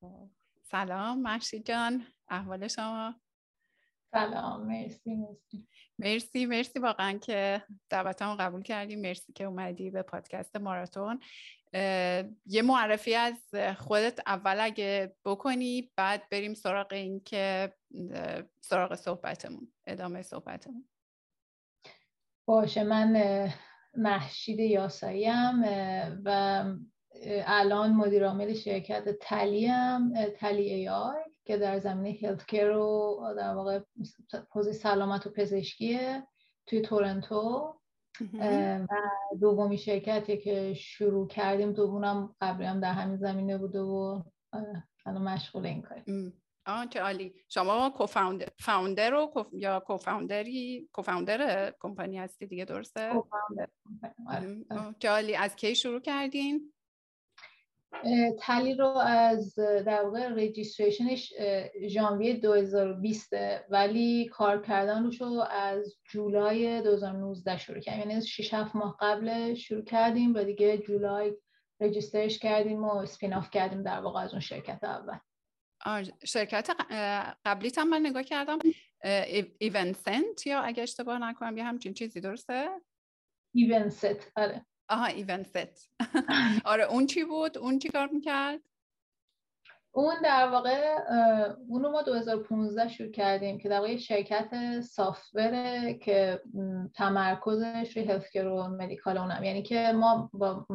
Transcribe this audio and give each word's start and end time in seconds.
خب. 0.00 0.30
سلام 0.62 1.22
مرسی 1.22 1.60
جان 1.62 2.06
احوال 2.28 2.68
شما؟ 2.68 3.14
سلام 4.10 4.66
مرسی 4.66 5.14
مرسی. 5.14 5.68
مرسی 5.98 6.46
مرسی. 6.46 6.78
واقعا 6.78 7.18
که 7.18 7.62
دعوتمو 7.90 8.36
قبول 8.38 8.62
کردی. 8.62 8.96
مرسی 8.96 9.32
که 9.32 9.44
اومدی 9.44 9.90
به 9.90 10.02
پادکست 10.02 10.56
ماراتون. 10.56 11.20
یه 12.46 12.62
معرفی 12.64 13.14
از 13.14 13.50
خودت 13.78 14.20
اول 14.26 14.60
اگه 14.60 15.16
بکنی 15.24 15.92
بعد 15.96 16.28
بریم 16.30 16.54
سراغ 16.54 16.92
این 16.92 17.20
که 17.24 17.74
سراغ 18.60 18.94
صحبتمون 18.94 19.72
ادامه 19.86 20.22
صحبتمون. 20.22 20.88
باشه 22.46 22.84
من 22.84 23.52
محشید 23.94 24.60
یاساییم 24.60 25.62
و 26.24 26.64
الان 27.46 27.92
مدیر 27.92 28.26
عامل 28.26 28.54
شرکت 28.54 29.18
تلیم 29.20 30.24
تلی 30.30 30.74
ای 30.74 30.88
آر 30.88 31.24
که 31.44 31.56
در 31.56 31.78
زمینه 31.78 32.18
هلت 32.22 32.46
کیر 32.46 32.70
و 32.70 33.20
در 33.36 33.54
واقع 33.54 33.80
حوزه 34.50 34.72
سلامت 34.72 35.26
و 35.26 35.30
پزشکیه 35.30 36.26
توی 36.66 36.80
تورنتو. 36.80 37.74
و 38.40 38.86
دومی 39.40 39.78
شرکتی 39.78 40.38
که 40.38 40.74
شروع 40.74 41.28
کردیم 41.28 41.72
دومونم 41.72 42.34
قبلی 42.40 42.66
هم 42.66 42.80
در 42.80 42.92
همین 42.92 43.16
زمینه 43.16 43.58
بوده 43.58 43.80
و 43.80 44.22
الان 45.06 45.22
مشغول 45.22 45.66
این 45.66 45.82
کاریم. 45.82 46.42
آه 46.66 46.86
چه 46.86 47.00
عالی. 47.00 47.34
شما 47.48 47.90
کوفاوندر 47.90 48.48
فاوندر 48.58 49.10
رو 49.10 49.32
یا 49.52 49.80
کوفاوندری 49.80 50.88
کوفاوندر 50.92 51.72
کمپانی 51.80 52.18
هستی 52.18 52.46
دیگه 52.46 52.64
درسته؟ 52.64 53.10
کوفاوندر 53.12 53.68
چه 54.98 55.08
عالی. 55.08 55.36
از 55.36 55.56
کی 55.56 55.74
شروع 55.74 56.00
کردین؟ 56.00 56.72
تلی 58.40 58.74
رو 58.74 58.86
از 58.98 59.54
در 59.58 60.02
واقع 60.04 60.28
رجیستریشنش 60.28 61.32
ژانویه 61.88 62.34
2020 62.34 63.32
ولی 63.70 64.28
کار 64.28 64.62
کردن 64.62 65.04
روشو 65.04 65.44
از 65.50 65.96
جولای 66.10 66.82
2019 66.82 67.58
شروع 67.58 67.80
کردیم. 67.80 68.10
یعنی 68.10 68.26
6 68.26 68.54
7 68.54 68.76
ماه 68.76 68.96
قبل 69.00 69.54
شروع 69.54 69.84
کردیم 69.84 70.34
و 70.34 70.44
دیگه 70.44 70.78
جولای 70.78 71.32
رجیسترش 71.80 72.38
کردیم 72.38 72.84
و 72.84 72.94
اسپین 72.94 73.34
آف 73.34 73.50
کردیم 73.50 73.82
در 73.82 74.00
واقع 74.00 74.20
از 74.20 74.32
اون 74.32 74.40
شرکت 74.40 74.84
اول. 74.84 75.18
شرکت 76.24 76.70
قبلی 77.44 77.72
هم 77.76 77.88
من 77.88 78.06
نگاه 78.06 78.22
کردم 78.22 78.58
ایونسنت 79.58 80.46
یا 80.46 80.60
اگه 80.60 80.82
اشتباه 80.82 81.18
نکنم 81.18 81.56
یه 81.56 81.64
همچین 81.64 81.94
چیزی 81.94 82.20
درسته؟ 82.20 82.68
ایونست 83.54 84.32
آره. 84.36 84.66
آها 84.88 85.06
ایونت 85.06 85.46
ست 85.46 85.90
آره 86.72 86.84
اون 86.84 87.06
چی 87.06 87.24
بود؟ 87.24 87.58
اون 87.58 87.78
چی 87.78 87.88
کار 87.88 88.08
می‌کرد؟ 88.12 88.60
اون 89.92 90.14
در 90.24 90.48
واقع 90.48 90.96
اونو 91.68 91.90
ما 91.90 92.02
2015 92.02 92.88
شروع 92.88 93.10
کردیم 93.10 93.58
که 93.58 93.68
در 93.68 93.80
واقع 93.80 93.96
شرکت 93.96 94.80
software 94.80 95.81
ه 95.81 95.94
که 95.94 96.42
تمرکزش 96.94 97.96
روی 97.96 98.06
health 98.06 98.36
و 98.36 98.68
medical 98.68 99.18
اونم. 99.18 99.44
یعنی 99.44 99.62
که 99.62 99.92
ما 99.94 100.30
با 100.32 100.66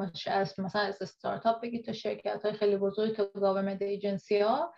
مثلا 0.57 0.81
از 0.81 1.01
استارتاپ 1.01 1.61
بگید 1.61 1.85
تا 1.85 1.93
شرکت 1.93 2.45
های 2.45 2.53
خیلی 2.53 2.77
بزرگ 2.77 3.15
تا 3.15 3.25
government 3.25 3.81
agency 3.81 4.39
ها 4.39 4.73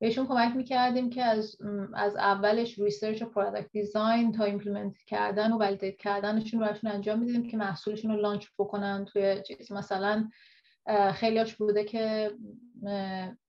بهشون 0.00 0.26
کمک 0.26 0.56
می‌کردیم 0.56 1.10
که 1.10 1.22
از 1.22 1.56
از 1.94 2.16
اولش 2.16 2.78
research 2.78 3.22
و 3.22 3.26
product 3.26 3.70
design 3.72 4.32
تا 4.32 4.44
implement 4.44 4.96
کردن 5.06 5.52
و 5.52 5.58
validate 5.58 5.96
کردنشون 5.96 6.60
رو 6.60 6.66
براشون 6.66 6.90
انجام 6.90 7.18
میدیم 7.18 7.48
که 7.48 7.56
محصولشون 7.56 8.10
رو 8.10 8.20
launch 8.20 8.46
بکنن 8.58 9.04
توی 9.04 9.42
چیز 9.42 9.72
مثلا 9.72 10.28
خیلیاش 11.14 11.56
بوده 11.56 11.84
که 11.84 12.30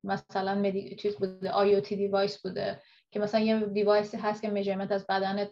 مثلا 0.03 0.55
مدی... 0.55 0.95
چیز 0.95 1.15
بوده 1.15 1.51
IoT 1.51 1.95
device 1.95 2.41
بوده 2.41 2.81
که 3.11 3.19
مثلا 3.19 3.41
یه 3.41 3.59
device 3.59 4.09
ی 4.09 4.17
هست 4.17 4.41
که 4.41 4.49
measurement 4.49 4.91
از 4.91 5.07
بدنت 5.07 5.51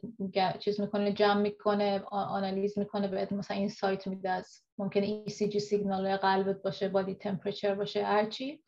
چیز 0.59 0.81
می‌کنه 0.81 1.13
جمع 1.13 1.41
می‌کنه 1.41 2.03
آنالیز 2.12 2.79
می‌کنه 2.79 3.07
بهت 3.07 3.31
مثلا 3.31 3.57
این 3.57 3.69
insight 3.69 4.07
میده 4.07 4.29
از 4.29 4.62
ممکنه 4.78 5.06
ECG 5.06 5.30
signal 5.30 6.18
قلبت 6.18 6.62
باشه 6.62 6.90
body 6.90 7.16
temperature 7.16 7.75
باشه 7.75 8.06
هرچی 8.06 8.63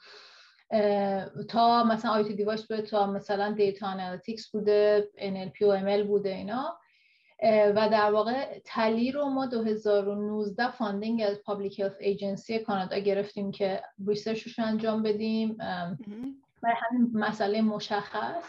تا 1.50 1.84
مثلا 1.84 2.12
IT 2.12 2.34
device 2.34 2.68
بوده 2.68 2.82
تا 2.82 3.08
مثلا 3.08 3.52
data 3.52 3.88
analytics 3.88 4.52
بوده 4.52 5.10
NLP 5.18 5.62
و 5.62 5.80
ML 5.80 6.08
بوده 6.08 6.30
اینا. 6.30 6.78
و 7.76 7.90
در 7.92 8.12
واقع 8.12 8.60
Tali 8.66 9.12
رو 9.12 9.26
ما 9.26 9.46
2019 9.46 10.72
funding 10.72 11.22
از 11.22 11.44
Public 11.44 11.80
Health 11.80 11.96
Agency 12.00 12.60
کانادا 12.60 12.98
گرفتیم 12.98 13.52
که 13.52 13.84
research 14.08 14.49
ش 14.49 14.60
رو 14.60 14.66
انجام 14.66 15.04
بدیم. 15.04 15.58
برای 16.64 16.76
همین 16.80 17.12
مسئله 17.14 17.62
مشخص. 17.62 18.44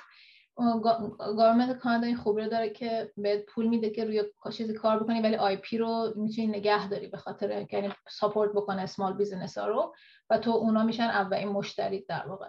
government 1.36 1.78
کانادا 1.78 2.06
این 2.06 2.16
خوبی 2.16 2.42
رو 2.42 2.48
داره 2.48 2.70
که 2.70 3.12
بهت 3.16 3.46
پول 3.46 3.66
میده 3.66 3.90
که 3.90 4.04
روی 4.04 4.24
چیزی 4.52 4.74
کار 4.74 5.02
بکنی 5.02 5.20
ولی 5.20 5.36
IP 5.36 5.78
رو 5.78 6.12
می‌تونی 6.16 6.46
نگه 6.46 6.88
داری 6.88 7.06
به 7.06 7.16
خاطر 7.16 7.66
یعنی 7.72 7.92
support 8.08 8.50
بکنه 8.52 8.82
small 8.82 9.12
business 9.12 9.58
ها 9.58 9.66
رو 9.66 9.94
و 10.30 10.38
تو 10.38 10.50
اونا 10.50 10.82
میشن 10.82 11.02
اولین 11.02 11.48
مشتری 11.48 12.04
در 12.08 12.26
واقع. 12.26 12.48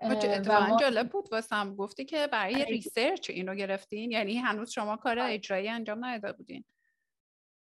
اتفاقا 0.00 0.76
جالب 0.80 1.08
بود 1.08 1.28
واسم. 1.32 1.76
گفتی 1.76 2.04
که 2.04 2.26
برای 2.32 2.64
research 2.64 3.30
اینو 3.30 3.54
گرفتین. 3.54 4.10
یعنی 4.10 4.36
هنوز 4.36 4.70
شما 4.70 4.96
کار 4.96 5.18
آره. 5.18 5.34
اجرایی 5.34 5.68
انجام 5.68 6.04
نداده 6.04 6.36
بودین. 6.36 6.64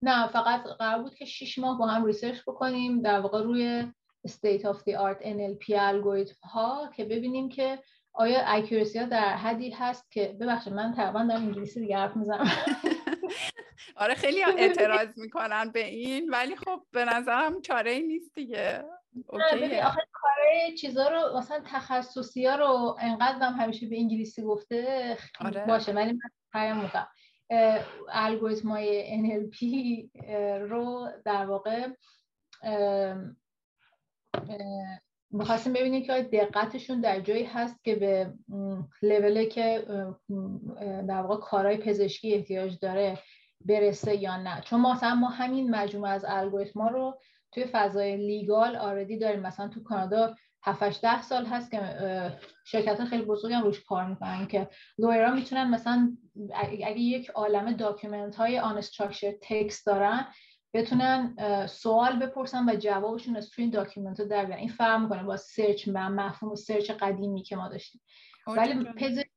نه 0.03 0.29
فقط 0.29 0.62
قرار 0.62 1.03
بود 1.03 1.15
که 1.15 1.25
شیش 1.25 1.59
ماه 1.59 1.79
با 1.79 1.87
هم 1.87 2.05
research 2.05 2.41
بکنیم 2.47 3.03
در 3.03 3.21
واقع 3.21 3.43
روی 3.43 3.93
state 4.29 4.62
of 4.62 4.77
the 4.77 4.97
art 4.97 5.25
NLP 5.25 5.75
الگوریتم 5.79 6.49
ها 6.49 6.91
که 6.97 7.05
ببینیم 7.05 7.49
که 7.49 7.83
آیا 8.15 8.43
accuracy 8.47 8.99
ها 8.99 9.05
در 9.05 9.37
حدی 9.37 9.71
هست 9.71 10.11
که 10.11 10.37
ببخشید 10.41 10.73
من 10.73 10.93
تقریبا 10.93 11.25
دارم 11.25 11.43
انگلیسی 11.43 11.81
دیگه 11.81 11.97
حرف 11.97 12.17
می‌زنم. 12.17 12.51
آره 13.97 14.15
خیلی 14.15 14.45
اعتراض 14.59 15.19
می‌کنن 15.19 15.71
به 15.71 15.87
این 15.87 16.31
ولی 16.31 16.57
خب 16.57 16.83
به 16.93 17.05
نظرم 17.05 17.61
چاره 17.61 17.91
ای 17.91 18.03
نیست 18.03 18.35
دیگه. 18.35 18.85
اوکی. 19.27 19.81
آخه 19.81 20.01
کاره 20.13 20.77
چیزا 20.81 21.09
رو 21.09 21.39
مثلا 21.39 21.63
تخصصی 21.67 22.47
ها 22.47 22.57
رو 22.57 22.97
انقدر 23.01 23.47
هم 23.47 23.53
همیشه 23.53 23.87
به 23.87 23.97
انگلیسی 23.97 24.43
گفته 24.43 25.17
آره. 25.41 25.65
باشه 25.67 25.93
ولی 25.93 26.13
من 26.13 26.31
پیام 26.53 26.79
موقع 26.79 27.07
الگوریتم 28.09 28.69
های 28.69 29.19
NLP 29.23 29.59
رو 30.71 31.09
در 31.25 31.47
واقع 31.47 31.89
می‌خواستیم 35.34 35.72
ببینیم 35.72 36.03
که 36.03 36.28
دقتشون 36.33 37.00
در 37.00 37.21
جایی 37.21 37.45
هست 37.45 37.84
که 37.84 37.95
به 37.95 38.33
لوله 39.03 39.47
که 39.47 39.84
در 41.09 41.22
واقع 41.22 41.37
کارهای 41.37 41.77
پزشکی 41.77 42.34
احتیاج 42.34 42.78
داره 42.78 43.19
برسه 43.61 44.17
یا 44.17 44.37
نه. 44.37 44.61
چون 44.61 44.81
مثلا 44.81 45.15
ما 45.15 45.28
همین 45.28 45.71
مجموعه 45.71 46.12
از 46.12 46.25
الگوریتما 46.28 46.89
رو 46.89 47.19
توی 47.53 47.65
فضای 47.65 48.17
legal 48.17 48.77
already 48.77 49.19
داریم. 49.19 49.41
مثلا 49.41 49.69
تو 49.69 49.83
کانادا 49.83 50.34
7 50.62 51.03
ده 51.03 51.23
سال 51.23 51.47
هست 51.47 51.71
که 51.71 51.81
شرکت 52.65 53.05
خیلی 53.05 53.23
بزرگی 53.23 53.55
هم 53.55 53.62
روش 53.62 53.84
کار 53.84 54.06
می‌کنن 54.06 54.47
که 54.47 54.69
lawyer 54.99 55.29
ا 55.29 55.35
می‌تونن 55.34 55.71
مثلا 55.71 56.17
اگه 56.55 57.00
یک 57.00 57.31
عالم 57.31 57.73
document 57.73 58.37
های 58.37 58.59
long 58.59 58.81
text 59.43 59.87
دارن 59.87 60.27
بتونن 60.75 61.37
سوال 61.67 62.19
بپرسن 62.19 62.69
و 62.69 62.77
جوابشون 62.77 63.37
از 63.37 63.51
توی 63.51 63.62
این 63.65 63.71
document 63.71 64.21
رو 64.21 64.27
در 64.27 64.57
این 64.57 64.69
فرق 64.69 65.01
می‌کنه 65.01 65.23
با 65.23 65.37
search 65.37 65.89
و 65.95 66.11
مفهوم 66.11 66.55
search 66.55 66.91
قدیمی 66.91 67.43
که 67.43 67.57
ما 67.57 67.69
داشتیم. 67.69 68.01
ولی 68.47 68.85
پزشک 68.97 69.31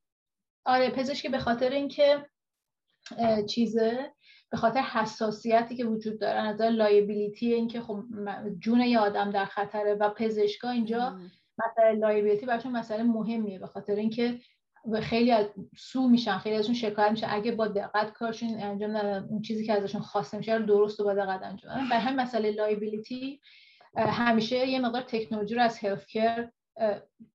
آره 0.64 0.90
پزشک 0.90 1.30
به 1.30 1.38
خاطر 1.38 1.70
اینکه 1.70 2.26
چیزه 3.48 4.12
به 4.50 4.56
خاطر 4.56 4.80
حساسیتی 4.80 5.76
که 5.76 5.84
وجود 5.84 6.20
داره 6.20 6.40
از 6.40 6.60
liability 6.60 7.54
اینکه 7.54 7.80
خب 7.80 8.04
جون 8.58 8.80
یه 8.80 8.98
آدم 8.98 9.30
در 9.30 9.44
خطره 9.44 9.94
و 9.94 10.10
پزشکا 10.10 10.70
اینجا 10.70 11.18
مسئله 11.58 11.92
liability 11.92 12.46
براشون 12.46 12.72
مسئله 12.72 13.02
مهمیه 13.02 13.58
به 13.58 13.66
خاطر 13.66 13.94
اینکه 13.94 14.40
خیلی 15.02 15.32
از 15.32 15.46
sue 15.76 16.08
میشن 16.08 16.38
خیلی 16.38 16.56
ازشون 16.56 16.74
شکایت 16.74 17.10
میشن 17.10 17.26
اگه 17.30 17.52
با 17.52 17.68
دقت 17.68 18.12
کارشون 18.12 18.62
انجام 18.62 18.96
ندن 18.96 19.26
اون 19.30 19.42
چیزی 19.42 19.66
که 19.66 19.72
ازشون 19.72 20.00
خواسته 20.00 20.38
میشه 20.38 20.54
رو 20.54 20.66
درست 20.66 21.00
و 21.00 21.04
با 21.04 21.14
دقت 21.14 21.42
انجام 21.42 21.74
بدن. 21.74 21.88
به 21.88 21.94
همین 21.94 22.20
مسئله 22.20 22.50
liability 22.50 23.40
همیشه 23.96 24.66
یه 24.66 24.80
مقدار 24.80 25.02
تکنولوژی 25.02 25.54
رو 25.54 25.62
از 25.62 25.78
health 25.78 26.06
care 26.06 26.52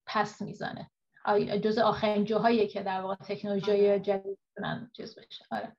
پس 0.05 0.41
می‌زنه. 0.41 0.91
جز 1.63 1.77
آخرین 1.77 2.25
جاهایی 2.25 2.67
که 2.67 2.83
در 2.83 3.01
واقع 3.01 3.15
تکنولوژی 3.15 3.71
آره. 3.71 4.00
جدید 4.00 4.38
چیز 4.94 5.15
بشه. 5.15 5.45
آره. 5.51 5.75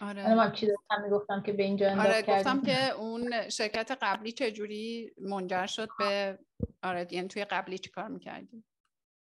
آره. 0.00 0.34
من 0.34 0.52
چی 0.52 0.68
گفتم 1.10 1.42
که 1.42 1.52
به 1.52 1.62
اینجا 1.62 1.90
آره 1.90 2.22
گفتم 2.22 2.62
که 2.62 2.90
اون 2.90 3.48
شرکت 3.48 3.98
قبلی 4.02 4.32
چجوری 4.32 5.12
منجر 5.20 5.66
شد 5.66 5.88
به 5.98 6.38
آره 6.82 7.06
یعنی 7.10 7.28
توی 7.28 7.44
قبلی 7.44 7.78
چی 7.78 7.90
کار 7.90 8.08
می‌کردی؟ 8.08 8.64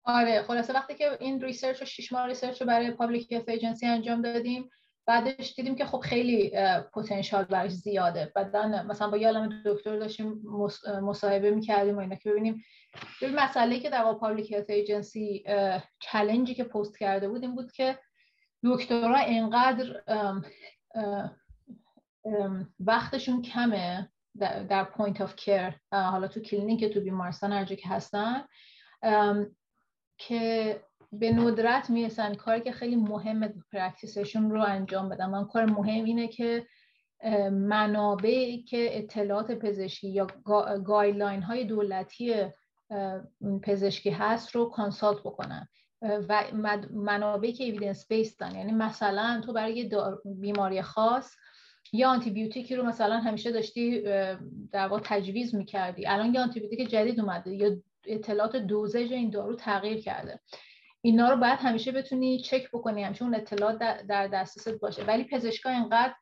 آره 0.03 0.41
خلاصه 0.41 0.73
وقتی 0.73 0.95
که 0.95 1.17
این 1.19 1.41
research 1.41 1.79
رو 1.79 1.85
شش 1.85 2.11
ماه 2.11 2.27
research 2.27 2.61
رو 2.61 2.67
برای 2.67 2.91
Public 2.91 3.31
Health 3.31 3.49
Agency 3.49 3.85
انجام 3.85 4.21
دادیم 4.21 4.69
بعدش 5.05 5.53
دیدیم 5.55 5.75
که 5.75 5.85
خب 5.85 5.99
خیلی 5.99 6.51
پتانسیل 6.93 7.43
براش 7.43 7.71
زیاده. 7.71 8.31
بعدا 8.35 8.83
مثلا 8.83 9.09
با 9.09 9.17
یه 9.17 9.47
دکتر 9.65 9.99
داشتیم 9.99 10.41
مصاحبه 11.01 11.51
می‌کردیم 11.51 11.95
و 11.95 11.99
اینا 11.99 12.15
که 12.15 12.29
ببینیم 12.29 12.63
ببین 13.21 13.35
مسئله 13.35 13.79
که 13.79 13.89
در 13.89 14.13
Public 14.13 14.53
Health 14.53 14.69
Agency 14.69 15.43
challenge 15.99 16.49
ی 16.49 16.55
که 16.55 16.63
پست 16.63 16.99
کرده 16.99 17.29
بود 17.29 17.41
این 17.41 17.55
بود 17.55 17.71
که 17.71 17.99
دکترها 18.63 19.19
اینقدر 19.19 20.03
وقتشون 22.79 23.41
کمه 23.41 24.09
در 24.69 24.83
point 24.83 25.21
of 25.21 25.35
care 25.35 25.75
حالا 25.91 26.27
تو 26.27 26.39
کلینیک 26.39 26.93
تو 26.93 27.01
بیمارستان 27.01 27.53
هر 27.53 27.65
که 27.65 27.89
هستن. 27.89 28.43
که 30.19 30.79
به 31.11 31.31
ندرت 31.33 31.89
می‌رسن. 31.89 32.33
کاری 32.33 32.61
که 32.61 32.71
خیلی 32.71 32.95
مهمه 32.95 33.53
practice 33.71 34.24
شون 34.24 34.51
رو 34.51 34.61
انجام 34.61 35.09
بدن. 35.09 35.29
من 35.29 35.45
کار 35.45 35.65
مهم 35.65 36.03
اینه 36.03 36.27
که 36.27 36.65
منابعی 37.51 38.63
که 38.63 38.97
اطلاعات 38.97 39.51
پزشکی 39.51 40.09
یا 40.09 40.27
guideline 40.85 41.41
های 41.41 41.63
دولتی 41.63 42.35
پزشکی 43.63 44.09
هست 44.09 44.55
رو 44.55 44.65
consult 44.65 45.19
بکنن. 45.19 45.67
و 46.01 46.43
منابعی 46.93 47.53
که 47.53 47.63
evidence 47.63 48.07
based 48.07 48.47
ن 48.47 48.55
یعنی 48.55 48.71
مثلا 48.71 49.41
تو 49.45 49.53
برای 49.53 49.91
بیماری 50.25 50.81
خاص 50.81 51.35
یا 51.93 52.09
آنتی 52.09 52.29
بیوتیکی 52.29 52.75
رو 52.75 52.83
مثلا 52.83 53.17
همیشه 53.17 53.51
داشتی 53.51 54.01
در 54.71 54.87
واقع 54.87 55.01
تجویز 55.03 55.55
می‌کردی. 55.55 56.07
الان 56.07 56.33
یه 56.33 56.41
آنتی 56.41 56.59
بیوتیک 56.59 56.89
جدید 56.89 57.19
اومده 57.19 57.55
یا 57.55 57.77
اطلاعات 58.05 58.55
dosage 58.55 59.13
این 59.13 59.29
دارو 59.29 59.55
تغییر 59.55 60.01
کرده. 60.01 60.39
اینا 61.01 61.29
رو 61.29 61.37
باید 61.37 61.59
همیشه 61.59 61.91
بتونی 61.91 62.39
چک 62.39 62.71
بکنی 62.71 63.03
همیشه 63.03 63.23
اون 63.23 63.35
اطلاعات 63.35 63.77
در 64.07 64.27
دسترست 64.27 64.79
باشه. 64.79 65.03
ولی 65.03 65.23
پزشکا 65.23 65.69
اینقدر 65.69 66.13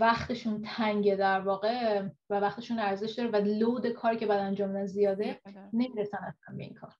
وقتشون 0.00 0.62
تنگه 0.62 1.16
در 1.16 1.40
واقع 1.40 2.02
و 2.30 2.40
وقتشون 2.40 2.78
ارزش 2.78 3.12
داره 3.12 3.30
و 3.30 3.36
load 3.36 3.86
کاری 3.86 4.16
که 4.16 4.26
باید 4.26 4.40
انجام 4.40 4.72
بدن 4.72 4.86
زیاده 4.86 5.40
نمی‌رسن 5.72 6.18
اصلا 6.18 6.56
به 6.56 6.62
این 6.62 6.74
کار. 6.74 6.92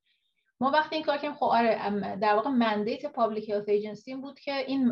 ما 0.60 0.70
وقتی 0.70 0.94
این 0.96 1.04
کار 1.04 1.16
کردیم 1.16 1.34
خب 1.34 1.44
آره 1.44 1.78
در 2.16 2.34
واقع 2.34 2.50
mandate 2.50 3.06
Public 3.06 3.50
Health 3.50 3.68
Agency 3.68 4.14
بود 4.14 4.38
که 4.38 4.56
این 4.56 4.88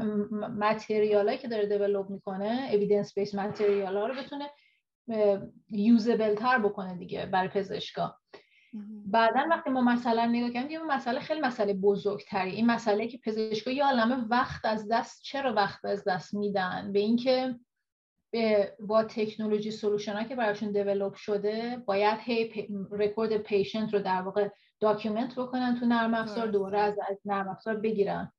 material 0.59 1.23
ایی 1.23 1.39
که 1.39 1.49
داره 1.49 1.67
develop 1.67 2.11
می‌کنه 2.11 2.69
evidence 2.73 3.15
based 3.15 3.35
material 3.35 3.97
ها 3.97 4.07
رو 4.07 4.15
بتونه 4.15 4.51
usable 5.71 6.35
تر 6.35 6.59
بکنه 6.59 6.97
دیگه 6.97 7.27
برای 7.27 7.49
پزشکا. 7.49 8.17
بعدا 9.07 9.47
وقتی 9.51 9.71
ما 9.71 9.81
مثلا 9.81 10.27
نگاه 10.27 10.51
کردیم 10.51 10.71
یه 10.71 10.83
مسئله 10.83 11.21
خیلی 11.21 11.41
مسئله 11.41 11.75
بزرگتری. 11.75 12.51
این 12.51 12.67
مسئله 12.67 13.09
که 13.09 13.19
پزشکا 13.19 13.71
یه 13.71 13.85
عالمه 13.85 14.17
وقت 14.29 14.65
از 14.65 14.89
دست 14.91 15.23
چرا 15.23 15.55
وقت 15.55 15.85
از 15.85 16.05
دست 16.05 16.35
میدن؟ 16.35 16.93
به 16.93 16.99
اینکه 16.99 17.59
با 18.81 19.05
تکنولوژی 19.05 19.71
solution 19.71 20.25
که 20.29 20.37
براشون 20.37 20.73
develop 20.73 21.15
شده 21.15 21.83
باید 21.87 22.19
هی 22.21 22.69
record 22.91 23.37
patient 23.37 23.95
رو 23.95 24.01
در 24.01 24.23
واقع 24.23 24.49
document 24.81 25.35
بکنن 25.35 25.81
تو 25.81 25.87
نرم 25.87 26.15
افزار 26.15 26.47
دوباره 26.47 26.79
از 26.81 26.99
نرم 27.25 27.49
افزار 27.49 27.77
بگیرن. 27.77 28.33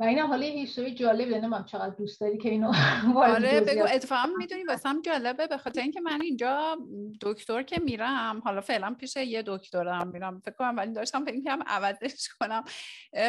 و 0.00 0.04
اینم 0.04 0.26
حالا 0.26 0.46
یه 0.46 0.52
history 0.52 0.94
جالب 0.94 1.28
نمی‌دونم 1.28 1.64
چقدر 1.64 1.94
دوست 1.94 2.20
داری 2.20 2.38
که 2.38 2.48
اینو 2.48 2.72
آره 3.16 3.60
بگو. 3.60 3.84
اتفاقا 3.94 4.28
می‌دونی 4.38 4.64
واسم 4.64 5.02
جالبه 5.02 5.46
به 5.46 5.58
خاطر 5.58 5.80
اینکه 5.80 6.00
من 6.00 6.22
اینجا 6.22 6.78
دکتر 7.20 7.62
که 7.62 7.80
میرم 7.80 8.40
حالا 8.44 8.60
فعلا 8.60 8.94
پیش 8.94 9.16
یه 9.16 9.42
دکترم 9.46 10.08
میرم 10.08 10.40
فکر 10.44 10.54
کنم 10.54 10.76
ولی 10.76 10.92
داشتم 10.92 11.24
فکر 11.24 11.40
کنم 11.40 11.62
عوضش 11.66 12.28
کنم. 12.40 12.64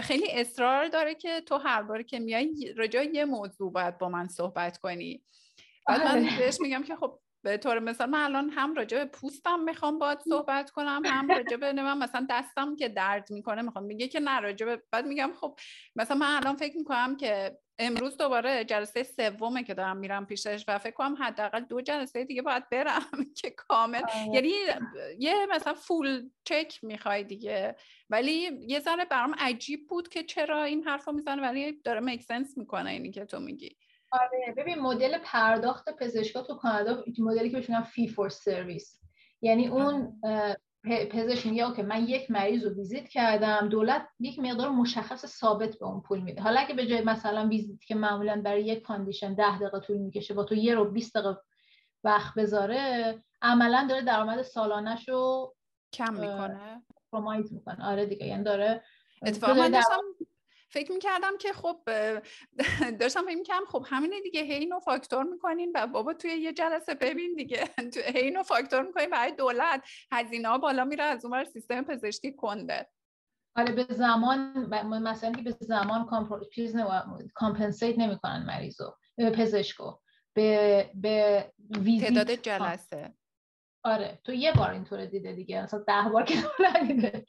خیلی 0.04 0.32
اصرار 0.32 0.88
داره 0.88 1.16
که 1.16 1.42
تو 1.42 1.58
هر 1.58 1.82
بار 1.82 2.04
که 2.04 2.20
میای 2.20 2.74
رجا 2.78 3.04
یه 3.04 3.26
موضوع 3.26 3.72
باید 3.72 3.98
با 3.98 4.10
من 4.10 4.28
صحبت 4.28 4.78
کنی. 4.78 5.24
بعد 5.88 6.02
من 6.02 6.08
آره. 6.08 6.38
بهش 6.38 6.58
میگم 6.62 6.84
که 6.84 6.96
خب 6.96 7.20
به 7.44 7.58
طور 7.58 7.80
مثال 7.80 8.10
من 8.10 8.24
الان 8.24 8.50
هم 8.50 8.74
راجع 8.74 8.98
به 8.98 9.06
پوستم 9.06 9.60
می‌خوام 9.60 10.00
باید 10.00 10.20
صحبت 10.20 10.72
کنم 10.72 11.02
هم 11.06 11.28
راجع 11.28 11.58
به 11.58 11.74
مثلا 11.74 12.28
دستم 12.30 12.76
که 12.76 12.90
درد 12.90 13.32
می‌کنه 13.32 13.62
می‌خوام 13.62 13.86
میگه 13.86 14.08
که 14.08 14.20
نه 14.20 14.40
راجع 14.40 14.66
به 14.66 14.84
بعد 14.92 15.06
میگم 15.06 15.32
خب 15.42 15.60
مثلا 15.96 16.18
من 16.18 16.36
الان 16.36 16.56
فکر 16.56 16.78
می‌کنم 16.78 17.18
که 17.18 17.58
امروز 17.80 18.18
دوباره 18.18 18.66
جلسه 18.66 19.04
سومه 19.04 19.64
که 19.64 19.74
دارم 19.74 19.98
میرم 19.98 20.26
پیشش 20.26 20.66
و 20.68 20.78
فکر 20.80 20.94
کنم 20.94 21.16
حداقل 21.20 21.60
دو 21.60 21.82
جلسه 21.82 22.24
دیگه 22.26 22.42
باید 22.42 22.70
برم 22.70 23.02
که 23.42 23.50
کامل. 23.50 24.02
آره. 24.04 24.36
یعنی 24.36 24.54
یه 25.20 25.46
مثلا 25.52 25.74
فول 25.74 26.30
چک 26.46 26.80
می‌خوای 26.84 27.24
دیگه. 27.24 27.76
ولی 28.10 28.50
یه 28.68 28.80
ذره 28.80 29.06
برام 29.06 29.36
عجیب 29.40 29.88
بود 29.88 30.10
که 30.10 30.24
چرا 30.24 30.64
این 30.64 30.84
حرفو 30.84 31.12
می‌زنه 31.12 31.42
ولی 31.42 31.82
داره 31.84 32.00
میک 32.00 32.24
سنس 32.24 32.58
می‌کنه 32.58 32.90
اینی 32.90 33.12
که 33.12 33.26
تو 33.26 33.40
میگی. 33.40 33.78
آره. 34.12 34.54
ببین 34.58 34.80
مدل 34.80 35.18
پرداخت 35.24 35.90
پزشکا 36.00 36.42
تو 36.42 36.56
کانادا 36.56 37.04
مدلی 37.20 37.50
که 37.50 37.58
بهش 37.58 37.72
fee 37.72 38.08
for 38.08 38.30
service 38.30 39.02
یعنی 39.42 39.68
اون 39.68 40.22
پزشک 40.84 41.48
میگه 41.48 41.68
okay 41.68 41.82
من 41.82 42.04
یک 42.08 42.32
مریض 42.32 42.66
رو 42.66 42.74
ویزیت 42.74 43.08
کردم 43.08 43.70
دولت 43.70 44.08
یک 44.20 44.40
مقدار 44.40 44.70
مشخص 44.70 45.26
ثابت 45.26 45.80
به 45.80 45.86
اون 45.86 46.02
پول 46.02 46.20
میده. 46.20 46.42
حالا 46.42 46.60
اگه 46.60 46.76
به 46.76 46.88
جای 46.88 47.02
مثلا 47.02 47.48
ویزیت 47.48 47.84
که 47.84 47.96
معمولا 47.96 48.42
برای 48.46 48.66
یک 48.66 48.82
condition 48.82 49.34
ده 49.34 49.60
دقیقه 49.60 49.80
طول 49.80 49.98
می‌کشه 49.98 50.34
با 50.34 50.44
تو 50.44 50.56
یه 50.56 50.76
رو 50.76 50.92
20 50.92 51.18
دقیقه 51.18 51.38
وقت 52.04 52.36
بذاره 52.36 53.24
عملا 53.42 53.88
داره 53.90 54.02
درآمد 54.02 54.42
سالانش 54.42 55.10
رو 55.10 55.54
کم 55.94 56.14
می‌کنه. 56.14 56.82
compromise 57.12 57.54
می‌کنه. 57.54 57.86
آره 57.86 58.06
دیگه 58.06 58.26
یعنی 58.26 58.44
داره 58.44 58.84
اتفاقا 59.26 59.70
فکر 60.72 60.92
می‌کردم 60.92 61.38
که 61.38 61.54
خب 61.54 61.80
داشتم 63.00 63.26
فکر 63.26 63.38
می‌کردم 63.38 63.66
خب 63.66 63.86
همینه 63.90 64.22
دیگه 64.22 64.42
هی 64.42 64.54
اینو 64.54 64.80
فاکتور 64.80 65.24
می‌کنین 65.24 65.72
و 65.76 65.88
بابا 65.88 66.14
توی 66.14 66.32
یه 66.32 66.54
جلسه 66.54 66.94
ببین 66.94 67.36
دیگه 67.36 67.70
هی 68.16 68.22
اینو 68.22 68.44
فاکتور 68.44 68.82
می‌کنین 68.82 69.10
برای 69.10 69.32
دولت 69.32 69.84
هزینه 70.12 70.48
ها 70.48 70.58
بالا 70.58 70.86
میره 70.86 71.04
از 71.04 71.26
اون 71.26 71.44
سیستم 71.44 71.82
پزشکی 71.82 72.34
کنده. 72.34 72.88
آره 73.56 73.74
به 73.74 73.94
زمان 73.94 74.68
مثلا 75.04 75.32
که 75.32 75.42
به 75.42 75.56
زمان 75.60 76.08
compensate 77.34 78.00
نمی‌کنن 78.00 78.46
مریضو 78.48 78.96
پزشکو 79.18 79.98
به 80.34 80.90
به 80.96 81.46
تعداد 82.02 82.32
جلسه. 82.32 83.14
آره 83.84 84.20
تو 84.24 84.34
یه 84.34 84.54
بار 84.54 84.72
اینطور 84.72 85.06
دیده 85.06 85.34
دیگه 85.34 85.64
مثلا 85.64 85.80
ده 85.80 86.10
بار 86.14 86.24
که 86.24 86.34
ندیده. 86.76 87.26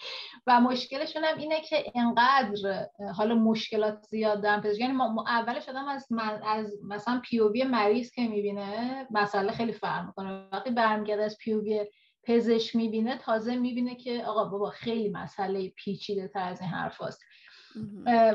و 0.46 0.60
مشکلشون 0.60 1.24
هم 1.24 1.38
اینه 1.38 1.60
که 1.60 1.76
اینقدر 1.94 2.88
حالا 3.16 3.34
مشکلات 3.34 4.02
زیاد 4.02 4.42
دارن 4.42 4.60
پزشک 4.60 4.80
یعنی 4.80 4.92
ما 4.92 5.24
اولش 5.28 5.68
آدم 5.68 5.88
از 5.88 6.08
از 6.46 6.78
مثلا 6.88 7.20
پیووی 7.24 7.64
مریض 7.64 8.10
که 8.10 8.28
می‌بینه 8.28 9.06
مسئله 9.10 9.52
خیلی 9.52 9.72
فرق 9.72 10.06
می‌کنه. 10.06 10.48
وقتی 10.52 10.70
برمیگرده 10.70 11.22
از 11.22 11.38
پیووی 11.38 11.86
پزشک 12.24 12.76
می‌بینه 12.76 13.18
تازه 13.18 13.56
می‌بینه 13.56 13.94
که 13.94 14.24
آقا 14.26 14.44
بابا 14.44 14.70
خیلی 14.70 15.08
مسئله 15.08 15.68
پیچیده 15.68 16.28
تر 16.28 16.48
از 16.48 16.60
این 16.60 16.70
حرف 16.70 17.00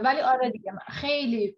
ولی 0.04 0.20
آره 0.20 0.50
دیگه 0.50 0.74
خیلی 0.88 1.58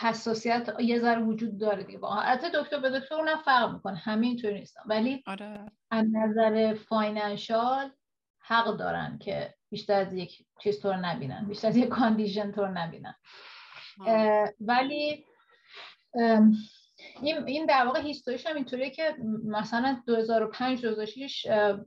حساسیت 0.00 0.68
یه 0.80 1.00
ذره 1.00 1.22
وجود 1.22 1.58
داره 1.58 1.84
دیگه. 1.84 1.98
حتی 2.24 2.46
دکتر 2.54 2.80
به 2.80 3.00
دکتر 3.00 3.14
اونم 3.14 3.42
فرق 3.44 3.72
می‌کنه 3.72 3.96
همه 3.96 4.26
اینطوری 4.26 4.54
نیستن 4.54 4.80
ولی 4.86 5.22
آره. 5.26 5.72
از 5.90 6.06
نظر 6.12 6.74
فاینانشال 6.74 7.90
حق 8.40 8.76
دارن 8.76 9.18
که 9.18 9.54
بیشتر 9.70 10.00
از 10.00 10.12
یک 10.12 10.46
چیز 10.62 10.80
طور 10.80 10.96
نبینن 10.96 11.44
بیشتر 11.48 11.68
از 11.68 11.76
یک 11.76 11.88
condition 11.88 12.52
طور 12.52 12.68
نبینن. 12.68 13.14
ولی 14.60 15.24
این 17.22 17.46
این 17.46 17.66
در 17.66 17.84
واقع 17.86 18.00
history 18.00 18.36
ش 18.36 18.46
هم 18.46 18.56
اینطوریه 18.56 18.90
که 18.90 19.16
مثلا 19.44 20.02
2005 20.06 20.82
2006 20.82 21.46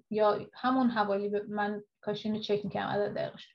یا 0.10 0.50
همون 0.54 0.90
حوالی 0.90 1.32
من 1.50 1.82
کاشینو 2.02 2.40
چک 2.40 2.66
می‌کنم 2.66 2.84
عدد 2.84 3.14
دقیقش. 3.14 3.48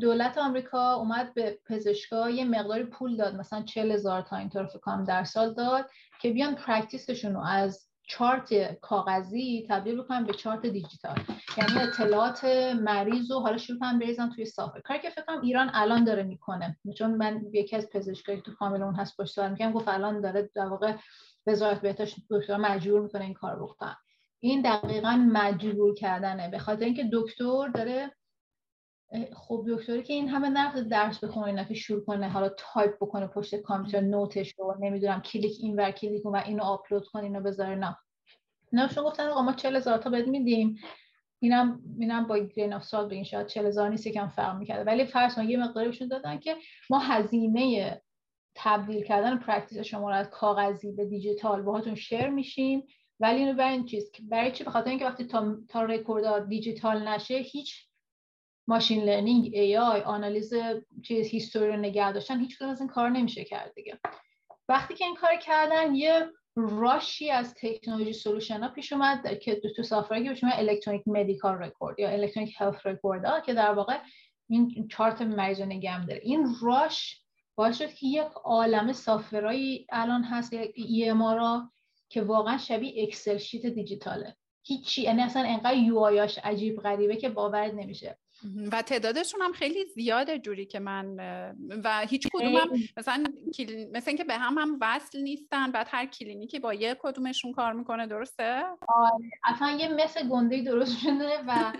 دولت 0.00 0.38
آمریکا 0.38 0.94
اومد 0.94 1.34
به 1.34 1.58
پزشکا 1.66 2.30
یه 2.30 2.44
مقداری 2.44 2.84
پول 2.84 3.16
داد 3.16 3.34
مثلا 3.34 3.62
40 3.62 3.92
هزار 3.92 4.22
تا 4.22 4.36
اینطور 4.36 4.66
فکر 4.66 5.02
در 5.02 5.24
سال 5.24 5.54
داد 5.54 5.90
که 6.20 6.30
بیان 6.30 6.54
practice 6.54 7.07
شون 7.07 7.34
رو 7.34 7.40
از 7.40 7.88
چارت 8.08 8.72
کاغذی 8.80 9.66
تبدیل 9.68 10.02
بکنن 10.02 10.24
به 10.24 10.32
چارت 10.32 10.66
دیجیتال. 10.66 11.18
یعنی 11.58 11.88
اطلاعات 11.88 12.44
مریض 12.80 13.30
و 13.30 13.40
حالا 13.40 13.56
شروع 13.56 13.78
کنن 13.78 13.98
بریزن 13.98 14.30
توی 14.30 14.44
software 14.44 14.80
کاری 14.80 15.00
که 15.00 15.10
فکر 15.10 15.25
کنم 15.25 15.40
ایران 15.42 15.70
الان 15.74 16.04
داره 16.04 16.22
می‌کنه. 16.22 16.76
چون 16.98 17.14
من 17.14 17.42
یکی 17.52 17.76
از 17.76 17.88
پزشکایی 17.90 18.40
تو 18.40 18.54
کامل 18.54 18.82
اون 18.82 18.94
هست 18.94 19.16
پشت 19.16 19.34
سر 19.34 19.48
میگم 19.48 19.72
گفت 19.72 19.88
الان 19.88 20.20
داره 20.20 20.50
در 20.54 20.66
واقع 20.66 20.94
وزارت 21.46 21.80
بهداشت 21.80 22.16
دکتر 22.30 22.56
مجبور 22.56 23.00
می‌کنه 23.00 23.24
این 23.24 23.34
کار 23.34 23.62
بکنن. 23.62 23.96
این 24.40 24.62
دقیقا 24.62 25.28
مجبور 25.32 25.94
کردنه. 25.94 26.50
به 26.50 26.58
خاطر 26.58 26.84
اینکه 26.84 27.10
دکتر 27.12 27.68
داره 27.74 28.12
خب 29.34 29.64
دکتری 29.68 30.02
که 30.02 30.12
این 30.12 30.28
همه 30.28 30.48
وقت 30.48 30.78
درس 30.78 31.24
بخونه 31.24 31.46
اینا 31.46 31.64
که 31.64 31.74
شروع 31.74 32.04
کنه 32.04 32.28
حالا 32.28 32.48
تایپ 32.48 32.96
بکنه 32.96 33.26
پشت 33.26 33.56
کامپیوتر 33.56 34.00
note 34.00 34.36
ش 34.36 34.54
رو 34.58 34.74
نمی‌دونم 34.80 35.20
کلیک 35.20 35.56
این 35.60 35.76
ور 35.76 35.90
کلیک 35.90 36.26
و 36.26 36.36
اینو 36.36 36.62
آپلود 36.62 37.06
کن 37.06 37.20
اینو 37.20 37.40
بذاره 37.40 37.74
نه 37.74 37.96
نه 38.72 38.88
شما 38.88 39.04
گفتن 39.04 39.26
آقا 39.26 39.42
ما 39.42 39.52
40 39.52 39.76
هزار 39.76 39.98
تا 39.98 40.10
بهت 40.10 40.28
میدیم. 40.28 40.78
اینم 41.38 41.80
اینم 41.98 42.26
با 42.26 42.38
grain 42.38 42.72
of 42.72 42.84
salt 42.84 43.12
این 43.12 43.24
شاید 43.24 43.46
40 43.46 43.66
هزار 43.66 43.88
نیست 43.88 44.06
یکم 44.06 44.28
فرق 44.28 44.56
می‌کرده. 44.58 44.84
ولی 44.84 45.04
فرض 45.04 45.38
یه 45.38 45.56
مقداری 45.56 45.88
بهشون 45.88 46.08
دادن 46.08 46.38
که 46.38 46.56
ما 46.90 46.98
هزینه 46.98 48.02
تبدیل 48.54 49.04
کردن 49.04 49.38
practice 49.38 49.78
شما 49.78 50.10
رو 50.10 50.16
از 50.16 50.30
کاغذی 50.30 50.92
به 50.92 51.04
دیجیتال 51.04 51.62
باهاتون 51.62 51.94
share 51.94 52.28
میشیم. 52.28 52.86
ولی 53.20 53.38
اینو 53.38 53.54
برای 53.54 53.72
این 53.72 53.86
چیز 53.86 54.10
برای 54.22 54.52
چی؟ 54.52 54.64
بخاطر 54.64 54.90
اینکه 54.90 55.04
وقتی 55.04 55.24
تا 55.24 55.56
تا 55.68 55.82
رکورد 55.82 56.48
دیجیتال 56.48 57.08
نشه 57.08 57.34
هیچ 57.34 57.86
machine 58.66 59.04
learning 59.04 59.50
AI 59.52 60.00
آنالیز 60.00 60.54
چیز 61.02 61.26
history 61.26 61.68
رو 61.68 61.76
نگه 61.76 62.12
داشتن 62.12 62.40
هیچ 62.40 62.62
از 62.62 62.80
این 62.80 62.88
کار 62.88 63.10
نمیشه 63.10 63.44
کرد 63.44 63.74
دیگه. 63.74 63.98
وقتی 64.68 64.94
که 64.94 65.04
این 65.04 65.14
کار 65.14 65.36
کردن 65.36 65.94
یه 65.94 66.30
rush 66.56 67.15
ی 67.15 67.30
از 67.30 67.54
technology 67.54 68.12
solution 68.12 68.60
ها 68.62 68.68
پیش 68.68 68.92
اومد 68.92 69.38
که 69.38 69.60
تو 69.76 69.82
software 69.82 70.22
که 70.22 70.30
پیش 70.30 70.44
electronic 70.44 71.02
medical 71.08 71.54
record 71.54 71.98
یا 71.98 72.08
electronic 72.08 72.54
health 72.58 72.86
record 72.86 73.24
ها 73.24 73.40
که 73.40 73.54
در 73.54 73.72
واقع 73.72 73.98
این 74.48 74.88
چارت 74.88 75.22
مریض 75.22 75.60
نگه 75.60 76.06
داره 76.06 76.20
این 76.22 76.46
rush 76.62 77.22
باعث 77.54 77.78
شد 77.78 77.94
که 77.94 78.06
یک 78.06 78.32
عالم 78.44 78.92
software 78.92 79.67
ایی 79.67 79.86
الان 79.90 80.24
هست 80.24 80.52
EMR 80.74 81.70
که 82.08 82.22
واقعا 82.22 82.58
شبیه 82.58 83.02
Excel 83.02 83.38
sheet 83.38 83.66
دیجیتاله. 83.66 84.36
هیچی 84.62 85.02
یعنی 85.02 85.22
اصلا 85.22 85.42
انقدر 85.42 85.76
UI 85.76 85.98
عجیب 86.44 86.80
غریبه 86.80 87.16
که 87.16 87.28
باورت 87.28 87.74
نمیشه. 87.74 88.18
و 88.72 88.82
تعدادشون 88.82 89.42
هم 89.42 89.52
خیلی 89.52 89.84
زیاده 89.84 90.38
جوری 90.38 90.66
که 90.66 90.78
من 90.78 91.16
و 91.84 92.06
هیچ 92.08 92.28
کدوم 92.32 92.56
هم 92.56 92.68
مثلا 92.96 93.24
مثل 93.92 94.10
اینکه 94.10 94.24
به 94.24 94.34
هم 94.34 94.58
هم 94.58 94.78
وصل 94.80 95.20
نیستن 95.20 95.72
بعد 95.72 95.86
هر 95.90 96.06
کلینیکی 96.06 96.58
با 96.58 96.74
یه 96.74 96.96
کدومشون 97.00 97.52
کار 97.52 97.72
می‌کنه 97.72 98.06
درسته؟ 98.06 98.62
آره. 98.88 99.30
اصلا 99.44 99.70
یه 99.70 99.88
مثل 99.88 100.28
گنده 100.28 100.62
درست 100.62 100.98
شده 100.98 101.30
و 101.46 101.72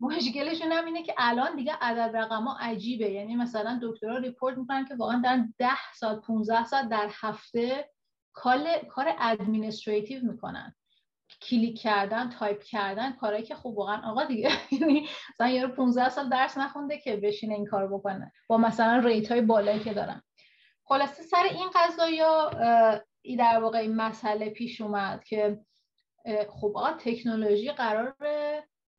مشکلشون 0.00 0.72
هم 0.72 0.84
اینه 0.84 1.02
که 1.02 1.14
الان 1.18 1.56
دیگه 1.56 1.72
عدد 1.80 2.16
رقم 2.16 2.44
ها 2.44 2.56
عجیبه. 2.60 3.10
یعنی 3.10 3.36
مثلا 3.36 3.80
دکترها 3.82 4.18
report 4.18 4.58
می‌کنن 4.58 4.84
که 4.84 4.94
واقعا 4.94 5.20
در 5.24 5.44
10 5.58 5.68
ساعت 5.94 6.20
15 6.20 6.64
ساعت 6.64 6.88
در 6.88 7.08
هفته 7.12 7.90
کار 8.32 9.14
administrative 9.18 10.24
می‌کنن. 10.24 10.74
کلیک 11.48 11.80
کردن 11.80 12.30
تایپ 12.30 12.62
کردن 12.62 13.12
کارهایی 13.12 13.44
که 13.44 13.54
خوب 13.54 13.78
واقعا 13.78 14.10
آقا 14.10 14.24
دیگه 14.24 14.50
یعنی 14.80 15.08
مثلا 15.30 15.48
یارو 15.48 15.74
15 15.74 16.08
سال 16.08 16.28
درس 16.28 16.58
نخونده 16.58 16.98
که 16.98 17.16
بشینه 17.16 17.54
این 17.54 17.66
کار 17.66 17.88
بکنه 17.88 18.32
با 18.46 18.56
مثلا 18.56 18.98
rate 18.98 19.32
های 19.32 19.40
بالایی 19.40 19.80
که 19.80 19.94
دارن. 19.94 20.22
خلاصه 20.84 21.22
سر 21.22 21.42
این 21.42 21.70
قضایا 21.74 22.50
ای 23.22 23.36
در 23.36 23.60
واقع 23.62 23.78
این 23.78 23.96
مسئله 23.96 24.50
پیش 24.50 24.80
اومد 24.80 25.24
که 25.24 25.58
خب 26.48 26.72
آقا 26.76 26.92
تکنولوژی 26.92 27.72
قرار 27.72 28.16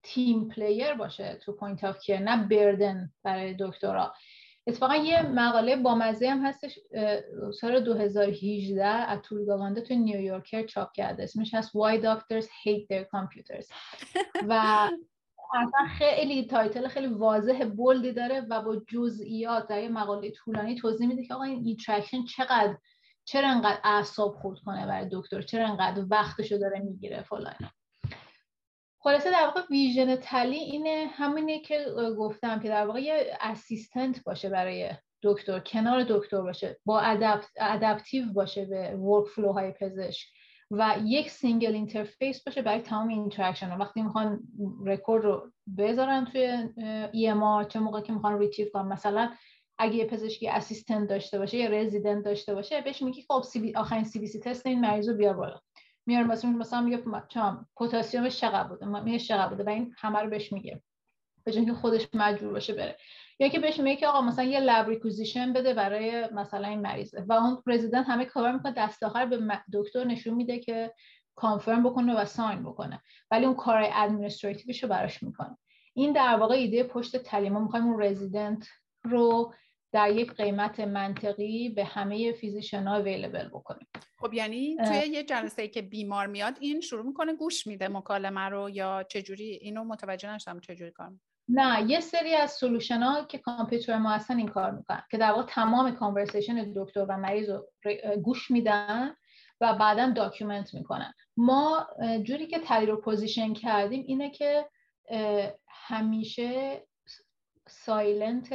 team 0.03 0.47
player 0.49 0.93
باشه 0.93 1.35
تو 1.35 1.53
point 1.53 1.83
of 1.83 1.99
care 1.99 2.19
نه 2.19 2.47
burden 2.47 3.11
برای 3.23 3.55
دکترا. 3.59 4.13
اتفاقا 4.67 4.95
یه 4.95 5.21
مقاله 5.21 5.75
با 5.75 5.95
مزه 5.95 6.29
هم 6.29 6.45
هستش 6.45 6.79
سال 7.61 7.79
2018 7.79 8.85
از 8.85 9.19
آتول 9.21 9.48
گاوانده 9.48 9.81
تو 9.81 9.93
نیویورکر 9.93 10.65
چاپ 10.65 10.91
کرده. 10.91 11.23
اسمش 11.23 11.53
هست 11.53 11.71
Why 11.71 12.01
Doctors 12.03 12.45
Hate 12.45 12.87
Their 12.91 13.05
Computers. 13.05 13.67
و 14.49 14.89
اصلا 15.53 15.87
خیلی 15.97 16.45
title 16.47 16.87
خیلی 16.87 17.07
واضح 17.07 17.65
bold 17.65 18.02
ی 18.02 18.11
داره 18.11 18.41
و 18.49 18.61
با 18.61 18.81
جزئیات 18.87 19.67
در 19.67 19.83
یه 19.83 19.89
مقاله 19.89 20.31
طولانی 20.31 20.75
توضیح 20.75 21.07
میده 21.07 21.25
که 21.25 21.33
آقا 21.33 21.43
این 21.43 21.65
interaction 21.65 22.25
چقدر 22.25 22.77
چرا 23.25 23.49
انقدر 23.49 23.79
اعصاب 23.83 24.35
خورد 24.35 24.59
کنه 24.65 24.87
برای 24.87 25.09
دکتر؟ 25.11 25.41
چرا 25.41 25.67
انقدر 25.67 26.05
وقتشو 26.09 26.57
داره 26.57 26.79
می‌گیره 26.79 27.21
فلان. 27.21 27.55
خلاصه 29.03 29.31
در 29.31 29.45
واقع 29.45 29.61
vision 29.69 30.15
Tali 30.15 30.57
اینه 30.57 31.07
همینه 31.11 31.59
که 31.59 31.85
گفتم 32.17 32.59
که 32.59 32.67
در 32.67 32.87
واقع 32.87 33.01
یه 33.01 33.37
assistant 33.41 34.23
باشه 34.23 34.49
برای 34.49 34.91
دکتر 35.23 35.59
کنار 35.59 36.03
دکتر 36.09 36.41
باشه 36.41 36.79
با 36.85 37.01
adaptive 37.59 38.33
باشه 38.33 38.65
به 38.65 38.95
workflow 38.95 39.51
های 39.51 39.71
پزشک 39.71 40.27
و 40.71 40.95
یک 41.03 41.29
single 41.29 41.73
interface 41.73 42.43
باشه 42.43 42.61
برای 42.61 42.81
تمام 42.81 43.07
interaction 43.07 43.77
وقتی 43.77 44.01
می‌خوان 44.01 44.39
رکورد 44.85 45.23
رو 45.23 45.51
بذارن 45.77 46.25
توی 46.25 46.69
EMR 47.13 47.67
چه 47.67 47.79
موقع 47.79 48.01
که 48.01 48.13
می‌خوان 48.13 48.39
retrieve 48.39 48.67
کنن. 48.73 48.87
مثلا 48.87 49.33
اگه 49.77 49.95
یه 49.95 50.05
پزشکی 50.05 50.49
assistant 50.49 51.09
داشته 51.09 51.39
باشه 51.39 51.57
یا 51.57 51.69
رزیدنت 51.69 52.25
داشته 52.25 52.55
باشه 52.55 52.81
بهش 52.81 53.01
میگی 53.01 53.21
خب 53.21 53.43
آخرین 53.75 54.03
CBC 54.03 54.39
test 54.39 54.65
این 54.65 54.81
مریض 54.81 55.09
رو 55.09 55.15
بیار 55.15 55.33
بالا. 55.33 55.59
میاره 56.05 56.27
مثلا 56.27 56.51
مثلا 56.51 56.81
میگه 56.81 57.03
چم 57.29 57.67
پتاسیمش 57.75 58.39
چقدر 58.39 58.67
بوده 58.67 58.85
میگه 59.03 59.19
چقدر 59.19 59.49
بوده 59.49 59.63
و 59.63 59.69
این 59.69 59.93
همه 59.97 60.19
رو 60.19 60.29
بهش 60.29 60.53
میگه. 60.53 60.81
به 61.45 61.65
که 61.65 61.73
خودش 61.73 62.07
مجبور 62.13 62.51
باشه 62.51 62.73
بره. 62.73 62.97
یا 63.39 63.47
که 63.47 63.59
بهش 63.59 63.79
میگه 63.79 63.95
که 63.95 64.07
آقا 64.07 64.21
مثلا 64.21 64.45
یه 64.45 64.59
lab 64.59 64.89
requisition 64.89 65.53
بده 65.53 65.73
برای 65.73 66.27
مثلا 66.33 66.67
این 66.67 66.81
مریضه. 66.81 67.25
و 67.29 67.33
اون 67.33 67.61
رزیدنت 67.65 68.09
همه 68.09 68.25
کار 68.25 68.51
می‌کنه 68.51 68.73
دست 68.77 69.03
آخر 69.03 69.25
به 69.25 69.61
دکتر 69.73 70.03
نشون 70.03 70.33
میده 70.33 70.59
که 70.59 70.93
confirm 71.35 71.83
بکنه 71.83 72.15
و 72.21 72.25
sign 72.25 72.63
بکنه. 72.63 73.01
ولی 73.31 73.45
اون 73.45 73.55
کار 73.55 73.83
administrative 73.93 74.72
ش 74.72 74.83
رو 74.83 74.89
براش 74.89 75.23
می‌کنه. 75.23 75.57
این 75.93 76.13
در 76.13 76.35
واقع 76.35 76.55
ایده 76.55 76.83
پشت 76.83 77.17
Tali 77.17 77.41
یه 77.41 77.53
ما 77.53 77.59
می‌خوایم 77.59 77.85
اون 77.85 78.03
رزیدنت 78.03 78.67
رو 79.03 79.53
در 79.93 80.11
یک 80.11 80.33
قیمت 80.33 80.79
منطقی 80.79 81.69
به 81.69 81.85
همه 81.85 82.31
physician 82.31 82.83
ها 82.83 82.97
available 82.97 83.47
بکنیم. 83.47 83.87
خب 84.17 84.33
یعنی 84.33 84.77
توی 84.87 84.97
یه 84.97 85.23
جلسه 85.23 85.67
که 85.67 85.81
بیمار 85.81 86.27
میاد 86.27 86.57
این 86.59 86.81
شروع 86.81 87.05
می‌کنه 87.05 87.33
گوش 87.33 87.67
میده 87.67 87.87
مکالمه 87.87 88.41
رو 88.41 88.69
یا 88.69 89.03
چجوری؟ 89.03 89.45
اینو 89.45 89.83
متوجه 89.83 90.33
نشدم 90.33 90.59
چجوری 90.59 90.91
کار 90.91 91.11
نه 91.49 91.91
یه 91.91 91.99
سری 91.99 92.35
از 92.35 92.51
solution 92.51 92.99
ها 92.99 93.25
که 93.25 93.37
competitor 93.37 93.97
ما 93.97 94.09
هستن 94.09 94.37
این 94.37 94.47
کار 94.47 94.71
می‌کنن 94.71 95.03
که 95.11 95.17
در 95.17 95.31
واقع 95.31 95.43
تمام 95.43 95.91
conversation 95.91 96.73
دکتر 96.75 97.05
و 97.09 97.17
مریض 97.17 97.49
رو 97.49 97.67
گوش 98.21 98.51
میدن 98.51 99.15
و 99.61 99.73
بعدا 99.73 100.09
document 100.09 100.73
می‌کنن. 100.73 101.13
ما 101.37 101.87
جوری 102.23 102.47
که 102.47 102.59
Tali 102.59 102.85
رو 102.85 103.01
position 103.01 103.53
کردیم 103.53 104.03
اینه 104.07 104.29
که 104.29 104.69
همیشه 105.67 106.81
silent 107.67 108.53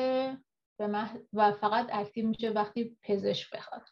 و 1.33 1.53
فقط 1.53 1.87
active 1.93 2.29
میشه 2.29 2.51
وقتی 2.51 2.97
پزشک 3.03 3.51
بخواد. 3.55 3.83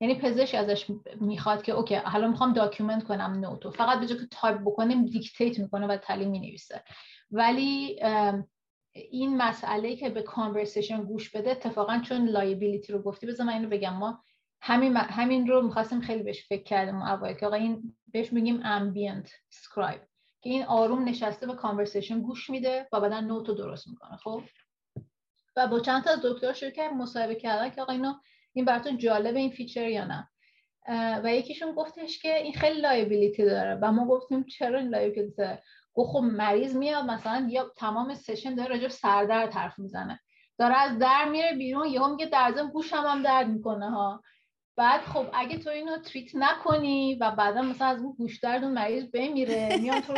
یعنی 0.00 0.14
پزشک 0.14 0.54
ازش 0.54 0.86
می‌خواد 1.20 1.62
که 1.62 1.72
اوکی 1.72 1.94
حالا 1.94 2.28
می‌خوام 2.28 2.52
document 2.52 3.04
کنم 3.04 3.32
note 3.32 3.57
و. 3.57 3.70
فقط 3.70 4.00
به 4.00 4.06
که 4.06 4.14
تایپ 4.30 4.60
بکنیم 4.60 5.04
dictate 5.04 5.58
می‌کنه 5.58 5.86
و 5.86 5.96
Tali 5.96 6.30
می‌نویسه. 6.30 6.84
ولی 7.30 8.00
این 8.94 9.36
مسئله 9.36 9.96
که 9.96 10.10
به 10.10 10.22
conversation 10.22 11.04
گوش 11.04 11.30
بده 11.30 11.50
اتفاقا 11.50 11.98
چون 11.98 12.28
liability 12.28 12.92
رو 12.92 13.02
گفتی 13.02 13.26
بذار 13.26 13.46
من 13.46 13.52
اینو 13.52 13.68
بگم. 13.68 13.96
ما 13.96 14.22
همین 14.60 14.96
همین 14.96 15.46
رو 15.46 15.62
می‌خواستیم 15.62 16.00
خیلی 16.00 16.22
بهش 16.22 16.48
فکر 16.48 16.62
کردیم 16.62 17.02
اول 17.02 17.32
که 17.32 17.46
آقا 17.46 17.56
این 17.56 17.96
بهش 18.12 18.32
میگیم 18.32 18.60
ambient 18.64 19.30
scribe 19.48 20.00
که 20.42 20.50
این 20.50 20.64
آروم 20.64 21.08
نشسته 21.08 21.46
به 21.46 21.54
conversation 21.54 22.20
گوش 22.20 22.50
میده 22.50 22.88
و 22.92 23.00
بعدا 23.00 23.20
note 23.20 23.47
و 23.47 23.54
درست 23.54 23.88
می‌کنه. 23.88 24.16
خب؟ 24.16 24.42
و 25.56 25.66
با 25.66 25.80
چند 25.80 26.04
تا 26.04 26.10
از 26.10 26.20
دکتر 26.22 26.52
شروع 26.52 26.70
کرد 26.70 26.92
مصاحبه 26.92 27.34
کردن 27.34 27.70
که 27.70 27.82
آقا 27.82 27.92
اینو 27.92 28.14
این 28.52 28.64
براتون 28.64 28.98
جالب 28.98 29.36
این 29.36 29.50
feature 29.50 29.88
یا 29.88 30.04
نه؟ 30.04 30.28
و 31.24 31.34
یکیشون 31.34 31.72
گفتش 31.72 32.18
که 32.18 32.36
این 32.36 32.52
خیلی 32.52 32.80
liability 32.80 33.44
داره 33.44 33.78
و 33.82 33.92
ما 33.92 34.06
گفتیم 34.06 34.44
چرا 34.44 34.78
این 34.78 34.88
liability 34.88 35.36
داره؟ 35.36 35.62
گفت 35.94 36.10
خب 36.10 36.18
مریض 36.18 36.76
میاد 36.76 37.04
مثلا 37.04 37.46
یا 37.50 37.72
تمام 37.76 38.14
session 38.14 38.54
داره 38.54 38.68
راجع 38.68 38.88
سردرد 38.88 39.52
حرف 39.52 39.78
می‌زنه. 39.78 40.20
داره 40.58 40.76
از 40.76 40.98
در 40.98 41.28
میره 41.28 41.52
بیرون 41.52 41.86
یهو 41.86 42.08
میگه 42.08 42.26
در 42.26 42.52
ضمن 42.56 42.70
گوشم 42.70 43.04
هم 43.06 43.22
درد 43.22 43.48
می‌کنه 43.48 43.90
ها. 43.90 44.22
بعد 44.76 45.00
خب 45.00 45.26
اگه 45.32 45.58
تو 45.58 45.70
اینو 45.70 45.98
تریت 45.98 46.30
نکنی 46.34 47.14
و 47.14 47.30
بعدا 47.30 47.62
مثلا 47.62 47.86
از 47.88 48.02
اون 48.02 48.12
گوش 48.12 48.38
درد 48.38 48.64
اون 48.64 48.72
مریض 48.72 49.04
بمیره 49.04 49.76
میان 49.76 50.00
تو 50.00 50.12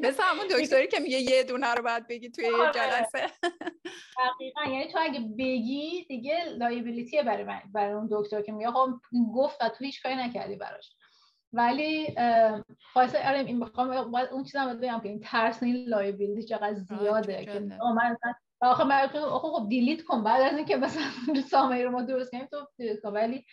مثل 0.00 0.22
همون 0.22 0.46
دکتری 0.46 0.86
که 0.86 1.00
میگه 1.00 1.18
یه 1.18 1.44
دونه 1.44 1.74
رو 1.74 1.82
باید 1.82 2.06
بگی 2.06 2.30
توی 2.30 2.44
یه 2.44 2.56
آره. 2.56 2.72
جلسه. 2.72 3.26
دقیقا. 4.18 4.64
یعنی 4.64 4.88
تو 4.92 4.98
اگه 5.02 5.20
بگی 5.20 6.06
دیگه 6.08 6.44
لایبیلیتیه 6.44 7.22
برای 7.22 7.44
برای 7.72 7.92
اون 7.92 8.08
دکتر 8.10 8.42
که 8.42 8.52
میگه. 8.52 8.70
خب 8.70 8.88
گفت 9.34 9.62
و 9.62 9.68
تو 9.68 9.84
هیچ 9.84 10.02
کاری 10.02 10.16
نکردی 10.16 10.56
براش. 10.56 10.96
ولی 11.52 12.14
خاصه 12.92 13.28
آره 13.28 13.38
این 13.38 13.60
بخوام 13.60 13.90
اون 14.32 14.44
چیزا 14.44 14.74
بگم 14.74 15.00
که 15.02 15.08
این 15.08 15.20
ترس 15.20 15.62
این 15.62 15.76
liability 15.88 16.42
چقدر 16.42 16.74
زیاده 16.74 17.44
که 17.44 17.60
من 17.60 18.16
آخه 18.66 18.84
مردم 18.84 19.20
آخه 19.20 19.48
خب 19.48 19.68
delete 19.68 20.02
کن. 20.02 20.24
بعد 20.24 20.42
از 20.42 20.56
اینکه 20.56 20.76
مثلا 20.76 21.02
summary 21.50 21.84
رو 21.84 21.90
ما 21.90 22.02
درست 22.02 22.30
کنیم 22.30 22.46
تو 22.46 22.66
delete 22.78 23.04
ولی 23.04 23.44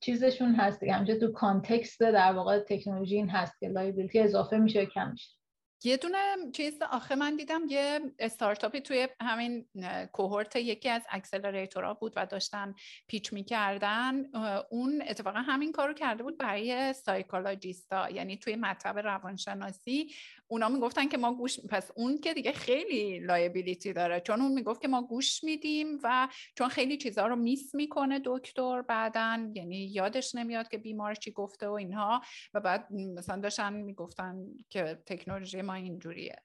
چیزشون 0.00 0.54
هست 0.54 0.80
دیگه. 0.80 1.18
تو 1.18 1.32
context 1.32 2.00
در 2.00 2.32
واقع 2.32 2.58
تکنولوژی 2.58 3.16
این 3.16 3.30
هست 3.30 3.60
که 3.60 3.68
liability 3.68 4.20
اضافه 4.20 4.58
میشه 4.58 4.86
کم 4.86 5.10
میشه. 5.10 5.40
یه 5.84 5.96
دونه 5.96 6.36
چیز 6.52 6.82
آخه 6.90 7.14
من 7.14 7.36
دیدم 7.36 7.60
یه 7.68 8.00
استارتاپی 8.18 8.80
توی 8.80 9.08
همین 9.20 9.68
cohort 10.12 10.56
یکی 10.56 10.88
از 10.88 11.02
accelerator 11.10 11.87
ها 11.87 11.94
بود 11.94 12.12
و 12.16 12.26
داشتن 12.26 12.74
pitch 13.06 13.32
می‌کردن. 13.32 14.24
اون 14.70 15.02
اتفاقا 15.08 15.38
همین 15.38 15.72
کارو 15.72 15.94
کرده 15.94 16.22
بود 16.22 16.38
برای 16.38 16.92
psychologist 16.92 18.01
ا 18.01 18.10
یعنی 18.10 18.36
توی 18.36 18.56
مطب 18.56 18.98
روانشناسی 18.98 20.14
اونا 20.52 20.68
می‌گفتن 20.68 21.08
که 21.08 21.18
ما 21.18 21.34
گوش 21.34 21.60
پس 21.60 21.90
اون 21.96 22.18
که 22.18 22.34
دیگه 22.34 22.52
خیلی 22.52 23.18
liability 23.18 23.92
داره. 23.92 24.20
چون 24.20 24.40
اون 24.40 24.52
می‌گفت 24.52 24.82
که 24.82 24.88
ما 24.88 25.02
گوش 25.02 25.44
میدیم 25.44 25.98
و 26.02 26.28
چون 26.58 26.68
خیلی 26.68 26.96
چیزها 26.96 27.26
رو 27.26 27.36
miss 27.36 27.74
می‌کنه 27.74 28.20
دکتر 28.24 28.82
بعدا 28.82 29.50
یعنی 29.54 29.76
یادش 29.76 30.34
نمیاد 30.34 30.68
که 30.68 30.78
بیمارش 30.78 31.18
چی 31.18 31.32
گفته 31.32 31.68
و 31.68 31.72
اینها 31.72 32.20
و 32.54 32.60
بعد 32.60 32.92
مثلا 32.92 33.40
داشتن 33.40 33.72
می‌گفتن 33.72 34.36
که 34.70 35.02
تکنولوژی 35.06 35.62
ما 35.62 35.74
اینجوریه. 35.74 36.36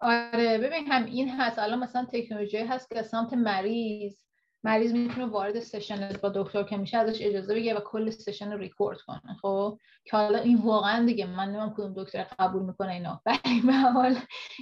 آره 0.00 0.58
ببین 0.58 0.86
هم 0.86 1.04
این 1.04 1.28
هست 1.28 1.58
الان 1.58 1.78
مثلا 1.78 2.06
تکنولوژی 2.12 2.56
هست 2.56 2.90
که 2.90 3.02
سمت 3.02 3.32
مریض 3.32 4.23
مریض 4.64 4.92
می‌تونه 4.92 5.26
وارد 5.26 5.60
session 5.60 6.08
با 6.22 6.28
دکتر 6.28 6.62
که 6.62 6.76
میشه 6.76 6.98
ازش 6.98 7.18
اجازه 7.22 7.54
بگیره 7.54 7.76
و 7.76 7.80
کل 7.80 8.10
session 8.10 8.52
رو 8.52 8.58
ریکورد 8.58 8.98
کنه. 9.00 9.36
خب 9.42 9.78
که 10.04 10.16
حالا 10.16 10.38
این 10.38 10.56
واقعا 10.56 11.06
دیگه 11.06 11.26
من 11.26 11.52
نمیم 11.52 11.74
کدوم 11.74 11.94
دکتر 11.96 12.26
قبول 12.38 12.62
می‌کنه 12.62 12.92
اینا. 12.92 13.22
به 13.66 13.72
حال 13.72 14.16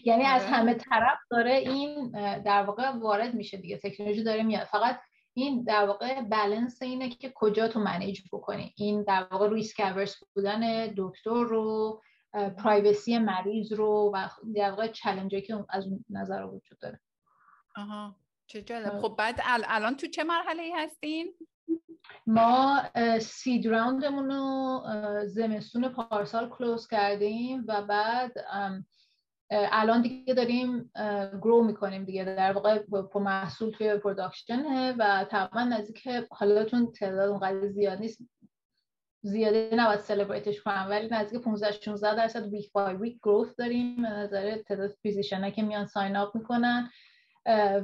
یعنی 0.04 0.24
از 0.24 0.42
آره. 0.42 0.50
همه 0.50 0.74
طرف 0.74 1.18
داره 1.30 1.52
این 1.52 2.10
در 2.42 2.62
واقع 2.62 2.90
وارد 2.90 3.34
میشه 3.34 3.56
دیگه. 3.56 3.78
تکنولوژی 3.78 4.22
داره 4.22 4.42
میاد. 4.42 4.66
فقط 4.66 5.00
این 5.34 5.64
در 5.64 5.86
واقع 5.86 6.20
بالانس 6.20 6.82
اینه 6.82 7.08
که 7.08 7.32
کجا 7.34 7.68
تو 7.68 7.80
منیج 7.80 8.20
بکنی. 8.32 8.74
این 8.76 9.02
در 9.02 9.26
واقع 9.30 9.48
ریسک 9.48 9.80
اورس 9.80 10.16
بودن 10.34 10.86
دکتر 10.96 11.44
رو 11.44 12.00
پرایوسی 12.32 13.18
مریض 13.18 13.72
رو 13.72 14.10
و 14.14 14.28
در 14.54 14.70
واقع 14.70 14.86
چالنجی 14.86 15.42
که 15.42 15.64
از 15.68 15.86
اون 15.86 16.04
نظر 16.10 16.42
وجود 16.42 16.78
داره. 16.78 17.00
آها. 17.76 18.21
چه 18.52 18.62
جالب. 18.62 18.98
خب 19.00 19.14
بعد 19.18 19.40
الان 19.44 19.96
تو 19.96 20.06
چه 20.06 20.24
مرحله 20.24 20.62
ای 20.62 20.72
هستین؟ 20.76 21.34
ما 22.26 22.82
seed 23.20 23.66
round 23.66 24.06
مون 24.06 24.30
رو 24.30 24.82
زمستون 25.26 25.88
پارسال 25.88 26.48
close 26.48 26.88
کردیم 26.88 27.64
و 27.68 27.82
بعد 27.82 28.32
الان 29.50 30.02
دیگه 30.02 30.34
داریم 30.34 30.90
grow 31.42 31.62
می‌کنیم 31.64 32.04
دیگه. 32.04 32.24
در 32.24 32.52
واقع 32.52 32.78
با 32.88 33.20
محصول 33.20 33.70
توی 33.70 33.98
production 33.98 34.94
و 34.98 35.24
تقریبا 35.30 35.64
نزدیک 35.64 36.08
حالا 36.30 36.64
چون 36.64 36.92
تعداد 36.92 37.28
اونقدر 37.28 37.68
زیاد 37.68 37.98
نیست. 37.98 38.22
زیاده 39.24 39.70
نباید 39.72 40.00
celebrate 40.00 40.51
ش 40.51 40.62
کنم 40.62 40.86
ولی 40.90 41.08
نزدیک 41.10 41.40
15 41.40 41.80
16 41.80 42.16
درصد 42.16 42.46
week 42.46 42.72
by 42.72 42.94
week 42.94 43.18
growth 43.22 43.54
داریم. 43.58 44.02
به 44.02 44.08
نظر 44.08 44.56
تعداد 44.56 44.90
physician 45.02 45.50
که 45.50 45.62
میان 45.62 45.86
sign 45.86 46.16
up 46.16 46.36
می‌کنن. 46.36 46.90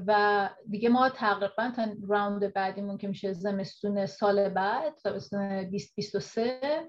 و 0.07 0.51
دیگه 0.71 0.89
ما 0.89 1.09
تقریبا 1.09 1.73
تا 1.77 1.87
round 2.09 2.53
بعدیمون 2.53 2.99
که 2.99 3.09
میشه 3.09 3.33
زمستون 3.33 4.07
سال 4.07 4.49
بعد 4.49 4.97
زمستون 4.97 5.63
2023 5.71 6.89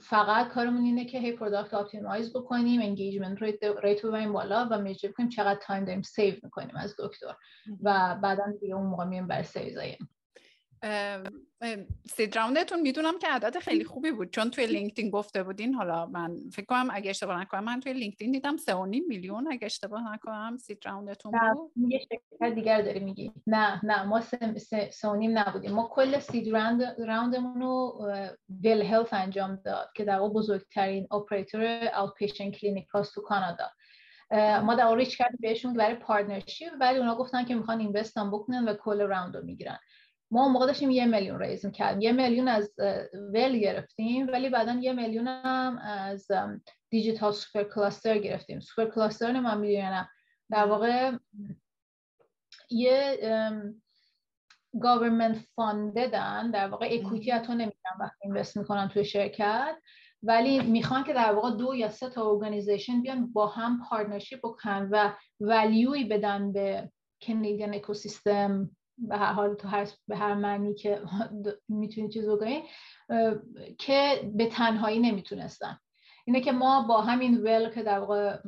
فقط 0.00 0.48
کارمون 0.48 0.84
اینه 0.84 1.04
که 1.04 1.18
هی 1.18 1.32
product 1.32 1.74
optimize 1.74 2.32
بکنیم 2.32 2.80
engagement 2.80 3.42
rate 3.42 4.04
ببریم 4.04 4.32
بالا 4.32 4.68
و 4.70 4.78
measure 4.78 5.12
کنیم 5.12 5.28
چقدر 5.28 5.60
time 5.62 5.84
داریم 5.84 6.02
save 6.02 6.34
می‌کنیم 6.42 6.76
از 6.76 6.94
دکتر. 6.98 7.34
و 7.82 8.18
بعدا 8.22 8.44
دیگه 8.60 8.74
اون 8.74 8.86
موقع 8.86 9.04
میایم 9.04 9.26
برای 9.26 9.44
series 9.44 9.82
A 9.82 9.89
ییم 9.89 10.08
seed 12.06 12.36
round 12.36 12.64
تون 12.64 12.80
می‌دونم 12.80 13.18
که 13.18 13.28
عدد 13.28 13.58
خیلی 13.58 13.84
خوبی 13.84 14.12
بود. 14.12 14.30
چون 14.30 14.50
توی 14.50 14.66
لینکدین 14.66 15.10
گفته 15.10 15.42
بودین 15.42 15.74
حالا 15.74 16.06
من 16.06 16.36
فکر 16.52 16.66
کنم 16.66 16.88
اگه 16.92 17.10
اشتباه 17.10 17.40
نکنم 17.40 17.64
من 17.64 17.80
توی 17.80 17.92
لینکدین 17.92 18.32
دیدم 18.32 18.56
سه 18.56 18.74
و 18.74 18.86
نیم 18.86 19.04
میلیون. 19.08 19.52
اگه 19.52 19.66
اشتباه 19.66 20.12
نکنم 20.14 20.56
seed 20.56 20.86
round 20.86 21.15
تون 21.15 21.32
بود؟ 21.54 21.72
یه 21.88 21.98
شرکت 21.98 22.54
دیگر 22.54 22.82
داری 22.82 23.00
میگی. 23.00 23.32
نه 23.46 23.84
نه 23.84 24.02
ما 24.02 24.20
سه, 24.20 24.58
سه, 24.90 25.08
و 25.08 25.14
نیم 25.14 25.38
نبودیم. 25.38 25.72
ما 25.72 25.90
کل 25.92 26.18
seed 26.18 26.48
round 26.48 26.82
round 26.98 27.37
مون 27.37 27.60
رو 27.60 28.06
WELL 28.62 28.82
Health 28.82 29.14
انجام 29.14 29.56
داد 29.64 29.88
که 29.96 30.04
در 30.04 30.18
واقع 30.18 30.34
بزرگترین 30.34 31.08
operator 31.12 31.90
outpatient 31.98 32.54
clinic 32.54 32.88
هاست 32.88 33.14
تو 33.14 33.20
کانادا. 33.20 33.70
ما 34.62 34.74
در 34.74 34.94
reach 34.94 35.18
کردیم 35.18 35.38
بهشون 35.40 35.74
برای 35.74 35.94
partnership 35.94 36.72
ولی 36.80 36.98
اونا 36.98 37.16
گفتن 37.16 37.44
که 37.44 37.54
می‌خوان 37.54 37.80
invest 37.80 38.18
بکنن 38.18 38.68
و 38.68 38.74
کل 38.74 39.00
round 39.00 39.36
رو 39.36 39.44
می‌گیرن. 39.44 39.78
ما 40.32 40.48
موقع 40.48 40.66
داشتیم 40.66 40.90
یه 40.90 41.06
میلیون 41.06 41.38
raise 41.38 41.66
کردیم 41.66 42.00
یه 42.00 42.12
میلیون 42.12 42.48
از 42.48 42.74
WELL 43.34 43.58
گرفتیم 43.58 44.28
ولی 44.28 44.48
بعدا 44.48 44.72
یه 44.72 44.92
میلیون 44.92 45.28
هم 45.28 45.78
از 45.78 46.26
Digital 46.90 47.32
Supercluster 47.32 48.18
گرفتیم. 48.18 48.60
Supercluster 48.60 49.40
من 49.40 49.60
می‌دونم. 49.60 50.08
در 50.50 50.66
واقع 50.66 51.12
یه 52.70 53.18
government 54.80 55.38
funded 55.54 56.36
ن 56.36 56.50
در 56.50 56.68
واقع 56.68 56.88
equity 56.90 57.38
تو 57.38 57.52
نمیدن 57.52 57.90
وقتی 58.00 58.18
invest 58.22 58.56
می‌کنن 58.56 58.88
توی 58.88 59.04
شرکت 59.04 59.76
ولی 60.22 60.60
می‌خوان 60.60 61.04
که 61.04 61.12
در 61.12 61.32
واقع 61.32 61.50
دو 61.50 61.74
یا 61.74 61.88
سه 61.88 62.10
تا 62.10 62.30
organization 62.30 63.02
بیان 63.02 63.32
با 63.32 63.46
هم 63.46 63.80
partnership 63.90 64.38
بکنن 64.42 64.88
و 64.92 65.12
value 65.40 65.93
ی 65.93 66.04
بدن 66.04 66.52
به 66.52 66.90
Canadian 67.22 67.74
ecosystem 67.74 68.70
به 69.08 69.16
هر 69.16 69.32
حال 69.32 69.54
تو 69.54 69.68
هر 69.68 69.88
به 70.08 70.16
هر 70.16 70.34
معنی 70.34 70.74
که 70.74 71.02
می‌تونی 71.68 72.08
چیز 72.08 72.28
بکنی 72.28 72.62
که 73.78 74.30
به 74.34 74.46
تنهایی 74.46 74.98
نمی‌تونستن. 74.98 75.78
اینه 76.24 76.40
که 76.40 76.52
ما 76.52 76.82
با 76.82 77.00
همین 77.00 77.36
WELL 77.36 77.70
که 77.70 77.82
در 77.82 77.98
واقع 77.98 78.38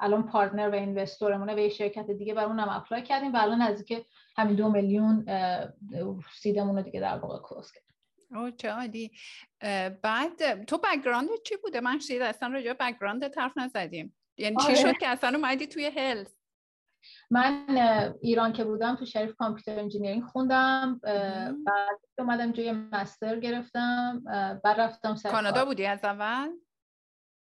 الان 0.00 0.26
partner 0.26 0.68
و 0.68 0.74
investor 0.74 1.27
مونه 1.27 1.54
به 1.54 1.62
یه 1.62 1.68
شرکت 1.68 2.10
دیگه 2.10 2.34
بر 2.34 2.44
اونم 2.44 2.68
apply 2.68 3.02
کردیم 3.02 3.32
و 3.32 3.36
الان 3.36 3.62
نزدیک 3.62 4.06
همین 4.36 4.56
دو 4.56 4.70
میلیون 4.70 5.26
seed 6.40 6.61
مون 6.61 6.76
رو 6.76 6.82
دیگه 6.82 7.00
در 7.00 7.18
واقع 7.18 7.38
close 7.42 7.72
کردیم. 7.72 8.44
او 8.44 8.50
چه 8.50 8.70
عالی. 8.70 9.10
بعد 10.02 10.64
تو 10.64 10.78
background 10.78 11.28
چی 11.44 11.56
بوده؟ 11.56 11.80
من 11.80 11.98
شاید 11.98 12.22
اصلا 12.22 12.48
راجع 12.48 12.72
background 12.72 13.28
طرف 13.28 13.52
نزدیم. 13.56 14.16
یعنی 14.36 14.56
چی 14.56 14.66
آره. 14.66 14.74
شد 14.74 14.98
که 14.98 15.08
اصلا 15.08 15.36
اومدی 15.36 15.66
توی 15.66 15.84
health 15.84 16.36
من 17.30 17.66
ایران 18.20 18.52
که 18.52 18.64
بودم 18.64 18.96
تو 18.96 19.04
شریف 19.04 19.34
computer 19.36 19.80
engineering 19.80 20.22
خوندم 20.22 21.00
بعد 21.66 22.00
اومدم 22.18 22.52
جای 22.52 22.72
master 22.72 23.40
گرفتم 23.40 24.22
بعد 24.64 24.80
رفتم 24.80 25.14
کانادا 25.30 25.64
بودی 25.64 25.86
از 25.86 26.04
اول؟ 26.04 26.50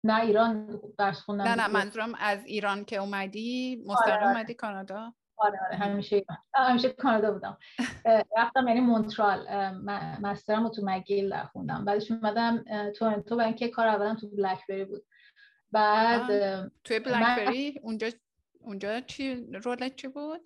نه 0.05 0.21
ایران 0.21 0.81
درس 0.99 1.21
خوندم 1.21 1.45
نه 1.45 1.55
نه 1.55 1.69
منظورم 1.69 2.14
از 2.19 2.47
ایران 2.47 2.85
که 2.85 2.97
اومدی 2.97 3.85
آره،, 3.88 4.12
آره. 4.12 4.29
اومدی 4.29 4.55
کانادا؟ 4.55 5.14
آره 5.37 5.59
آره 5.66 5.77
همیشه 5.77 6.25
همیشه 6.55 6.88
کانادا 6.88 7.33
بودم. 7.33 7.59
رفتم 8.38 8.69
یعنی 8.69 8.81
مونترال 8.81 9.49
مسترم 10.21 10.62
رو 10.62 10.69
تو 10.69 10.83
مگیل 10.85 11.42
خوندم. 11.42 11.85
بعدش 11.85 12.11
اومدم 12.11 12.64
تورنتو 12.99 13.37
برای 13.37 13.49
اینکه 13.49 13.69
کار 13.69 13.88
اولم 13.88 14.16
تو 14.16 14.29
بلکبری 14.29 14.85
بود. 14.85 15.07
بعد 15.73 16.27
توی 16.85 17.01
بلکبری؟ 17.01 17.81
اونجا 17.83 18.11
اونجا 18.67 19.01
چی 19.01 19.47
رولت 19.65 19.97
چی 19.97 20.09
بود؟ 20.09 20.41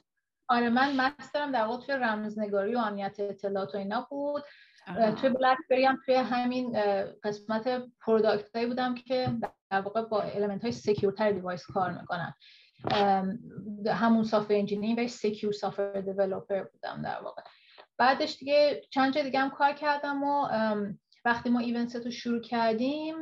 آره 0.48 0.68
من 0.68 0.96
مسترم 0.96 1.52
در 1.52 1.64
واقع 1.64 1.86
توی 1.86 1.94
رمزنگاری 1.94 2.74
و 2.74 2.78
امنیت 2.78 3.20
اطلاعات 3.20 3.74
و 3.74 3.78
اینا 3.78 4.06
بود. 4.10 4.42
توی 5.20 5.30
BlackBerry 5.30 5.56
هم 5.70 5.98
توی 6.06 6.14
همین 6.14 6.76
قسمت 7.24 7.82
product 8.00 8.56
هایی 8.56 8.66
بودم 8.66 8.94
که 8.94 9.28
در 9.70 9.80
واقع 9.80 10.02
با 10.02 10.22
element 10.22 10.62
های 10.62 10.72
secure 10.72 11.17
تر 11.17 11.32
device 11.32 11.66
کار 11.66 11.90
می‌کنن. 12.00 12.34
همون 13.86 14.24
software 14.24 14.54
engineering 14.54 14.98
و 14.98 15.08
secure 15.08 15.52
software 15.52 16.00
developer 16.00 16.62
بودم 16.62 17.02
در 17.02 17.20
واقع. 17.22 17.42
بعدش 17.98 18.36
دیگه 18.38 18.80
چند 18.90 19.14
جا 19.14 19.22
دیگه 19.22 19.38
هم 19.38 19.50
کار 19.50 19.72
کردم 19.72 20.22
و 20.22 20.48
وقتی 21.24 21.50
ما 21.50 21.60
ایونت 21.60 21.96
رو 21.96 22.10
شروع 22.10 22.40
کردیم 22.40 23.16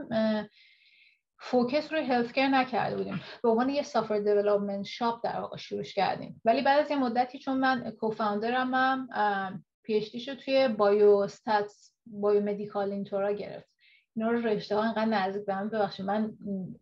focus 1.41 1.93
روی 1.93 2.03
health 2.03 2.39
نکرده 2.39 2.97
بودیم. 2.97 3.21
به 3.43 3.49
عنوان 3.49 3.69
یه 3.69 3.83
software 3.83 4.19
development 4.19 4.85
shop 4.87 5.25
در 5.25 5.41
واقع 5.41 5.57
شروع 5.57 5.83
کردیم. 5.83 6.41
ولی 6.45 6.63
بعد 6.63 6.81
از 6.81 6.91
یه 6.91 6.97
مدتی 6.97 7.39
چون 7.39 7.59
من 7.59 7.91
co-founder 7.91 8.67
م 8.67 8.75
هم 8.75 9.65
PhD 9.83 10.21
شو 10.21 10.35
توی 10.35 10.69
biostats 10.69 11.95
biomedical 12.07 12.93
اینطورا 12.93 13.33
گرفت. 13.33 13.69
اینا 14.17 14.31
رو 14.31 14.47
رشته 14.47 14.77
ها 14.77 14.83
اینقدر 14.83 15.05
نزدیک 15.05 15.47
به 15.47 15.55
من 15.55 15.69
ببخشید. 15.69 16.07
من 16.07 16.33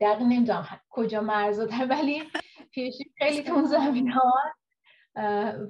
دقیق 0.00 0.22
نمی‌دونم 0.22 0.66
کجا 0.90 1.20
مرزاته 1.20 1.84
ولی 1.84 2.22
پی 2.72 2.90
خیلی 3.18 3.42
تون 3.42 3.64
زمین 3.64 4.10
ها. 4.10 4.32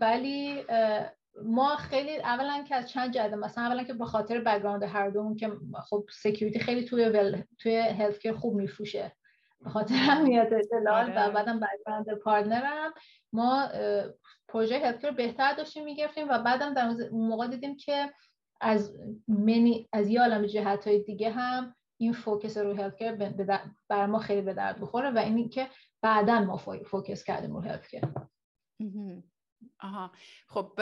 ولی 0.00 0.64
ما 1.44 1.76
خیلی 1.76 2.16
اولا 2.16 2.64
که 2.68 2.74
از 2.74 2.88
چند 2.88 3.12
جهت 3.12 3.32
مثلا 3.32 3.64
اولا 3.64 3.82
که 3.82 3.92
به 3.92 4.04
خاطر 4.04 4.40
بک‌گراند 4.40 4.82
هر 4.82 5.10
دومون 5.10 5.36
که 5.36 5.52
خب 5.88 6.04
سکیوریتی 6.22 6.60
خیلی 6.60 6.84
توی 6.84 7.04
ول 7.04 7.42
توی 7.58 7.76
هلت 7.76 8.32
خوب 8.32 8.54
میفروشه. 8.54 9.12
به 9.60 9.70
خاطر 9.70 9.94
امنیت 10.10 10.48
اطلاعات. 10.52 11.08
و 11.08 11.18
آره. 11.18 11.30
بعدم 11.30 11.60
بک‌گراند 11.60 12.18
پارتنرم 12.18 12.94
ما 13.32 13.68
پروژه 14.48 14.78
هلت 14.78 15.06
بهتر 15.06 15.52
داشتیم 15.52 15.84
می‌گرفتیم 15.84 16.28
و 16.28 16.38
بعدم 16.38 16.74
در 16.74 16.88
اون 17.10 17.28
موقع 17.28 17.46
دیدیم 17.46 17.76
که 17.76 18.12
از 18.60 18.96
منی 19.28 19.88
از 19.92 20.08
یه 20.08 20.20
عالم 20.20 20.46
جهت 20.46 20.88
های 20.88 21.02
دیگه 21.02 21.30
هم 21.30 21.74
این 21.96 22.12
فوکس 22.12 22.56
رو 22.56 22.74
هلت 22.74 23.02
بر 23.88 24.06
ما 24.06 24.18
خیلی 24.18 24.42
به 24.42 24.54
درد 24.54 24.80
بخوره 24.80 25.10
و 25.10 25.18
اینی 25.18 25.48
که 25.48 25.68
بعدا 26.02 26.40
ما 26.40 26.56
فوکس 26.84 27.24
کردیم 27.24 27.56
رو 27.56 27.60
هلت 27.60 27.86
آها 29.86 30.10
خب 30.48 30.80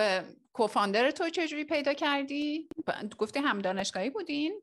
کوفاندر 0.52 1.10
تو 1.10 1.28
چجوری 1.28 1.64
پیدا 1.64 1.92
کردی؟ 1.92 2.68
گفتی 3.18 3.38
هم 3.38 3.58
دانشگاهی 3.58 4.10
بودین؟ 4.10 4.62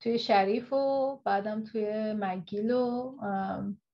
توی 0.00 0.18
شریف 0.18 0.72
و 0.72 1.16
بعدم 1.24 1.64
توی 1.64 2.12
مگیل 2.12 2.70
و 2.70 3.16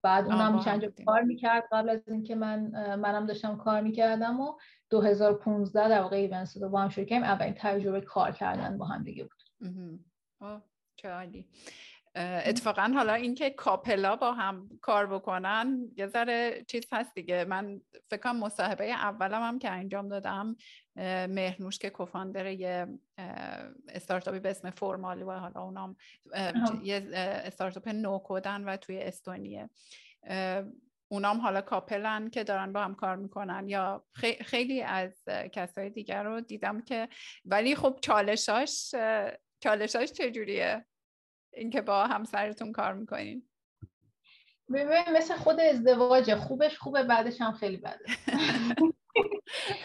بعد 0.03 0.27
اونم 0.27 0.61
چند 0.61 0.83
جا 0.83 0.93
کار 1.07 1.23
می‌کرد 1.23 1.69
قبل 1.73 1.89
از 1.89 2.09
اینکه 2.09 2.35
من 2.35 2.61
منم 2.95 3.27
داشتم 3.27 3.57
کار 3.57 3.81
می‌کردم 3.81 4.41
و 4.41 4.55
2015 4.91 5.89
در 5.89 6.01
واقع 6.01 6.17
ایونت 6.17 6.57
رو 6.57 6.69
با 6.69 6.81
هم 6.81 6.89
شروع 6.89 7.07
کردیم 7.07 7.25
اولین 7.25 7.55
تجربه 7.59 8.01
کار 8.01 8.33
کردن 8.33 8.79
با 8.79 8.85
هم 8.85 9.03
دیگه 9.03 9.25
بود. 9.25 9.43
چه 10.97 11.09
عالی. 11.09 11.49
اتفاقا 12.17 12.93
حالا 12.95 13.15
اینکه 13.15 13.51
کاپلا 13.51 14.17
با 14.17 14.33
هم 14.33 14.69
کار 14.83 15.07
بکنن 15.07 15.89
یه 15.97 16.07
ذره 16.07 16.65
چیز 16.67 16.85
هست 16.93 17.15
دیگه. 17.15 17.45
من 17.45 17.81
فکر 18.11 18.21
کنم 18.21 18.39
مصاحبه 18.39 18.93
اولم 18.93 19.43
هم 19.43 19.59
که 19.59 19.71
انجام 19.71 20.09
دادم 20.09 20.57
مهرنوش 21.29 21.79
که 21.79 21.91
کوفاندر 21.91 22.47
یه 22.47 22.87
استارتاپی 23.89 24.39
به 24.39 24.51
اسم 24.51 24.71
فرمالی 24.71 25.23
و 25.23 25.33
حالا 25.33 25.61
اونام 25.61 25.97
یه 26.83 27.09
استارتاپ 27.15 27.89
نوکودن 27.89 28.65
و 28.65 28.77
توی 28.77 28.99
استونیه. 28.99 29.71
اونام 31.13 31.41
حالا 31.41 31.61
کاپلن 31.61 32.31
که 32.31 32.45
دارن 32.45 32.73
با 32.73 32.81
هم 32.81 32.95
کار 32.95 33.17
می‌کنن 33.17 33.69
یا 33.69 34.05
خیلی 34.41 34.83
از 34.83 35.25
کسای 35.53 35.91
دیگر 35.91 36.23
رو 36.23 36.41
دیدم 36.41 36.81
که 36.81 37.09
ولی 37.45 37.75
خب 37.75 37.99
چالشاش 38.03 38.95
چالشاش 39.61 40.13
چجوریه؟ 40.13 40.87
اینکه 41.53 41.81
با 41.81 42.07
همسرتون 42.07 42.73
کار 42.73 42.95
می‌کنین. 42.95 43.49
ببین 44.73 45.17
مثل 45.17 45.35
خود 45.37 45.61
ازدواج 45.61 46.35
خوبش 46.35 46.79
خوبه 46.79 47.03
بعدش 47.03 47.41
هم 47.41 47.53
خیلی 47.53 47.77
بده. 47.77 48.05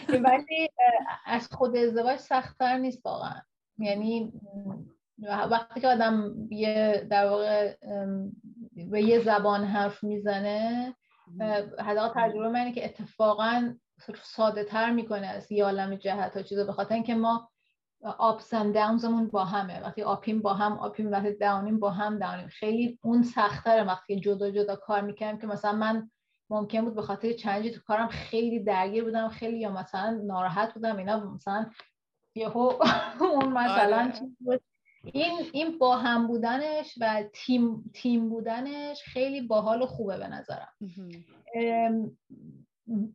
ولی 0.24 0.68
از 1.26 1.48
خود 1.48 1.76
ازدواج 1.76 2.18
سختتر 2.18 2.78
نیست 2.78 3.06
واقعا. 3.06 3.40
یعنی 3.78 4.32
وقتی 5.50 5.80
که 5.80 5.88
آدم 5.88 6.34
یه 6.50 7.06
در 7.10 7.26
واقع 7.26 7.76
به 8.90 9.02
یه 9.02 9.18
زبان 9.18 9.64
حرف 9.64 10.04
می‌زنه 10.04 10.94
حداقل 11.78 12.14
تجربه 12.14 12.48
منه 12.48 12.72
که 12.72 12.84
اتفاقا 12.84 13.74
ساده 14.22 14.64
تر 14.64 14.90
می‌کنه 14.90 15.26
از 15.26 15.52
یه 15.52 15.64
عالم 15.64 15.94
جهت 15.94 16.36
ها 16.36 16.42
چیزا 16.42 16.64
به 16.64 16.72
خاطر 16.72 16.94
اینکه 16.94 17.14
ما 17.14 17.50
آپس 18.18 18.54
اند 18.54 18.74
داونزمون 18.74 19.26
با 19.28 19.44
همه. 19.44 19.80
وقتی 19.80 20.02
آپیم 20.02 20.42
با 20.42 20.54
هم 20.54 20.72
آپیم 20.72 21.10
وقتی 21.10 21.32
داونیم 21.32 21.80
با 21.80 21.90
هم 21.90 22.18
داونیم 22.18 22.48
خیلی 22.48 22.98
اون 23.02 23.22
سختره 23.22 23.84
وقتی 23.84 24.20
جدا 24.20 24.50
جدا 24.50 24.76
کار 24.76 25.00
می‌کنم 25.00 25.38
که 25.38 25.46
مثلا 25.46 25.72
من 25.72 26.10
ممکن 26.50 26.84
بود 26.84 26.94
به 26.94 27.02
خاطر 27.02 27.32
چنجی 27.32 27.70
تو 27.70 27.80
کارم 27.80 28.08
خیلی 28.08 28.60
درگیر 28.60 29.04
بودم 29.04 29.28
خیلی 29.28 29.58
یا 29.58 29.72
مثلا 29.72 30.20
ناراحت 30.24 30.74
بودم 30.74 30.96
اینا 30.96 31.20
مثلا 31.34 31.70
یهو 32.34 32.72
اون 33.20 33.52
مثلا 33.52 34.12
آره. 34.46 34.60
این 35.12 35.50
این 35.52 35.78
با 35.78 35.96
هم 35.96 36.26
بودنش 36.26 36.94
و 37.00 37.24
تیم 37.32 37.90
تیم 37.94 38.28
بودنش 38.28 39.02
خیلی 39.02 39.40
باحال 39.40 39.82
و 39.82 39.86
خوبه 39.86 40.18
به 40.18 40.28
نظرم. 40.28 40.72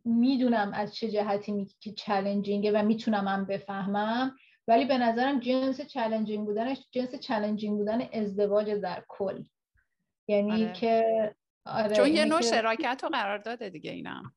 می‌دونم 0.04 0.72
از 0.74 0.94
چه 0.94 1.10
جهتی 1.10 1.52
می 1.52 1.66
که 1.80 1.92
چالنجینگه 1.92 2.72
و 2.72 2.82
می‌تونم 2.82 3.28
هم 3.28 3.44
بفهمم 3.44 4.36
ولی 4.68 4.84
به 4.84 4.98
نظرم 4.98 5.40
جنس 5.40 5.80
چالنجینگ 5.80 6.46
بودنش 6.46 6.86
جنس 6.90 7.14
چالنجینگ 7.14 7.78
بودن 7.78 8.08
ازدواج 8.12 8.70
در 8.70 9.04
کل. 9.08 9.44
یعنی 10.28 10.64
آره. 10.64 10.72
که 10.72 11.34
آره 11.66 11.96
چون 11.96 12.08
یه 12.08 12.24
نوع 12.24 12.40
شراکت 12.40 13.00
رو 13.02 13.08
قرار 13.08 13.38
داده 13.38 13.70
دیگه 13.70 13.90
اینم 13.90 14.34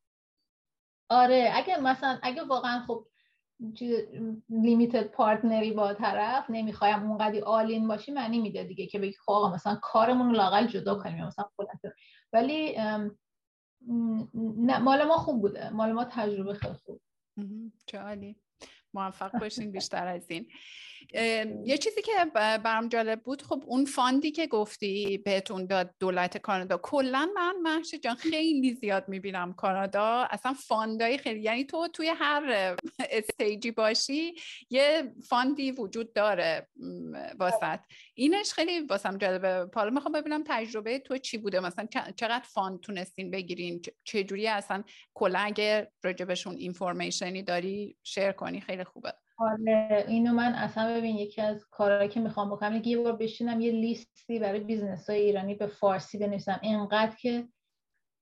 آره 1.10 1.52
اگه 1.54 1.78
مثلا 1.78 2.20
اگه 2.24 2.44
واقعا 2.44 2.80
خب 2.88 3.08
limited 4.50 5.04
partner 5.04 5.63
ی 5.63 5.72
با 5.72 5.94
طرف 5.94 6.46
نمی‌خوایم 6.50 7.04
اونقدی 7.04 7.40
align 7.40 7.88
باشی 7.88 8.12
معنی 8.12 8.42
میده 8.42 8.64
دیگه 8.64 8.88
که 8.88 9.00
بگی 9.00 9.16
خب 9.26 9.52
مثلا 9.56 9.76
کارمون 9.82 10.28
رو 10.28 10.36
لاقل 10.36 10.68
جدا 10.68 10.96
کنیم 10.96 11.26
مثلا 11.26 11.46
ولی 12.34 12.76
نه 14.58 14.80
مال 14.80 15.04
ما 15.04 15.18
خوب 15.18 15.42
بوده. 15.42 15.70
مال 15.70 15.92
ما 15.92 16.06
تجربه 16.06 16.54
خیلی 16.54 16.74
خوب. 16.74 17.02
چه 17.86 18.00
عالی. 18.00 18.36
موفق 18.94 19.40
باشین 19.40 19.72
بیشتر 19.72 20.08
از 20.08 20.32
این. 20.32 20.48
یه 21.66 21.78
چیزی 21.78 22.02
که 22.02 22.12
برام 22.34 22.90
جالب 22.90 23.24
بود 23.24 23.42
خب 23.42 23.64
اون 23.66 23.86
fund 23.86 24.23
ی 24.23 24.32
که 24.32 24.48
گفتی 24.48 25.18
بهتون 25.18 25.66
داد 25.66 25.96
دولت 26.00 26.38
کانادا 26.38 26.78
کلا 26.78 27.30
من 27.36 27.56
مهشید 27.62 28.04
جان 28.04 28.16
خیلی 28.16 28.74
زیاد 28.74 29.10
می‌بینم 29.10 29.54
کانادا. 29.54 30.28
اصلا 30.32 30.54
fund 30.54 31.05
ای 31.05 31.18
خیلی 31.18 31.42
یعنی 31.42 31.64
تو 31.64 31.88
توی 31.88 32.08
هر 32.08 32.76
stage 33.00 33.60
ی 33.60 33.72
باشی 33.72 34.36
یه 34.70 35.14
fund 35.30 35.63
ی 35.63 35.72
وجود 35.72 36.14
داره 36.14 36.68
واست. 37.40 37.80
اینش 38.14 38.54
خیلی 38.54 38.80
واسم 38.80 39.18
جالبه. 39.18 39.70
حالا 39.76 39.90
می‌خوام 39.90 40.14
ببینم 40.14 40.44
تجربه 40.48 41.00
تو 41.00 41.18
چی 41.18 41.38
بوده؟ 41.38 41.60
مثلا 41.60 41.88
چقدر 42.16 42.44
fund 42.46 42.80
تونستین 42.80 43.32
بگیرین؟ 43.32 43.82
چجوری 44.04 44.48
اصلا 44.48 44.84
کلا 45.14 45.40
اگه 45.40 45.92
راجبشون 46.04 46.56
information 46.58 47.37
ی 47.37 47.44
داری 47.44 47.98
share 48.04 48.32
کنی 48.32 48.62
خیلی 48.62 48.84
خوبه. 48.84 49.14
آره 49.38 50.06
اینو 50.08 50.34
من 50.34 50.54
اصلا 50.54 50.98
ببین 50.98 51.16
یکی 51.16 51.42
از 51.42 51.66
کارهایی 51.72 52.10
که 52.10 52.20
می‌خوام 52.20 52.50
بکنم 52.50 52.82
یه 52.84 52.98
بار 52.98 53.16
بشینم 53.16 53.62
یه 53.62 53.72
لیستی 53.72 54.40
برای 54.40 54.60
business 54.60 55.10
های 55.10 55.20
ایرانی 55.20 55.56
به 55.56 55.68
فارسی 55.68 56.18
بنویسم. 56.18 56.60
اینقدر 56.64 57.16
که 57.16 57.48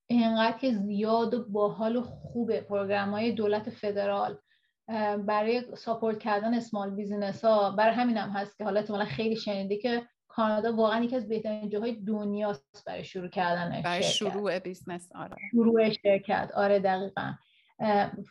اینقدر 0.06 0.58
که 0.58 0.72
زیاد 0.72 1.34
و 1.34 1.44
باحال 1.44 1.96
و 1.96 2.02
خوبه 2.02 2.60
program 2.60 3.10
های 3.10 3.32
دولت 3.32 3.70
فدرال 3.70 4.38
برای 5.26 5.62
support 5.76 6.18
کردن 6.18 6.54
small 6.54 6.90
business 6.90 7.44
ها 7.44 7.70
برای 7.70 7.94
همین 7.94 8.16
هم 8.16 8.30
هست 8.30 8.58
که 8.58 8.64
حالا 8.64 8.80
احتمالا 8.80 9.04
خیلی 9.04 9.36
شنیده 9.36 9.76
که 9.76 10.06
کانادا 10.28 10.76
واقعا 10.76 11.04
یکی 11.04 11.16
از 11.16 11.28
بهترین 11.28 11.68
جاهای 11.68 11.92
دنیاست 11.92 12.84
برای 12.86 13.04
شروع 13.04 13.28
کردن 13.28 13.82
برای 13.82 14.02
شروع 14.02 14.58
business 14.58 15.08
آره. 15.14 15.36
شروع 15.50 15.90
شرکت. 15.90 16.50
آره 16.54 16.78
دقیقا. 16.78 17.32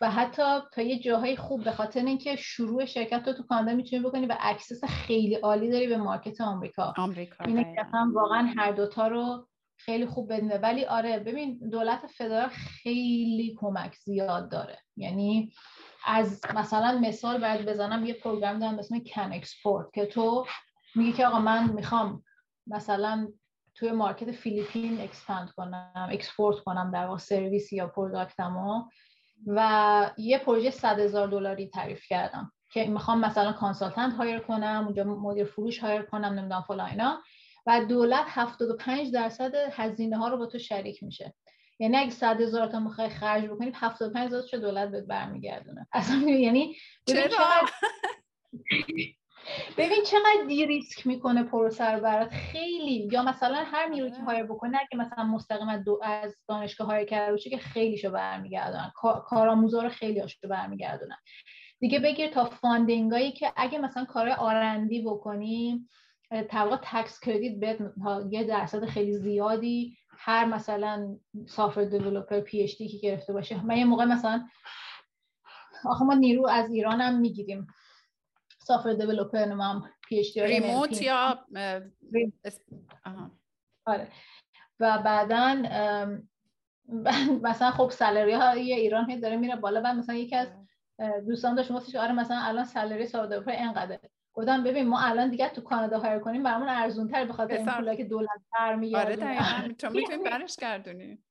و 0.02 0.12
حتی 0.12 0.60
تا 0.74 0.82
یه 0.82 1.00
جاهای 1.00 1.38
خوب 1.38 1.64
به 1.64 1.72
خاطر 1.72 2.06
اینکه 2.06 2.36
شروع 2.36 2.86
شرکت 2.86 3.28
رو 3.28 3.34
تو 3.34 3.44
کانادا 3.44 3.74
می‌تونی 3.74 4.02
بکنی 4.04 4.26
و 4.26 4.36
access 4.40 4.86
خیلی 4.86 5.36
عالی 5.36 5.72
داری 5.72 5.88
به 5.88 5.98
market 5.98 6.42
آمریکا. 6.42 6.94
آمریکا 6.98 7.46
اینه 7.46 7.76
که 7.76 7.84
هم 7.94 8.14
واقعا 8.14 8.54
هر 8.58 8.72
دوتا 8.72 9.08
رو 9.08 9.48
خیلی 9.78 10.06
خوب 10.06 10.34
بدونه 10.34 10.58
ولی 10.58 10.86
آره 10.86 11.20
ببین 11.20 11.70
دولت 11.70 12.08
فدرال 12.08 12.50
خیلی 12.50 13.58
کمک 13.60 13.96
زیاد 13.96 14.52
داره. 14.52 14.78
یعنی 14.98 15.54
از 16.06 16.42
مثلا 16.56 17.00
مثال 17.00 17.42
باید 17.42 17.66
بزنم 17.66 18.06
یه 18.06 18.14
program 18.14 18.60
دارم 18.60 18.80
اسم 18.80 19.00
CanExport 19.00 19.94
که 19.94 20.06
تو 20.06 20.46
میگی 20.96 21.14
که 21.14 21.28
آقا 21.28 21.40
من 21.40 21.74
می‌خوام 21.74 22.24
مثلا 22.68 23.28
توی 23.76 23.92
market 23.92 24.32
فیلیپین 24.32 25.02
expand 25.02 25.52
کنم 25.52 26.10
export 26.12 26.60
کنم 26.60 26.92
در 26.92 27.06
واقع 27.06 27.18
سرویس 27.18 27.74
یا 27.74 27.88
product 27.88 28.62
مو 28.62 28.84
و 29.48 30.12
یه 30.18 30.38
پروژه 30.38 30.70
صد 30.70 31.00
هزار 31.00 31.28
دلاری 31.28 31.68
تعریف 31.68 32.06
کردم 32.10 32.52
که 32.74 32.86
می‌خوام 32.86 33.20
مثلا 33.20 33.52
consultant 33.52 34.14
hire 34.14 34.40
کنم 34.40 34.84
اونجا 34.86 35.04
مدیر 35.04 35.46
فروش 35.46 35.80
hire 35.80 36.02
کنم 36.02 36.26
نمی‌دونم 36.26 36.62
فلان 36.68 36.90
اینا. 36.90 37.22
و 37.66 37.86
دولت 37.86 38.26
75 38.28 39.12
درصد 39.12 39.52
هزینه 39.56 40.18
ها 40.18 40.28
رو 40.28 40.38
با 40.38 40.46
تو 40.46 40.60
شریک 40.60 41.04
میشه. 41.04 41.34
یعنی 41.80 41.98
اگه 41.98 42.10
100 42.10 42.42
هزار 42.42 42.68
تا 42.68 42.80
می‌خوای 42.80 43.10
خرج 43.10 43.46
بکنی 43.46 43.72
75 43.76 44.28
هزار 44.28 44.42
تا 44.52 44.58
دولت 44.58 44.92
بهت 44.92 45.04
برمیگردونه؟ 45.04 45.88
اصلا 45.94 46.18
یعنی 46.30 46.76
چرا؟ 47.06 47.38
ببین 49.78 50.04
چقدر 50.06 50.48
de-risk 50.48 51.08
می‌کنه 51.08 51.44
پروسه 51.44 51.92
رو 51.92 52.02
برات. 52.02 52.30
خیلی. 52.30 53.10
یا 53.12 53.24
مثلا 53.24 53.64
هر 53.66 53.88
نیروی 53.88 54.12
که 54.12 54.22
hire 54.22 54.44
بکنه 54.44 54.78
اگه 54.78 54.98
مثلا 55.06 55.24
مستقیم 55.24 55.78
دو 55.78 56.00
از 56.04 56.36
دانشگاه 56.48 56.88
hire 56.88 57.06
کرده 57.06 57.32
باشه 57.32 57.50
که 57.50 57.58
خیلیشو 57.58 58.12
برمیگردونن. 58.12 58.92
کارآموزا 59.26 59.82
رو 59.82 59.90
خیلی 59.90 60.20
هاشو 60.20 60.48
برمیگردونن. 60.48 61.18
دیگه 61.80 62.00
بگیر 62.00 62.28
تا 62.28 62.46
funding 62.46 63.13
ایی 63.13 63.32
که 63.32 63.54
اگه 63.56 63.80
مثلا 63.80 64.06
کار 64.06 64.30
R&D 64.30 65.02
بکنیم 65.02 65.90
طبقا 66.50 66.80
tax 66.84 67.20
credit 67.20 67.60
بهت 67.60 67.78
یه 68.30 68.44
درصد 68.44 68.86
خیلی 68.86 69.14
زیادی 69.14 69.98
هر 70.18 70.46
مثلا 70.46 71.16
software 71.48 71.84
developer 71.84 72.40
PhD 72.40 72.88
که 72.88 72.98
گرفته 72.98 73.34
باشه. 73.34 73.66
من 73.66 73.78
یه 73.78 73.86
موقع 73.86 74.06
مثلا 74.06 74.48
آخه 75.86 76.06
ما 76.06 76.14
نیرو 76.14 76.48
از 76.48 76.72
ایران 76.72 77.02
هم 77.02 77.20
می‌گیریم. 77.20 77.68
software 78.64 78.94
developer 78.94 79.38
هم 79.38 79.90
PhD 80.08 80.42
remote 80.42 81.02
یا 81.02 81.46
آره 83.86 84.08
و 84.80 84.98
بعدا 84.98 85.56
مثلا 87.42 87.72
خب 87.72 87.90
salary 87.90 88.34
ها 88.34 88.52
ایران 88.52 89.10
هی 89.10 89.20
داره 89.20 89.38
میره 89.38 89.56
بالا 89.56 89.82
و 89.86 89.94
مثلا 89.94 90.16
یکی 90.16 90.36
از 90.36 90.48
دوستان 91.28 91.56
داشت 91.56 91.72
گفتش 91.72 91.96
آره 91.96 92.12
مثلا 92.12 92.38
الان 92.40 92.66
salary 92.66 93.06
software 93.06 93.28
developer 93.28 93.52
اینقدره 93.52 94.00
گفتم 94.34 94.64
ببین 94.64 94.88
ما 94.88 95.00
الان 95.00 95.30
دیگه 95.30 95.50
تو 95.50 95.62
کانادا 95.62 96.00
hire 96.00 96.20
کنیم 96.20 96.44
برامون 96.44 96.70
ارزون 96.70 97.08
تر 97.08 97.26
به 97.26 97.34
خاطر 97.34 97.58
این 97.58 97.66
پولی 97.66 97.98
که 97.98 98.04
دولت 98.04 98.42
برمیگرده 98.60 99.06
آره 99.06 99.16
دقیقاً 99.16 99.74
چون 99.78 99.92
می‌تونیم 99.92 100.24
برش 100.24 100.56
گردونیم 100.56 101.24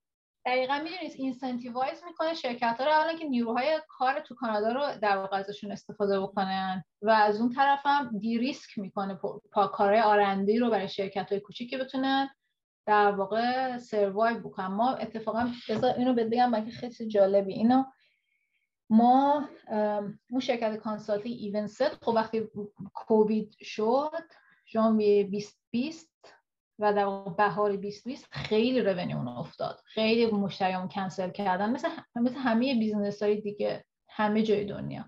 دقیقا 0.46 0.80
می‌دونید 0.84 1.12
incentivize 1.14 2.04
می‌کنه 2.04 2.34
شرکت 2.34 2.76
ها 2.78 2.84
رو 2.84 2.90
اولا 2.90 3.18
که 3.18 3.24
نیروهای 3.24 3.80
کار 3.88 4.20
تو 4.20 4.34
کانادا 4.34 4.72
رو 4.72 4.98
در 5.02 5.16
واقع 5.16 5.36
ازشون 5.36 5.72
استفاده 5.72 6.20
بکنن 6.20 6.84
و 7.02 7.10
از 7.10 7.40
اون 7.40 7.50
طرف 7.54 7.80
هم 7.84 8.18
de-risk 8.18 8.78
می‌کنه 8.78 9.14
پا 9.52 9.66
کارهای 9.66 10.00
R&D 10.00 10.58
رو 10.58 10.70
برای 10.70 10.88
شرکت 10.88 11.30
های 11.30 11.40
کوچیکی 11.40 11.76
بتونن 11.76 12.30
در 12.86 13.12
واقع 13.12 13.78
survive 13.78 14.40
بکنن. 14.40 14.66
ما 14.66 14.94
اتفاقا 14.94 15.50
بذار 15.68 15.94
اینو 15.94 16.14
بگم 16.14 16.64
که 16.64 16.70
خیلی 16.70 17.08
جالبی. 17.08 17.52
اینو 17.52 17.84
ما 18.90 19.48
اون 20.30 20.40
شرکت 20.40 20.76
consulting 20.76 21.28
ایونست 21.28 22.04
خب 22.04 22.08
وقتی 22.08 22.48
کووید 22.94 23.56
شد 23.60 24.24
ژانویه 24.72 25.22
2020 25.24 26.11
و 26.82 26.92
در 26.92 27.34
بهار 27.36 27.76
2020 27.76 28.26
خیلی 28.30 28.80
اون 29.14 29.28
افتاد. 29.28 29.80
خیلی 29.84 30.26
مشتریامون 30.26 30.88
کنسل 30.88 31.30
کردن. 31.30 31.70
مثل 31.70 31.88
مثل 32.14 32.36
همه 32.36 32.74
business 32.74 33.22
های 33.22 33.40
دیگه 33.40 33.84
همه 34.08 34.42
جای 34.42 34.64
دنیا. 34.64 35.04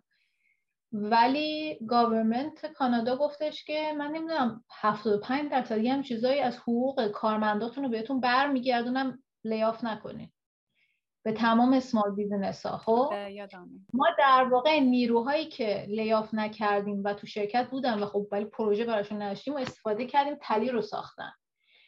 ولی 0.92 1.78
government 1.86 2.66
کانادا 2.66 3.16
گفتش 3.16 3.64
که 3.64 3.92
من 3.98 4.10
نمی‌دونم 4.10 4.64
75 4.70 5.50
درصد 5.50 5.86
هم 5.86 6.02
چیزایی 6.02 6.40
از 6.40 6.58
حقوق 6.58 7.08
کارمنداتون 7.08 7.84
رو 7.84 7.90
بهتون 7.90 8.20
برمیگردونم 8.20 9.22
lay 9.44 9.64
off 9.64 9.84
نکنید 9.84 10.32
به 11.24 11.32
تمام 11.32 11.72
small 11.72 12.14
business 12.14 12.66
ها 12.66 12.78
خب 12.78 13.14
ما 13.92 14.06
در 14.18 14.48
واقع 14.50 14.80
نیروهایی 14.80 15.48
که 15.48 15.86
lay 15.88 16.11
off 16.11 16.34
نکردیم 16.34 17.04
و 17.04 17.14
تو 17.14 17.26
شرکت 17.26 17.68
بودن 17.70 18.02
و 18.02 18.06
خب 18.06 18.26
ولی 18.32 18.44
پروژه 18.44 18.84
براشون 18.84 19.22
نداشتیم 19.22 19.54
و 19.54 19.58
استفاده 19.58 20.06
کردیم 20.06 20.34
تلی 20.42 20.68
رو 20.68 20.82
ساختن. 20.82 21.32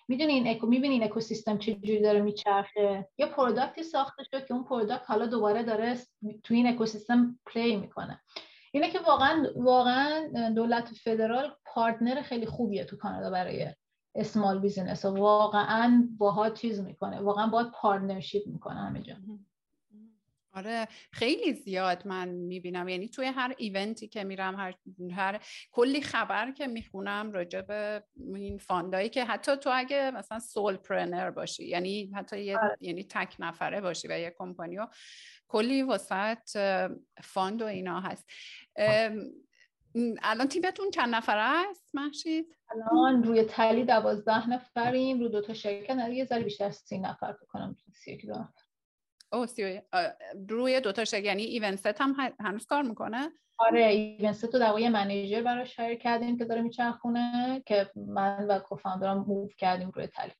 می‌دونین 0.08 0.48
اکو 0.48 0.66
می‌بینین 0.66 1.02
اکوسیستم 1.02 1.58
چجوری 1.58 2.00
داره 2.00 2.20
میچرخه؟ 2.20 3.08
یه 3.18 3.26
product 3.26 3.75
ی 3.75 3.82
ساخته 3.82 4.24
شد 4.24 4.46
که 4.46 4.54
اون 4.54 4.64
product 4.64 5.04
حالا 5.10 5.26
دوباره 5.26 5.62
داره 5.62 5.98
تو 6.42 6.54
این 6.54 6.66
اکوسیستم 6.66 7.38
play 7.46 7.76
می‌کنه. 7.76 8.20
اینه 8.72 8.90
که 8.90 8.98
واقعا 8.98 9.46
واقعا 9.56 10.28
دولت 10.54 10.88
فدرال 10.88 11.56
partner 11.64 12.22
خیلی 12.22 12.46
خوبیه 12.46 12.84
تو 12.84 12.96
کانادا 12.96 13.30
برای 13.30 13.66
small 14.14 14.58
business 14.58 15.04
واقعا 15.04 16.08
باهاش 16.18 16.50
چیز 16.50 16.80
می‌کنه. 16.80 17.20
واقعا 17.20 17.46
باید 17.46 17.70
partnership 17.70 18.46
می‌کنه 18.46 18.80
همه 18.80 19.02
جا. 19.02 19.14
آره 20.56 20.88
خیلی 21.12 21.52
زیاد 21.52 22.06
من 22.06 22.28
می‌بینم. 22.28 22.88
یعنی 22.88 23.08
توی 23.08 23.26
هر 23.26 23.54
event 23.58 24.00
ی 24.00 24.08
که 24.08 24.24
میرم 24.24 24.56
هر, 24.56 24.74
هر 25.16 25.40
کلی 25.72 26.00
خبر 26.00 26.50
که 26.50 26.66
می‌خونم 26.66 27.32
راجع 27.32 27.60
به 27.60 28.02
این 28.16 28.58
fund 28.58 28.92
ایی 28.92 29.08
که 29.08 29.24
حتی 29.24 29.56
تو 29.56 29.70
اگه 29.74 30.10
مثلا 30.10 30.38
solopreneur 30.38 31.30
باشی 31.30 31.64
یعنی 31.64 32.12
حتی 32.14 32.40
یه 32.40 32.58
آره. 32.58 32.76
یعنی 32.80 33.04
تک 33.04 33.36
نفره 33.38 33.80
باشی 33.80 34.08
و 34.08 34.18
یه 34.18 34.34
کمپانیو 34.38 34.86
کلی 35.48 35.82
وسط 35.82 36.58
fund 37.22 37.62
و 37.62 37.64
اینا 37.64 38.00
هست. 38.00 38.30
الان 40.22 40.48
تیمتون 40.48 40.90
چند 40.90 41.14
نفره 41.14 41.68
است؟ 41.70 41.94
مهشید؟ 41.94 42.56
الان 42.70 43.22
روی 43.22 43.44
تلی 43.44 43.84
دوازده 43.84 44.50
نفریم. 44.50 45.20
رو 45.20 45.28
دوتا 45.28 45.54
شرکت 45.54 46.08
یه 46.12 46.24
ذره 46.24 46.42
بیشتر 46.42 46.70
سی 46.70 46.98
نفر 46.98 47.32
بکنم 47.32 47.76
سی 47.92 48.16
دو 48.16 48.32
نفر. 48.32 48.65
او 49.36 49.46
سی 49.46 49.80
روی 50.48 50.80
دوتا 50.80 51.04
شرکت 51.04 51.24
یعنی 51.24 51.42
ایونست 51.42 51.86
هم 51.86 52.16
هنوز 52.40 52.66
کار 52.66 52.82
می‌کنه؟ 52.82 53.32
آره 53.58 53.84
ایونست 53.84 54.44
رو 54.44 54.60
در 54.60 54.88
manager 54.88 55.42
براش 55.42 55.80
hire 55.80 55.98
کردیم 55.98 56.38
که 56.38 56.44
داره 56.44 56.62
میچرخونه 56.62 57.62
که 57.66 57.90
من 57.96 58.46
و 58.46 58.58
co-founder 58.58 59.13
م 59.13 59.18
move 59.18 59.48
کردیم 59.58 59.90
روی 59.90 60.06
تلی 60.06 60.32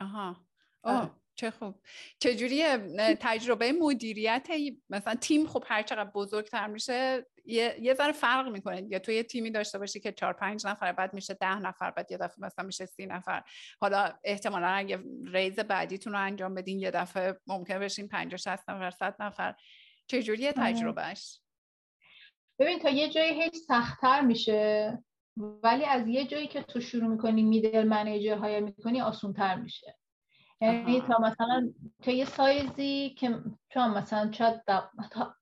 آها 0.00 0.36
آه. 0.82 1.19
چه 1.40 1.50
خوب. 1.50 1.74
چجوری 2.18 2.64
تجربه 3.20 3.72
مدیریت 3.72 4.48
مثلا 4.90 5.14
تیم 5.14 5.46
خب 5.46 5.64
هر 5.66 5.82
چقدر 5.82 6.10
بزرگتر 6.10 6.66
میشه 6.66 7.26
یه, 7.44 7.76
یه 7.80 7.94
ذره 7.94 8.12
فرق 8.12 8.48
می‌کنه. 8.48 8.86
یا 8.90 8.98
تو 8.98 9.12
یه 9.12 9.22
تیمی 9.22 9.50
داشته 9.50 9.78
باشی 9.78 10.00
که 10.00 10.12
چهار 10.12 10.32
پنج 10.32 10.66
نفر 10.66 10.92
بعد 10.92 11.14
میشه 11.14 11.34
ده 11.34 11.58
نفر 11.58 11.90
بعد 11.90 12.12
یه 12.12 12.18
دفعه 12.18 12.36
مثلا 12.38 12.64
میشه 12.64 12.86
سی 12.86 13.06
نفر. 13.06 13.42
حالا 13.80 14.12
احتمالا 14.24 14.66
اگه 14.66 15.04
ریز 15.24 15.58
بعدیتون 15.58 16.12
رو 16.12 16.18
انجام 16.18 16.54
بدین 16.54 16.78
یه 16.78 16.90
دفعه 16.90 17.40
ممکن 17.46 17.78
بشین 17.78 18.08
پنج 18.08 18.36
شست 18.36 18.70
نفر 18.70 18.90
صد 18.90 19.16
نفر. 19.20 19.54
چجوری 20.06 20.48
آره. 20.48 20.56
تجربهش 20.56 21.40
ببین 22.58 22.78
تا 22.78 22.88
یه 22.90 23.08
جایی 23.08 23.42
هیچ 23.42 23.54
سختتر 23.54 24.20
میشه 24.20 24.98
ولی 25.36 25.84
از 25.84 26.08
یه 26.08 26.26
جایی 26.26 26.46
که 26.46 26.62
تو 26.62 26.80
شروع 26.80 27.08
می‌کنی 27.08 27.42
middle 27.42 27.88
manager 27.88 28.36
hire 28.36 28.60
می‌کنی 28.60 29.00
آسونتر 29.00 29.54
میشه. 29.54 29.99
یعنی 30.60 31.00
تا 31.00 31.18
مثلا 31.18 31.72
تا 32.02 32.10
یه 32.10 32.24
سایزی 32.24 33.10
که 33.18 33.38
چون 33.68 33.90
مثلا 33.90 34.32
شاید 34.32 34.60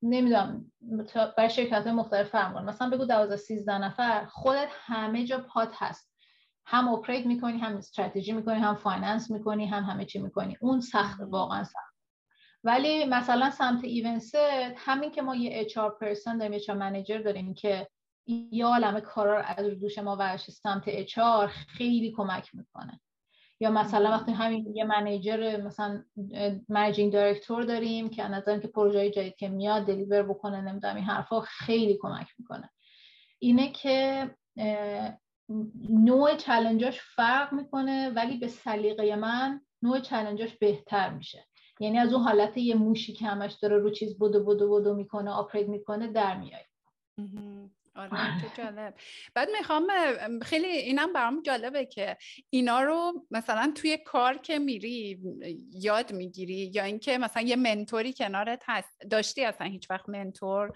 نمی‌دونم 0.03 0.73
برای 1.37 1.51
شرکت 1.51 1.83
های 1.83 1.93
مختلف 1.93 2.29
فرق 2.29 2.59
مثلا 2.59 2.91
بگو 2.91 3.05
12 3.05 3.37
13 3.37 3.79
نفر 3.79 4.25
خودت 4.25 4.69
همه 4.73 5.25
جا 5.25 5.39
پات 5.39 5.73
هست. 5.75 6.13
هم 6.67 6.89
operate 6.89 7.27
می‌کنی 7.27 7.59
هم 7.59 7.77
استراتژی 7.77 8.33
می‌کنی 8.33 8.59
هم 8.59 8.75
finance 8.75 9.31
می‌کنی 9.31 9.67
هم 9.67 9.83
همه 9.83 10.05
چی 10.05 10.19
می‌کنی. 10.19 10.57
اون 10.61 10.81
سخت 10.81 11.21
واقعا 11.21 11.65
سخت 11.65 11.95
ولی 12.65 13.05
مثلا 13.05 13.51
سمت 13.51 13.85
ایونست 13.85 14.35
همین 14.77 15.11
که 15.11 15.23
ما 15.23 15.37
یه 15.37 15.51
HR 15.61 15.91
person 15.91 16.39
داریم 16.39 16.55
HR 16.55 16.71
manager 16.71 17.19
داریم 17.19 17.55
که 17.55 17.89
یه 18.27 18.67
عالمه 18.67 19.01
کارا 19.01 19.37
رو 19.41 19.45
از 19.47 19.67
دوش 19.67 19.99
ما 19.99 20.17
ورداشت 20.17 20.51
سمت 20.51 20.83
HR 20.87 21.19
خیلی 21.49 22.13
کمک 22.17 22.55
می‌کنه. 22.55 23.01
یا 23.61 23.71
مثلا 23.71 24.11
وقتی 24.11 24.33
همین 24.33 24.77
یه 24.77 24.85
manager 24.85 25.57
مثلا 25.57 26.05
managing 26.69 27.13
director 27.13 27.63
داریم 27.63 28.11
که 28.11 28.29
نظرم 28.29 28.61
که 28.61 28.69
پروژه 28.69 29.11
جدید 29.11 29.37
که 29.37 29.49
میاد 29.49 29.87
deliver 29.87 30.23
بکنه 30.23 30.61
نمی‌دونم 30.61 30.97
این 30.97 31.05
حرفا 31.05 31.41
خیلی 31.41 31.99
کمک 32.03 32.27
می‌کنه. 32.39 32.71
اینه 33.39 33.73
که 33.73 34.31
نوع 35.89 36.37
challenge 36.37 36.89
اش 36.89 37.01
فرق 37.01 37.53
می‌کنه 37.53 38.11
ولی 38.11 38.37
به 38.37 38.49
سلیقه 38.49 39.17
من 39.17 39.61
نوع 39.83 40.01
challenge 40.01 40.47
اش 40.47 40.57
بهتر 40.57 41.11
میشه. 41.11 41.47
یعنی 41.81 41.99
از 41.99 42.13
اون 42.13 42.23
حالت 42.23 42.57
یه 42.57 42.75
موشی 42.75 43.13
که 43.13 43.27
همش 43.27 43.53
داره 43.53 43.79
رو 43.79 43.91
چیز 43.91 44.19
بدو 44.19 44.45
بدو 44.45 44.69
بدو 44.69 44.95
می‌کنه 44.95 45.31
operate 45.31 45.69
می‌کنه 45.69 46.07
در 46.07 46.37
میاد 46.37 46.65
آره 47.99 48.11
چه 48.41 48.63
جالب. 48.63 48.95
بعد 49.35 49.49
می‌خوام 49.59 49.87
خیلی 50.43 50.67
اینم 50.67 51.13
برام 51.13 51.43
جالبه 51.43 51.87
که 51.87 52.17
اینا 52.51 52.81
رو 52.81 53.27
مثلا 53.31 53.73
توی 53.75 53.97
کار 53.97 54.39
که 54.39 54.59
میری 54.59 55.19
یاد 55.73 56.13
می‌گیری 56.13 56.71
یا 56.75 56.85
اینکه 56.85 57.19
مثلا 57.19 57.43
یه 57.43 57.57
mentor 57.57 58.05
ی 58.05 58.13
کنارت 58.13 58.63
هست 58.67 59.01
داشتی 59.11 59.45
اصلا 59.45 59.67
هیچ 59.67 59.91
وقت 59.91 60.09
mentor 60.09 60.73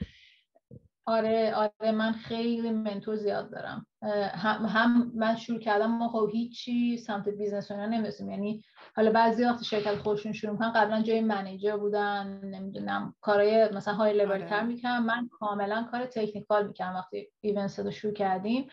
آره 1.06 1.54
آره 1.54 1.92
من 1.92 2.12
خیلی 2.12 2.70
mentor 2.70 3.16
زیاد 3.16 3.50
دارم. 3.50 3.86
هم, 4.34 4.66
هم 4.66 5.12
من 5.14 5.36
شروع 5.36 5.58
کردم 5.58 5.86
ما 5.90 6.08
خب 6.08 6.28
هیچی 6.32 6.96
سمت 6.96 7.28
business 7.28 7.70
و 7.70 7.74
اینا 7.74 8.08
یعنی 8.20 8.64
حالا 8.96 9.12
بعضی 9.12 9.44
وقت 9.44 9.62
شرکت 9.62 9.96
خودشون 9.96 10.32
شروع 10.32 10.52
می‌کنن 10.52 10.72
قبلا 10.72 11.02
جای 11.02 11.20
manager 11.20 11.76
بودن 11.76 12.40
نمی‌دونم 12.44 13.14
کارهای 13.20 13.68
مثلا 13.68 13.94
های 13.94 14.18
لول 14.18 14.38
تر 14.38 14.56
آره. 14.56 14.66
می‌کنم 14.66 15.04
من 15.04 15.28
کاملا 15.28 15.88
کار 15.90 16.06
technical 16.06 16.66
می‌کنم 16.66 16.94
وقتی 16.96 17.28
ایونست 17.40 17.78
رو 17.78 17.90
شروع 17.90 18.12
کردیم. 18.12 18.68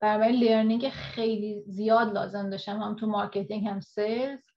برای 0.00 0.36
learning 0.36 0.88
خیلی 0.88 1.62
زیاد 1.66 2.12
لازم 2.12 2.50
داشتم 2.50 2.80
هم 2.80 2.94
تو 2.94 3.06
marketing 3.06 3.68
هم 3.68 3.80
sales 3.80 4.53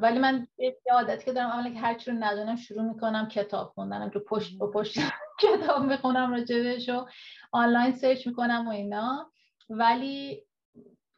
ولی 0.00 0.18
من 0.18 0.46
یه 0.58 0.76
عادتی 0.92 1.24
که 1.24 1.32
دارم 1.32 1.50
اولا 1.50 1.70
که 1.70 1.78
هر 1.78 1.98
رو 2.06 2.12
ندونم 2.12 2.56
شروع 2.56 2.82
می‌کنم 2.82 3.28
کتاب 3.28 3.72
خوندنم 3.74 4.08
تو 4.08 4.20
پشت 4.20 4.58
با 4.58 4.70
پشت 4.70 4.98
کتاب 5.42 5.84
می‌خونم 5.84 6.30
راجبش 6.32 6.88
و 6.88 7.06
online 7.52 7.92
search 7.92 8.26
می‌کنم 8.26 8.68
و 8.68 8.70
اینا. 8.70 9.32
ولی 9.70 10.46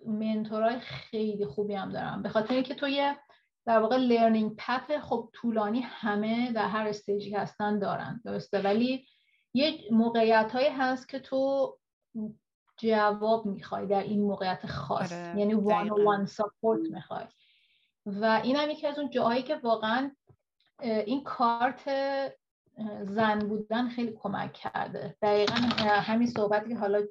mentor 0.07 0.70
ای 0.70 0.81
خیلی 0.81 1.47
خوبی 1.47 1.75
هم 1.75 1.93
دارم. 1.93 2.23
به 2.23 2.29
خاطر 2.29 2.55
اینکه 2.55 2.75
تو 2.75 2.89
یه 2.89 3.17
در 3.67 3.79
واقع 3.79 3.97
learning 3.97 4.57
path 4.57 4.99
خب 4.99 5.31
طولانی 5.33 5.81
همه 5.81 6.53
در 6.53 6.69
هر 6.69 6.89
stage 6.89 7.27
ی 7.27 7.35
هستن 7.35 7.79
دارن. 7.79 8.23
درسته؟ 8.25 8.63
ولی 8.63 9.07
یه 9.55 9.73
موقعیت 9.91 10.53
هایی 10.53 10.69
هست 10.69 11.09
که 11.09 11.19
تو 11.19 11.75
جواب 12.77 13.47
می‌خوای 13.47 13.87
در 13.87 14.03
این 14.03 14.23
موقعیت 14.23 14.67
خاص. 14.67 15.13
آره، 15.13 15.39
یعنی 15.39 15.55
one 15.55 15.89
on 15.89 16.04
one 16.04 16.27
support 16.27 16.91
می‌خوای. 16.91 17.25
و 18.07 18.41
این 18.45 18.57
هم 18.57 18.71
یکی 18.71 18.87
از 18.87 18.99
اون 18.99 19.11
جاهایی 19.11 19.43
که 19.43 19.57
واقعا 19.57 20.11
این 20.81 21.25
کارت 21.25 21.91
زن 23.03 23.39
بودن 23.39 23.89
خیلی 23.89 24.13
کمک 24.23 24.53
کرده. 24.53 25.17
دقیقا 25.23 25.55
همین 25.85 26.29
صحبتی 26.29 26.69
که 26.69 26.77
حالا 26.77 27.03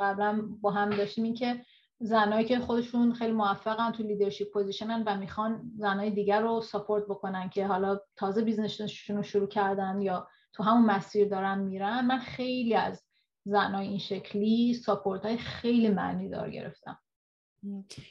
قبلا 0.00 0.42
با 0.60 0.70
هم 0.70 0.90
داشتیم 0.90 1.24
این 1.24 1.34
که 1.34 1.64
زنایی 2.00 2.44
که 2.44 2.58
خودشون 2.58 3.12
خیلی 3.12 3.32
موفقن 3.32 3.92
تو 3.92 4.02
leadership 4.02 4.50
position 4.52 4.96
ن 4.96 5.02
و 5.06 5.16
می‌خوان 5.16 5.70
زنای 5.76 6.10
دیگر 6.10 6.40
رو 6.40 6.60
support 6.60 7.04
بکنن 7.04 7.48
که 7.48 7.66
حالا 7.66 8.00
تازه 8.16 8.42
business 8.42 8.91
شون 8.91 9.16
رو 9.16 9.22
شروع 9.22 9.48
کردن 9.48 10.00
یا 10.00 10.28
تو 10.52 10.62
همون 10.62 10.86
مسیر 10.86 11.28
دارن 11.28 11.58
میرن 11.58 12.06
من 12.06 12.18
خیلی 12.18 12.74
از 12.74 13.04
زنای 13.44 13.88
این 13.88 13.98
شکلی 13.98 14.74
ساپورت 14.74 15.24
های 15.24 15.36
خیلی 15.36 15.88
معنی 15.88 16.28
دار 16.28 16.50
گرفتم. 16.50 16.98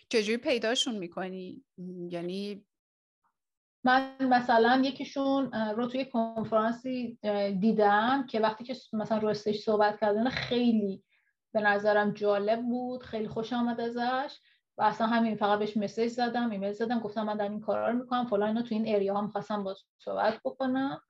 چجوری 0.10 0.38
پیداشون 0.38 0.96
می‌کنی؟ 0.96 1.64
یعنی 2.10 2.66
من 3.84 4.16
مثلا 4.20 4.82
یکیشون 4.86 5.52
رو 5.52 5.88
توی 5.88 6.06
کنفرانسی 6.06 7.20
دیدم 7.60 8.26
که 8.30 8.40
وقتی 8.40 8.64
که 8.64 8.76
مثلا 8.94 9.18
رو 9.18 9.34
صحبت 9.34 10.00
کردن 10.00 10.30
خیلی 10.30 11.04
به 11.54 11.62
نظرم 11.62 12.14
جالب 12.14 12.62
بود 12.62 13.04
خیلی 13.04 13.28
خوش 13.28 13.54
آمد 13.54 13.82
ازش 13.82 14.40
و 14.78 14.84
اصلا 14.84 15.08
همین 15.08 15.36
فقط 15.36 15.60
بهش 15.60 15.78
مسیج 15.78 16.12
زدم 16.12 16.50
ایمیل 16.50 16.72
زدم 16.72 17.00
گفتم 17.00 17.24
من 17.24 17.38
در 17.38 17.50
این 17.50 17.60
کارا 17.60 17.90
رو 17.90 17.98
می‌کنم 17.98 18.26
فلان 18.26 18.48
اینا 18.48 18.62
تو 18.62 18.76
این 18.76 18.86
ایریا 18.86 19.14
ها 19.14 19.22
می‌خواستم 19.22 19.64
با 19.64 19.76
صحبت 19.98 20.40
بکنم 20.46 21.02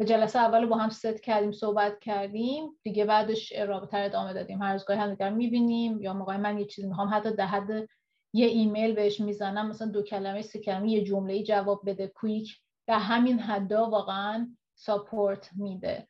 و 0.00 0.04
جلسه 0.04 0.38
اول 0.38 0.66
با 0.66 0.76
هم 0.76 0.88
ست 0.88 1.22
کردیم 1.22 1.52
صحبت 1.52 2.00
کردیم. 2.00 2.70
دیگه 2.82 3.04
بعدش 3.04 3.52
رابطه 3.52 3.96
ادامه 3.96 4.32
دادیم. 4.32 4.62
هر 4.62 4.74
از 4.74 4.84
گاهی 4.84 5.00
هم 5.00 5.10
دیگر 5.10 5.30
می‌بینیم 5.30 6.00
یا 6.00 6.12
موقعی 6.12 6.36
من 6.36 6.58
یه 6.58 6.64
چیزی 6.64 6.88
می‌خوام 6.88 7.14
حتی 7.14 7.36
در 7.36 7.46
حد 7.46 7.88
یه 8.32 8.46
ایمیل 8.46 8.94
بهش 8.94 9.20
می‌زنم 9.20 9.68
مثلا 9.68 9.88
دو 9.88 10.02
کلمه 10.02 10.42
سه 10.42 10.58
کلمه 10.58 10.90
یه 10.90 11.04
جمله 11.04 11.42
جواب 11.42 11.82
بده 11.86 12.06
quick 12.06 12.58
در 12.86 12.98
همین 12.98 13.38
حدا 13.38 13.90
واقعا 13.90 14.56
support 14.74 15.50
میده. 15.56 16.06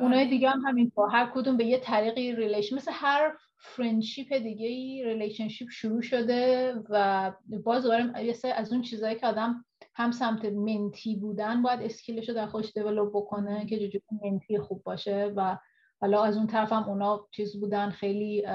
اونای 0.00 0.28
دیگه 0.28 0.50
هم 0.50 0.60
همین 0.60 0.92
هر 1.12 1.30
کدوم 1.34 1.56
به 1.56 1.64
یه 1.64 1.78
طریقی 1.78 2.32
relation 2.32 2.76
مثل 2.76 2.90
هر 2.94 3.36
friendship 3.66 4.32
دیگه 4.32 4.66
ای 4.66 5.04
relationship 5.04 5.68
شروع 5.70 6.02
شده 6.02 6.74
و 6.88 7.32
باز 7.64 7.82
دوباره 7.82 8.12
از 8.54 8.72
اون 8.72 8.82
چیزهایی 8.82 9.16
که 9.16 9.26
آدم 9.26 9.64
هم 9.94 10.10
سمت 10.10 10.44
mentee 10.44 11.16
بودن 11.16 11.62
باید 11.62 11.82
skill 11.82 12.15
ش 12.15 12.28
رو 12.28 12.34
در 12.34 12.46
خودش 12.46 12.72
develop 12.72 13.10
بکنه 13.14 13.66
که 13.66 13.88
جو 13.88 13.98
mentee 14.22 14.58
خوب 14.58 14.82
باشه 14.82 15.32
و 15.36 15.58
حالا 16.00 16.24
از 16.24 16.36
اون 16.36 16.46
طرف 16.46 16.72
هم 16.72 16.82
اونا 16.84 17.28
چیز 17.30 17.60
بودن 17.60 17.90
خیلی 17.90 18.46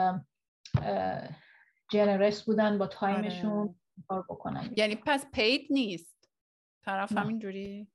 generous 1.92 2.44
بودن 2.44 2.78
با 2.78 2.88
time 2.88 3.24
شون 3.24 3.60
آره. 3.60 3.76
کار 4.08 4.26
بکنن. 4.30 4.74
یعنی 4.78 4.96
پس 4.96 5.32
paid 5.32 5.68
نیست؟ 5.70 6.30
طرف 6.86 7.12
همینجوری؟ 7.12 7.88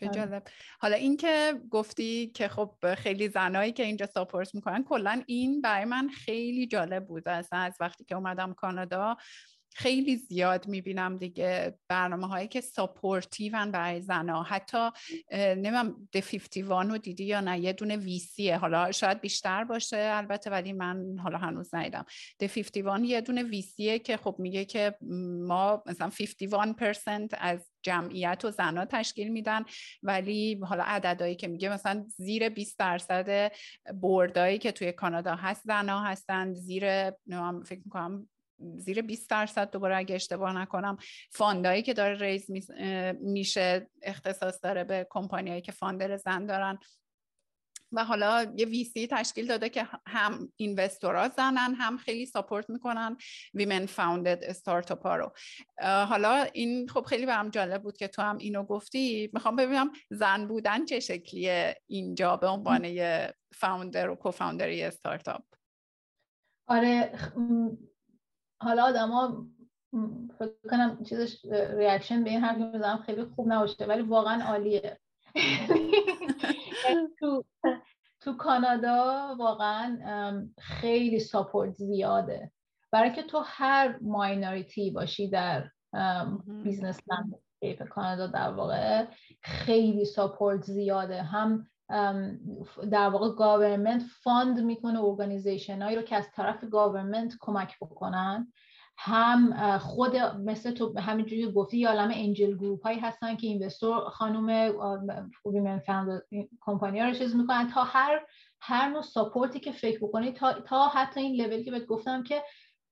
چه 0.00 0.06
آره. 0.06 0.14
جالب. 0.14 0.42
حالا 0.80 0.96
اینکه 0.96 1.60
گفتی 1.70 2.26
که 2.26 2.48
خب 2.48 2.94
خیلی 2.94 3.28
زنایی 3.28 3.72
که 3.72 3.82
اینجا 3.82 4.06
support 4.06 4.54
می‌کنن 4.54 4.84
کلا 4.84 5.22
این 5.26 5.60
برای 5.60 5.84
من 5.84 6.08
خیلی 6.08 6.66
جالب 6.66 7.06
بود. 7.06 7.28
اصلا 7.28 7.58
از 7.58 7.76
وقتی 7.80 8.04
که 8.04 8.14
اومدم 8.14 8.54
کانادا 8.54 9.16
خیلی 9.74 10.16
زیاد 10.16 10.68
می‌بینم 10.68 11.16
دیگه 11.16 11.78
برنامه 11.88 12.26
هایی 12.26 12.48
که 12.48 12.60
ساپورتیون 12.60 13.70
برای 13.70 14.00
زنها 14.00 14.42
حتی 14.42 14.90
نمیم 15.32 16.08
د 16.12 16.20
51 16.20 16.90
رو 16.90 16.98
دیدی 16.98 17.24
یا 17.24 17.40
نه؟ 17.40 17.58
یه 17.58 17.72
دونه 17.72 17.96
ویسیه 17.96 18.56
حالا 18.56 18.92
شاید 18.92 19.20
بیشتر 19.20 19.64
باشه 19.64 20.10
البته 20.14 20.50
ولی 20.50 20.72
من 20.72 21.18
حالا 21.18 21.38
هنوز 21.38 21.74
ندیدم. 21.74 22.04
د 22.38 22.46
51 22.46 23.04
یه 23.04 23.20
دونه 23.20 23.42
ویسیه 23.42 23.98
که 23.98 24.16
خب 24.16 24.36
میگه 24.38 24.64
که 24.64 24.96
ما 25.46 25.82
مثلا 25.86 26.10
51% 26.10 27.34
از 27.38 27.69
جمعیت 27.82 28.44
و 28.44 28.50
زنها 28.50 28.84
تشکیل 28.84 29.28
میدن. 29.28 29.64
ولی 30.02 30.60
حالا 30.64 30.82
عددهایی 30.86 31.34
که 31.34 31.48
میگه 31.48 31.68
مثلا 31.68 32.04
زیر 32.16 32.48
20 32.48 32.78
درصد 32.78 33.52
بردایی 33.94 34.58
که 34.58 34.72
توی 34.72 34.92
کانادا 34.92 35.34
هست 35.34 35.62
زنها 35.64 36.04
هستن. 36.04 36.54
زیر 36.54 37.10
فکر 37.64 37.80
می‌کنم 37.84 38.28
زیر 38.76 39.02
20 39.02 39.30
درصد 39.30 39.70
دوباره 39.70 39.96
اگه 39.96 40.14
اشتباه 40.14 40.52
نکنم 40.52 40.96
fund 41.30 41.65
ایی 41.65 41.82
که 41.82 41.94
داره 41.94 42.18
raise 42.18 42.50
میشه 43.20 43.90
اختصاص 44.02 44.58
داره 44.62 44.84
به 44.84 45.06
کمپانیایی 45.10 45.60
که 45.60 45.72
founder 45.72 46.16
زن 46.16 46.46
دارن. 46.46 46.78
و 47.92 48.04
حالا 48.04 48.52
یه 48.56 48.66
VC 48.66 49.06
تشکیل 49.06 49.46
داده 49.46 49.68
که 49.68 49.88
هم 50.06 50.52
investor 50.56 51.20
ا 51.20 51.28
زنن 51.28 51.74
هم 51.74 51.96
خیلی 51.96 52.26
support 52.26 52.70
می‌کنن 52.70 53.16
women 53.54 53.86
founded 53.86 54.38
startup 54.42 55.06
ها 55.06 55.16
رو 55.16 55.32
حالا 55.82 56.42
این 56.52 56.88
خب 56.88 57.04
خیلی 57.04 57.26
برام 57.26 57.48
جالب 57.48 57.82
بود 57.82 57.96
که 57.96 58.08
تو 58.08 58.22
هم 58.22 58.38
اینو 58.38 58.62
گفتی. 58.64 59.30
می‌خوام 59.32 59.56
ببینم 59.56 59.92
زن 60.10 60.46
بودن 60.46 60.84
چه 60.84 61.00
شکلیه 61.00 61.76
اینجا 61.86 62.36
به 62.36 62.46
عنوان 62.46 62.96
founder 63.54 64.10
و 64.10 64.14
co-founder 64.14 64.68
استارتاپ؟ 64.70 65.42
آره 66.68 67.12
حالا 68.62 68.84
آدما 68.84 69.46
فکر 70.38 70.68
کنم 70.70 71.04
چیزش 71.04 71.44
reaction 71.76 72.24
به 72.24 72.30
این 72.30 72.40
حرفی 72.40 72.62
می‌زنم 72.62 73.02
خیلی 73.06 73.24
خوب 73.24 73.52
نباشه 73.52 73.84
ولی 73.84 74.02
واقعا 74.02 74.44
عالیه. 74.44 74.98
تو 77.18 77.44
تو 78.20 78.36
کانادا 78.36 79.36
واقعا 79.38 79.98
خیلی 80.58 81.18
support 81.18 81.74
زیاده. 81.74 82.52
برای 82.92 83.12
که 83.12 83.22
تو 83.22 83.42
هر 83.44 83.98
minority 84.02 84.90
باشی 84.90 85.28
در 85.28 85.70
business 86.46 87.00
landscape 87.10 87.88
کانادا 87.88 88.26
در 88.26 88.50
واقع 88.50 89.06
خیلی 89.42 90.04
support 90.04 90.62
زیاده. 90.62 91.22
هم 91.22 91.66
در 92.90 93.08
واقع 93.08 93.34
government 93.34 94.02
fund 94.22 94.60
می‌کنه 94.60 95.00
organization 95.00 95.82
هایی 95.82 95.96
رو 95.96 96.02
که 96.02 96.16
از 96.16 96.30
طرف 96.34 96.64
government 96.64 97.34
کمک 97.40 97.76
بکنن. 97.80 98.52
هم 99.02 99.78
خود 99.78 100.16
مثل 100.16 100.70
تو 100.70 100.98
همینجوری 100.98 101.52
گفتی 101.52 101.78
یه 101.78 101.90
عالمه 101.90 102.10
angel 102.14 102.56
group 102.56 102.82
هایی 102.82 102.98
هستن 102.98 103.36
که 103.36 103.46
investor 103.46 104.00
خانم 104.00 104.74
women 105.44 105.78
founded 105.78 106.22
کمپانی 106.60 107.00
ها 107.00 107.06
رو 107.06 107.14
چیز 107.14 107.36
می‌کنن 107.36 107.70
تا 107.70 107.84
هر 107.84 108.20
هر 108.60 108.88
نوع 108.88 109.02
support 109.02 109.53
ی 109.53 109.60
که 109.60 109.72
فکر 109.72 109.98
بکنی 109.98 110.32
تا, 110.32 110.52
تا 110.52 110.88
حتی 110.88 111.20
این 111.20 111.42
لولی 111.42 111.64
که 111.64 111.70
بهت 111.70 111.86
گفتم 111.86 112.22
که 112.22 112.42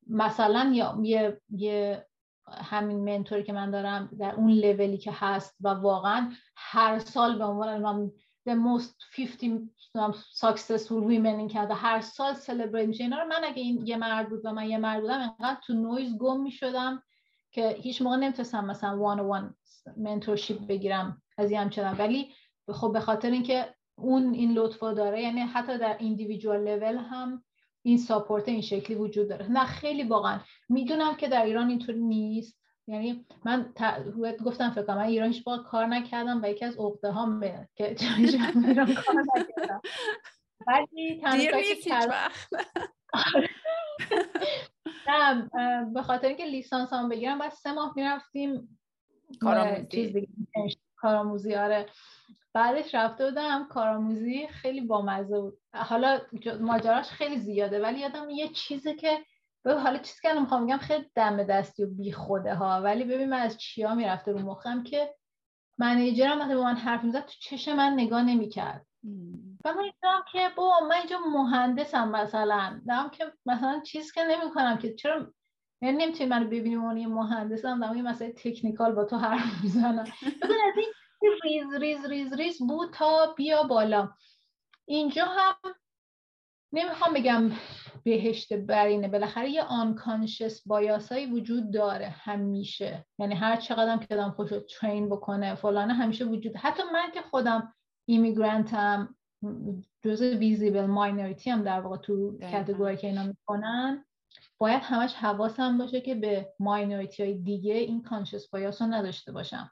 مثلا 0.07 0.73
یه, 1.03 1.41
یه 1.51 2.07
همین 2.51 3.05
mentor 3.05 3.37
ی 3.37 3.43
که 3.43 3.53
من 3.53 3.71
دارم 3.71 4.11
در 4.19 4.35
اون 4.35 4.51
لولی 4.51 4.99
که 4.99 5.13
هست 5.15 5.57
و 5.61 5.69
واقعا 5.69 6.33
هر 6.57 6.99
سال 6.99 7.39
به 7.39 7.45
عنوان 7.45 8.13
the 8.49 8.55
most 8.55 8.95
50 9.17 10.15
successful 10.35 11.03
women 11.03 11.39
in 11.39 11.49
Canada 11.49 11.75
هر 11.75 12.01
سال 12.01 12.35
celebrate 12.35 12.89
میشه 12.89 13.05
اینا 13.05 13.19
رو 13.19 13.29
من 13.29 13.45
اگه 13.45 13.63
این 13.63 13.87
یه 13.87 13.97
مرد 13.97 14.29
بود 14.29 14.41
و 14.45 14.53
من 14.53 14.69
یه 14.69 14.79
مرد 14.79 15.01
بودم 15.01 15.21
انقدر 15.21 15.61
تو 15.67 15.73
نویز 15.73 16.19
گم 16.19 16.41
می‌شدم 16.41 17.03
که 17.51 17.69
هیچ 17.69 18.03
موقع 18.03 18.17
نمی‌تونستم 18.17 18.65
مثلا 18.65 18.99
one 18.99 19.21
on 19.21 19.34
one 19.34 19.55
mentorship 19.97 20.67
بگیرم 20.67 21.23
از 21.39 21.51
این 21.51 21.61
همچنان. 21.61 21.97
ولی 21.97 22.35
خب 22.69 22.93
به 22.93 23.01
خاطر 23.01 23.31
اینکه 23.31 23.75
اون 23.95 24.35
این 24.35 24.53
لطفا 24.53 24.93
داره 24.93 25.23
یعنی 25.23 25.41
حتی 25.41 25.79
در 25.79 25.97
individual 25.99 26.61
level 26.61 26.97
هم 26.97 27.45
این 27.83 27.99
ساپورت 27.99 28.49
این 28.49 28.61
شکلی 28.61 28.97
وجود 28.97 29.29
داره. 29.29 29.53
نه 29.53 29.65
خیلی 29.65 30.03
واقعا. 30.03 30.41
می‌دونم 30.69 31.17
که 31.17 31.29
در 31.29 31.45
ایران 31.45 31.69
اینطوری 31.69 32.01
نیست. 32.01 32.58
یعنی 32.89 33.27
من 33.45 33.75
گفتم 34.45 34.71
فکر 34.71 34.95
من 34.95 34.99
ایران 34.99 35.29
هیچ 35.29 35.45
کار 35.45 35.87
نکردم 35.87 36.43
و 36.43 36.47
یکی 36.47 36.65
از 36.65 36.79
عقده 36.79 37.11
ها 37.11 37.41
که 37.75 37.97
ایران 38.69 38.95
کار 38.95 39.15
نکردم. 39.37 39.81
ولی 40.67 41.23
نه 45.09 45.51
به 45.95 46.03
خاطر 46.03 46.29
اینکه 46.29 46.45
لیسانس 46.45 46.93
هم 46.93 47.09
بگیرم 47.09 47.39
بعد 47.39 47.53
سه 47.53 47.73
ماه 47.73 47.93
می‌رفتیم 47.97 48.79
کارآموزی. 49.41 50.29
کارآموزی 50.97 51.55
آره. 51.55 51.87
بعدش 52.53 52.95
رفته 52.95 53.25
بودم 53.25 53.69
کارآموزی 53.69 54.47
خیلی 54.47 54.81
بامزه 54.81 55.41
بود. 55.41 55.59
حالا 55.75 56.21
ماجراش 56.61 57.09
خیلی 57.09 57.39
زیاده 57.39 57.83
ولی 57.83 58.01
یادم 58.01 58.31
یه 58.31 58.49
چیزی 58.49 58.95
که 58.95 59.19
ببین 59.69 59.81
حالا 59.81 59.99
چیزی 59.99 60.21
که 60.23 60.33
می‌خوام 60.33 60.67
بگم 60.67 60.79
خیلی 60.79 61.11
دم 61.15 61.43
دستی 61.43 61.85
و 61.85 61.87
بی 61.87 62.13
خوده 62.13 62.55
ها. 62.55 62.81
ولی 62.83 63.05
ببین 63.05 63.29
من 63.29 63.39
از 63.41 63.59
چیا 63.59 63.95
می‌رفته 63.95 64.33
رو 64.33 64.39
مخم 64.39 64.83
که 64.83 65.15
منیجرم 65.79 66.39
وقتی 66.39 66.55
با 66.55 66.63
من 66.63 66.77
حرف 66.77 67.05
می‌زد 67.05 67.21
تو 67.21 67.33
چش 67.41 67.69
من 67.69 67.93
نگاه 67.93 68.23
نمی‌کرد. 68.23 68.87
و 69.65 69.75
من 69.75 69.83
دیدم 69.83 70.25
که 70.33 70.49
با 70.57 70.81
من 70.81 70.97
اینجا 70.97 71.19
مهندسم 71.19 72.09
مثلا. 72.09 72.81
دارم 72.89 73.11
که 73.11 73.33
مثلا 73.47 73.81
چیز 73.81 74.13
که 74.13 74.21
نمی‌کنم 74.25 74.79
که 74.79 74.95
چرا 74.95 75.33
یعنی 75.83 75.97
نمی‌تونی 75.97 76.31
منو 76.31 76.47
ببینی 76.47 76.77
من 76.77 76.97
یه 76.97 77.09
مهندسم 77.09 77.81
دارم 77.81 77.97
یه 77.97 78.03
مسئله 78.03 78.33
technical 78.33 78.93
با 78.93 79.05
تو 79.05 79.17
حرف 79.17 79.63
می‌زنم. 79.63 80.05
از 80.43 80.77
این 80.77 81.33
ریز 81.43 81.75
ریز 81.75 82.05
ریز 82.05 82.35
ریز 82.35 82.59
بود 82.59 82.93
تا 82.93 83.35
بیا 83.37 83.63
بالا. 83.63 84.13
اینجا 84.87 85.25
هم 85.25 85.75
نمی‌خوام 86.73 87.15
بگم 87.15 87.51
بهشت 88.05 88.53
برینه. 88.53 89.09
بالاخره 89.09 89.51
یه 89.51 89.63
آنکانشس 89.63 90.67
بایاسایی 90.67 91.27
وجود 91.27 91.73
داره 91.73 92.09
همیشه. 92.09 93.07
یعنی 93.19 93.35
هر 93.35 93.57
چقدر 93.57 93.97
که 93.97 94.15
آدم 94.15 94.31
خوش 94.31 94.51
ترین 94.81 95.09
بکنه 95.09 95.55
فلانه 95.55 95.95
همیشه 95.95 96.25
وجود. 96.25 96.57
حتی 96.57 96.83
من 96.93 97.11
که 97.15 97.21
خودم 97.23 97.75
ایمیگرانتم 98.05 99.15
جزء 100.05 100.35
ویزیبل 100.35 100.87
ماینوریتی 100.87 101.51
هم 101.51 101.63
در 101.63 101.81
واقع 101.81 101.97
تو 101.97 102.39
کتگوری 102.39 102.97
که 102.97 103.07
اینا 103.07 103.25
می‌کنن 103.25 104.05
باید 104.59 104.83
همش 104.83 105.15
حواسم 105.15 105.79
باشه 105.79 106.01
که 106.01 106.15
به 106.15 106.53
ماینوریتی 106.59 107.23
های 107.23 107.35
دیگه 107.35 107.75
این 107.75 108.03
کانشس 108.03 108.49
بایاس 108.49 108.83
رو 108.83 108.89
نداشته 108.89 109.33
باشم. 109.33 109.71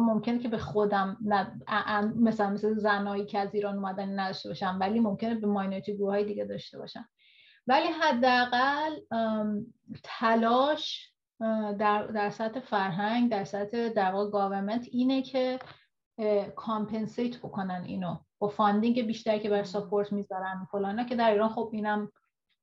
ممکنه 0.00 0.38
که 0.38 0.48
به 0.48 0.58
خودم 0.58 1.16
مثلا 2.16 2.50
مثل 2.50 2.74
زنایی 2.74 3.26
که 3.26 3.38
از 3.38 3.54
ایران 3.54 3.74
اومدن 3.74 4.18
نداشته 4.18 4.48
باشم 4.48 4.78
ولی 4.80 5.00
ممکنه 5.00 5.34
به 5.34 5.46
minority 5.46 5.96
گروه 5.96 6.10
های 6.10 6.24
دیگه 6.24 6.44
داشته 6.44 6.78
باشم 6.78 7.08
ولی 7.66 7.88
حداقل 7.88 9.00
تلاش 10.02 11.12
در, 11.78 12.06
در 12.06 12.30
سطح 12.30 12.60
فرهنگ 12.60 13.30
در 13.30 13.44
سطح 13.44 13.88
در 13.88 14.12
واقع 14.12 14.78
اینه 14.90 15.22
که 15.22 15.58
compensate 16.56 17.38
بکنن 17.38 17.84
اینو 17.86 18.16
با 18.38 18.48
funding 18.48 19.06
بیشتر 19.06 19.38
که 19.38 19.50
بر 19.50 19.62
support 19.62 20.12
می‌ذارن 20.12 20.66
فلانا 20.70 21.04
که 21.04 21.16
در 21.16 21.30
ایران 21.30 21.48
خب 21.48 21.70
اینم 21.72 22.12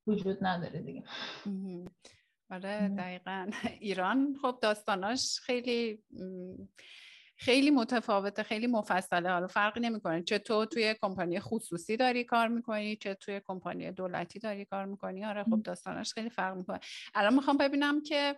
وجود 0.08 0.38
نداره 0.42 0.82
دیگه. 0.82 1.04
آره 2.52 2.90
دقیقا. 2.98 3.50
ایران 3.80 4.36
خب 4.42 4.60
داستاناش 4.62 5.40
خیلی 5.40 6.04
خیلی 7.40 7.72
متفاوته 7.72 8.44
خیلی 8.44 8.68
مفصله. 8.68 9.30
حالا 9.30 9.48
فرقی 9.48 9.80
نمی‌کنه 9.80 10.24
چه 10.24 10.40
تو 10.40 10.66
توی 10.66 10.96
کمپانی 11.02 11.40
خصوصی 11.40 11.98
داری 11.98 12.24
کار 12.24 12.48
می‌کنی 12.48 12.96
چه 12.96 13.14
توی 13.14 13.42
کمپانی 13.48 13.92
دولتی 13.92 14.40
داری 14.40 14.66
کار 14.66 14.86
می‌کنی. 14.86 15.26
آره 15.26 15.44
خب 15.44 15.62
داستاناش 15.64 16.14
خیلی 16.14 16.30
فرق 16.30 16.56
می‌کنه. 16.56 16.80
الان 17.14 17.34
می‌خوام 17.34 17.58
ببینم 17.58 18.02
که 18.02 18.36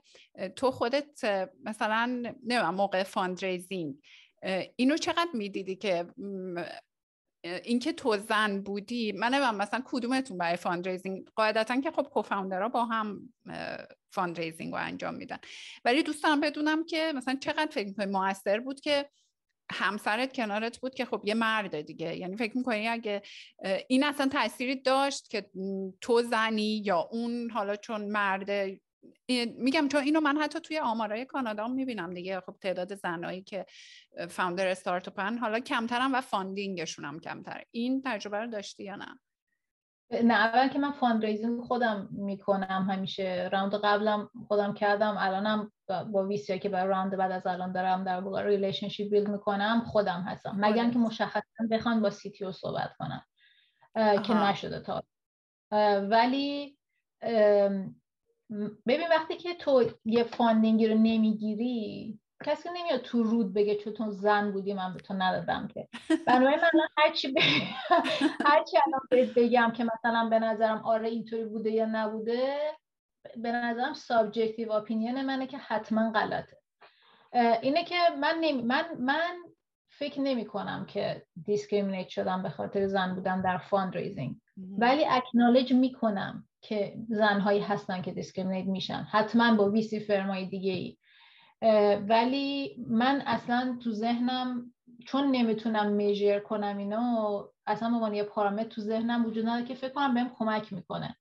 تو 0.56 0.72
خودت 0.72 1.26
مثلا 1.64 2.24
نمیم 2.44 2.70
موقع 2.70 3.04
fundraising 3.04 3.96
اینو 4.76 4.98
چقدر 4.98 5.30
می‌دیدی 5.34 5.76
که 5.76 6.06
اینکه 7.44 7.94
تو 7.94 8.18
زن 8.18 8.62
بودی؟ 8.62 9.12
من 9.12 9.34
نمیم 9.34 9.56
مثلا 9.56 9.84
کدومتون 9.86 10.38
برای 10.38 10.56
fundraising؟ 10.56 11.28
قاعدتا 11.36 11.82
که 11.82 11.92
خب 11.92 12.04
co-founder 12.04 12.64
ها 12.64 12.70
با 12.70 12.86
هم 12.86 13.34
fundraising 14.12 14.74
رو 14.74 14.80
انجام 14.80 15.16
میدن. 15.16 15.38
ولی 15.86 16.04
دوست 16.04 16.24
دارم 16.24 16.42
بدونم 16.42 16.86
که 16.86 17.14
مثلا 17.16 17.36
چقدر 17.42 17.72
فکر 17.72 17.88
می‌کنی 17.88 18.06
موثر 18.06 18.60
بود 18.60 18.82
که 18.82 19.10
همسرت 19.74 20.34
کنارت 20.34 20.78
بود 20.78 20.96
که 20.96 21.06
خب 21.06 21.22
یه 21.26 21.34
مرد 21.34 21.82
دیگه. 21.82 22.18
یعنی 22.18 22.38
فکر 22.38 22.58
می‌کنی 22.58 22.88
اگه 22.88 23.22
این 23.88 24.04
اصلا 24.04 24.28
تأثیری 24.28 24.76
داشت 24.76 25.30
که 25.30 25.50
تو 26.02 26.22
زنی 26.22 26.82
یا 26.86 27.00
اون 27.12 27.50
حالا 27.50 27.76
چون 27.76 28.06
مرده 28.06 28.82
میگم 29.58 29.88
چون 29.88 30.04
اینو 30.04 30.20
من 30.20 30.38
حتی 30.38 30.60
توی 30.60 30.80
آمارای 30.80 31.26
کانادا 31.26 31.68
می‌بینم 31.68 32.14
دیگه. 32.14 32.40
خب 32.40 32.56
تعداد 32.62 32.96
زنایی 32.96 33.42
که 33.42 33.66
founder 34.30 34.68
استارتاپن 34.68 35.38
حالا 35.38 35.60
کمترم 35.60 36.14
و 36.14 36.22
funding 36.22 36.75
شون 36.75 37.06
هم 37.06 37.20
کمتر 37.20 37.64
این 37.72 38.02
تجربه 38.06 38.38
رو 38.38 38.48
داشتی 38.48 38.84
یا 38.84 38.96
نه؟ 38.96 39.20
نه 40.12 40.34
اول 40.34 40.68
که 40.68 40.80
من 40.80 40.92
fundraising 40.92 41.62
خودم 41.62 42.10
می‌کنم 42.12 42.88
همیشه. 42.90 43.50
round 43.52 43.76
قبلم 43.76 44.30
خودم 44.48 44.74
کردم 44.74 45.16
الانم 45.20 45.72
با 45.88 46.28
VC 46.28 46.60
که 46.60 46.70
برای 46.70 46.90
round 46.90 47.18
بعد 47.18 47.32
از 47.32 47.48
الان 47.48 47.72
دارم 47.72 48.04
در 48.04 48.20
واقع 48.20 48.44
relationship 48.44 49.12
build 49.12 49.30
می‌کنم 49.30 49.84
خودم 49.86 50.22
هستم. 50.22 50.56
مگر 50.60 50.90
که 50.90 51.00
مشخصا 51.00 51.42
بخوان 51.72 52.02
با 52.02 52.10
CTO 52.10 52.52
صحبت 52.52 52.92
کنم 53.00 53.24
که 54.24 54.34
نشده 54.34 54.80
تا. 54.80 55.04
ولی 56.10 56.78
ببین 58.86 59.08
وقتی 59.10 59.38
که 59.38 59.54
تو 59.54 59.92
یه 60.06 60.24
funding 60.24 60.80
ی 60.80 60.88
رو 60.88 60.96
نمی‌گیری 60.96 62.20
کسی 62.46 62.70
نمیاد 62.70 63.02
تو 63.02 63.24
روت 63.24 63.54
بگه 63.54 63.76
چون 63.76 64.12
زن 64.12 64.52
بودی 64.52 64.74
من 64.74 64.94
به 64.94 65.00
تو 65.00 65.14
ندادم 65.14 65.68
که. 65.68 65.88
بنابراین 66.28 66.60
من 66.60 66.88
هرچی 66.98 67.28
ب... 67.28 67.38
هرچی 68.46 68.78
الان 68.86 69.02
بگم 69.38 69.72
که 69.76 69.84
مثلا 69.84 70.30
به 70.30 70.40
نظرم 70.40 70.78
آره 70.78 71.10
اینطوری 71.10 71.46
بوده 71.46 71.72
یا 71.72 71.86
نبوده 71.86 72.58
به 73.38 73.52
نظرم 73.52 73.94
subjective 73.94 74.72
opinion 74.72 75.26
منه 75.26 75.48
که 75.48 75.58
حتما 75.58 76.12
غلطه. 76.12 76.58
اینه 77.62 77.84
که 77.84 77.96
من 78.20 78.38
نمی... 78.42 78.62
من 78.62 78.86
من 79.00 79.36
فکر 79.90 80.22
نمی 80.22 80.46
کنم 80.46 80.86
که 80.86 81.26
discriminate 81.46 82.08
شدم 82.08 82.44
به 82.44 82.50
خاطر 82.50 82.88
زن 82.88 83.16
بودم 83.16 83.42
در 83.42 83.58
fund 83.58 83.94
ولی 84.78 85.06
acknowledge 85.06 85.74
می‌کنم 85.74 86.48
که 86.62 86.96
زنهایی 87.10 87.60
هستن 87.60 88.02
که 88.02 88.12
discriminate 88.12 88.68
میشن. 88.68 89.08
حتما 89.12 89.56
با 89.56 89.70
VC 89.70 90.00
firm 90.00 90.30
های 90.30 90.46
دیگه 90.46 90.72
ای 90.72 90.98
ولی 92.10 92.76
من 92.88 93.24
اصلا 93.26 93.78
تو 93.84 93.92
ذهنم 93.92 94.74
چون 95.06 95.32
نمی‌تونم 95.32 95.92
میجر 95.92 96.40
کنم 96.40 96.78
اینو 96.78 97.44
اصلا 97.68 97.90
به 97.90 97.96
عنوان 97.96 98.14
یه 98.14 98.24
پارامتر 98.24 98.70
تو 98.70 98.82
ذهنم 98.82 99.26
وجود 99.26 99.46
نداره 99.46 99.66
که 99.66 99.74
فکر 99.74 99.94
کنم 99.94 100.14
بهم 100.14 100.30
کمک 100.30 100.74
می‌کنه. 100.74 101.16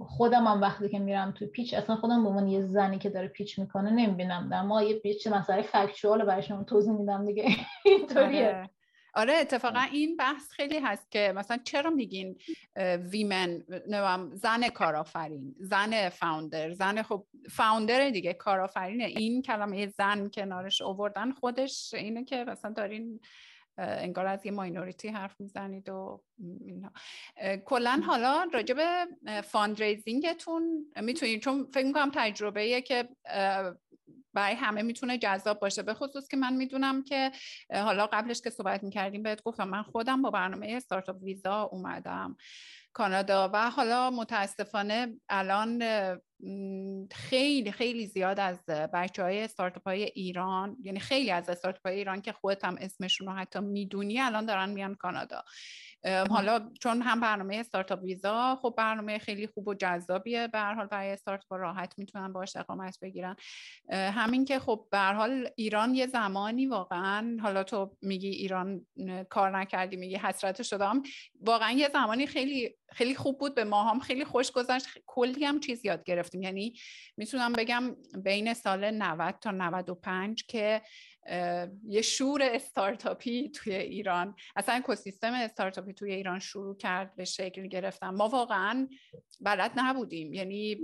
خودم 0.00 0.46
هم 0.46 0.60
وقتی 0.60 0.88
که 0.88 0.98
میرم 0.98 1.30
تو 1.32 1.46
پیچ 1.46 1.74
اصلا 1.74 1.96
خودم 1.96 2.22
به 2.22 2.28
عنوان 2.28 2.48
یه 2.48 2.60
زنی 2.60 2.98
که 2.98 3.10
داره 3.10 3.28
پیچ 3.28 3.58
می‌کنه 3.58 3.90
نمی‌بینم. 3.90 4.48
در 4.48 4.62
ما 4.62 4.82
یه 4.82 4.98
پیچ 4.98 5.26
مسئله 5.26 5.62
فکچوال 5.62 6.24
برایشون 6.24 6.64
توضیح 6.64 6.92
میدم 6.92 7.24
دیگه. 7.24 7.48
اینطوریه. 7.84 8.70
آره. 9.14 9.34
اتفاقا 9.34 9.80
این 9.80 10.16
بحث 10.16 10.50
خیلی 10.50 10.78
هست 10.78 11.10
که 11.10 11.32
مثلا 11.36 11.58
چرا 11.64 11.90
میگین 11.90 12.36
ویمن 13.10 13.62
زن 14.32 14.68
کارآفرین 14.68 15.54
زن 15.58 16.08
founder 16.08 16.72
زن 16.72 17.02
خب 17.02 17.26
founder 17.50 18.10
دیگه 18.10 18.32
کارآفرینه. 18.32 19.04
این 19.04 19.42
کلمه 19.42 19.86
زن 19.86 20.28
کنارش 20.28 20.80
اووردن 20.82 21.32
خودش 21.32 21.94
اینه 21.94 22.24
که 22.24 22.44
مثلا 22.44 22.72
دارین 22.72 23.20
انگار 23.78 24.26
از 24.26 24.46
یه 24.46 24.52
minority 24.52 25.08
حرف 25.08 25.40
می‌زنید 25.40 25.88
و 25.88 26.22
اینا. 26.60 26.92
کلا 27.64 28.02
حالا 28.06 28.48
راجع 28.52 28.74
به 28.74 29.06
fundraising 29.42 30.55
تون 30.55 30.86
می‌تونید 31.02 31.42
چون 31.42 31.68
فکر 31.74 31.86
می‌کنم 31.86 32.10
تجربه 32.14 32.80
که 32.80 33.08
برای 34.34 34.54
همه 34.54 34.82
می‌تونه 34.82 35.18
جذاب 35.18 35.60
باشه. 35.60 35.82
به 35.82 35.94
خصوص 35.94 36.28
که 36.28 36.36
من 36.36 36.56
می‌دونم 36.56 37.02
که 37.04 37.32
حالا 37.74 38.06
قبلش 38.06 38.40
که 38.40 38.50
صحبت 38.50 38.82
می‌کردیم 38.82 39.22
بهت 39.22 39.42
گفتم 39.42 39.68
من 39.68 39.82
خودم 39.82 40.22
با 40.22 40.30
برنامه 40.30 40.72
startup 40.76 41.16
visa 41.22 41.62
اومدم 41.62 42.36
کانادا 42.92 43.50
و 43.52 43.70
حالا 43.70 44.10
متاسفانه 44.10 45.16
الان 45.28 45.82
خیلی 47.12 47.72
خیلی 47.72 48.06
زیاد 48.06 48.40
از 48.40 48.66
بچه 48.66 49.22
های 49.22 49.42
استارتاپ 49.42 49.82
های 49.88 50.02
ایران 50.02 50.76
یعنی 50.82 51.00
خیلی 51.00 51.30
از 51.30 51.48
استارتاپ 51.48 51.86
های 51.86 51.96
ایران 51.96 52.20
که 52.20 52.32
خودت 52.32 52.64
هم 52.64 52.76
اسمشون 52.80 53.26
رو 53.26 53.32
حتی 53.32 53.60
می‌دونی 53.60 54.20
الان 54.20 54.46
دارن 54.46 54.70
میان 54.70 54.94
کانادا. 54.94 55.44
حالا 56.04 56.70
چون 56.80 57.02
هم 57.02 57.20
برنامه 57.20 57.56
استارتاپ 57.56 58.02
ویزا 58.02 58.58
خب 58.62 58.74
برنامه 58.76 59.18
خیلی 59.18 59.46
خوب 59.46 59.68
و 59.68 59.74
جذابیه. 59.74 60.48
به 60.48 60.58
هر 60.58 60.74
حال 60.74 60.86
برای 60.86 61.10
استارتاپ 61.12 61.52
راحت 61.52 61.94
می‌تونن 61.98 62.32
باش 62.32 62.56
اقامت 62.56 62.98
بگیرن. 63.02 63.36
همین 63.90 64.44
که 64.44 64.58
خب 64.58 64.86
به 64.90 64.98
هر 64.98 65.12
حال 65.12 65.48
ایران 65.56 65.94
یه 65.94 66.06
زمانی 66.06 66.66
واقعا 66.66 67.36
حالا 67.42 67.64
تو 67.64 67.96
میگی 68.02 68.28
ایران 68.28 68.86
کار 69.30 69.58
نکردی 69.58 69.96
میگی 69.96 70.16
حسرت 70.16 70.62
شدم 70.62 71.02
واقعا 71.40 71.70
یه 71.70 71.88
زمانی 71.92 72.26
خیلی 72.26 72.76
خیلی 72.92 73.14
خوب 73.14 73.38
بود. 73.38 73.54
به 73.54 73.64
ما 73.64 73.84
هم 73.84 74.00
خیلی 74.00 74.24
خوش 74.24 74.52
گذشت. 74.52 74.86
کلی 75.06 75.44
هم 75.44 75.60
چیز 75.60 75.84
یاد 75.84 76.04
گرفتیم. 76.04 76.42
یعنی 76.42 76.74
می‌تونم 77.16 77.52
بگم 77.52 77.96
بین 78.24 78.54
سال 78.54 78.90
90 78.90 79.34
تا 79.40 79.50
95 79.50 80.44
که 80.48 80.82
یه 81.84 82.02
شور 82.02 82.42
استارتاپی 82.42 83.50
توی 83.50 83.74
ایران. 83.74 84.34
اصلا 84.56 84.74
اکوسیستم 84.74 85.32
استارتاپی 85.32 85.92
توی 85.92 86.12
ایران 86.12 86.38
شروع 86.38 86.76
کرد 86.76 87.16
به 87.16 87.24
شکل 87.24 87.66
گرفتن. 87.66 88.10
ما 88.10 88.28
واقعا 88.28 88.88
بلد 89.40 89.72
نبودیم. 89.76 90.34
یعنی 90.34 90.78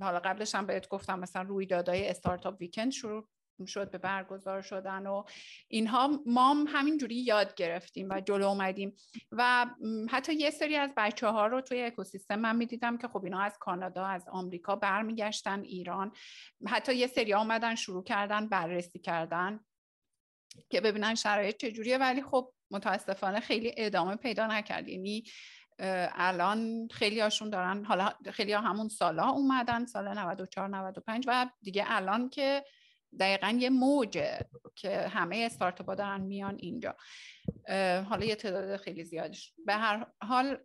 حالا 0.00 0.18
قبلش 0.18 0.54
هم 0.54 0.66
بهت 0.66 0.88
گفتم 0.88 1.18
مثلا 1.18 1.42
رویدادهای 1.42 2.08
استارتاپ 2.08 2.60
ویکند 2.60 2.90
شروع 2.90 3.28
شد 3.66 3.90
به 3.90 3.98
برگزار 3.98 4.62
شدن 4.62 5.06
و 5.06 5.24
اینها. 5.68 6.20
ما 6.26 6.50
هم 6.50 6.64
همینجوری 6.68 7.14
یاد 7.14 7.54
گرفتیم 7.54 8.08
و 8.10 8.20
جلو 8.20 8.46
اومدیم. 8.46 8.94
و 9.32 9.66
حتی 10.10 10.34
یه 10.34 10.50
سری 10.50 10.76
از 10.76 10.90
بچه 10.96 11.26
ها 11.26 11.46
رو 11.46 11.60
توی 11.60 11.82
اکوسیستم 11.82 12.38
من 12.38 12.56
می‌دیدم 12.56 12.98
که 12.98 13.08
خب 13.08 13.24
اینا 13.24 13.40
از 13.40 13.58
کانادا 13.60 14.06
از 14.06 14.28
آمریکا 14.28 14.76
برمیگشتن 14.76 15.60
ایران. 15.60 16.12
حتی 16.66 16.94
یه 16.94 17.06
سری 17.06 17.34
آمدن 17.34 17.74
شروع 17.74 18.04
کردن 18.04 18.48
بررسی 18.48 18.98
کردن. 18.98 19.60
که 20.70 20.80
ببینن 20.80 21.14
شرایط 21.14 21.56
چجوریه. 21.56 21.98
ولی 21.98 22.22
خب 22.22 22.52
متاسفانه 22.70 23.40
خیلی 23.40 23.74
ادامه 23.76 24.16
پیدا 24.16 24.46
نکرد. 24.46 24.88
یعنی 24.88 25.24
الان 26.14 26.88
خیلی 26.90 27.20
هاشون 27.20 27.50
دارن 27.50 27.84
حالا 27.84 28.10
خیلی 28.32 28.52
ها 28.52 28.60
همون 28.60 28.88
سالا 28.88 29.28
اومدن 29.28 29.86
سال 29.86 30.18
94 30.18 30.68
95 30.68 31.24
و 31.28 31.46
دیگه 31.62 31.84
الان 31.86 32.28
که 32.28 32.64
دقیقا 33.20 33.58
یه 33.60 33.70
موجه 33.70 34.38
که 34.74 35.08
همه 35.08 35.36
استارتاپ 35.36 35.98
دارن 35.98 36.20
میان 36.20 36.56
اینجا. 36.60 36.96
حالا 38.08 38.24
یه 38.24 38.34
تعداد 38.34 38.76
خیلی 38.76 39.04
زیادش 39.04 39.54
به 39.66 39.74
هر 39.74 40.06
حال 40.22 40.58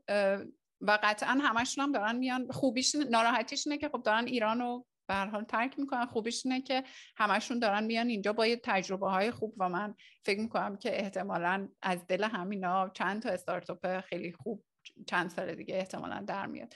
و 0.81 0.99
قطعا 1.03 1.39
همشون 1.43 1.83
هم 1.83 1.91
دارن 1.91 2.15
میان. 2.15 2.51
خوبیش 2.51 2.95
ناراحتیش 2.95 3.67
اینه 3.67 3.77
که 3.77 3.89
خب 3.89 4.03
دارن 4.03 4.25
ایران 4.25 4.59
رو 4.59 4.85
به 5.07 5.15
حال 5.15 5.43
ترک 5.43 5.79
می‌کنن 5.79 6.05
خوبیش 6.05 6.45
اینه 6.45 6.61
که 6.61 6.83
همشون 7.17 7.59
دارن 7.59 7.83
میان 7.83 8.07
اینجا 8.07 8.33
با 8.33 8.47
یه 8.47 8.55
تجربه 8.63 9.09
های 9.09 9.31
خوب 9.31 9.53
و 9.57 9.69
من 9.69 9.95
فکر 10.25 10.39
می‌کنم 10.39 10.77
که 10.77 10.99
احتمالا 10.99 11.69
از 11.81 12.07
دل 12.07 12.23
همینا 12.23 12.89
چند 12.89 13.21
تا 13.21 13.29
استارتاپ 13.29 13.99
خیلی 13.99 14.31
خوب 14.31 14.63
چند 15.07 15.29
سال 15.29 15.55
دیگه 15.55 15.75
احتمالا 15.75 16.23
در 16.27 16.45
میاد. 16.45 16.73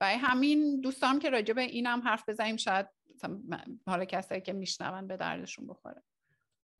و 0.00 0.06
همین 0.06 0.80
دوستان 0.80 1.18
که 1.18 1.30
راجع 1.30 1.54
به 1.54 1.62
اینم 1.62 2.00
حرف 2.00 2.28
بزنیم 2.28 2.56
شاید 2.56 2.86
حالا 3.86 4.04
کسایی 4.04 4.40
که 4.40 4.52
میشنون 4.52 5.06
به 5.06 5.16
دردشون 5.16 5.66
بخوره. 5.66 6.02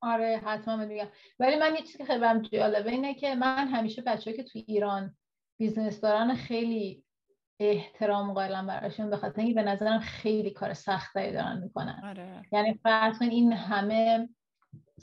آره 0.00 0.42
حتما 0.44 0.76
میگم. 0.76 1.08
ولی 1.38 1.56
من 1.56 1.74
یه 1.74 1.82
چیزی 1.82 1.98
که 1.98 2.04
خیلی 2.04 2.40
جالبه 2.52 2.90
اینه 2.90 3.14
که 3.14 3.34
من 3.34 3.68
همیشه 3.68 4.02
بچه‌هایی 4.02 4.32
که 4.32 4.42
تو 4.42 4.58
ایران 4.66 5.16
business 5.58 6.00
دارن 6.00 6.34
خیلی 6.34 7.04
احترام 7.60 8.32
قائلم 8.32 8.66
براشون 8.66 9.10
به 9.10 9.16
خاطر 9.16 9.40
اینکه 9.40 9.54
به 9.54 9.62
نظرم 9.62 10.00
خیلی 10.00 10.50
کار 10.50 10.74
سختی 10.74 11.32
دارن 11.32 11.60
می‌کنن. 11.62 12.00
آره. 12.04 12.42
یعنی 12.52 12.74
فرض 12.74 13.22
این 13.22 13.52
همه 13.52 14.28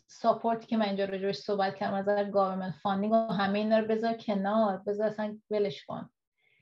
support 0.07 0.60
ی 0.60 0.67
که 0.67 0.77
من 0.77 0.85
اینجا 0.85 1.05
راجع 1.05 1.19
بهش 1.19 1.37
صحبت 1.37 1.75
کردم 1.75 1.93
از 1.93 2.09
نظر 2.09 2.23
government 2.23 2.75
funding 2.83 3.13
و 3.13 3.15
همه 3.15 3.59
اینا 3.59 3.79
رو 3.79 3.87
بذار 3.87 4.13
کنار 4.13 4.77
بذار 4.77 5.07
اصلا 5.07 5.37
ولش 5.51 5.85
کن. 5.85 6.09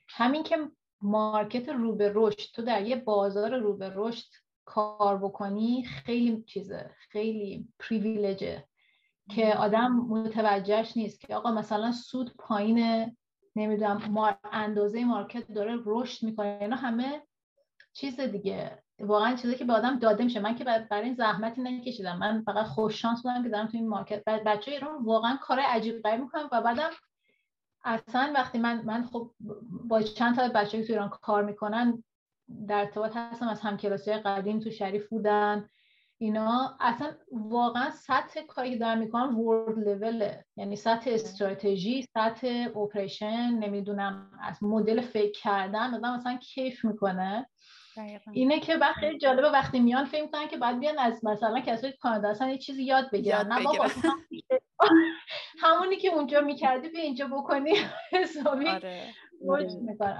همین 0.08 0.42
که 0.42 0.56
مارکت 1.02 1.68
رو 1.68 1.96
به 1.96 2.12
رشد 2.14 2.52
تو 2.54 2.62
در 2.62 2.82
یه 2.82 2.96
بازار 2.96 3.58
رو 3.58 3.76
به 3.76 3.92
رشد 3.94 4.28
کار 4.64 5.18
بکنی 5.18 5.84
خیلی 5.84 6.42
چیزه 6.42 6.90
خیلی 7.10 7.68
پریویلجه 7.78 8.64
که 9.30 9.54
آدم 9.56 9.92
متوجهش 9.92 10.96
نیست 10.96 11.20
که 11.20 11.36
آقا 11.36 11.52
مثلا 11.52 11.92
سود 11.92 12.34
پایین 12.38 13.16
نمی‌دونم 13.56 14.02
ما 14.10 14.34
اندازه 14.52 15.04
مارکت 15.04 15.52
داره 15.52 15.78
رشد 15.86 16.26
می‌کنه. 16.26 16.58
اینا 16.60 16.76
همه 16.76 17.22
چیز 17.92 18.20
دیگه. 18.20 18.82
واقعا 19.00 19.36
چیزی 19.36 19.54
که 19.54 19.64
به 19.64 19.72
آدم 19.72 19.98
داده 19.98 20.24
میشه. 20.24 20.40
من 20.40 20.54
که 20.54 20.64
برای 20.64 21.04
این 21.04 21.14
زحمتی 21.14 21.62
نکشیدم. 21.62 22.18
من 22.18 22.42
فقط 22.42 22.66
خوش 22.66 23.02
شانس 23.02 23.22
بودم 23.22 23.42
که 23.42 23.48
دارم 23.48 23.66
تو 23.66 23.76
این 23.76 23.88
مارکت. 23.88 24.24
بچه 24.24 24.70
ایران 24.70 25.04
واقعا 25.04 25.36
کار 25.42 25.58
عجیب 25.60 26.02
غریب 26.02 26.20
می‌کنم 26.20 26.48
و 26.52 26.62
بعدم 26.62 26.90
اصلا 27.84 28.32
وقتی 28.34 28.58
من 28.58 28.82
من 28.84 29.04
خب 29.04 29.30
با 29.84 30.02
چند 30.02 30.36
تا 30.36 30.48
بچه 30.48 30.78
که 30.80 30.86
تو 30.86 30.92
ایران 30.92 31.08
کار 31.08 31.44
می‌کنن 31.44 32.04
در 32.68 32.78
ارتباط 32.78 33.16
هستم. 33.16 33.48
از 33.48 33.60
همکلاسی 33.60 34.12
قدیم 34.12 34.60
تو 34.60 34.70
شریف 34.70 35.08
بودن. 35.08 35.68
اینا 36.22 36.76
اصلا 36.80 37.14
واقعا 37.32 37.90
سطح 37.90 38.40
کاری 38.42 38.70
که 38.70 38.76
دارن 38.76 38.98
می‌کنن 38.98 39.34
ورد 39.34 39.78
لوله 39.78 40.44
یعنی 40.56 40.76
سطح 40.76 41.10
استراتژی 41.10 42.02
سطح 42.14 42.68
اپریشن 42.76 43.50
نمی‌دونم 43.50 44.30
از 44.42 44.62
مدل 44.62 45.00
فکر 45.00 45.40
کردن 45.40 45.94
آدم 45.94 46.16
مثلا 46.16 46.36
کیف 46.36 46.84
می‌کنه. 46.84 47.46
اینه 48.32 48.60
که 48.60 48.78
خیلی 49.00 49.18
جالبه 49.18 49.50
وقتی 49.50 49.80
میان 49.80 50.04
فکر 50.04 50.22
می‌کنن 50.22 50.48
که 50.48 50.56
بعد 50.56 50.80
بیان 50.80 50.98
از 50.98 51.24
مثلا 51.24 51.60
کسایی 51.60 51.92
کانادا 51.92 52.28
اصلا 52.28 52.48
یه 52.48 52.58
چیزی 52.58 52.84
یاد 52.84 53.10
بگیرن. 53.10 53.52
نه 53.52 53.62
بابا 53.62 53.86
همونی 55.62 55.96
که 55.96 56.08
اونجا 56.08 56.40
می‌کردی 56.40 56.88
به 56.88 56.98
اینجا 56.98 57.26
بکنی. 57.26 57.72
حسابی 58.12 58.68
آره. 58.68 59.04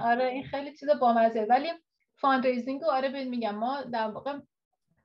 آره. 0.01 0.25
این 0.25 0.43
خیلی 0.43 0.77
چیز 0.77 0.89
بامزه. 0.89 1.45
ولی 1.49 1.69
fundraising 2.15 2.83
آره 2.83 3.09
ببین 3.09 3.29
میگم 3.29 3.55
ما 3.55 3.81
در 3.81 4.07
واقع 4.07 4.39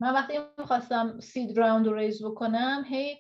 من 0.00 0.14
وقتی 0.14 0.38
می‌خواستم 0.58 1.20
seed 1.20 1.58
round 1.58 1.86
رو 1.86 1.94
raise 1.94 2.24
بکنم 2.24 2.84
هی 2.88 3.18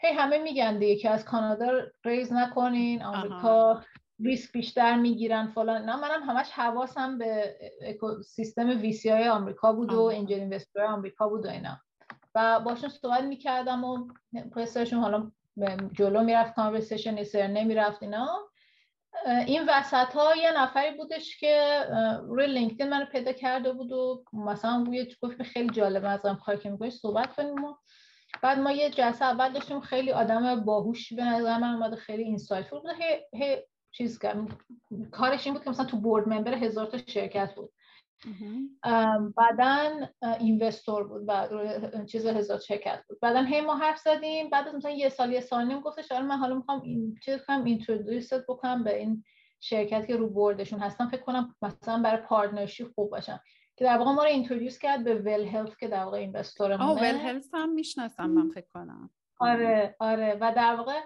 هی 0.00 0.12
همه 0.12 0.38
میگن 0.38 0.78
دیگه 0.78 0.96
که 0.96 1.10
از 1.10 1.24
کانادا 1.24 1.72
raise 2.04 2.32
نکنین 2.32 3.02
آمریکا 3.02 3.82
ریسک 4.20 4.52
بیشتر 4.52 4.96
می‌گیرن 4.96 5.46
فلان. 5.46 5.84
نه 5.84 5.96
منم 5.96 6.22
همش 6.22 6.50
حواسم 6.50 7.18
به 7.18 7.56
سیستم 8.24 8.68
VC 8.68 9.10
های 9.10 9.28
آمریکا 9.28 9.72
بود 9.72 9.92
و 9.92 10.02
angel 10.02 10.40
investor 10.40 10.84
آمریکا 10.84 11.28
بود 11.28 11.46
و 11.46 11.48
اینا. 11.48 11.80
و 12.34 12.60
باشون 12.60 12.88
صحبت 12.88 13.22
می‌کردم 13.22 13.84
و 13.84 14.08
پرستشون 14.52 14.98
حالا 14.98 15.32
جلو 15.92 16.22
می‌رفت 16.22 16.54
کانورسیشن 16.54 17.24
سر 17.24 17.46
نمی‌رفت 17.46 18.02
اینا. 18.02 18.38
این 19.46 19.62
وسط 19.68 20.12
ها 20.14 20.36
یه 20.36 20.52
نفری 20.52 20.96
بودش 20.96 21.36
که 21.36 21.84
روی 22.22 22.46
لینکدین 22.46 22.88
منو 22.88 23.04
پیدا 23.04 23.32
کرده 23.32 23.72
بود 23.72 23.92
و 23.92 24.24
مثلا 24.32 24.84
روی 24.86 25.14
گفت 25.22 25.42
خیلی 25.42 25.68
جالبه 25.70 26.08
از 26.08 26.24
هم 26.24 26.36
کار 26.36 26.56
که 26.56 26.70
می‌کنی 26.70 26.90
صحبت 26.90 27.34
کنیم 27.34 27.64
و 27.64 27.74
بعد 28.42 28.58
ما 28.58 28.72
یه 28.72 28.90
جلسه 28.90 29.24
اول 29.24 29.52
داشتیم 29.52 29.80
خیلی 29.80 30.12
آدم 30.12 30.64
باهوش 30.64 31.12
به 31.12 31.24
نظر 31.24 31.58
من 31.58 31.74
اومده 31.74 31.96
خیلی 31.96 32.22
اینسایتفول 32.22 32.80
بود. 32.80 32.90
هی, 33.00 33.44
هی 33.44 33.62
چیز 33.90 34.18
کارش 35.10 35.46
این 35.46 35.54
بود 35.54 35.64
که 35.64 35.70
مثلا 35.70 35.86
تو 35.86 35.96
بورد 35.96 36.28
ممبر 36.28 36.54
هزار 36.54 36.86
تا 36.86 36.98
شرکت 36.98 37.54
بود. 37.54 37.72
بعدا 39.36 39.90
اینوستور 40.40 41.08
بود 41.08 41.26
بعد 41.26 41.50
چیز 42.06 42.26
هزار 42.26 42.58
شرکت 42.58 43.04
بود. 43.08 43.18
بعدا 43.20 43.42
هی 43.42 43.60
ما 43.60 43.74
حرف 43.76 43.98
زدیم 43.98 44.50
بعد 44.50 44.68
از 44.68 44.74
مثلا 44.74 44.90
یه 44.90 45.08
سال 45.08 45.32
یه 45.32 45.40
سال 45.40 45.66
نیم 45.66 45.80
گفتش 45.80 46.12
آره 46.12 46.24
من 46.24 46.36
حالا 46.36 46.54
می‌خوام 46.54 46.82
این 46.82 47.14
چیز 47.24 47.44
کنم 47.46 47.64
introduce 47.64 48.38
ت 48.38 48.46
بکنم 48.48 48.84
به 48.84 48.96
این 48.98 49.24
شرکت 49.60 50.06
که 50.06 50.16
رو 50.16 50.30
board 50.30 50.57
شون 50.57 50.78
هستم. 50.78 51.08
فکر 51.08 51.22
کنم 51.22 51.54
مثلا 51.62 52.02
برای 52.02 52.22
partnership 52.22 52.84
خوب 52.84 53.10
باشم. 53.10 53.40
که 53.76 53.84
در 53.84 53.98
واقع 53.98 54.10
ما 54.12 54.22
رو 54.22 54.28
introduce 54.28 54.78
کرد 54.78 55.04
به 55.04 55.14
WELL 55.14 55.44
Health 55.44 55.78
که 55.78 55.88
در 55.88 56.04
واقع 56.04 56.18
investor 56.18 56.62
مونه. 56.62 56.90
آه 56.90 57.00
WELL 57.00 57.14
Health 57.14 57.44
هم 57.54 57.72
می‌شناسم 57.72 58.30
من 58.30 58.50
فکر 58.50 58.68
کنم. 58.74 59.10
آره 59.40 59.96
آره. 60.00 60.38
و 60.40 60.52
در 60.56 60.74
واقع 60.74 61.00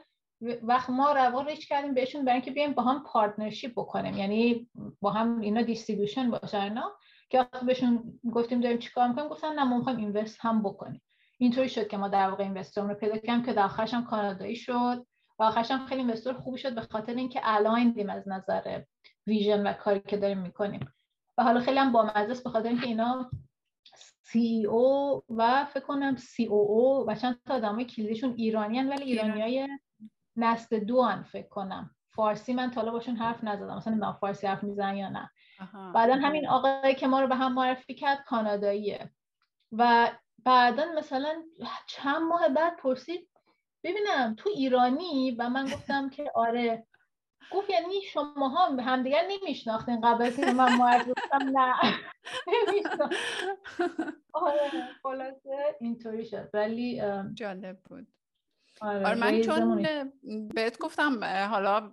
وقت 0.63 0.91
ما 0.91 1.13
رو 1.13 1.43
reach 1.43 1.69
کردیم 1.69 1.95
بهشون 1.95 2.25
برای 2.25 2.37
اینکه 2.37 2.51
بیایم 2.51 2.73
با 2.73 2.83
هم 2.83 3.03
partnership 3.03 3.73
بکنیم. 3.73 4.19
یعنی 4.19 4.69
با 5.01 5.11
هم 5.11 5.41
اینا 5.41 5.63
distribution 5.63 6.31
باشه 6.31 6.63
اینا 6.63 6.93
که 7.31 7.39
وقتی 7.39 7.67
بهشون 7.67 8.21
گفتیم 8.33 8.61
داریم 8.61 8.79
چیکار 8.79 9.09
می‌کنیم؟ 9.09 9.29
گفتن 9.29 9.55
نه 9.55 9.65
ما 9.65 9.79
می‌خوایم 9.79 9.99
invest 9.99 10.39
هم 10.41 10.63
بکنیم. 10.63 11.03
اینطوری 11.39 11.69
شد 11.69 11.89
که 11.89 11.97
ما 11.97 12.09
در 12.09 12.31
واقع 12.31 12.45
investor 12.45 12.83
رو 12.83 12.95
پیدا 12.95 13.17
کردیم 13.17 13.43
که 13.43 13.53
در 13.53 13.65
آخرش 13.65 13.95
هم 13.95 14.05
کانادایی 14.05 14.57
شد 14.57 15.07
و 15.39 15.43
آخرش 15.43 15.71
هم 15.71 15.87
خیلی 15.87 16.01
investor 16.01 16.33
خوبی 16.33 16.59
شد 16.59 16.75
به 16.75 16.81
خاطر 16.81 17.15
اینکه 17.15 17.41
aligned 17.43 17.96
یم 17.96 18.11
از 18.11 18.29
نظر 18.29 18.83
vision 19.27 19.67
و 19.67 19.73
کاری 19.73 20.01
که 20.01 20.17
داریم 20.17 20.39
می‌کنیم. 20.39 20.93
و 21.39 21.43
حالا 21.43 21.61
خیلی 21.61 21.79
هم 21.79 21.93
بامزه 21.93 22.31
است 22.31 22.45
به 22.45 22.51
خاطر 22.51 22.69
اینکه 22.69 22.87
اینا 22.87 23.31
CEO 24.23 25.23
و 25.29 25.65
فکر 25.65 25.85
کنم 25.85 26.17
COO 26.17 27.05
و 27.09 27.15
چند 27.15 27.41
تا 27.47 27.55
آدمای 27.55 27.85
کلیدشون 27.85 28.35
ایرانیان 28.37 28.89
ولی 28.89 29.05
ایرانیای 29.05 29.69
نسل 30.37 30.79
دو 30.79 31.03
هن 31.03 31.23
فکر 31.23 31.49
کنم. 31.49 31.91
فارسی 32.11 32.55
من 32.55 32.71
تا 32.71 32.78
حالا 32.78 32.93
باشون 32.93 33.17
حرف 33.17 33.45
نزدم. 33.45 33.77
مثلا 33.77 33.95
من 33.95 34.13
فارسی 34.13 34.47
حرف 34.47 34.63
میزن 34.63 34.97
یا 34.97 35.09
نه. 35.09 35.31
بعدا 35.95 36.15
همین 36.15 36.49
آقایی 36.49 36.95
که 36.95 37.07
ما 37.07 37.21
رو 37.21 37.27
به 37.27 37.35
هم 37.35 37.53
معرفی 37.53 37.95
کرد 37.95 38.25
کاناداییه. 38.25 39.11
و 39.73 40.11
بعدا 40.45 40.85
مثلا 40.97 41.43
چند 41.87 42.23
ماه 42.23 42.49
بعد 42.49 42.77
پرسید 42.77 43.29
ببینم 43.85 44.35
تو 44.39 44.51
ایرانی؟ 44.55 45.31
و 45.39 45.49
من 45.49 45.65
گفتم 45.65 46.11
که 46.11 46.33
آره. 46.35 46.87
گفت 47.51 47.71
یعنی 47.71 48.03
شما 48.03 48.49
ها 48.49 48.77
همدیگر 48.77 49.23
نمیشناختین 49.31 50.01
قبل 50.01 50.31
که 50.31 50.53
من 50.53 50.77
معرفی 50.77 51.13
کنم 51.31 51.59
نه. 51.59 51.75
آره 54.33 54.71
خلاصه 55.03 55.77
اینطوری 55.81 56.25
شد. 56.25 56.51
ولی 56.55 57.03
جالب 57.35 57.79
بود. 57.79 58.07
آره, 58.83 59.07
آره 59.07 59.15
من 59.15 59.41
چون 59.41 59.87
بهت 60.55 60.79
گفتم 60.79 61.25
حالا 61.25 61.93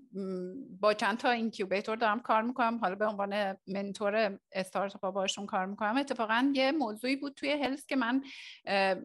با 0.79 0.93
چند 0.93 1.17
تا 1.17 1.29
incubator 1.29 1.95
دارم 1.95 2.19
کار 2.19 2.41
می‌کنم 2.41 2.77
حالا 2.77 2.95
به 2.95 3.05
عنوان 3.05 3.57
mentor 3.67 4.39
استارتاپ 4.51 5.13
باشون 5.13 5.45
کار 5.45 5.65
می‌کنم. 5.65 5.97
اتفاقا 5.97 6.51
یه 6.53 6.71
موضوعی 6.71 7.15
بود 7.15 7.33
توی 7.33 7.51
health 7.51 7.85
که 7.85 7.95
من 7.95 8.23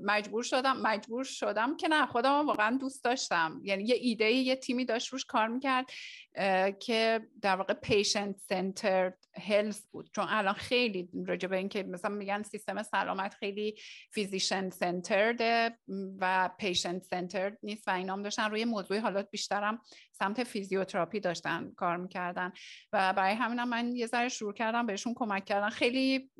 مجبور 0.02 0.42
شدم 0.42 0.76
مجبور 0.76 1.24
شدم 1.24 1.76
که 1.76 1.88
نه 1.88 2.06
خودم 2.06 2.46
واقعا 2.46 2.76
دوست 2.80 3.04
داشتم. 3.04 3.60
یعنی 3.62 3.84
یه 3.84 3.94
ایده 3.94 4.30
یه 4.30 4.56
تیمی 4.56 4.84
داشت 4.84 5.12
روش 5.12 5.24
کار 5.24 5.48
می‌کرد 5.48 5.86
که 6.80 7.20
در 7.42 7.56
واقع 7.56 7.74
patient-centered 7.74 9.12
health 9.48 9.86
بود. 9.92 10.10
چون 10.12 10.26
الان 10.28 10.54
خیلی 10.54 11.08
راجع 11.26 11.48
به 11.48 11.56
اینکه 11.56 11.82
مثلا 11.82 12.14
میگن 12.14 12.42
سیستم 12.42 12.82
سلامت 12.82 13.34
خیلی 13.34 13.74
physician-centered 14.10 15.40
و 16.20 16.50
patient-centered 16.58 17.52
نیست 17.74 17.88
و 17.88 17.90
اینام 17.90 18.22
داشتن 18.22 18.50
روی 18.50 18.64
موضوعی 18.64 19.00
حالا 19.00 19.22
بیشترم 19.22 19.80
سمت 20.12 20.44
فیزیوتراپی 20.44 21.20
داشتن 21.20 21.72
کار 21.76 21.96
می‌کردن. 21.96 22.52
و 22.92 23.12
برای 23.12 23.34
همینم 23.34 23.68
من 23.68 23.96
یه 23.96 24.06
ذره 24.06 24.28
شروع 24.28 24.52
کردم 24.52 24.86
بهشون 24.86 25.14
کمک 25.16 25.44
کردن. 25.44 25.68
خیلی 25.68 26.30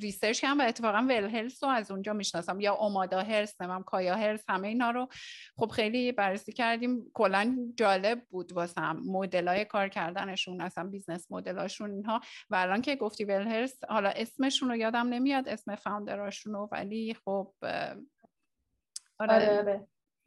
research 0.00 0.40
کردم 0.40 0.60
و 0.60 0.62
اتفاقا 0.62 0.98
WELL 0.98 1.24
Health 1.24 1.64
رو 1.64 1.70
از 1.70 1.90
اونجا 1.90 2.12
می‌شناسم. 2.12 2.60
یا 2.60 2.74
Omada 2.74 3.20
Health 3.20 3.60
نمیم 3.60 3.82
Kaia 3.82 4.14
Health 4.14 4.44
همه 4.48 4.68
اینا 4.68 4.90
رو. 4.90 5.08
خب 5.56 5.68
خیلی 5.68 6.12
بررسی 6.12 6.52
کردیم. 6.52 7.10
کلا 7.14 7.56
جالب 7.76 8.22
بود 8.30 8.52
واسم. 8.52 9.00
مدلای 9.06 9.64
کار 9.64 9.88
کردنشون 9.88 10.60
اصلا 10.60 10.84
business 10.84 11.26
model 11.30 11.63
اشون 11.63 11.90
اینها. 11.90 12.20
و 12.50 12.56
الان 12.56 12.82
که 12.82 12.96
گفتی 12.96 13.24
WELL 13.24 13.46
Health 13.46 13.84
حالا 13.88 14.08
اسمشون 14.08 14.68
رو 14.68 14.76
یادم 14.76 15.06
نمیاد 15.08 15.48
اسم 15.48 15.74
founder 15.74 16.24
اشون 16.24 16.52
رو 16.52 16.68
ولی 16.72 17.16
خب 17.24 17.54
آره, 19.18 19.58
آره. 19.58 19.86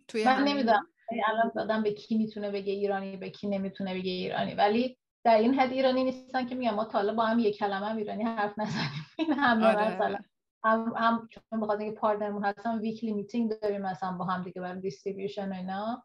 توی 0.10 0.26
من 0.26 0.44
نمی‌دونم. 0.44 0.88
الان 1.28 1.52
دادم 1.56 1.84
به 1.84 1.94
کی 1.94 2.18
می‌تونه 2.18 2.52
بگه 2.52 2.74
ایرانی 2.74 3.18
به 3.18 3.30
کی 3.30 3.48
نمی‌تونه 3.48 3.94
بگه 3.94 4.12
ایرانی. 4.12 4.54
ولی 4.54 4.98
در 5.24 5.38
این 5.38 5.54
حد 5.54 5.72
ایرانی 5.72 6.04
نیستن 6.04 6.48
که 6.48 6.56
میگم 6.56 6.74
ما 6.76 6.86
تا 6.86 7.14
با 7.14 7.26
هم 7.26 7.40
یک 7.40 7.58
کلمه 7.58 7.86
هم 7.86 7.98
ایرانی 7.98 8.24
حرف 8.24 8.60
نزدیم 8.60 9.06
این 9.20 9.34
همه 9.34 9.68
آره. 9.68 9.96
مثلا. 9.96 10.18
هم, 10.64 10.94
هم 10.98 11.30
چون 11.32 11.60
بخاطر 11.60 11.82
اینکه 11.82 12.00
partner 12.00 12.32
مون 12.32 12.46
هستن 12.46 12.80
weekly 12.80 13.14
meeting 13.14 13.52
داریم 13.62 13.82
مثلا 13.82 14.12
با 14.12 14.26
هم 14.26 14.44
دیگه 14.44 14.62
برای 14.62 14.82
distribution 14.82 15.52
اینا. 15.52 16.04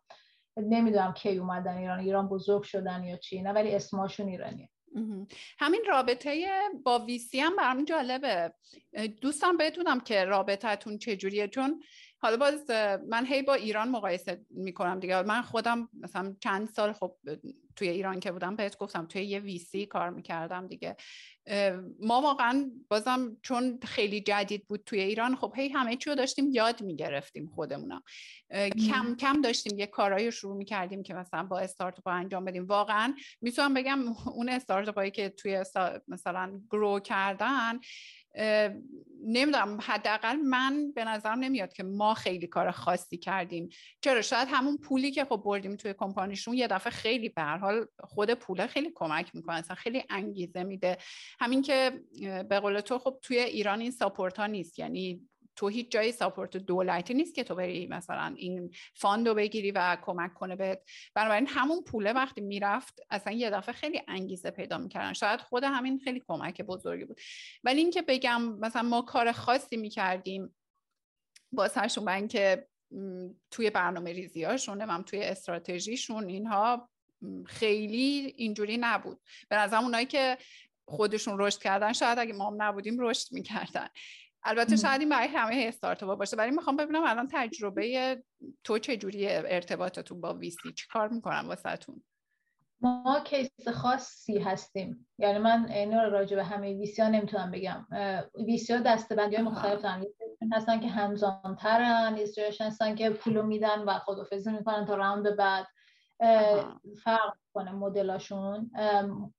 نمی‌دونم 0.57 1.13
کی 1.13 1.39
اومدن 1.39 1.77
ایران 1.77 1.99
ایران 1.99 2.29
بزرگ 2.29 2.63
شدن 2.63 3.05
یا 3.05 3.17
چی 3.17 3.43
نه 3.43 3.53
ولی 3.53 3.75
اسمشون 3.75 4.29
ایرانیه. 4.29 4.69
همین 5.59 5.81
رابطه 5.89 6.47
با 6.85 6.99
VC 6.99 7.41
هم 7.41 7.57
برام 7.57 7.85
جالبه. 7.85 8.55
دوستم 9.21 9.57
بدونم 9.57 10.01
که 10.01 10.25
رابطتون 10.25 10.99
چجوریه 10.99 11.49
چون 11.49 11.83
حالا 12.25 12.37
باز 12.37 12.71
من 13.09 13.27
هی 13.27 13.43
با 13.43 13.55
ایران 13.55 13.89
مقایسه 13.89 14.45
می‌کنم 14.51 15.01
دیگه. 15.01 15.23
من 15.23 15.43
خودم 15.43 15.89
مثلا 16.01 16.37
چند 16.41 16.69
سال 16.69 16.93
خب 16.93 17.17
توی 17.77 17.89
ایران 17.89 18.21
که 18.21 18.33
بودم 18.33 18.57
بهت 18.57 18.79
گفتم 18.79 19.07
توی 19.07 19.25
یه 19.25 19.39
ویسی 19.39 19.87
کار 19.87 20.11
می‌کردم 20.11 20.67
دیگه. 20.67 20.97
ما 22.01 22.21
واقعا 22.21 22.71
بازم 22.89 23.37
چون 23.43 23.79
خیلی 23.83 24.21
جدید 24.21 24.67
بود 24.69 24.83
توی 24.87 25.01
ایران 25.01 25.37
خب 25.37 25.53
هی 25.57 25.69
همه 25.69 25.97
چی 25.97 26.11
رو 26.11 26.17
داشتیم 26.17 26.51
یاد 26.53 26.83
می‌گرفتیم 26.83 27.51
خودمونم 27.55 28.03
کم 28.89 29.17
کم 29.21 29.41
داشتیم 29.41 29.79
یه 29.79 29.87
کارایی 29.87 30.25
رو 30.25 30.31
شروع 30.31 30.57
می‌کردیم 30.57 31.03
که 31.03 31.15
مثلا 31.15 31.43
با 31.43 31.59
استارتاپ 31.59 32.09
انجام 32.09 32.45
بدیم. 32.45 32.67
واقعا 32.67 33.15
می‌تونم 33.41 33.75
بگم 33.75 33.99
اون 34.27 34.49
استارتاپ 34.49 35.05
که 35.05 35.29
توی 35.29 35.65
مثلا 36.09 36.61
grow 36.71 37.01
کردن 37.01 37.79
نمی‌دونم 39.27 39.79
حداقل 39.83 40.37
من 40.37 40.93
به 40.93 41.05
نظرم 41.05 41.39
نمیاد 41.39 41.73
که 41.73 41.83
ما 41.83 42.15
خیلی 42.15 42.47
کار 42.47 42.71
خاصی 42.71 43.19
کردیم. 43.19 43.69
چرا؟ 44.01 44.23
شاید 44.23 44.49
همون 44.51 44.77
پولی 44.77 45.11
که 45.11 45.25
خب 45.25 45.43
بردیم 45.45 45.77
توی 45.77 45.95
کمپانیشون 45.99 46.55
یه 46.55 46.67
دفعه 46.67 46.91
خیلی 46.91 47.29
به 47.29 47.43
حال 47.43 47.87
خود 48.01 48.35
پوله 48.35 48.67
خیلی 48.67 48.93
کمک 48.95 49.35
می‌کنه 49.35 49.57
اصلا 49.57 49.77
خیلی 49.77 50.05
انگیزه 50.11 50.63
میده. 50.63 50.99
همین 51.41 51.63
که 51.63 52.01
به 52.49 52.61
قول 52.61 52.81
تو 52.81 52.99
خب 52.99 53.19
توی 53.23 53.39
ایران 53.39 53.81
این 53.81 53.91
support 53.91 54.39
ها 54.39 54.47
نیست 54.47 54.79
یعنی 54.79 55.29
تو 55.57 55.69
هیچ 55.69 55.91
جای 55.91 56.13
support 56.13 56.57
دولتی 56.57 57.15
نیست 57.15 57.35
که 57.35 57.45
تو 57.45 57.55
بری 57.55 57.87
مثلا 57.87 58.35
این 58.37 58.71
fund 58.95 59.27
و 59.27 59.35
بگیری 59.35 59.71
و 59.71 59.97
کمک 60.03 60.35
کنه 60.35 60.57
بهت. 60.57 60.83
بنابراین 61.15 61.47
همون 61.47 61.83
پوله 61.83 62.13
وقتی 62.13 62.41
می‌رفت 62.41 63.01
اصلا 63.11 63.33
یه 63.33 63.51
دفعه 63.51 63.75
خیلی 63.75 64.03
انگیزه 64.09 64.51
پیدا 64.51 64.79
می‌کردن. 64.79 65.13
شاید 65.13 65.41
خود 65.41 65.65
همین 65.65 65.99
خیلی 65.99 66.23
کمک 66.29 66.63
بزرگی 66.63 67.05
بود. 67.05 67.21
ولی 67.65 67.81
اینکه 67.81 68.03
بگم 68.03 68.43
مثلا 68.43 68.83
ما 68.83 69.03
کار 69.03 69.33
خاصی 69.33 69.77
می‌کردیم 69.77 70.57
با 71.53 71.69
سرشون 71.69 72.05
برای 72.05 72.19
اینکه 72.19 72.69
توی 73.51 73.71
برنامه 73.71 74.13
ریزی 74.13 74.45
هم 74.45 75.03
توی 75.03 75.23
استراتژیشون 75.23 76.29
اینها 76.29 76.91
خیلی 77.47 78.35
اینجوری 78.37 78.77
نبود. 78.77 79.21
به 79.49 79.57
نظرم 79.57 79.85
اونایی 79.85 80.07
که 80.07 80.39
خودشون 80.89 81.39
رشد 81.39 81.59
کردن 81.59 81.93
شاید 81.93 82.19
اگه 82.19 82.33
ما 82.33 82.51
هم 82.51 82.63
نبودیم 82.63 82.97
رشد 83.01 83.33
می‌کردن. 83.33 83.89
البته 84.45 84.77
شاید 84.77 85.01
این 85.01 85.09
برای 85.09 85.29
همه 85.29 85.65
استارتاپ 85.69 86.19
باشه 86.19 86.37
ولی 86.37 86.51
می‌خوام 86.51 86.77
ببینم 86.77 87.03
الان 87.05 87.29
تجربه 87.33 88.23
تو 88.65 88.79
چه 88.79 88.97
جوری 88.97 89.29
ارتباطتون 89.29 90.21
با 90.21 90.35
VC 90.35 90.73
چی 90.73 90.87
کار 90.93 91.09
می‌کنن 91.09 91.47
واسهتون؟ 91.47 92.03
ما 92.81 93.21
case 93.25 93.69
خاصی 93.75 94.39
هستیم. 94.39 95.07
یعنی 95.19 95.39
من 95.39 95.69
اینو 95.69 96.11
راجع 96.11 96.37
به 96.37 96.45
همه 96.45 96.75
VC 96.75 97.03
ها 97.03 97.09
نمی‌تونم 97.09 97.51
بگم. 97.51 97.87
VC 98.47 98.73
ها 98.73 98.81
دسته‌بندی 98.81 99.37
های 99.37 99.45
مختلف 99.45 99.83
دارن 99.83 100.05
هستن 100.53 100.81
که 100.81 100.89
hands-on 100.89 101.57
ترن 101.59 102.19
هستن 102.61 102.95
که 102.95 103.11
پولو 103.11 103.43
میدن 103.43 103.83
و 103.83 103.99
خدافظی 103.99 104.53
می‌کنن 104.53 104.85
تا 104.87 104.95
round 104.95 105.37
بعد. 105.37 105.67
فرق 107.03 107.35
کنه 107.55 107.73
مدلاشون 107.73 108.71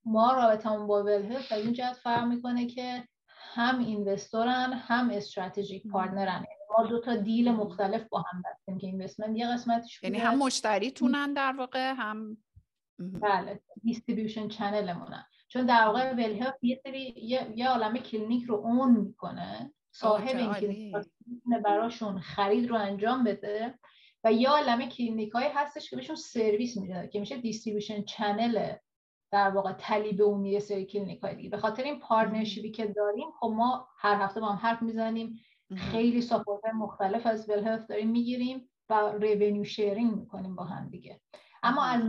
ما 0.04 0.32
رابطمون 0.32 0.86
با 0.86 1.02
WELL 1.02 1.22
Health 1.22 1.52
از 1.52 1.64
این 1.64 1.72
جهت 1.72 1.96
فرق 1.96 2.24
می‌کنه 2.24 2.66
که 2.66 3.08
هم 3.56 3.78
investor 3.78 4.62
ن 4.62 4.72
هم 4.72 5.10
strategic 5.10 5.86
partner 5.86 6.23
ن. 6.23 6.34
یعنی 6.34 6.46
ما 6.78 6.86
دو 6.86 7.00
تا 7.00 7.16
deal 7.16 7.50
مختلف 7.50 8.08
با 8.08 8.24
هم 8.32 8.42
بستیم 8.44 8.78
که 8.78 8.86
investment 8.86 9.36
یه 9.36 9.48
قسمتش 9.52 10.02
یعنی 10.02 10.18
هم 10.18 10.38
مشتریتونن 10.38 11.32
در 11.32 11.52
واقع 11.52 11.92
هم 11.92 12.36
بله 12.98 13.60
distribution 13.82 14.48
channel 14.48 14.92
مونن. 14.92 15.24
چون 15.48 15.66
در 15.66 15.86
واقع 15.86 16.12
WELL 16.12 16.30
Health 16.30 16.56
یه 16.62 16.80
سری 16.82 17.14
یه, 17.16 17.52
یه 17.56 17.68
عالم 17.68 17.98
کلینیک 17.98 18.44
رو 18.44 18.54
own 18.54 18.96
می‌کنه. 18.96 19.72
صاحب 19.90 20.36
این 20.36 20.54
کلینیک 20.54 21.06
براشون 21.64 22.20
خرید 22.20 22.68
رو 22.70 22.76
انجام 22.76 23.24
بده 23.24 23.78
و 24.24 24.32
یه 24.32 24.48
عالم 24.48 24.88
کلینیک 24.88 25.32
هایی 25.32 25.48
هستش 25.54 25.90
که 25.90 25.96
بهشون 25.96 26.16
سرویس 26.16 26.76
میده 26.76 27.08
که 27.12 27.20
میشه 27.20 27.36
distribution 27.36 28.02
channel 28.02 28.72
در 29.30 29.50
واقع 29.50 29.72
به 30.12 30.22
اون 30.22 30.44
یه 30.44 30.60
سری 30.60 30.84
کلینیک 30.84 31.20
های 31.20 31.34
دیگه. 31.34 31.50
به 31.50 31.56
خاطر 31.56 31.82
این 31.82 32.00
partnership 32.00 32.64
ی 32.64 32.70
که 32.70 32.86
داریم 32.86 33.26
خب 33.40 33.52
ما 33.56 33.88
هر 33.98 34.14
هفته 34.14 34.40
با 34.40 34.46
هم 34.46 34.68
حرف 34.68 34.82
می‌زنیم. 34.82 35.40
خیلی 35.76 36.22
support 36.22 36.64
مختلف 36.74 37.26
از 37.26 37.50
WELL 37.50 37.78
داریم 37.88 38.10
می‌گیریم 38.10 38.70
و 38.90 39.12
revenue 39.20 39.64
sharing 39.64 40.14
می‌کنیم 40.14 40.56
با 40.56 40.64
هم 40.64 40.88
دیگه. 40.88 41.20
اما 41.62 41.84
از 41.84 42.02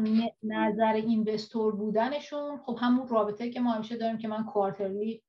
نظر 0.43 0.93
investor 0.93 1.75
بودنشون 1.75 2.57
خب 2.57 2.77
همون 2.81 3.07
رابطه 3.07 3.49
که 3.49 3.59
ما 3.59 3.71
همیشه 3.71 3.97
داریم 3.97 4.17
که 4.17 4.27
من 4.27 4.45
quarterly 4.45 5.23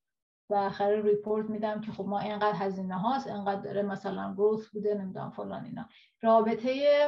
و 0.51 0.55
آخر 0.55 1.03
report 1.03 1.51
میدم 1.51 1.81
که 1.81 1.93
خب 1.93 2.05
ما 2.07 2.19
اینقدر 2.19 2.55
هزینه 2.55 2.95
هاست 2.95 3.27
اینقدر 3.27 3.61
داره 3.61 3.83
مثلا 3.83 4.35
growth 4.35 4.69
بوده 4.69 4.95
نمی‌دونم 4.95 5.31
فلان 5.31 5.65
اینا. 5.65 5.89
رابطه 6.23 6.99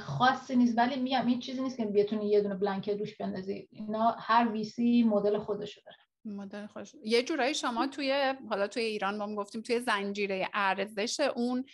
خاصی 0.00 0.56
نیست 0.56 0.78
ولی 0.78 0.96
میگم 0.96 1.26
این 1.26 1.40
چیزی 1.40 1.62
نیست 1.62 1.76
که 1.76 1.84
بتونی 1.84 2.30
یه 2.30 2.40
دونه 2.40 2.54
blanket 2.54 2.98
روش 2.98 3.16
بندازی. 3.16 3.68
اینا 3.72 4.16
هر 4.18 4.48
VC 4.48 5.02
مدل 5.02 5.38
خودشو 5.38 5.80
داره. 5.86 5.98
مدل 6.24 6.66
خودش. 6.66 6.94
یه 7.04 7.22
جورایی 7.22 7.54
شما 7.54 7.86
توی 7.86 8.34
حالا 8.48 8.66
توی 8.66 8.82
ایران 8.82 9.16
ما 9.16 9.34
گفتیم 9.34 9.62
توی 9.62 9.80
زنجیره 9.80 10.48
ارزش 10.54 11.20
اون 11.20 11.64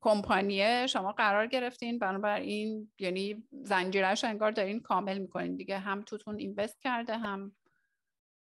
کمپانیه 0.00 0.86
شما 0.86 1.12
قرار 1.12 1.46
گرفتین. 1.46 1.98
بنابراین 1.98 2.92
یعنی 2.98 3.44
زنجیرهش 3.62 4.24
انگار 4.24 4.50
دارین 4.50 4.80
کامل 4.80 5.18
می‌کنین 5.18 5.56
دیگه. 5.56 5.78
هم 5.78 6.02
توتون 6.02 6.38
اینوست 6.38 6.80
کرده 6.82 7.18
هم 7.18 7.56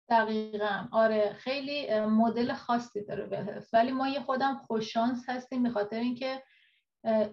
دقیقا. 0.08 0.88
آره 0.92 1.32
خیلی 1.32 2.00
مدل 2.00 2.54
خاصی 2.54 3.04
داره 3.04 3.62
ولی 3.72 3.92
ما 3.92 4.08
یه 4.08 4.20
خودم 4.20 4.62
خوششانس 4.66 5.24
هستیم 5.28 5.62
به 5.62 5.70
خاطر 5.70 5.98
اینکه 5.98 6.42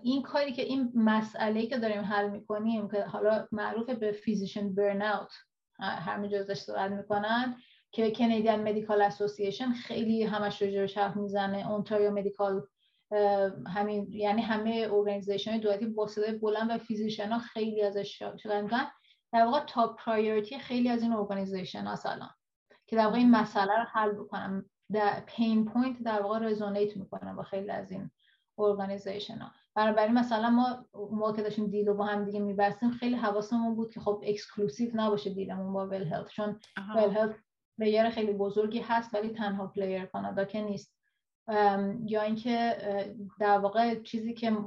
این 0.02 0.22
کاری 0.22 0.54
که 0.54 0.62
این 0.62 0.92
مسئله 0.96 1.66
که 1.66 1.78
داریم 1.78 2.02
حل 2.02 2.30
می‌کنیم 2.30 2.90
که 2.90 3.02
حالا 3.02 3.48
معروف 3.52 3.90
به 3.90 4.12
فیزیشن 4.12 4.76
برن 4.76 5.02
اوت 5.02 5.32
همه 5.80 6.36
ازش 6.36 6.58
صحبت 6.58 6.92
می‌کنن 6.92 7.58
که 7.92 8.12
Canadian 8.12 8.56
Medical 8.56 9.02
Association 9.02 9.72
خیلی 9.72 10.24
همش 10.24 10.62
رو 10.62 10.88
حرف 10.96 11.16
می‌زنه 11.16 11.72
Ontario 11.72 12.12
Medical 12.12 12.68
همین 13.68 14.08
یعنی 14.12 14.42
همه 14.42 14.88
organization 14.92 15.58
دولتی 15.58 15.86
با 15.86 16.08
صدای 16.08 16.32
بلند 16.32 16.70
و 16.70 16.78
physician 16.78 17.30
ها 17.30 17.40
خیلی 17.40 17.82
ازش 17.82 18.24
شده 18.38 18.62
می‌کنن. 18.62 18.88
در 19.34 19.46
واقع 19.46 19.60
top 19.60 20.00
priority 20.00 20.60
خیلی 20.60 20.90
از 20.90 21.02
این 21.02 21.14
organization 21.14 21.84
ها 21.84 22.30
که 22.88 22.96
در 22.96 23.06
واقع 23.06 23.18
این 23.18 23.32
مسئله 23.32 23.78
رو 23.78 23.84
حل 23.84 24.12
بکنم 24.12 24.66
در 24.92 25.24
pain 25.28 25.66
point 25.66 26.04
در 26.04 26.22
واقع 26.22 26.40
resonate 26.40 26.98
می‌کنم 26.98 27.36
با 27.36 27.44
خیلی 27.44 27.72
از 27.72 27.92
این 27.92 28.12
organization 28.62 29.38
ها 29.38 29.52
بنابراین 29.76 30.14
مثلا 30.14 30.50
ما 30.50 30.86
ما 31.12 31.34
که 31.34 31.42
داشتیم 31.42 31.68
deal 31.68 31.88
رو 31.88 31.94
با 31.94 32.06
هم 32.06 32.26
دیگه 32.26 32.40
میبستیم 32.40 32.92
خیلی 32.92 33.16
حواسمون 33.16 33.76
بود 33.76 33.94
که 33.94 34.00
خب 34.00 34.24
exclusive 34.26 34.92
نباشه 34.94 35.30
deal 35.30 35.55
مون 35.55 35.74
با 35.74 35.88
WELL 35.88 36.04
Health 36.04 36.28
چون 36.28 36.60
WELL 36.96 37.10
Health 37.10 37.36
player 37.80 38.10
خیلی 38.10 38.34
بزرگی 38.34 38.80
هست 38.80 39.14
ولی 39.14 39.30
تنها 39.30 39.68
player 39.68 40.06
کانادا 40.06 40.46
که 40.46 40.62
نیست. 40.62 40.96
یا 42.06 42.22
اینکه 42.22 42.78
در 43.40 43.58
واقع 43.58 44.02
چیزی 44.02 44.34
که 44.34 44.58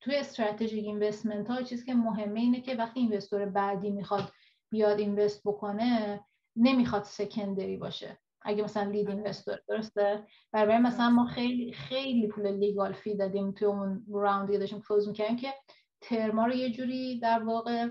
توی 0.00 0.16
strategic 0.16 0.84
investment 0.84 1.50
ها 1.50 1.62
چیزی 1.62 1.86
که 1.86 1.94
مهمه 1.94 2.40
اینه 2.40 2.60
که 2.60 2.74
وقتی 2.74 3.00
investor 3.00 3.46
بعدی 3.46 3.90
می‌خواد 3.90 4.32
بیاد 4.70 4.98
invest 4.98 5.42
بکنه 5.44 6.20
نمی‌خواد 6.56 7.02
secondary 7.02 7.76
باشه. 7.76 8.18
اگه 8.44 8.64
مثلا 8.64 8.90
lead 8.90 9.08
investor 9.08 9.58
درسته؟ 9.68 10.26
برای 10.52 10.78
مثلا 10.78 11.10
ما 11.10 11.26
خیلی 11.26 11.72
خیلی 11.72 12.28
پول 12.28 12.46
legal 12.46 12.92
fee 12.92 13.16
دادیم 13.16 13.52
تو 13.52 13.66
اون 13.66 14.04
round 14.12 14.50
ی 14.50 14.58
داشتیم 14.58 14.82
close 14.88 15.08
می‌کردیم 15.08 15.36
که 15.36 15.54
ترما 16.00 16.46
رو 16.46 16.54
یه 16.54 16.70
جوری 16.70 17.20
در 17.20 17.42
واقع 17.44 17.88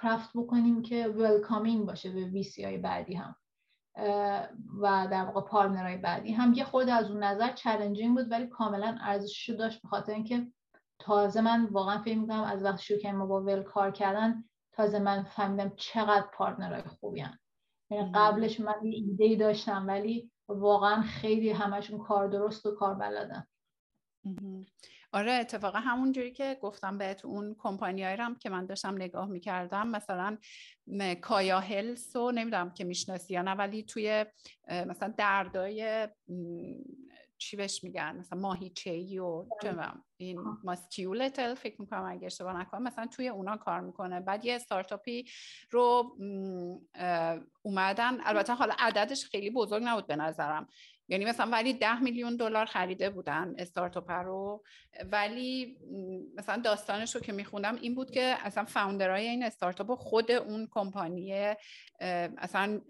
craft 0.00 0.30
بکنیم 0.34 0.82
که 0.82 1.08
welcoming 1.08 1.86
باشه 1.86 2.10
به 2.10 2.24
VC 2.24 2.64
های 2.64 2.78
بعدی 2.78 3.14
هم. 3.14 3.36
و 4.80 5.08
در 5.10 5.24
واقع 5.24 5.40
partner 5.40 5.84
های 5.84 5.96
بعدی. 5.96 6.32
هم 6.32 6.52
یه 6.52 6.64
خورده 6.64 6.92
از 6.92 7.10
اون 7.10 7.22
نظر 7.22 7.52
challenging 7.52 8.16
بود 8.16 8.30
ولی 8.30 8.46
کاملا 8.46 8.98
ارزشش 9.00 9.50
داشت 9.50 9.82
به 9.82 9.88
خاطر 9.88 10.12
اینکه 10.12 10.46
تازه 10.98 11.40
من 11.40 11.64
واقعا 11.64 11.98
فکر 11.98 12.18
می‌کنم 12.18 12.42
از 12.42 12.64
وقت 12.64 12.80
شروع 12.80 13.00
کردم 13.00 13.28
با 13.28 13.42
WELL 13.42 13.62
کار 13.62 13.90
کردن 13.90 14.44
تازه 14.72 14.98
من 14.98 15.22
فهمیدم 15.22 15.72
چقدر 15.76 16.26
partner 16.34 16.71
های 16.71 16.82
خوبی 16.82 17.20
هم. 17.20 17.38
یعنی 17.90 18.12
قبلش 18.14 18.60
من 18.60 18.74
یه 18.82 18.94
ایده 18.94 19.36
داشتم 19.36 19.86
ولی 19.88 20.30
واقعا 20.48 21.02
خیلی 21.02 21.50
همشون 21.50 21.98
کار 21.98 22.28
درست 22.28 22.66
و 22.66 22.74
کار 22.74 22.94
بلدن. 22.94 23.46
آره 25.12 25.32
اتفاقا 25.32 25.78
همون 25.78 26.12
جوری 26.12 26.32
که 26.32 26.58
گفتم 26.62 26.98
بهت 26.98 27.24
اون 27.24 27.56
کمپانی 27.58 28.02
هم 28.02 28.34
که 28.34 28.50
من 28.50 28.66
داشتم 28.66 28.94
نگاه 28.94 29.28
می‌کردم 29.28 29.88
مثلا 29.88 30.38
کایا 31.20 31.60
هلس 31.60 32.16
رو 32.16 32.32
نمی‌دونم 32.32 32.70
که 32.70 32.84
می‌شناسی 32.84 33.34
یا 33.34 33.42
نه 33.42 33.54
ولی 33.54 33.82
توی 33.82 34.26
مثلا 34.68 35.14
دردای 35.16 36.08
چی 37.38 37.56
بهش 37.56 37.84
میگن؟ 37.84 38.16
مثلا 38.16 38.38
ماهیچه 38.38 38.90
ای 38.90 39.18
و 39.18 39.44
این 40.16 40.40
ماسکیولتل 40.64 41.54
فکر 41.54 41.80
می‌کنم 41.80 42.04
اگه 42.04 42.26
اشتباه 42.26 42.60
نکنم 42.60 42.82
مثلا 42.82 43.06
توی 43.06 43.28
اونا 43.28 43.56
کار 43.56 43.80
می‌کنه. 43.80 44.20
بعد 44.20 44.44
یه 44.44 44.54
استارتاپی 44.54 45.24
رو 45.70 46.16
اومدن 47.62 48.18
البته 48.24 48.54
حالا 48.54 48.74
عددش 48.78 49.24
خیلی 49.24 49.50
بزرگ 49.50 49.82
نبود 49.86 50.06
به 50.06 50.16
نظرم. 50.16 50.68
یعنی 51.10 51.24
مثلا 51.24 51.50
ولی 51.50 51.72
ده 51.72 52.00
میلیون 52.00 52.36
دلار 52.36 52.66
خریده 52.66 53.10
بودن 53.10 53.54
استارتاپ 53.58 54.10
رو. 54.10 54.64
ولی 55.12 55.78
مثلا 56.34 56.62
داستانش 56.62 57.14
رو 57.14 57.20
که 57.20 57.32
میخوندم 57.32 57.74
این 57.74 57.94
بود 57.94 58.10
که 58.10 58.36
اصلا 58.40 58.64
founder 58.64 59.14
های 59.14 59.28
این 59.28 59.42
استارتاپ 59.42 59.94
خود 59.94 60.30
اون 60.30 60.68
کمپانی 60.70 61.54
اصلا 62.38 62.80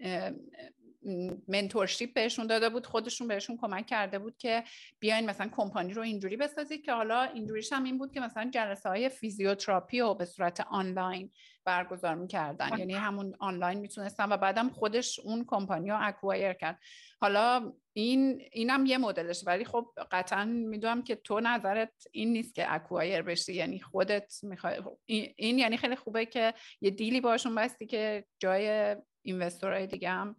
mentorship 1.47 2.13
بهشون 2.13 2.47
داده 2.47 2.69
بود 2.69 2.85
خودشون 2.85 3.27
بهشون 3.27 3.57
کمک 3.57 3.85
کرده 3.85 4.19
بود 4.19 4.37
که 4.37 4.63
بیاین 4.99 5.29
مثلا 5.29 5.49
کمپانی 5.51 5.93
رو 5.93 6.01
اینجوری 6.01 6.37
بسازید 6.37 6.85
که 6.85 6.93
حالا 6.93 7.21
اینجوریش 7.21 7.73
هم 7.73 7.83
این 7.83 7.97
بود 7.97 8.13
که 8.13 8.19
مثلا 8.19 8.49
جلسه 8.53 8.89
های 8.89 9.09
فیزیوتراپی 9.09 9.99
رو 9.99 10.13
به 10.13 10.25
صورت 10.25 10.61
آنلاین 10.61 11.31
برگزار 11.65 12.15
می‌کردن. 12.15 12.77
یعنی 12.77 12.93
همون 12.93 13.33
آنلاین 13.39 13.79
می‌تونستن 13.79 14.31
و 14.31 14.37
بعدم 14.37 14.69
خودش 14.69 15.19
اون 15.19 15.45
کمپانی 15.47 15.89
رو 15.89 15.97
acquire 16.01 16.53
کرد. 16.53 16.79
حالا 17.21 17.73
این 17.93 18.41
اینم 18.51 18.85
یه 18.85 18.97
مدلش 18.97 19.43
ولی 19.47 19.65
خب 19.65 19.87
قطعا 20.11 20.45
می‌دونم 20.45 21.03
که 21.03 21.15
تو 21.15 21.39
نظرت 21.39 21.93
این 22.11 22.33
نیست 22.33 22.55
که 22.55 22.73
اکوایر 22.73 23.21
بشی 23.21 23.53
یعنی 23.53 23.79
خودت 23.79 24.33
می‌خوای 24.43 24.81
این 25.05 25.59
یعنی 25.59 25.77
خیلی 25.77 25.95
خوبه 25.95 26.25
که 26.25 26.53
یه 26.81 26.91
دیلی 26.91 27.21
باشون 27.21 27.55
بستی 27.55 27.85
که 27.85 28.25
جای 28.39 28.95
اینوستورهای 29.21 29.87
دیگه 29.87 30.09
هم 30.09 30.35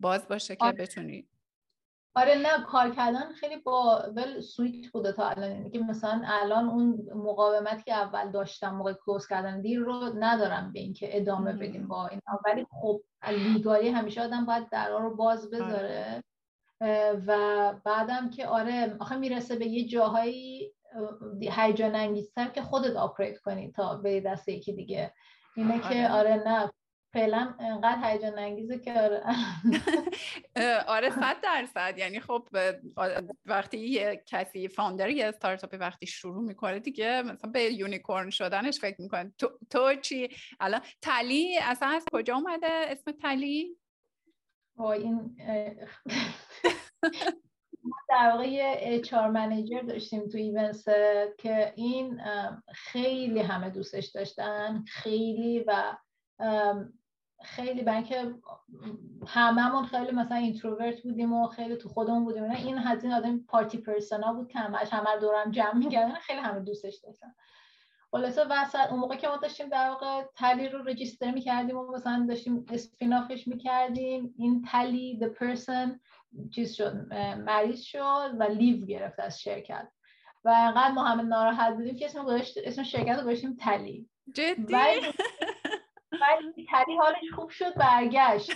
باز 0.00 0.28
باشه 0.28 0.56
که 0.56 0.64
آره. 0.64 0.76
بتونی. 0.76 1.28
آره 2.14 2.34
نه 2.34 2.64
کار 2.64 2.90
کردن 2.90 3.32
خیلی 3.32 3.56
با 3.56 4.02
ول 4.16 4.40
سویت 4.40 4.90
بوده 4.92 5.12
تا 5.12 5.28
الان. 5.28 5.50
یعنی 5.50 5.70
که 5.70 5.78
مثلا 5.78 6.22
الان 6.24 6.68
اون 6.68 7.08
مقاومتی 7.14 7.82
که 7.82 7.94
اول 7.94 8.30
داشتم 8.30 8.74
موقع 8.74 8.92
کلوز 8.92 9.26
کردن 9.26 9.60
دیر 9.60 9.80
رو 9.80 10.12
ندارم 10.18 10.72
به 10.72 10.80
اینکه 10.80 11.16
ادامه 11.16 11.52
بدیم 11.52 11.88
با 11.88 12.06
این. 12.06 12.20
ولی 12.44 12.66
خب 12.70 13.00
legally 13.28 13.88
همیشه 13.88 14.22
آدم 14.22 14.46
باید 14.46 14.68
درا 14.68 14.98
رو 14.98 15.16
باز 15.16 15.46
آره. 15.46 15.64
بذاره. 15.64 16.24
و 17.26 17.72
بعدم 17.84 18.30
که 18.30 18.46
آره 18.46 18.96
آخه 19.00 19.16
می‌رسه 19.16 19.56
به 19.56 19.66
یه 19.66 19.88
جاهایی 19.88 20.74
هیجان 21.40 21.94
انگیزتر 21.94 22.48
که 22.48 22.62
خودت 22.62 22.96
operate 22.96 23.38
کنی 23.38 23.72
تا 23.72 23.96
به 23.96 24.20
دست 24.20 24.48
یکی 24.48 24.72
دیگه. 24.72 25.12
اینه 25.56 25.80
که 25.80 26.08
آره, 26.08 26.12
آره 26.12 26.42
نه. 26.46 26.70
فعلا 27.12 27.54
انقدر 27.60 28.10
هیجان 28.10 28.38
انگیزه 28.38 28.78
که 28.78 29.00
آره. 29.00 29.22
آره 30.96 31.10
صد 31.10 31.36
درصد. 31.42 31.94
یعنی 31.98 32.20
خب 32.20 32.48
وقتی 33.46 33.78
یه 33.78 34.22
کسی 34.26 34.68
founder 34.68 35.10
یه 35.10 35.26
استارتاپی 35.26 35.76
وقتی 35.76 36.06
شروع 36.06 36.42
می‌کنه 36.42 36.78
دیگه 36.78 37.22
مثلا 37.22 37.50
به 37.50 37.62
unicorn 37.62 38.30
شدنش 38.30 38.80
فکر 38.80 39.02
می‌کنه. 39.02 39.32
تو, 39.38 39.58
تو 39.70 39.94
چی؟ 39.94 40.28
الان 40.60 40.80
Tali 41.02 41.58
اصلا 41.58 41.88
از 41.88 42.04
کجا 42.12 42.34
اومده؟ 42.34 42.70
اسم 42.70 43.12
Tali؟ 43.12 43.76
این 44.78 45.36
در 48.08 48.30
واقع 48.30 48.48
یه 48.48 48.76
HR 48.78 49.14
manager 49.14 49.80
داشتیم 49.80 50.28
تو 50.28 50.38
ایونس 50.38 50.84
که 51.38 51.72
این 51.76 52.20
خیلی 52.74 53.40
همه 53.40 53.70
دوستش 53.70 54.06
داشتن. 54.06 54.84
خیلی 54.88 55.64
و 55.66 55.96
خیلی 57.42 57.82
برای 57.82 58.02
که 58.02 58.34
هممون 59.26 59.84
خیلی 59.84 60.10
مثلا 60.10 60.36
introvert 60.36 61.02
بودیم 61.02 61.32
و 61.32 61.46
خیلی 61.46 61.76
تو 61.76 61.88
خودمون 61.88 62.24
بودیم. 62.24 62.42
این 62.42 62.78
این 62.78 63.12
آدم 63.12 63.38
party 63.38 63.78
persona 63.78 64.32
بود 64.32 64.48
که 64.48 64.58
همش 64.58 64.92
همه 64.92 65.20
دور 65.20 65.38
هم 65.38 65.50
جمع 65.50 65.74
میکردن 65.74 66.14
خیلی 66.14 66.40
همه 66.40 66.60
دوستش 66.60 66.96
داشتن. 66.96 67.34
خلاصه 68.10 68.44
وسط 68.50 68.90
اون 68.90 69.00
موقع 69.00 69.16
که 69.16 69.28
ما 69.28 69.36
داشتیم 69.36 69.68
در 69.68 69.88
واقع 69.88 70.22
تلی 70.36 70.68
رو 70.68 70.82
رجیستر 70.82 71.30
می‌کردیم 71.30 71.76
و 71.76 71.92
مثلا 71.92 72.26
داشتیم 72.28 72.66
اسپینافش 72.72 73.48
می‌کردیم. 73.48 74.34
این 74.38 74.62
تلی 74.62 75.20
the 75.22 75.38
person 75.38 75.98
چیز 76.50 76.72
شد 76.72 77.12
مریض 77.46 77.80
شد 77.80 78.36
و 78.38 78.42
لیو 78.42 78.86
گرفت 78.86 79.20
از 79.20 79.40
شرکت. 79.40 79.88
و 80.44 80.54
انقدر 80.56 80.90
ما 80.92 81.04
همه 81.04 81.22
ناراحت 81.22 81.74
بودیم 81.74 81.96
که 81.96 82.04
اسم, 82.04 82.26
اسم 82.64 82.82
شرکت 82.82 83.16
رو 83.16 83.22
گذاشتیم 83.22 83.56
تلی. 83.56 84.08
جدی؟ 84.34 84.76
ولی 86.20 86.66
تری 86.70 86.96
حالش 86.96 87.30
خوب 87.34 87.50
شد 87.50 87.74
برگشت. 87.74 88.52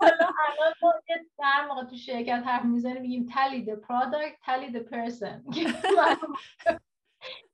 حالا 0.00 0.28
الان 0.48 0.74
ما 0.82 0.94
در 1.38 1.66
موقع 1.68 1.84
تو 1.84 1.96
شرکت 1.96 2.42
حرف 2.46 2.64
می‌زنیم 2.64 3.02
میگیم 3.02 3.26
تلی 3.34 3.66
the 3.66 3.76
product 3.86 4.38
تلی 4.44 4.72
the 4.72 4.82
person. 4.90 5.42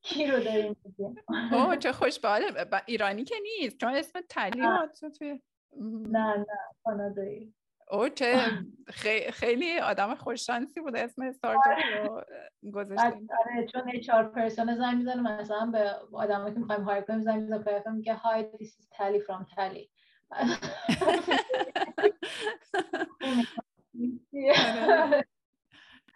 کی 0.03 0.27
رو 0.27 0.41
داریم 0.41 0.77
اوه 1.53 1.77
چه 1.77 1.93
خوشباله. 1.93 2.47
ایرانی 2.87 3.25
که 3.25 3.35
نیست. 3.43 3.81
چون 3.81 3.95
اسم 3.95 4.20
تلی 4.29 4.61
نه 4.61 6.37
نه 6.37 6.47
کانادایی. 6.85 7.55
او 7.91 8.09
چه 8.09 8.37
خیلی 9.32 9.78
آدم 9.78 10.14
خوششانسی 10.14 10.80
بوده 10.80 11.01
اسم 11.01 11.22
استارتاپ 11.22 11.78
رو. 11.95 12.24
گذاشتیم 12.70 13.28
آره 13.41 13.66
چون 13.72 13.82
اچ 13.95 14.11
آر 14.11 14.24
پرسون 14.24 14.76
زنگ 14.76 14.97
می‌زنه 14.97 15.41
مثلا 15.41 15.66
به 15.66 15.91
آدمایی 16.12 16.55
که 16.55 16.61
می‌خوایم 16.61 16.82
هایر 16.82 17.01
کنیم 17.01 17.20
زنگ 17.20 17.41
می‌زنه 17.43 17.59
به 17.59 17.82
میگه 17.91 18.14
های 18.14 18.43
دیس 18.59 18.76
از 18.78 18.89
تلی 18.91 19.20
فرام 19.20 19.47
تلی 19.57 19.91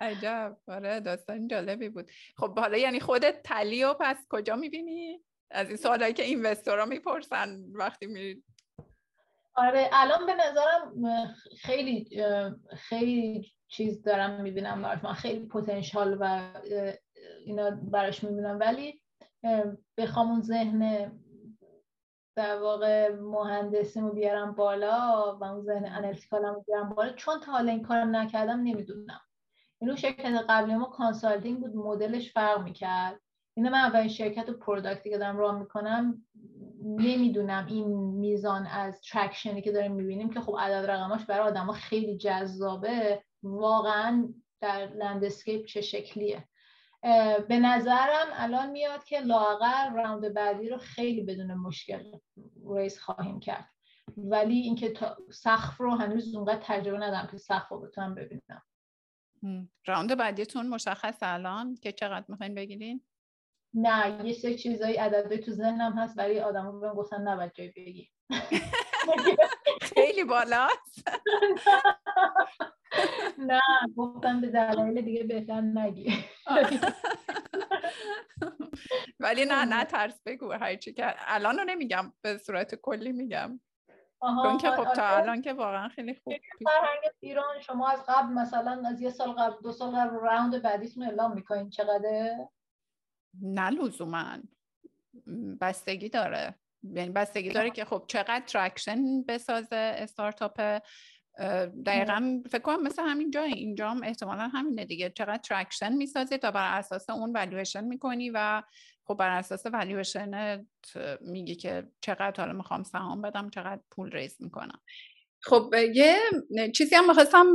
عجب 0.01 0.57
آره 0.69 1.01
داستان 1.01 1.49
جالبی 1.49 1.89
بود 1.89 2.11
خب 2.37 2.59
حالا 2.59 2.77
یعنی 2.77 3.01
خودت 3.01 3.43
تلی 3.43 3.85
و 3.85 3.95
پس 3.95 4.27
کجا 4.31 4.57
می‌بینی؟ 4.57 5.21
از 5.51 5.69
این 5.69 5.77
سوالایی 5.77 6.13
که 6.13 6.23
اینوستورا 6.23 6.87
می‌پرسن 6.87 7.65
وقتی 7.73 8.07
میرید 8.07 8.45
آره 9.59 9.91
الان 9.93 10.27
به 10.27 10.35
نظرم 10.35 11.35
خیلی 11.61 12.23
خیلی 12.77 13.47
چیز 13.69 14.03
دارم 14.03 14.43
می‌بینم 14.43 14.83
براش 14.83 15.05
من 15.05 15.13
خیلی 15.13 15.47
پتانسیل 15.47 16.17
و 16.21 16.41
اینا 17.45 17.71
براش 17.71 18.25
می‌بینم. 18.25 18.59
ولی 18.61 19.03
بخوام 19.97 20.31
اون 20.31 20.41
ذهن 20.41 21.13
در 22.37 22.61
واقع 22.61 23.15
مهندسیمو 23.15 24.11
بیارم 24.11 24.55
بالا 24.55 25.39
و 25.41 25.45
اون 25.45 25.63
ذهن 25.63 25.87
انالیتیکالمو 25.87 26.61
بیارم 26.61 26.89
بالا. 26.89 27.13
چون 27.13 27.41
تا 27.41 27.53
حالا 27.53 27.73
این 27.73 27.83
کار 27.83 28.05
نکردم 28.05 28.61
نمی‌دونم. 28.61 29.21
اینو 29.81 29.97
شرکت 29.97 30.45
قبلی 30.49 30.75
ما 30.75 30.85
consulting 30.85 31.61
بود 31.61 31.77
مدلش 31.77 32.33
فرق 32.33 32.63
می‌کرد. 32.63 33.21
اینه 33.57 33.71
من 33.71 33.79
اولین 33.79 34.09
شرکت 34.09 34.49
و 34.49 34.53
product 34.53 35.03
ی 35.03 35.11
که 35.11 35.19
دارم 35.19 35.37
run 35.37 35.59
می‌کنم 35.59 36.25
نمی‌دونم 36.83 37.67
این 37.67 37.89
میزان 37.97 38.67
از 38.67 39.01
traction 39.01 39.56
ی 39.56 39.63
که 39.63 39.73
داریم 39.73 39.93
می‌بینیم 39.93 40.31
که 40.31 40.41
خب 40.41 40.57
عدد 40.59 40.91
رقماش 40.91 41.25
برای 41.25 41.49
آدما 41.49 41.73
خیلی 41.73 42.17
جذابه 42.17 43.23
واقعا 43.43 44.29
در 44.61 44.87
landscape 44.87 45.67
چه 45.67 45.81
شکلیه. 45.81 46.49
به 47.49 47.59
نظرم 47.59 48.27
الان 48.33 48.71
میاد 48.71 49.05
که 49.05 49.21
لااقل 49.21 49.91
round 49.95 50.35
بعدی 50.35 50.69
رو 50.69 50.79
خیلی 50.79 51.23
بدون 51.23 51.55
مشکل 51.55 52.03
raise 52.77 52.99
خواهیم 52.99 53.41
کرد. 53.41 53.69
ولی 54.17 54.57
اینکه 54.57 54.95
سقف 55.31 55.81
رو 55.81 55.95
هنوز 55.95 56.35
اونقدر 56.35 56.63
تجربه 56.63 56.99
ندارم 56.99 57.29
که 57.31 57.39
سقف 57.39 57.69
رو 57.69 57.81
بتونم 57.81 58.15
ببینم. 58.15 58.63
راوند 59.87 60.19
بعدیتون 60.19 60.69
مشخص 60.69 61.19
الان 61.23 61.75
که 61.75 61.93
چقدر 61.93 62.25
می‌خواین 62.29 62.55
بگیرین؟ 62.55 63.03
نه 63.75 64.25
یه 64.25 64.33
سری 64.33 64.59
چیزایی 64.59 64.97
عددی 64.97 65.39
تو 65.39 65.51
ذهنم 65.51 65.93
هست 65.93 66.17
برای 66.17 66.41
آدم 66.41 66.81
بهم 66.81 66.95
گفتن 66.95 67.29
نباید 67.29 67.53
جای 67.55 67.69
بگی. 67.69 68.11
خیلی 69.95 70.25
بالاست. 70.25 71.09
نه 73.39 73.61
گفتم 73.97 74.41
به 74.41 74.47
دلایل 74.47 75.01
دیگه 75.01 75.25
بهتر 75.25 75.61
نگی. 75.61 76.25
ولی 79.21 79.45
نه 79.45 79.65
نه 79.65 79.85
ترس 79.85 80.21
بگو 80.27 80.53
هرچی 80.53 80.93
که 80.93 81.15
الان 81.19 81.59
رو 81.59 81.65
نمیگم 81.65 82.13
به 82.23 82.39
صورت 82.39 82.75
کلی 82.75 83.13
میگم. 83.13 83.61
چون 84.21 84.59
که 84.59 84.71
خب 84.71 84.85
تا 84.85 85.03
آره. 85.03 85.17
الان 85.17 85.43
که 85.43 85.53
واقعا 85.53 85.89
خیلی 85.89 86.15
خوب 86.15 86.35
فرهنگ 86.65 87.01
ایران 87.21 87.61
شما 87.61 87.89
از 87.89 88.05
قبل 88.09 88.33
مثلا 88.33 88.83
از 88.89 89.01
یه 89.01 89.11
سال 89.11 89.33
قبل 89.33 89.63
دو 89.63 89.73
سال 89.73 89.97
قبل 89.97 90.17
round 90.17 90.63
بعدیتون 90.63 91.03
اعلام 91.03 91.35
می‌کنین 91.35 91.71
چقدره؟ 91.71 92.49
نه 93.43 93.71
لزوما. 93.71 94.39
بستگی 95.61 96.09
داره. 96.09 96.55
یعنی 96.83 97.11
بستگی 97.11 97.49
داره 97.49 97.71
که 97.71 97.85
خب 97.85 98.05
چقدر 98.09 98.43
traction 98.47 99.23
بسازه 99.23 99.77
استارتاپ 99.77 100.81
دقیقا 101.87 102.43
فکر 102.51 102.63
کنم 102.63 102.83
مثل 102.83 103.03
همین 103.03 103.31
جای 103.31 103.53
اینجا 103.53 103.91
هم 103.91 104.03
احتمالا 104.03 104.49
همینه 104.49 104.85
دیگه. 104.85 105.11
چقدر 105.11 105.37
traction 105.37 105.93
می‌سازی 105.93 106.39
تا 106.39 106.51
بر 106.51 106.79
اساس 106.79 107.11
اون 107.11 107.33
والویشن 107.33 107.85
می‌کنی 107.85 108.31
و 108.31 108.63
خب 109.05 109.15
بر 109.15 109.31
اساس 109.31 109.67
والویشن 109.67 110.65
میگی 111.21 111.55
که 111.55 111.89
چقدر 112.01 112.43
حالا 112.43 112.53
می‌خوام 112.53 112.83
سهام 112.83 113.23
بدم 113.23 113.51
چقدر 113.51 113.81
پول 113.91 114.11
ریز 114.11 114.37
می‌کنم. 114.41 114.81
خب 115.43 115.75
یه 115.95 116.19
چیزی 116.75 116.95
هم 116.95 117.09
می‌خواستم 117.09 117.53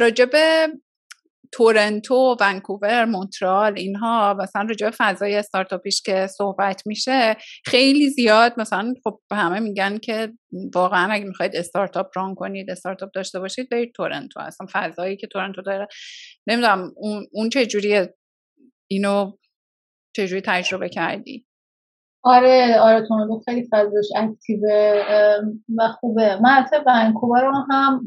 راجب 0.00 0.30
تورنتو 1.52 2.36
ونکوور 2.40 3.04
مونترال 3.04 3.78
اینها 3.78 4.34
مثلا 4.34 4.66
رجوع 4.70 4.90
فضای 4.98 5.36
استارتاپیش 5.36 6.02
که 6.02 6.26
صحبت 6.26 6.82
میشه 6.86 7.36
خیلی 7.64 8.10
زیاد 8.10 8.52
مثلا 8.56 8.94
خب 9.04 9.20
همه 9.32 9.60
میگن 9.60 9.98
که 9.98 10.32
واقعا 10.74 11.12
اگه 11.12 11.24
می‌خواید 11.24 11.56
استارتاپ 11.56 12.06
ران 12.14 12.34
کنید 12.34 12.70
استارتاپ 12.70 13.10
داشته 13.14 13.40
باشید 13.40 13.68
برید 13.68 13.92
تورنتو. 13.94 14.40
اصلا 14.40 14.66
فضایی 14.72 15.16
که 15.16 15.26
تورنتو 15.26 15.62
داره 15.62 15.88
نمی‌دونم 16.46 16.92
اون, 16.96 17.26
اون 17.32 17.48
چه 17.48 17.66
جوریه 17.66 18.14
اینو 18.90 19.32
چجوری 20.16 20.42
تجربه 20.44 20.88
کردی؟ 20.88 21.46
آره 22.24 22.78
آره 22.80 23.06
تورنتو 23.08 23.42
خیلی 23.44 23.68
فضاش 23.72 24.06
اکتیوه 24.16 25.02
و 25.76 25.88
خوبه. 25.88 26.38
من 26.42 26.50
حتی 26.50 26.76
ونکوور 26.86 27.44
هم 27.70 28.00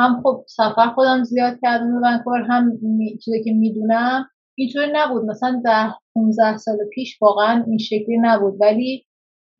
هم 0.00 0.20
خب 0.22 0.44
سفر 0.48 0.86
خودم 0.94 1.24
زیاد 1.24 1.58
کردم 1.62 2.00
به 2.00 2.08
ونکوور 2.08 2.42
هم 2.42 2.78
چیزی 3.24 3.44
که 3.44 3.52
می‌دونم 3.52 4.26
اینطوری 4.54 4.92
نبود. 4.94 5.24
مثلا 5.24 5.62
ده 5.64 5.94
15 6.14 6.56
سال 6.56 6.76
پیش 6.94 7.22
واقعا 7.22 7.64
این 7.66 7.78
شکلی 7.78 8.18
نبود. 8.20 8.54
ولی 8.60 9.04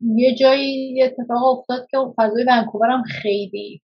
یه 0.01 0.35
جایی 0.35 0.95
یه 0.95 1.05
اتفاق 1.05 1.45
افتاد 1.45 1.87
که 1.91 1.99
فضای 2.17 2.45
ونکوور 2.49 2.91
هم 2.91 3.03
خیلی 3.03 3.83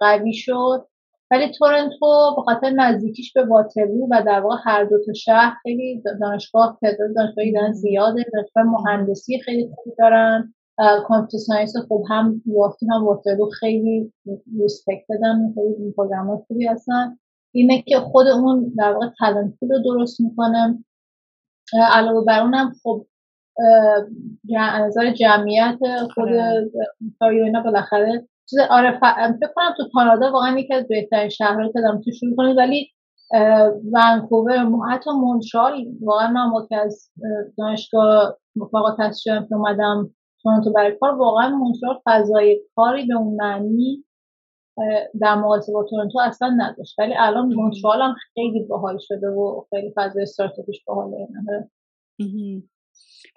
قوی 0.00 0.32
شد. 0.34 0.86
ولی 1.30 1.52
تورنتو 1.58 2.34
به 2.36 2.42
خاطر 2.42 2.70
نزدیکیش 2.70 3.32
به 3.32 3.44
واترلو 3.44 4.06
و 4.10 4.22
در 4.26 4.40
واقع 4.40 4.56
هر 4.64 4.84
دو 4.84 4.96
تا 5.06 5.12
شهر 5.12 5.54
خیلی 5.62 6.02
دانشگاه 6.20 6.78
تعداد 6.82 7.14
دانشگاهی 7.16 7.52
دارن 7.52 7.72
زیاده. 7.72 8.24
دانشگاه 8.32 8.62
مهندسی 8.64 9.40
خیلی 9.40 9.68
خوبی 9.74 9.96
دارن. 9.98 10.54
computer 10.78 11.38
science 11.38 11.76
خوب 11.88 12.04
هم 12.10 12.42
U 12.46 12.56
of 12.56 12.76
T 12.76 12.86
هم 12.90 13.06
واترلو 13.06 13.50
خیلی 13.50 14.12
respected 14.60 15.04
ان 15.08 15.52
خیلی 15.54 15.74
این 15.78 15.92
program 15.92 16.44
خوبی 16.46 16.66
هستن. 16.66 17.18
اینه 17.54 17.82
که 17.82 18.00
خود 18.00 18.26
اون 18.28 18.72
در 18.78 18.92
واقع 18.92 19.06
talent 19.18 19.54
رو 19.62 19.82
درست 19.84 20.20
می‌کنه 20.20 20.84
علاوه 21.72 22.24
بر 22.24 22.40
اونم 22.40 22.72
خب 22.82 23.06
نظر 24.86 25.12
جمعیت 25.12 25.78
خود 26.14 26.28
اینا 27.20 27.60
بالاخره 27.60 28.28
چیز 28.50 28.58
آره 28.70 28.98
فکر 28.98 29.52
کنم 29.54 29.74
تو 29.76 29.88
کانادا 29.92 30.32
واقعا 30.32 30.58
یکی 30.58 30.74
از 30.74 30.88
بهترین 30.88 31.28
شهرها 31.28 31.72
که 31.72 31.80
دارم 31.80 32.00
تو 32.00 32.10
شروع 32.12 32.36
کنید 32.36 32.56
ولی 32.56 32.88
ونکوور 33.92 34.66
حتی 34.90 35.10
مونترال 35.10 35.86
واقعا 36.00 36.30
من 36.30 36.46
موقع 36.46 36.76
از 36.76 37.10
دانشگاه 37.58 38.38
فوق 38.70 38.94
تحصیل 38.98 39.40
که 39.40 39.54
اومدم 39.54 40.10
تورنتو 40.42 40.72
برای 40.72 40.96
کار 41.00 41.14
واقعا 41.14 41.48
مونترال 41.56 42.00
فضای 42.04 42.60
کاری 42.76 43.06
به 43.06 43.14
اون 43.14 43.36
معنی 43.36 44.04
در 45.20 45.34
مقایسه 45.34 45.72
با 45.72 45.84
تورنتو 45.90 46.18
اصلا 46.18 46.48
نداشت. 46.58 46.98
ولی 46.98 47.14
الان 47.18 47.54
مونترال 47.54 48.02
هم 48.02 48.14
خیلی 48.34 48.64
باحال 48.64 48.98
شده 49.00 49.28
و 49.28 49.64
خیلی 49.70 49.92
فضای 49.96 50.22
استارتاپیش 50.22 50.84
باحاله. 50.84 51.28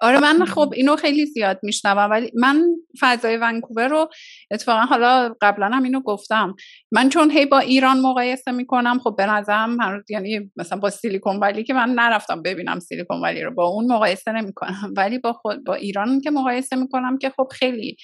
آره 0.00 0.20
من 0.20 0.44
خب 0.44 0.72
اینو 0.76 0.96
خیلی 0.96 1.26
زیاد 1.26 1.60
میشنوم 1.62 2.10
ولی 2.10 2.30
من 2.34 2.64
فضای 3.00 3.36
ونکوور 3.36 3.88
رو 3.88 4.08
اتفاقا 4.50 4.80
حالا 4.80 5.34
قبلا 5.40 5.66
هم 5.66 5.82
اینو 5.82 6.00
گفتم. 6.00 6.54
من 6.92 7.08
چون 7.08 7.30
هی 7.30 7.46
با 7.46 7.58
ایران 7.58 8.00
مقایسه 8.00 8.52
می‌کنم 8.52 8.98
خب 8.98 9.14
به 9.18 9.26
نظرم 9.26 10.02
یعنی 10.08 10.50
مثلا 10.56 10.78
با 10.78 10.90
سیلیکون 10.90 11.36
ولی 11.36 11.64
که 11.64 11.74
من 11.74 11.90
نرفتم 11.90 12.42
ببینم 12.42 12.78
سیلیکون 12.78 13.20
ولی 13.20 13.42
رو 13.42 13.54
با 13.54 13.66
اون 13.66 13.92
مقایسه 13.92 14.32
نمی‌کنم. 14.32 14.92
ولی 14.96 15.18
با 15.18 15.32
خود 15.32 15.64
با 15.64 15.74
ایران 15.74 16.20
که 16.20 16.30
مقایسه 16.30 16.76
می‌کنم 16.76 17.18
که 17.18 17.30
خب 17.30 17.48
خیلی 17.52 17.96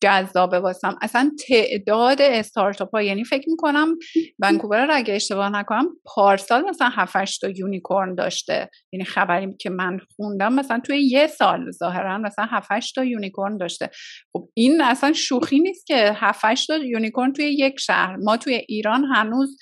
جذابه 0.00 0.58
واسم. 0.58 0.98
اصلا 1.02 1.30
تعداد 1.48 2.22
استارتاپ 2.22 2.94
ها 2.94 3.02
یعنی 3.02 3.24
فکر 3.24 3.48
می‌کنم 3.48 3.96
ونکوور 4.38 4.86
رو 4.86 4.94
اگه 4.94 5.14
اشتباه 5.14 5.50
نکنم 5.50 5.86
پارسال 6.04 6.64
مثلا 6.68 6.88
7 6.92 7.40
تا 7.40 7.48
unicorn 7.48 8.14
داشته. 8.14 8.70
یعنی 8.92 9.04
خبری 9.04 9.56
که 9.60 9.70
من 9.70 9.98
خوندم 10.16 10.52
مثلا 10.52 10.80
توی 10.80 11.02
یه 11.02 11.26
سال 11.26 11.70
ظاهرا 11.70 12.18
مثلا 12.18 12.46
7 12.50 12.94
تا 12.94 13.04
unicorn 13.04 13.56
داشته. 13.56 13.90
خب 14.32 14.48
این 14.54 14.80
اصلا 14.80 15.12
شوخی 15.12 15.60
نیست 15.60 15.86
که 15.86 16.12
7 16.14 16.66
تا 16.66 16.76
unicorn 16.76 17.32
توی 17.32 17.44
یک 17.44 17.80
شهر. 17.80 18.16
ما 18.16 18.36
توی 18.36 18.54
ایران 18.54 19.04
هنوز 19.04 19.56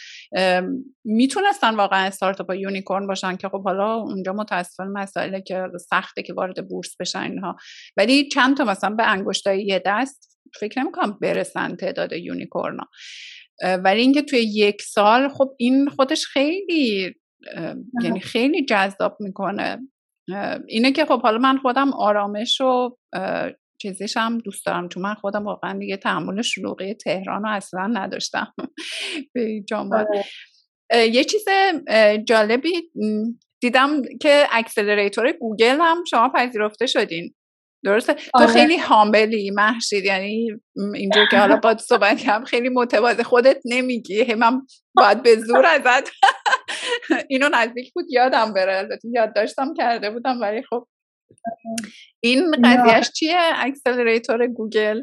می‌تونستن 1.04 1.76
واقعا 1.76 2.06
استارتاپ 2.06 2.54
unicorn 2.54 3.06
باشن 3.06 3.36
که 3.36 3.48
خب 3.48 3.64
حالا 3.64 3.94
اونجا 3.94 4.32
متاسفانه 4.32 4.90
مسائله 4.90 5.40
که 5.40 5.68
سخته 5.90 6.22
که 6.22 6.34
وارد 6.34 6.68
بورس 6.68 6.96
بشن 7.00 7.22
اینها. 7.22 7.56
ولی 7.96 8.28
چند 8.28 8.56
تا 8.56 8.64
مثلا 8.64 8.90
به 8.90 9.06
انگشتای 9.06 9.64
یه 9.64 9.82
دست 9.86 10.38
فکر 10.60 10.82
نمی‌کنم 10.82 11.18
برسن 11.20 11.76
تعداد 11.76 12.12
unicorn 12.12 12.75
ا 12.75 12.84
ولی 13.84 14.00
اینکه 14.00 14.22
توی 14.22 14.38
یک 14.38 14.82
سال 14.82 15.28
خب 15.28 15.54
این 15.58 15.88
خودش 15.88 16.26
خیلی 16.26 17.14
یعنی 18.02 18.20
خیلی 18.20 18.64
جذاب 18.64 19.16
می‌کنه. 19.20 19.78
اینه 20.68 20.92
که 20.92 21.04
خب 21.04 21.22
حالا 21.22 21.38
من 21.38 21.58
خودم 21.58 21.92
آرامش 21.92 22.60
و 22.60 22.96
چیزیش 23.78 24.16
هم 24.16 24.38
دوست 24.38 24.66
دارم. 24.66 24.88
چون 24.88 25.02
من 25.02 25.14
خودم 25.14 25.44
واقعا 25.44 25.78
دیگه 25.78 25.96
تحمل 25.96 26.42
شلوغی 26.42 26.94
تهران 26.94 27.42
رو 27.42 27.50
اصلا 27.50 27.86
نداشتم. 27.86 28.54
به 29.34 29.64
آره. 29.76 30.24
یه 30.92 31.24
چیز 31.24 31.44
جالبی 32.28 32.72
دیدم 33.60 34.02
که 34.20 34.46
accelerator 34.52 35.32
گوگل 35.32 35.78
هم 35.80 36.04
شما 36.10 36.28
پذیرفته 36.34 36.86
شدین. 36.86 37.34
درسته؟ 37.84 38.14
تو 38.14 38.30
آره. 38.34 38.46
خیلی 38.46 38.76
humble 38.76 39.50
ی 39.50 39.57
مهشید. 39.57 40.04
یعنی 40.04 40.48
اینجور 40.94 41.26
که 41.30 41.38
حالا 41.38 41.56
با 41.56 41.76
صحبت 41.76 42.18
کردم 42.18 42.44
خیلی 42.44 42.68
متواضع. 42.68 43.22
خودت 43.22 43.60
نمیگی. 43.64 44.34
من 44.34 44.62
باید 44.94 45.22
به 45.22 45.36
زور 45.36 45.66
ازت. 45.66 46.10
اینو 47.30 47.48
نزدیک 47.52 47.92
بود. 47.92 48.04
یادم 48.10 48.52
بره. 48.52 48.76
البته 48.76 49.08
یاد 49.14 49.34
داشتم 49.34 49.74
کرده 49.74 50.10
بودم. 50.10 50.40
ولی 50.40 50.62
خب 50.62 50.88
این 52.20 52.50
قضیهش 52.64 53.12
چیه؟ 53.12 53.38
accelerator 53.56 54.46
گوگل. 54.46 55.02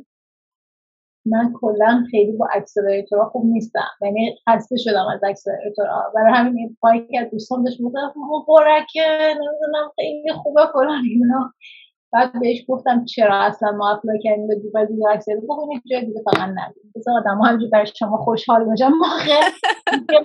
من 1.26 1.53
کلا 1.61 2.03
خیلی 2.11 2.32
با 2.32 2.47
accelerator 2.53 3.23
ها 3.23 3.29
خوب 3.30 3.45
نیستم. 3.45 3.89
یعنی 4.01 4.36
خسته 4.49 4.76
شدم 4.78 5.05
از 5.13 5.24
accelerator 5.23 5.98
ها. 5.98 6.11
برای 6.15 6.34
همین 6.34 6.78
پایی 6.82 7.07
که 7.11 7.30
دوستان 7.32 7.63
داشت 7.63 7.80
می‌گفت 7.80 7.95
مبارکه 8.15 9.01
نمی‌دونم 9.30 9.91
خیلی 9.95 10.34
خوبه 10.34 10.61
فلان 10.74 11.03
اینا. 11.09 11.53
بعد 12.13 12.39
بهش 12.39 12.65
گفتم 12.67 13.05
چرا 13.05 13.36
اصلا 13.36 13.71
ما 13.71 13.91
apply 13.91 14.19
کردیم 14.24 14.47
به 14.47 14.55
دیگه 14.55 14.86
دیگه 14.86 15.09
accelerator 15.09 15.45
بگو 15.45 15.71
این 15.71 15.82
جای 15.91 16.05
دیگه 16.05 16.21
فقط 16.26 16.49
نگید 16.49 16.93
بذار 16.95 17.17
آدم 17.17 17.38
ها 17.38 17.57
برای 17.71 17.88
شما 17.95 18.17
خوشحال 18.17 18.63
باشن. 18.63 18.89
موقع 18.89 19.39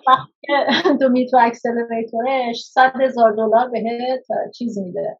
وقتی 0.06 0.98
تو 0.98 1.08
می 1.08 1.26
تو 1.26 1.36
accelerator 1.40 2.45
ش 2.45 2.64
صد 2.64 2.92
هزار 3.00 3.32
دلار 3.32 3.68
بهت 3.68 4.26
چیز 4.54 4.78
میده. 4.78 5.18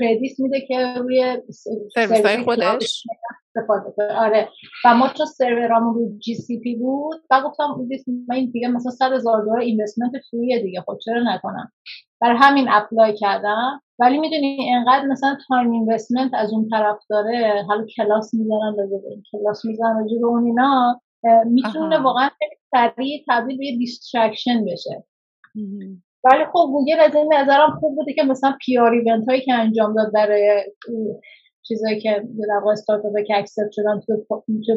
credit 0.00 0.40
میده 0.40 0.60
که 0.60 0.94
روی 0.98 1.42
سرویس 1.94 2.44
خودش؟ 2.44 3.04
استفاده 3.56 4.14
آره. 4.14 4.48
و 4.84 4.94
ما 4.94 5.08
چون 5.08 5.26
سرورامون 5.26 5.94
روی 5.94 6.18
GCP 6.18 6.74
بود 6.76 7.22
و 7.30 7.42
گفتم 7.44 7.64
من 8.28 8.34
این 8.36 8.50
دیگه 8.50 8.68
مثلا 8.68 8.90
100 8.90 9.12
هزار 9.12 9.42
دلار 9.42 9.58
investment 9.58 10.12
free 10.30 10.51
یه 10.51 10.62
دیگه 10.62 10.80
خب 10.80 10.98
چرا 11.04 11.34
نکنم؟ 11.34 11.72
برای 12.20 12.36
همین 12.40 12.66
apply 12.70 13.16
کردم. 13.16 13.80
ولی 13.98 14.18
می‌دونی 14.18 14.74
انقدر 14.74 15.06
مثلا 15.06 15.36
time 15.48 15.70
investment 15.70 16.30
از 16.34 16.52
اون 16.52 16.68
طرف 16.70 16.98
داره 17.10 17.64
حالا 17.68 17.86
کلاس 17.96 18.34
می‌ذارن 18.34 18.76
به 18.76 18.82
این 19.10 19.22
کلاس 19.32 19.64
می‌ذارن 19.64 19.96
راجع 19.96 20.18
به 20.20 20.26
اون 20.26 20.44
اینا 20.44 21.00
می‌تونه 21.46 21.98
واقعا 21.98 22.28
خیلی 22.38 22.56
سریع 22.70 23.24
تبدیل 23.28 23.58
به 23.58 23.76
distraction 23.78 24.64
بشه. 24.64 25.04
ولی 26.24 26.44
خب 26.52 26.68
گوگل 26.72 27.00
از 27.00 27.14
این 27.14 27.34
نظرم 27.34 27.70
خوب 27.80 27.96
بوده 27.96 28.12
که 28.12 28.22
مثلا 28.22 28.54
PR 28.60 28.92
event 28.92 29.28
هایی 29.28 29.40
که 29.40 29.54
انجام 29.54 29.94
داد 29.94 30.12
برای 30.12 30.64
چیزایی 31.62 32.00
که 32.00 32.28
در 32.48 32.54
واقع 32.54 32.72
استارتاپ 32.72 33.12
که 33.26 33.38
accept 33.38 33.70
شدن 33.72 34.00
تو 34.00 34.24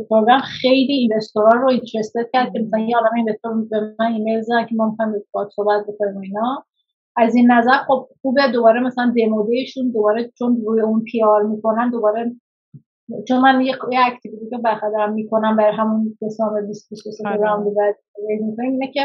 program 0.09 0.39
خیلی 0.39 0.93
investor 0.93 1.54
ا 1.54 1.61
رو 1.61 1.69
interested 1.69 2.29
کرد 2.33 2.53
که 2.53 2.59
مثلا 2.59 2.79
یه 2.79 2.95
عالمه 2.95 3.15
investor 3.15 3.65
به 3.69 3.95
من 3.99 4.13
ایمیل 4.13 4.41
زدن 4.41 4.65
که 4.65 4.75
ما 4.75 4.89
می‌خوایم 4.89 5.13
با 5.31 5.49
صحبت 5.55 5.85
بکنیم 5.87 6.21
اینا. 6.21 6.65
از 7.17 7.35
این 7.35 7.51
نظر 7.51 7.71
خب 7.87 8.07
خوبه 8.21 8.41
دوباره 8.53 8.79
مثلا 8.79 9.13
demo 9.17 9.44
day 9.44 9.64
شون 9.64 9.91
دوباره 9.91 10.31
چون 10.39 10.61
روی 10.65 10.81
اون 10.81 11.03
PR 11.03 11.43
می‌کنن 11.43 11.89
دوباره 11.89 12.35
چون 13.27 13.41
من 13.41 13.61
یه 13.61 13.75
اکتیویتی 14.05 14.49
که 14.49 14.57
برخلاف 14.57 15.09
می‌کنم 15.09 15.55
برای 15.55 15.75
همون 15.75 16.17
دسامبر 16.21 16.61
2023 16.61 17.29
راوند 17.29 17.75
بعد 17.75 17.95
اینه 18.59 18.91
که 18.93 19.01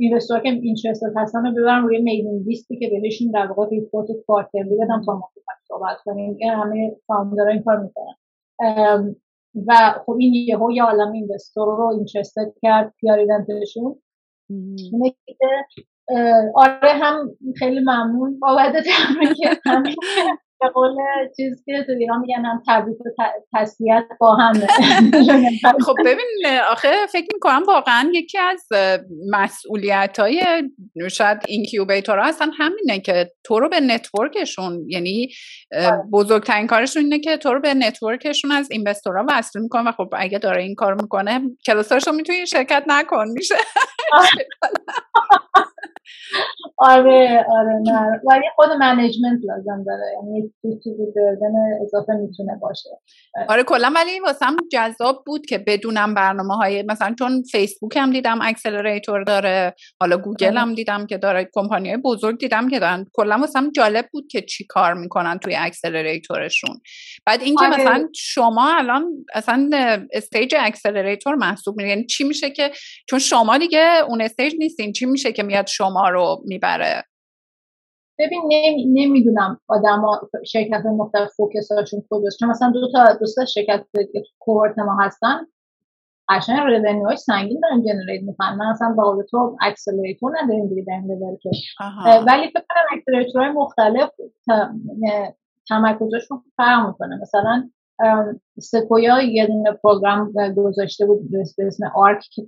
اینوستور 0.00 0.40
که 0.40 0.48
اینترستد 0.48 1.12
هستن 1.16 1.46
رو 1.46 1.52
ببرن 1.52 1.82
روی 1.82 1.98
میلینگ 1.98 2.46
لیستی 2.46 2.78
که 2.78 3.00
بهشون 3.02 3.30
در 3.30 3.46
واقع 3.46 3.68
ریپورت 3.68 4.06
کوارترلی 4.26 4.76
بدم 4.76 5.02
تا 5.06 5.12
ما 5.12 5.30
صحبت 5.68 5.96
کنیم. 6.04 6.36
این 6.38 6.50
همه 6.50 6.96
فاوندرها 7.06 7.48
این 7.48 7.62
کار 7.62 7.80
می‌کنن. 7.80 8.14
و 9.66 9.94
خب 10.06 10.16
این 10.18 10.34
یهو 10.34 10.72
یه 10.72 10.82
عالم 10.82 11.12
اینوستور 11.12 11.76
رو 11.76 11.86
اینترستد 11.86 12.52
کرد 12.62 12.94
پیار 13.00 13.18
ایونتشون. 13.18 13.96
آره 16.54 16.92
هم 16.92 17.30
خیلی 17.58 17.80
ممنون 17.80 18.38
بابت 18.38 18.72
تمرین 18.72 19.34
که 19.34 19.48
به 20.60 20.68
قول 20.68 20.96
چیز 21.36 21.64
که 21.66 21.84
تو 21.86 21.92
ایران 21.92 22.20
میگن 22.20 22.44
هم 22.44 22.62
تبریک 22.66 22.98
و 23.00 23.04
تسلیت 23.54 24.04
با 24.20 24.34
هم 24.34 24.52
خب 25.86 25.94
ببین 26.04 26.58
آخه 26.70 26.88
فکر 27.12 27.26
می‌کنم 27.34 27.62
واقعا 27.68 28.10
یکی 28.14 28.38
از 28.38 28.66
مسئولیت 29.30 30.20
های 30.20 30.42
شاید 31.10 31.38
incubator 31.48 32.18
هستن 32.18 32.50
همینه 32.58 33.00
که 33.00 33.32
تو 33.44 33.60
رو 33.60 33.68
به 33.68 33.80
network 33.80 34.46
شون 34.46 34.84
یعنی 34.88 35.28
آره. 35.72 36.02
بزرگترین 36.12 36.66
کارشون 36.66 37.02
اینه 37.02 37.18
که 37.18 37.36
تو 37.36 37.54
رو 37.54 37.60
به 37.60 37.74
network 37.74 38.24
شون 38.24 38.52
از 38.52 38.70
investor 38.70 39.18
ا 39.18 39.24
وصل 39.28 39.60
می‌کنه 39.60 39.88
و 39.88 39.92
خب 39.92 40.08
اگه 40.12 40.38
داره 40.38 40.62
این 40.62 40.74
کار 40.74 40.94
می‌کنه 40.94 41.40
کلاساشو 41.66 42.12
می‌تونی 42.12 42.46
شرکت 42.46 42.84
نکن 42.86 43.28
میشه 43.28 43.54
آره 46.78 47.44
آره 47.48 47.80
نه. 47.86 48.20
ولی 48.30 48.44
خود 48.56 48.70
management 48.70 49.40
لازم 49.44 49.84
داره. 49.86 50.02
یعنی 50.14 50.52
چیزی 50.84 51.06
بردن 51.16 51.82
اضافه 51.82 52.12
می‌تونه 52.12 52.58
باشه. 52.60 52.90
آره 53.48 53.62
کلا 53.62 53.92
ولی 53.96 54.20
واسم 54.20 54.56
جذاب 54.72 55.22
بود 55.26 55.46
که 55.46 55.58
بدونم 55.58 56.14
برنامه 56.14 56.54
های 56.54 56.82
مثلا 56.82 57.14
چون 57.18 57.42
فیسبوک 57.42 57.96
هم 57.96 58.10
دیدم 58.10 58.38
accelerator 58.42 59.24
داره. 59.24 59.74
حالا 60.00 60.16
گوگل 60.16 60.46
آره. 60.46 60.60
هم 60.60 60.74
دیدم 60.74 61.06
که 61.06 61.18
داره. 61.18 61.48
کمپانی 61.54 61.88
های 61.88 61.98
بزرگ 62.04 62.38
دیدم 62.38 62.68
که 62.68 62.78
دارن. 62.78 63.06
کلا 63.12 63.38
واسم 63.38 63.70
جالب 63.70 64.06
بود 64.12 64.26
که 64.30 64.42
چی 64.42 64.66
کار 64.66 64.94
می‌کنن 64.94 65.38
توی 65.38 65.56
accelerator 65.56 66.47
شون 66.47 66.80
بعد 67.26 67.42
اینکه 67.42 67.64
آره. 67.64 67.76
مثلا 67.76 68.08
شما 68.14 68.76
الان 68.76 69.04
اصلا 69.34 69.70
stage 70.12 70.54
accelerator 70.58 71.34
محسوب 71.34 71.76
میشه 71.76 71.88
یعنی 71.88 72.06
چی 72.06 72.24
میشه 72.24 72.50
که 72.50 72.70
چون 73.08 73.18
شما 73.18 73.58
دیگه 73.58 74.02
اون 74.08 74.20
stage 74.22 74.54
نیستین. 74.58 74.92
چی 74.92 75.06
میشه 75.06 75.32
که 75.32 75.42
میاد 75.42 75.66
شما 75.70 76.08
رو 76.08 76.42
می‌بره. 76.44 77.04
ببین 78.18 78.42
نمی‌دونم 78.92 79.60
آدم 79.68 80.02
شرکت 80.46 80.86
مختلف 80.86 81.30
focus 81.36 81.73
اشون 81.73 82.02
کجاست. 82.10 82.38
چون 82.38 82.48
مثلا 82.48 82.70
دو 82.70 82.92
تا 82.92 83.12
دو 83.12 83.26
تا 83.36 83.44
شرکت 83.44 83.84
که 84.12 84.22
cohort 84.38 84.78
ما 84.78 84.98
هستن 85.00 85.46
قشنگ 86.28 86.58
revenue 86.60 87.05
ش 87.05 87.18
سنگین 87.18 87.60
دارن 87.62 87.82
generate 87.82 88.22
می‌کنن. 88.22 88.56
من 88.56 88.66
اصلا 88.66 88.94
با 88.96 89.24
تو 89.30 89.56
accelerator 89.60 90.32
نداریم 90.42 90.68
دیگه 90.68 90.84
در 90.86 90.92
این 90.92 91.38
که. 91.42 91.50
ولی 92.26 92.50
فکر 92.50 92.64
کنم 92.70 92.98
accelerator 92.98 93.42
های 93.42 93.50
مختلف 93.50 94.10
تمرکزشون 95.68 96.42
فرق 96.56 96.86
می‌کنه. 96.86 97.18
مثلا 97.22 97.70
سکویا 98.58 99.22
یه 99.22 99.46
دونه 99.46 99.72
program 99.72 100.32
گذاشته 100.56 101.06
بود 101.06 101.30
به 101.30 101.66
اسم 101.66 101.86
Arc 101.94 102.24
که 102.34 102.42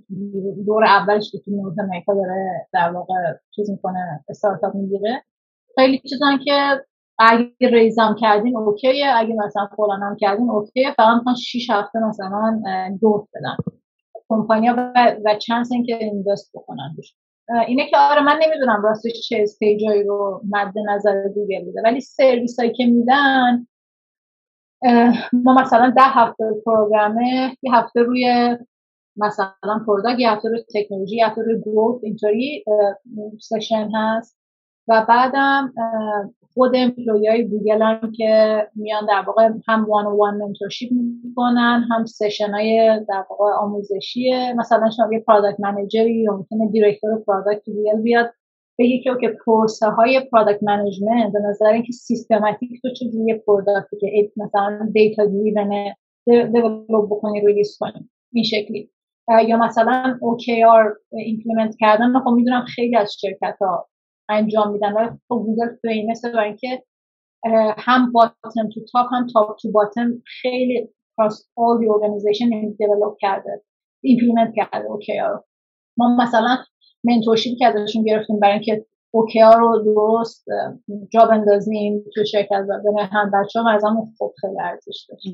دور 0.65 0.83
اولش 0.83 1.31
که 1.31 1.39
تو 1.39 1.51
North 1.51 1.79
America 1.79 2.13
داره 2.13 2.67
در 2.73 2.91
واقع 2.91 3.13
چیز 3.55 3.69
می‌کنه 3.69 4.23
استارتاپ 4.29 4.75
می‌گیره. 4.75 5.23
خیلی 5.75 5.99
چیزان 6.09 6.39
که 6.45 6.81
اگه 7.19 7.49
raise 7.59 7.99
هم 7.99 8.15
کردین 8.21 8.57
okay 8.57 9.02
ه 9.02 9.13
اگه 9.15 9.35
مثلا 9.45 9.67
فلان 9.77 10.03
هم 10.03 10.15
کردین 10.19 10.49
okay 10.49 10.78
ه. 10.78 10.93
فقط 10.97 11.17
می‌خوان 11.17 11.35
6 11.35 11.69
هفته 11.69 11.99
مثلا 11.99 12.61
دور 13.01 13.27
بدن. 13.33 13.55
کمپانیا 14.29 14.75
و, 14.77 15.15
و 15.25 15.35
chance 15.37 15.71
اینکه 15.71 15.95
invest 15.95 16.51
بکنن 16.53 16.95
اینه 17.67 17.89
که 17.89 17.97
آره 17.97 18.21
من 18.21 18.39
نمی‌دونم 18.43 18.81
راستش 18.83 19.29
چه 19.29 19.37
stage 19.41 19.85
ایی 19.85 20.03
رو 20.03 20.41
مد 20.49 20.73
نظر 20.89 21.27
گوگل 21.27 21.65
بوده. 21.65 21.81
ولی 21.83 22.01
سرویس 22.01 22.59
هایی 22.59 22.73
که 22.73 22.85
میدن 22.85 23.67
ما 25.33 25.53
مثلا 25.61 25.93
ده 25.95 26.01
هفته 26.01 26.43
program 26.65 27.45
ه 27.45 27.57
یه 27.61 27.75
هفته 27.75 28.01
روی 28.01 28.57
مثلا 29.17 29.83
product 29.87 30.19
یه 30.19 30.31
هفته 30.31 30.49
روی 30.49 30.63
تکنولوژی 30.75 31.15
یه 31.15 31.27
هفته 31.27 31.41
روی 31.41 31.61
growth 31.61 32.03
اینطوری 32.03 32.63
session 33.39 33.89
هست. 33.95 34.37
و 34.87 35.05
بعدم 35.09 35.73
خود 36.53 36.71
employee 36.75 37.27
های 37.27 37.47
گوگل 37.47 37.81
هم 37.81 38.11
که 38.11 38.57
میان 38.75 39.05
در 39.05 39.23
واقع 39.27 39.49
هم 39.67 39.85
one 39.89 40.05
on 40.05 40.18
one 40.18 40.37
mentorship 40.37 40.91
می‌کنن 40.91 41.87
هم 41.91 42.05
session 42.05 42.51
های 42.51 42.99
در 43.09 43.25
واقع 43.29 43.53
آموزشیه. 43.53 44.53
مثلا 44.57 44.89
شما 44.89 45.13
یه 45.13 45.19
product 45.19 45.59
manager 45.59 46.08
ی 46.08 46.15
یا 46.15 46.31
ممکنه 46.31 46.67
director 46.71 47.19
product 47.27 47.65
گوگل 47.65 48.01
بیاد 48.01 48.33
بگی 48.79 49.01
که 49.03 49.09
okay 49.09 49.27
پروسه 49.45 49.85
های 49.85 50.21
product 50.31 50.63
management 50.63 51.33
به 51.33 51.39
نظر 51.39 51.65
اینکه 51.65 51.91
سیستماتیک 51.91 52.81
تو 52.81 52.89
چیزی 52.93 53.25
یه 53.25 53.43
product 53.47 53.87
که 54.01 54.31
مثلا 54.37 54.89
data 54.93 55.25
driven 55.25 55.93
develop 56.25 57.05
بکنی 57.09 57.41
release 57.45 57.77
کنی 57.79 58.09
این 58.33 58.43
شکلی. 58.43 58.89
یا 59.47 59.57
مثلا 59.57 60.19
OKR 60.21 60.97
implement 61.11 61.75
کردن 61.79 62.19
خب 62.19 62.29
می‌دونم 62.29 62.65
خیلی 62.75 62.97
از 62.97 63.15
شرکت 63.21 63.57
ها 63.61 63.89
انجام 64.29 64.71
میدن 64.71 64.93
ولی 64.93 65.09
خب 65.09 65.45
گوگل 65.45 65.67
مثل 66.09 66.33
برای 66.33 66.47
اینکه 66.47 66.83
هم 67.77 68.11
bottom 68.11 68.69
to 68.73 68.81
top 68.91 69.07
هم 69.11 69.27
top 69.33 69.57
to 69.57 69.71
bottom 69.71 70.21
خیلی 70.41 70.89
cross 71.15 71.35
all 71.59 71.77
the 71.81 71.87
organization 71.95 72.47
develop 72.81 73.17
کرده 73.19 73.63
implement 74.03 74.53
کرده 74.55 74.87
OKR 74.89 75.43
ما 75.97 76.15
مثلا 76.15 76.57
mentorship 77.03 77.57
که 77.57 77.67
ازشون 77.67 78.03
گرفتیم 78.03 78.39
برای 78.39 78.53
اینکه 78.53 78.85
اوکیا 79.15 79.53
رو 79.53 79.83
درست 79.85 80.45
جا 81.13 81.25
بندازیم 81.25 82.03
تو 82.15 82.25
شرکت 82.25 82.65
و 82.69 82.79
بین 82.83 82.99
هم 82.99 83.31
بچه 83.31 83.59
ها 83.59 83.71
از 83.71 83.83
همون 83.85 84.13
خوب 84.17 84.33
خیلی 84.41 84.61
ارزش 84.61 85.05
داشت. 85.09 85.27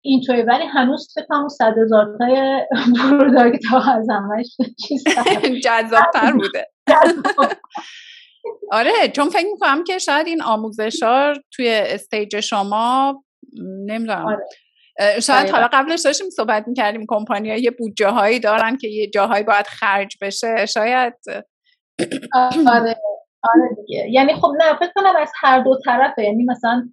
اینطوری 0.00 0.42
ولی 0.42 0.64
هنوز 0.64 1.12
فکر 1.14 1.26
کنم 1.28 1.48
صد 1.48 1.74
هزار 1.78 2.16
تای 2.18 2.60
product 3.02 3.64
ها 3.64 3.92
از 3.92 4.06
همش 4.10 4.56
جذابتر 5.64 6.32
بوده. 6.32 6.66
آره 8.72 8.92
چون 9.12 9.28
فکر 9.28 9.46
می‌کنم 9.52 9.84
که 9.84 9.98
شاید 9.98 10.26
این 10.26 10.42
آموزش 10.42 11.02
ها 11.02 11.32
توی 11.52 11.68
stage 11.68 12.40
شما 12.40 13.24
نمی‌دونم 13.86 14.26
آره. 14.26 14.44
شاید 15.22 15.50
حالا 15.50 15.68
قبلش 15.72 16.00
داشتیم 16.04 16.30
صحبت 16.30 16.68
می‌کردیم 16.68 17.06
کمپانی 17.08 17.48
یه 17.48 17.70
بودجه 17.70 18.08
هایی 18.08 18.40
دارن 18.40 18.76
که 18.76 18.88
یه 18.88 19.10
جاهایی 19.10 19.44
باید 19.44 19.66
خرج 19.66 20.16
بشه 20.22 20.66
شاید. 20.66 21.14
آره 22.66 22.96
آره 23.44 23.76
دیگه. 23.76 24.06
یعنی 24.10 24.34
خب 24.34 24.52
نه 24.58 24.74
فکر 24.78 24.92
کنم 24.94 25.16
از 25.18 25.32
هر 25.40 25.62
دو 25.62 25.78
طرفه. 25.84 26.22
یعنی 26.22 26.44
مثلا 26.44 26.88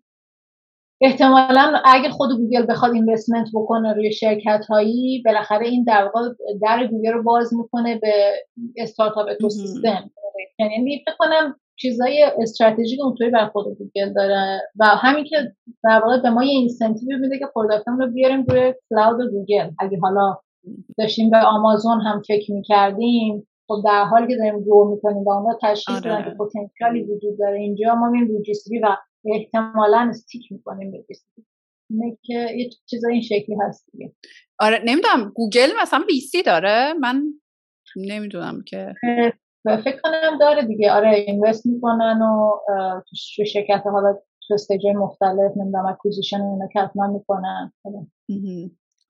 احتمالا 1.02 1.82
اگه 1.86 2.10
خود 2.10 2.30
گوگل 2.38 2.66
بخواد 2.70 2.94
investment 2.94 3.48
بکنه 3.54 3.94
روی 3.94 4.12
شرکت 4.12 4.66
هایی 4.70 5.24
بالاخره 5.26 5.68
این 5.68 5.84
در 5.84 6.04
واقع 6.04 6.30
door 6.62 6.88
گوگل 6.88 7.12
رو 7.14 7.24
باز 7.24 7.54
می‌کنه 7.54 8.00
به 8.00 8.34
startup 8.78 9.28
ecosystem 9.30 10.12
یعنی 10.60 11.04
فکر 11.06 11.16
کنم 11.20 11.60
چیزای 11.82 12.32
استراتژیک 12.42 13.00
اونطوری 13.04 13.30
بر 13.30 13.48
خود 13.48 13.78
گوگل 13.78 14.14
داره 14.14 14.62
و 14.80 14.86
همین 14.86 15.24
که 15.24 15.38
در 15.84 16.02
واقع 16.06 16.22
به 16.22 16.30
ما 16.30 16.44
یه 16.44 16.52
incentive 16.52 17.18
میده 17.18 17.40
که 17.40 17.46
product 17.56 17.87
مون 17.87 18.00
رو 18.00 18.12
بیاریم 18.12 18.44
روی 18.44 18.74
cloud 18.90 19.32
گوگل. 19.32 19.70
اگه 19.80 20.00
حالا 20.00 20.38
داشتیم 20.98 21.30
به 21.30 21.38
آمازون 21.38 22.02
هم 22.02 22.22
فکر 22.28 22.52
می‌کردیم 22.52 23.48
خب 23.68 23.82
در 23.86 24.04
حالی 24.04 24.28
که 24.28 24.36
داریم 24.36 24.64
grow 24.64 24.92
می‌کنیم 24.96 25.24
با 25.24 25.36
اونا 25.36 25.58
تشخیص 25.62 26.06
آره. 26.06 26.24
که 26.24 26.30
پتانسیلی 26.30 27.04
وجود 27.04 27.40
داره. 27.40 27.60
اینجا 27.60 27.96
ما 27.96 28.10
میریم 28.10 28.28
رو 28.28 28.44
و 28.84 28.96
احتمالا 29.26 30.08
stick 30.10 30.52
می‌کنیم 30.52 30.92
به 30.92 31.06
اینه 31.90 32.18
که 32.22 32.48
یه 32.58 32.70
چیزای 32.86 33.14
این 33.14 33.22
شکلی 33.22 33.56
هست 33.62 33.86
دیگه. 33.92 34.14
آره 34.60 34.82
نمی‌دونم 34.86 35.32
گوگل 35.36 35.70
مثلا 35.82 36.04
VC 36.08 36.32
ی 36.32 36.44
داره؟ 36.44 36.94
من 36.94 37.24
نمی‌دونم 37.96 38.64
که. 38.68 38.94
فکر 39.66 40.00
کنم 40.04 40.38
داره 40.40 40.66
دیگه. 40.66 40.92
آره 40.92 41.16
invest 41.16 41.66
می‌کنن 41.66 42.22
و 42.22 42.52
تو 43.10 43.46
شرکت 43.46 43.82
حالا 43.86 44.14
تو 44.48 44.54
stage 44.54 44.86
مختلف 44.96 45.52
نمی‌دونم 45.58 45.86
acquisition 45.86 46.42
اینا 46.42 46.68
که 46.74 46.80
حتما 46.80 47.08
می‌کنن. 47.08 47.74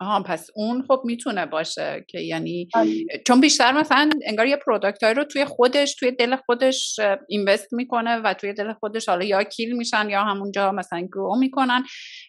آها 0.01 0.23
پس 0.23 0.47
اون 0.55 0.85
خب 0.87 1.01
می‌تونه 1.05 1.45
باشه 1.45 2.05
که 2.07 2.19
یعنی 2.19 2.69
آره. 2.73 2.89
چون 3.27 3.41
بیشتر 3.41 3.71
مثلا 3.71 4.09
انگار 4.25 4.47
یه 4.47 4.57
product 4.57 5.03
رو 5.03 5.23
توی 5.23 5.45
خودش 5.45 5.95
توی 5.95 6.11
دل 6.11 6.35
خودش 6.35 6.99
اینوست 7.29 7.73
می‌کنه 7.73 8.15
و 8.15 8.33
توی 8.33 8.53
دل 8.53 8.73
خودش 8.73 9.09
حالا 9.09 9.25
یا 9.25 9.43
کیل 9.43 9.75
میشن 9.77 10.09
یا 10.09 10.23
همونجا 10.23 10.71
مثلا 10.71 10.99
گرو 11.13 11.35
می‌کنن. 11.39 11.83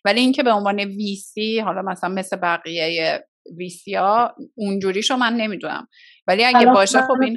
ولی 0.05 0.21
اینکه 0.21 0.43
به 0.43 0.53
عنوان 0.53 0.81
ویسی 0.81 1.61
حالا 1.61 1.83
مثلا 1.83 2.11
مثل 2.11 2.37
بقیه 2.37 3.21
ویسی 3.57 3.95
ها 3.95 4.35
اونجوریشو 4.55 5.17
من 5.17 5.33
نمی‌دونم. 5.33 5.89
ولی 6.27 6.45
اگه 6.45 6.67
باشه 6.67 7.01
خب 7.01 7.23
این 7.23 7.37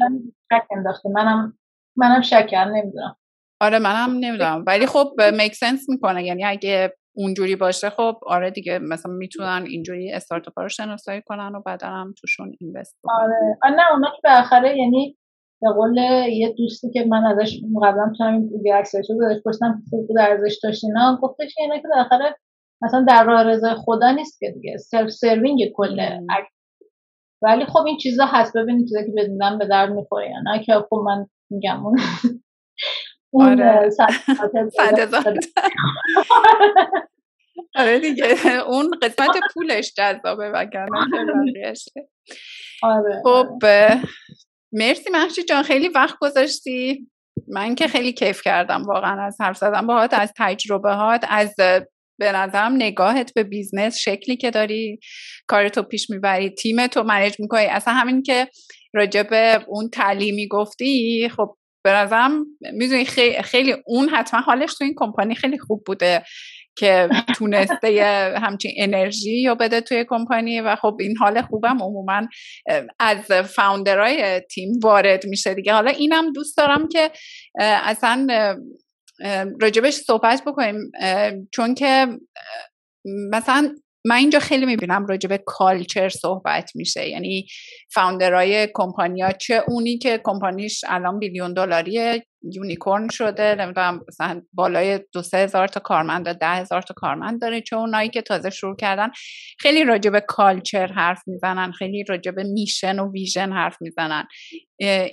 منم 1.16 1.58
منم 1.98 2.22
شکر 2.22 2.66
نمی‌دونم. 2.66 3.16
آره 3.62 3.80
منم 3.80 4.18
نمی‌دونم. 4.20 4.64
ولی 4.68 4.86
خب 4.86 5.14
میک 5.38 5.54
سنس 5.54 5.90
می‌کنه. 5.90 6.24
یعنی 6.24 6.46
اگه 6.46 6.94
اونجوری 7.16 7.56
باشه 7.56 7.90
خب 7.90 8.20
آره 8.26 8.52
دیگه 8.52 8.80
مثلا 8.80 9.12
می‌تونن 9.12 9.66
اینجوری 9.68 10.12
استارتاپ 10.12 10.60
رو 10.60 10.70
شناسایی 10.70 11.22
کنن 11.26 11.56
و 11.56 11.62
بعدا 11.62 11.88
هم 11.88 12.14
توشون 12.22 12.52
اینوست 12.60 13.00
آره. 13.04 13.58
نه 13.76 13.92
اونا 13.92 14.08
که 14.16 14.22
بالاخره 14.24 14.78
یعنی 14.78 15.18
به 15.62 15.70
قول 15.70 15.98
یه 16.32 16.54
دوستی 16.58 16.92
که 16.92 17.06
من 17.06 17.24
ازش 17.26 17.60
قبلا 17.84 18.12
تو 18.18 18.24
همین 18.24 18.50
ریاکسش 18.64 19.10
رو 19.10 19.26
ازش 19.26 19.42
پرسیدم 19.46 19.84
خوب 19.90 20.18
ارزش 20.20 20.60
داشت 20.64 20.84
اینا 20.84 21.20
گفتش 21.22 21.56
اینا 21.58 21.78
که 21.78 21.88
بالاخره 21.88 22.36
مثلا 22.82 23.06
در 23.08 23.24
راه 23.24 23.44
رضای 23.44 23.76
خدا 23.86 24.12
نیست 24.12 24.40
که 24.40 24.52
دیگه. 24.52 24.78
self-serving 24.78 25.60
کل 25.76 26.00
ولی 27.44 27.66
خب 27.66 27.86
این 27.86 27.98
چیزا 27.98 28.26
هست. 28.26 28.58
ببینید 28.58 28.88
چیزا 28.88 29.02
که 29.02 29.14
بدونم 29.18 29.60
به 29.60 29.68
درد 29.68 29.92
می‌خوره 29.92 30.34
نه 30.46 30.64
که 30.64 30.74
خب 30.90 31.04
من 31.06 31.26
میگم 31.50 31.86
اون 31.86 32.00
آره. 33.34 33.90
آره 37.76 38.00
دیگه. 38.00 38.26
اون 38.68 38.92
قسمت 39.02 39.36
پولش 39.54 39.94
جذابه 39.98 40.50
وگرنه 40.50 41.00
آره 42.84 43.22
خب 43.24 43.48
مرسی 44.72 45.10
مهشید 45.10 45.44
جان. 45.44 45.64
خیلی 45.64 45.90
وقت 45.90 46.18
گذاشتی. 46.22 47.08
من 47.48 47.76
که 47.76 47.88
خیلی 47.88 48.14
کیف 48.14 48.42
کردم 48.42 48.84
واقعا 48.84 49.22
از 49.26 49.38
حرف 49.42 49.58
زدم 49.58 49.88
باهات 49.88 50.14
از 50.14 50.34
تجربه 50.38 50.94
هات 50.94 51.26
از 51.30 51.56
به 52.24 52.32
نظرم 52.32 52.76
نگاهت 52.76 53.34
به 53.34 53.44
business 53.44 53.98
شکلی 53.98 54.38
که 54.38 54.52
داری 54.52 55.00
کارتو 55.48 55.84
پیش 55.84 56.10
می‌بری 56.10 56.50
تیم 56.50 56.88
تو 56.88 57.04
manage 57.04 57.36
می‌کنی. 57.40 57.66
اصلا 57.66 57.94
همین 57.94 58.24
که 58.24 58.48
راجع 58.94 59.24
به 59.24 59.66
اون 59.68 59.90
تعلیمی 59.90 60.48
گفتی 60.48 61.30
خب 61.38 61.56
به 61.84 61.92
نظرم 61.92 62.46
می‌دونی 62.74 63.06
خیلی, 63.06 63.42
خیلی 63.42 63.76
اون 63.86 64.10
حتما 64.10 64.40
حالش 64.40 64.74
تو 64.78 64.84
این 64.84 64.94
کمپانی 64.98 65.36
خیلی 65.36 65.58
خوب 65.58 65.84
بوده 65.86 66.24
که 66.76 67.10
تونسته 67.36 68.04
همچین 68.42 68.72
انرژی 68.78 69.42
یا 69.42 69.56
بده 69.56 69.82
توی 69.82 70.06
کمپانی 70.10 70.62
و 70.62 70.76
خب 70.76 70.98
این 71.00 71.18
حال 71.18 71.42
خوبم 71.42 71.78
عموما 71.82 72.28
از 73.00 73.32
فاوندرهای 73.32 74.40
تیم 74.40 74.80
وارد 74.84 75.26
میشه 75.26 75.54
دیگه. 75.54 75.74
حالا 75.74 75.92
اینم 75.92 76.34
دوست 76.34 76.58
دارم 76.58 76.88
که 76.88 77.12
اصلا 77.60 78.28
راجبش 79.62 79.94
صحبت 79.94 80.44
بکنیم. 80.46 80.92
چون 81.52 81.76
که 81.76 82.08
مثلا 83.06 83.76
من 84.06 84.16
اینجا 84.16 84.40
خیلی 84.40 84.66
می‌بینم 84.66 85.06
راجع 85.06 85.30
به 85.30 85.44
کالچر 85.46 86.10
صحبت 86.10 86.72
میشه. 86.76 87.10
یعنی 87.10 87.48
فاوندرهای 87.94 88.68
کمپانیا 88.74 89.32
چه 89.32 89.64
اونی 89.68 89.98
که 89.98 90.22
کمپانیش 90.24 90.82
الان 90.88 91.20
بیلیون 91.20 91.54
دلاری 91.54 92.22
unicorn 92.56 93.10
شده 93.10 93.56
نمی‌دونم 93.56 94.02
مثلا 94.08 94.42
بالای 94.54 95.00
دو 95.14 95.22
سه 95.22 95.38
هزار 95.38 95.68
تا 95.68 95.80
کارمند 95.80 96.34
ده 96.34 96.48
هزار 96.48 96.82
تا 96.82 96.94
کارمند 96.98 97.42
داره 97.42 97.62
چه 97.62 97.76
اونایی 97.76 98.10
که 98.10 98.22
تازه 98.22 98.50
شروع 98.50 98.76
کردن. 98.76 99.12
خیلی 99.60 99.84
راجع 99.84 100.12
به 100.12 100.22
culture 100.28 100.88
حرف 100.88 101.22
می‌زنن 101.28 101.72
خیلی 101.72 102.04
راجع 102.04 102.32
به 102.32 102.44
mission 102.44 103.00
و 103.00 103.12
vision 103.12 103.52
حرف 103.52 103.78
می‌زنن. 103.82 104.28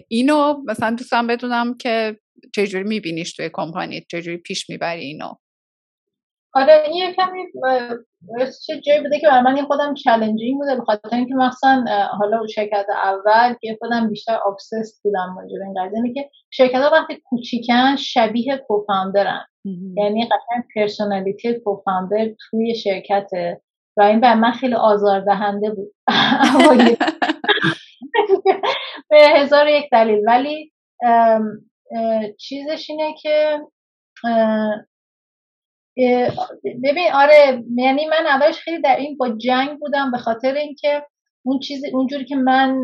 اینو 0.09 0.63
مثلا 0.67 0.91
دوست 0.91 1.11
دارم 1.11 1.27
بدونم 1.27 1.77
که 1.77 2.17
چجوری 2.55 2.85
میبینیش 2.85 3.33
توی 3.33 3.51
کمپانی 3.53 4.07
چجوری 4.11 4.37
پیش 4.37 4.71
می‌بری 4.71 5.05
اینو. 5.05 5.35
آره 6.55 6.83
این 6.87 6.95
یه 6.95 7.15
کمی 7.15 7.43
چه 8.67 8.81
جایی 8.81 9.01
بوده 9.01 9.21
که 9.21 9.27
برای 9.27 9.43
من 9.43 9.63
خودم 9.63 9.95
challenging 9.95 10.59
بوده 10.59 10.77
به 10.77 10.83
خاطر 10.83 11.17
اینکه 11.17 11.35
مثلا 11.35 11.85
حالا 12.19 12.47
شرکت 12.47 12.87
اول 13.05 13.55
که 13.61 13.77
خودم 13.79 14.09
بیشتر 14.09 14.35
obsessed 14.47 15.03
بودم 15.03 15.37
راجع 15.39 15.59
به 15.59 15.65
این 15.65 15.75
قضیه 15.87 16.15
که 16.15 16.31
شرکت 16.51 16.75
ها 16.75 16.91
وقتی 16.93 17.23
کوچیکن 17.25 17.97
شبیه 17.97 18.57
co-founder 18.57 19.37
ن 19.37 19.45
یعنی 19.97 20.25
قشنگ 20.25 20.65
personality 20.75 21.55
co-founder 21.55 22.29
توی 22.39 22.75
شرکته 22.75 23.61
و 23.97 24.03
این 24.03 24.21
برای 24.21 24.41
من 24.41 24.53
خیلی 24.53 24.75
آزاردهنده 24.75 25.71
بود. 25.71 25.93
به 29.11 29.17
هزار 29.37 29.69
یک 29.69 29.91
دلیل. 29.93 30.21
ولی 30.27 30.73
چیزش 32.39 32.91
اینه 32.91 33.15
که 33.23 33.59
ببین 36.85 37.13
آره 37.15 37.65
یعنی 37.77 38.07
من 38.07 38.27
اولش 38.27 38.59
خیلی 38.59 38.83
در 38.83 38.97
این 38.97 39.17
با 39.17 39.29
جنگ 39.29 39.79
بودم 39.79 40.11
به 40.11 40.19
خاطر 40.19 40.55
اینکه 40.55 41.03
اون 41.43 41.59
چیزی 41.59 41.91
اونجوری 41.91 42.25
که 42.25 42.37
من 42.37 42.79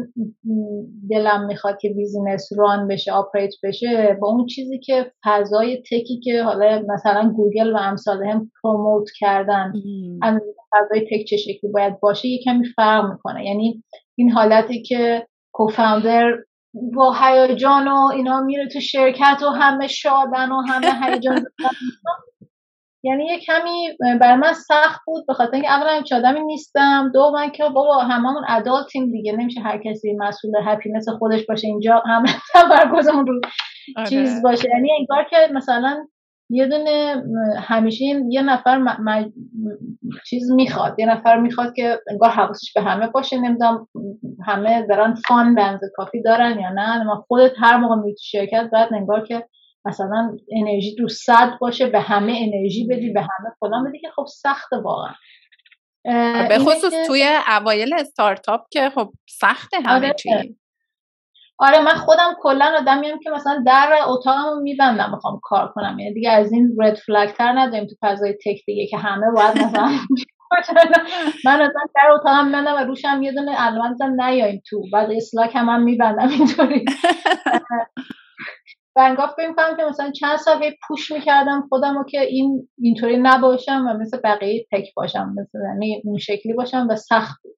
دلم 1.11 1.47
می‌خواد 1.47 1.79
که 1.81 1.89
business 1.89 2.49
run 2.57 2.89
بشه 2.89 3.13
operate 3.13 3.55
بشه 3.63 4.19
با 4.21 4.29
اون 4.29 4.47
چیزی 4.47 4.79
که 4.79 5.13
فضای 5.25 5.83
tech 5.83 6.13
ی 6.13 6.21
که 6.25 6.43
حالا 6.43 6.83
مثلا 6.89 7.33
گوگل 7.37 7.73
و 7.73 7.77
امثالهم 7.77 8.51
promote 8.63 9.09
کردن 9.19 9.73
از 10.23 10.41
فضای 10.73 11.01
تک 11.01 11.25
چه 11.25 11.37
شکلی 11.37 11.71
باید 11.75 12.01
باشه 12.01 12.29
یه 12.29 12.39
کمی 12.45 12.65
فرق 12.77 13.13
می‌کنه. 13.13 13.47
یعنی 13.47 13.85
این 14.19 14.31
حالتی 14.31 14.83
که 14.83 15.27
کوفاندر 15.53 16.33
با 16.95 17.15
هیجان 17.21 17.89
و 17.89 18.11
اینا 18.15 18.41
میره 18.41 18.69
تو 18.69 18.81
شرکت 18.81 19.43
و 19.43 19.51
همه 19.51 19.87
شادن 19.87 20.53
و 20.53 20.61
همه 20.69 20.87
هیجان. 21.07 21.45
یعنی 23.07 23.27
یه 23.27 23.41
کمی 23.41 23.89
بر 24.21 24.37
من 24.37 24.53
سخت 24.53 25.01
بود 25.07 25.27
به 25.27 25.35
خاطر 25.35 25.55
اینکه 25.55 25.71
اولا 25.71 25.91
هیچ 25.99 26.13
آدمی 26.13 26.43
نیستم 26.43 27.11
دو 27.15 27.31
من 27.35 27.51
که 27.51 27.65
بابا 27.65 27.99
هممون 27.99 28.45
ادالتیم 28.49 29.11
دیگه 29.11 29.33
نمیشه 29.33 29.61
هر 29.61 29.79
کسی 29.79 30.17
مسئول 30.19 30.53
هپینس 30.65 31.09
خودش 31.09 31.47
باشه 31.47 31.67
اینجا 31.67 32.03
همه 32.07 32.29
تمرکزمون 32.53 33.27
رو 33.27 33.41
آره. 33.97 34.09
چیز 34.09 34.43
باشه 34.43 34.69
یعنی 34.75 34.91
انگار 34.99 35.25
که 35.31 35.37
مثلا 35.55 36.07
یه 36.51 36.67
دونه 36.67 37.23
همیشه 37.59 38.05
یه 38.29 38.43
نفر 38.43 38.95
چیز 40.27 40.51
می‌خواد 40.51 40.99
یه 40.99 41.07
نفر 41.07 41.41
می‌خواد 41.41 41.75
که 41.75 42.01
انگار 42.11 42.31
حواسش 42.31 42.73
به 42.73 42.83
همه 42.83 43.07
باشه 43.07 43.41
نمی‌دونم 43.41 43.89
همه 44.47 44.87
دارن 44.87 45.15
فان 45.29 45.55
بنز 45.55 45.81
کافی 45.97 46.23
دارن 46.23 46.59
یا 46.59 46.71
نه 46.71 47.05
ما 47.05 47.25
خودت 47.29 47.53
هر 47.59 47.77
موقع 47.77 47.95
میری 47.95 48.17
شرکت 48.21 48.69
بعد 48.73 48.95
انگار 48.95 49.27
که 49.27 49.45
مثلا 49.87 50.37
انرژی 50.53 50.97
رو 50.99 51.09
صد 51.09 51.59
باشه 51.61 51.87
به 51.87 52.01
همه 52.01 52.39
انرژی 52.43 52.87
بدی 52.87 53.11
به 53.13 53.21
همه 53.21 53.51
فلان 53.61 53.89
بدی 53.89 54.01
که 54.01 54.09
خب 54.17 54.25
سخت 54.27 54.73
واقعا. 54.73 55.15
به 56.49 56.59
خصوص 56.59 56.93
توی 57.07 57.29
اوایل 57.59 57.95
استارتاپ 57.95 58.61
که 58.71 58.91
خب 58.91 59.13
سخت 59.29 59.75
همه 59.75 60.07
آره. 60.07 60.15
چی. 60.15 60.57
آره 61.59 61.81
من 61.81 61.95
خودم 61.95 62.35
کلا 62.43 62.75
آدمیم 62.81 63.19
که 63.19 63.31
مثلا 63.31 63.63
در 63.67 63.99
اتاقمو 64.07 64.61
میبندم 64.63 65.11
می‌خوام 65.11 65.41
کار 65.43 65.73
کنم. 65.75 65.99
یعنی 65.99 66.15
دیگه 66.15 66.31
از 66.31 66.53
این 66.53 66.77
رد 66.81 66.95
فلگ 66.95 67.33
تر 67.33 67.53
نداریم 67.59 67.87
تو 67.87 67.95
فضای 68.03 68.33
تک 68.33 68.65
دیگه 68.67 68.87
که 68.87 68.99
همه 68.99 69.27
باید 69.31 69.59
مثلا 69.59 69.87
من 71.47 71.61
اصلا 71.61 71.81
در 71.95 72.11
اتاقم 72.15 72.53
بندم 72.53 72.75
و 72.75 72.79
روشم 72.79 73.23
یه 73.23 73.33
دونه 73.33 73.57
علامت 73.57 74.03
نیایم 74.03 74.63
تو. 74.67 74.83
بعد 74.93 75.11
اسلاک 75.11 75.57
هم, 75.57 75.69
هم 75.69 75.83
میبندم 75.83 76.29
اینطوری. 76.29 76.85
و 78.97 79.01
انگاه 79.01 79.35
فکر 79.37 79.77
که 79.77 79.85
مثلا 79.85 80.11
چند 80.11 80.37
صفحه 80.37 80.77
پوش 80.89 81.13
می‌کردم 81.13 81.67
خودم 81.69 81.99
رو 81.99 82.05
که 82.05 82.21
این 82.21 82.69
اینطوری 82.79 83.17
نباشم 83.17 83.87
و 83.89 83.99
مثل 83.99 84.21
بقیه 84.25 84.67
تک 84.73 84.95
باشم 84.95 85.35
مثل 85.39 85.59
یعنی 85.65 86.03
اون 86.05 86.19
شکلی 86.19 86.53
باشم 86.53 86.87
و 86.91 86.97
سخت 86.97 87.43
بود. 87.43 87.57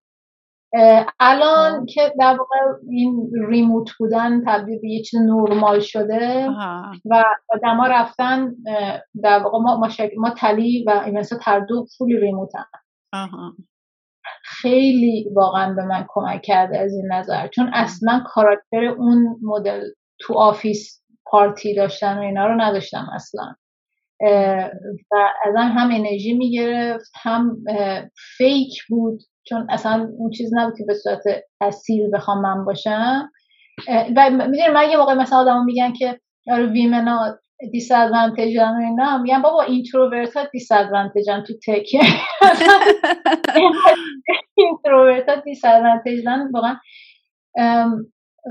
الان 1.20 1.86
که 1.86 2.12
در 2.20 2.36
واقع 2.39 2.57
این 2.91 3.30
remote 3.49 3.90
بودن 3.99 4.45
تبدیل 4.47 4.78
به 4.80 4.89
یه 4.89 5.03
چیز 5.03 5.20
نرمال 5.20 5.80
شده 5.80 6.49
و 7.05 7.24
آدما 7.49 7.86
رفتن 7.86 8.55
در 9.22 9.39
واقع 9.39 9.59
ما 9.59 9.76
ما, 9.76 9.89
ما 10.16 10.30
Tali 10.30 10.84
و 10.86 11.11
مثلا 11.12 11.39
هر 11.43 11.61
دو 11.61 11.86
fully 11.99 12.20
remote 12.20 12.51
ایم. 12.57 12.66
خیلی 14.43 15.30
واقعا 15.34 15.74
به 15.74 15.84
من 15.84 16.07
کمک 16.09 16.43
کرده 16.43 16.78
از 16.78 16.93
این 16.95 17.12
نظر. 17.12 17.49
چون 17.49 17.70
اصلا 17.72 18.22
کاراکتر 18.26 18.84
اون 18.84 19.36
مدل 19.43 19.80
تو 20.20 20.34
office 20.34 21.03
party 21.30 21.74
داشتن 21.74 22.18
و 22.18 22.20
اینا 22.20 22.47
رو 22.47 22.61
نداشتم 22.61 23.11
اصلا. 23.14 23.55
و 25.11 25.29
ازم 25.47 25.72
هم 25.79 25.91
انرژی 25.93 26.33
می‌گرفت 26.33 27.12
هم 27.22 27.57
fake 28.36 28.82
بود 28.89 29.20
چون 29.45 29.66
اصلا 29.70 30.09
اون 30.18 30.31
چیز 30.31 30.51
نبود 30.55 30.79
که 30.79 30.85
به 30.87 30.95
صورت 30.95 31.22
اصیل 31.61 32.11
بخوام 32.14 32.41
من 32.43 32.64
باشم. 32.64 33.31
و 34.16 34.31
می‌دونی 34.31 34.68
من 34.74 34.91
یه 34.91 34.97
موقع 34.97 35.14
مثلا 35.14 35.39
آدم 35.39 35.64
میگن 35.64 35.93
که 35.93 36.20
آره 36.53 36.66
women 36.66 37.38
ا 37.72 37.92
disadvantage 37.92 38.63
ن 38.63 38.68
و 38.68 38.85
اینا 38.85 39.18
میگن 39.18 39.43
بابا 39.43 39.62
introvert 39.62 40.36
ها 40.37 40.45
dis 40.53 40.68
تو 41.47 41.55
tech. 41.66 41.86
introvert 44.55 45.28
ها 45.29 45.35
disadvantage 45.34 45.64
ن 45.64 46.51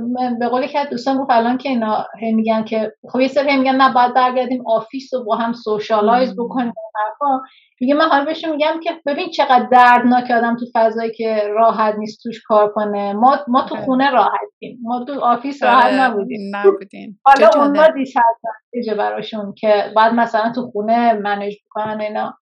واقعا 0.02 0.36
به 0.39 0.48
قولی 0.48 0.68
که 0.68 0.88
دوستان 0.91 1.18
گفت 1.18 1.32
الان 1.32 1.58
که 1.58 1.70
اینا 1.70 2.06
هی 2.20 2.34
میگن 2.34 2.64
که 2.64 2.91
خب 3.12 3.20
یه 3.20 3.28
سری 3.28 3.58
میگن 3.58 3.76
نه 3.76 3.93
باید 3.93 4.14
برگردیم 4.14 4.64
office 4.68 5.14
و 5.14 5.24
با 5.24 5.36
هم 5.36 5.54
socialize 5.54 6.36
بکنیم 6.36 6.74
حرفا. 6.95 7.41
میگه 7.82 7.94
من 7.94 8.10
حالا 8.10 8.26
بهشون 8.26 8.52
میگم 8.52 8.80
که 8.84 8.91
ببین 9.06 9.30
چقدر 9.30 9.68
دردناک 9.72 10.32
آدم 10.32 10.56
تو 10.56 10.65
فضایی 10.74 11.11
که 11.11 11.41
راحت 11.48 11.95
نیست 11.98 12.24
توش 12.24 12.41
کار 12.45 12.72
کنه. 12.72 13.14
ما 13.14 13.38
ما 13.48 13.61
تو 13.69 13.76
خونه 13.76 14.11
راحتیم. 14.11 14.80
ما 14.82 15.06
تو 15.06 15.19
office 15.22 15.64
راحت 15.64 15.86
آره، 15.86 16.02
نبودیم. 16.02 16.56
نبودیم. 16.56 17.19
حالا 17.26 17.49
اونا 17.56 17.88
disadvantage 17.88 18.87
ه 18.87 18.95
براشون 18.98 19.53
که 19.57 19.84
بعد 19.95 20.14
مثلا 20.14 20.52
تو 20.52 20.61
خونه 20.61 21.14
manage 21.14 21.56
بکنن 21.65 22.02
اینا. 22.02 22.38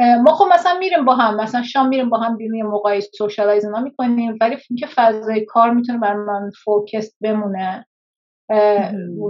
ما 0.00 0.34
خب 0.34 0.44
مثلا 0.54 0.78
میریم 0.78 1.04
با 1.04 1.14
هم 1.14 1.36
مثلا 1.36 1.62
شام 1.62 1.88
میریم 1.88 2.10
با 2.10 2.18
هم 2.18 2.36
بیرون 2.36 2.62
موقعی 2.62 3.00
socialize 3.00 3.64
اینا 3.64 3.80
می‌کنیم 3.80 4.36
ولی 4.40 4.56
اینکه 4.70 4.86
فضای 4.86 5.44
کار 5.44 5.70
می‌تونه 5.70 5.98
بر 5.98 6.14
من 6.14 6.50
focus 6.64 7.16
بمونه 7.22 7.86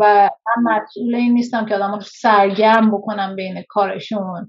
و 0.00 0.30
من 0.46 0.72
مسئول 0.72 1.14
این 1.14 1.32
نیستم 1.32 1.66
که 1.66 1.74
آدم 1.74 2.00
سرگرم 2.00 2.90
بکنم 2.90 3.36
بین 3.36 3.64
کارشون 3.68 4.48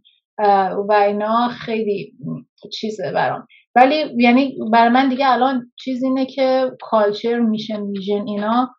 و 0.90 0.94
اینا 1.08 1.48
خیلی 1.48 2.14
چیزه 2.74 3.12
برام. 3.12 3.48
ولی 3.76 4.14
یعنی 4.18 4.58
بر 4.72 4.90
من 4.90 5.10
دیگه 5.10 5.32
الان 5.32 5.72
چیز 5.84 6.04
اینه 6.04 6.26
که 6.26 6.72
culture 6.82 7.40
mission 7.40 7.82
vision 7.82 8.28
اینا 8.28 8.70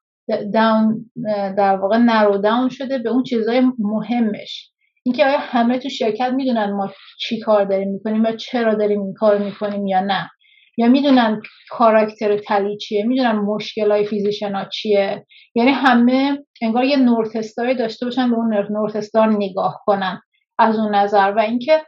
down 0.54 1.10
در 1.56 1.76
واقع 1.76 1.98
narrow 1.98 2.38
down 2.38 2.68
شده 2.68 2.98
به 2.98 3.10
اون 3.10 3.22
چیزهای 3.22 3.62
مهمش. 3.78 4.71
اینکه 5.04 5.24
آیا 5.24 5.38
همه 5.38 5.78
تو 5.78 5.88
شرکت 5.88 6.32
می‌دونن 6.32 6.70
ما 6.70 6.90
چی 7.20 7.40
کار 7.40 7.64
داریم 7.64 7.90
می‌کنیم 7.90 8.24
و 8.24 8.32
چرا 8.32 8.74
داریم 8.74 9.02
این 9.02 9.14
کار 9.14 9.38
می‌کنیم 9.38 9.86
یا 9.86 10.00
نه؟ 10.00 10.30
یا 10.78 10.88
می‌دونن 10.88 11.40
کاراکتر 11.70 12.36
Tali 12.38 12.76
چیه؟ 12.76 13.04
می‌دونن 13.04 13.32
مشکل 13.32 13.90
های 13.90 14.06
physician 14.06 14.68
چیه؟ 14.72 15.26
یعنی 15.54 15.70
همه 15.70 16.38
انگار 16.62 16.84
یه 16.84 16.96
north 16.96 17.36
داشته 17.78 18.04
باشن 18.04 18.30
به 18.30 18.36
اون 18.36 18.54
north 18.70 18.96
نگاه 19.38 19.82
کنن 19.86 20.20
از 20.58 20.78
اون 20.78 20.94
نظر. 20.94 21.32
و 21.36 21.40
اینکه 21.40 21.82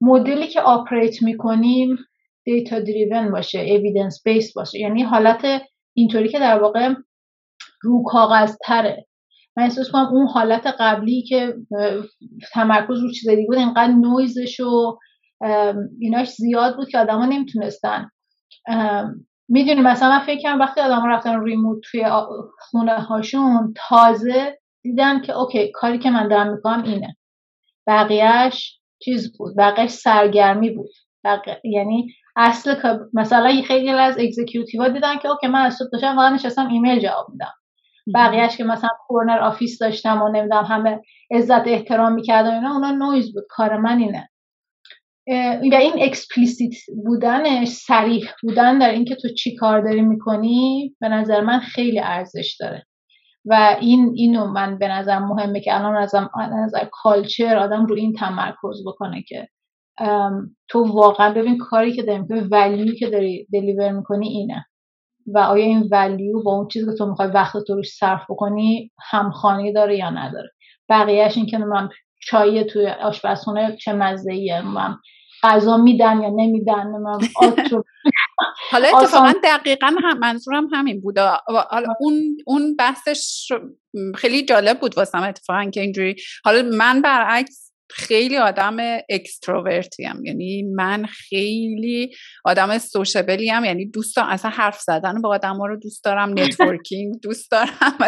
مدلی 0.00 0.46
که 0.46 0.60
operate 0.60 1.22
می‌کنیم 1.22 1.96
data 2.44 2.80
driven 2.80 3.30
باشه 3.30 3.58
evidence 3.58 4.22
based 4.24 4.52
باشه. 4.54 4.78
یعنی 4.78 5.02
حالت 5.02 5.62
اینطوری 5.94 6.28
که 6.28 6.38
در 6.38 6.58
واقع 6.58 6.94
رو 7.82 8.02
کاغذ 8.06 8.56
تره 8.64 9.07
من 9.58 9.64
احساس 9.64 9.90
کنم 9.90 10.06
اون 10.06 10.26
حالت 10.26 10.66
قبلی 10.66 11.22
که 11.22 11.54
تمرکز 12.52 13.00
رو 13.00 13.10
چیز 13.10 13.28
دیگه 13.28 13.46
بود 13.46 13.56
اینقدر 13.58 13.92
نویزش 13.92 14.60
و 14.60 14.98
ایناش 16.00 16.28
زیاد 16.28 16.76
بود 16.76 16.88
که 16.88 16.98
آدما 16.98 17.26
نمی‌تونستن. 17.26 18.10
می‌دونی 19.48 19.80
مثلا 19.80 20.08
من 20.08 20.18
فکر 20.18 20.42
کنم 20.42 20.60
وقتی 20.60 20.80
آدم 20.80 21.06
رفتن 21.06 21.44
remote 21.44 21.78
توی 21.90 22.04
خونه 22.58 22.94
هاشون 22.94 23.74
تازه 23.88 24.58
دیدن 24.82 25.22
که 25.22 25.32
OK 25.32 25.70
کاری 25.74 25.98
که 25.98 26.10
من 26.10 26.28
دارم 26.28 26.52
می‌کنم 26.52 26.82
اینه. 26.82 27.16
بقیهش 27.86 28.80
چیز 29.02 29.38
بود 29.38 29.56
بقیهش 29.56 29.90
سرگرمی 29.90 30.70
بود. 30.70 30.90
یعنی 31.64 32.14
اصل 32.36 32.74
مثلا 33.14 33.62
خیلی 33.66 33.90
از 33.90 34.18
executive 34.18 34.88
دیدن 34.88 35.18
که 35.18 35.28
OK 35.28 35.46
من 35.46 35.60
از 35.60 35.74
صبح 35.74 35.88
داشتم 35.92 36.16
واقعا 36.16 36.34
نشستم 36.34 36.68
ایمیل 36.68 37.00
جواب 37.00 37.26
میدم. 37.30 37.52
بقیهش 38.14 38.56
که 38.56 38.64
مثلا 38.64 38.90
corner 39.06 39.38
office 39.38 39.78
داشتم 39.78 40.22
و 40.22 40.28
نمی‌دونم 40.28 40.64
همه 40.64 41.00
عزت 41.30 41.66
احترام 41.66 42.12
می‌کردم 42.12 42.54
اینا 42.54 42.72
اونا 42.74 42.90
نویز 42.90 43.34
بود. 43.34 43.44
کار 43.48 43.76
من 43.76 43.98
اینه 43.98 44.28
و 45.72 45.74
این 45.74 45.92
explicit 46.02 46.74
بودنش 47.04 47.68
صریح 47.68 48.30
بودن 48.42 48.78
در 48.78 48.90
اینکه 48.90 49.14
تو 49.14 49.28
چی 49.28 49.54
کار 49.56 49.80
داری 49.80 50.02
می‌کنی 50.02 50.94
به 51.00 51.08
نظر 51.08 51.40
من 51.40 51.58
خیلی 51.58 52.00
ارزش 52.00 52.56
داره. 52.60 52.86
و 53.44 53.76
این 53.80 54.12
اینو 54.16 54.46
من 54.46 54.78
به 54.78 54.88
نظر 54.88 55.18
مهمه 55.18 55.60
که 55.60 55.74
الان 55.74 55.96
از 55.96 56.14
نظر 56.64 56.84
کالچر 56.92 57.56
آدم 57.56 57.86
رو 57.86 57.94
این 57.96 58.12
تمرکز 58.12 58.84
بکنه 58.86 59.22
که 59.22 59.48
تو 60.68 60.84
واقعا 60.84 61.34
ببین 61.34 61.58
کاری 61.58 61.92
که 61.92 62.02
داری 62.02 62.18
می‌کنی 62.18 62.40
ولیو 62.40 62.94
که 62.94 63.10
داری 63.10 63.46
دلیور 63.52 63.92
می‌کنی 63.92 64.28
اینه. 64.28 64.66
و 65.34 65.38
آیا 65.38 65.64
این 65.64 65.88
ولیو 65.92 66.42
با 66.42 66.52
اون 66.52 66.68
چیزی 66.68 66.86
که 66.86 66.92
تو 66.92 67.06
می‌خوای 67.06 67.28
وقت 67.28 67.56
تو 67.66 67.74
روش 67.74 67.88
صرف 67.88 68.22
بکنی 68.30 68.90
همخانی 69.10 69.72
داره 69.72 69.96
یا 69.96 70.10
نداره؟ 70.10 70.50
بقیهش 70.88 71.36
این 71.36 71.46
که 71.46 71.58
من 71.58 71.88
چای 72.20 72.64
توی 72.64 72.86
آشپزخونه 72.86 73.76
چه 73.76 73.92
مزه 73.92 74.62
من 74.64 74.96
غذا 75.42 75.76
میدن 75.76 76.20
یا 76.22 76.28
نمیدن 76.28 76.86
من 76.86 77.18
حالا 78.72 78.88
اتفاقا 78.98 79.32
دقیقا 79.44 79.86
هم 80.02 80.18
منظورم 80.18 80.66
همین 80.72 81.00
بود 81.00 81.18
حالا 81.18 81.94
اون 82.00 82.36
اون 82.46 82.76
بحثش 82.76 83.52
خیلی 84.14 84.44
جالب 84.44 84.80
بود 84.80 84.98
واسم 84.98 85.22
اتفاقا 85.22 85.70
که 85.70 85.80
اینجوری. 85.80 86.16
حالا 86.44 86.62
من 86.62 87.02
برعکس 87.02 87.67
خیلی 87.90 88.36
آدم 88.36 88.76
extrovert 89.08 89.94
ی 89.94 90.04
هم 90.04 90.24
یعنی 90.24 90.62
من 90.62 91.06
خیلی 91.06 92.14
آدم 92.44 92.78
sociable 92.78 93.40
ی 93.40 93.48
هم 93.48 93.64
یعنی 93.64 93.86
دوست 93.86 94.16
دارم. 94.16 94.28
اصلا 94.28 94.50
حرف 94.50 94.80
زدن 94.80 95.20
با 95.20 95.28
آدم 95.28 95.56
ها 95.56 95.66
رو 95.66 95.76
دوست 95.76 96.04
دارم. 96.04 96.30
networking 96.38 97.20
دوست 97.20 97.50
دارم. 97.50 97.98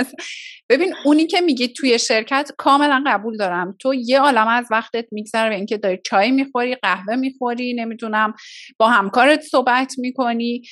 ببین 0.68 0.94
اونی 1.04 1.26
که 1.26 1.40
میگی 1.40 1.68
توی 1.68 1.98
شرکت 1.98 2.50
کاملا 2.58 3.04
قبول 3.06 3.36
دارم. 3.36 3.76
تو 3.78 3.94
یه 3.94 4.20
عالم 4.20 4.48
از 4.48 4.66
وقتت 4.70 5.06
میگذره 5.12 5.48
به 5.48 5.54
اینکه 5.54 5.76
داری 5.76 5.98
چای 6.06 6.30
می‌خوری 6.30 6.74
قهوه 6.74 7.16
می‌خوری 7.16 7.74
نمی‌دونم 7.74 8.34
با 8.78 8.88
همکارت 8.88 9.40
صحبت 9.40 9.94
می‌کنی. 9.98 10.62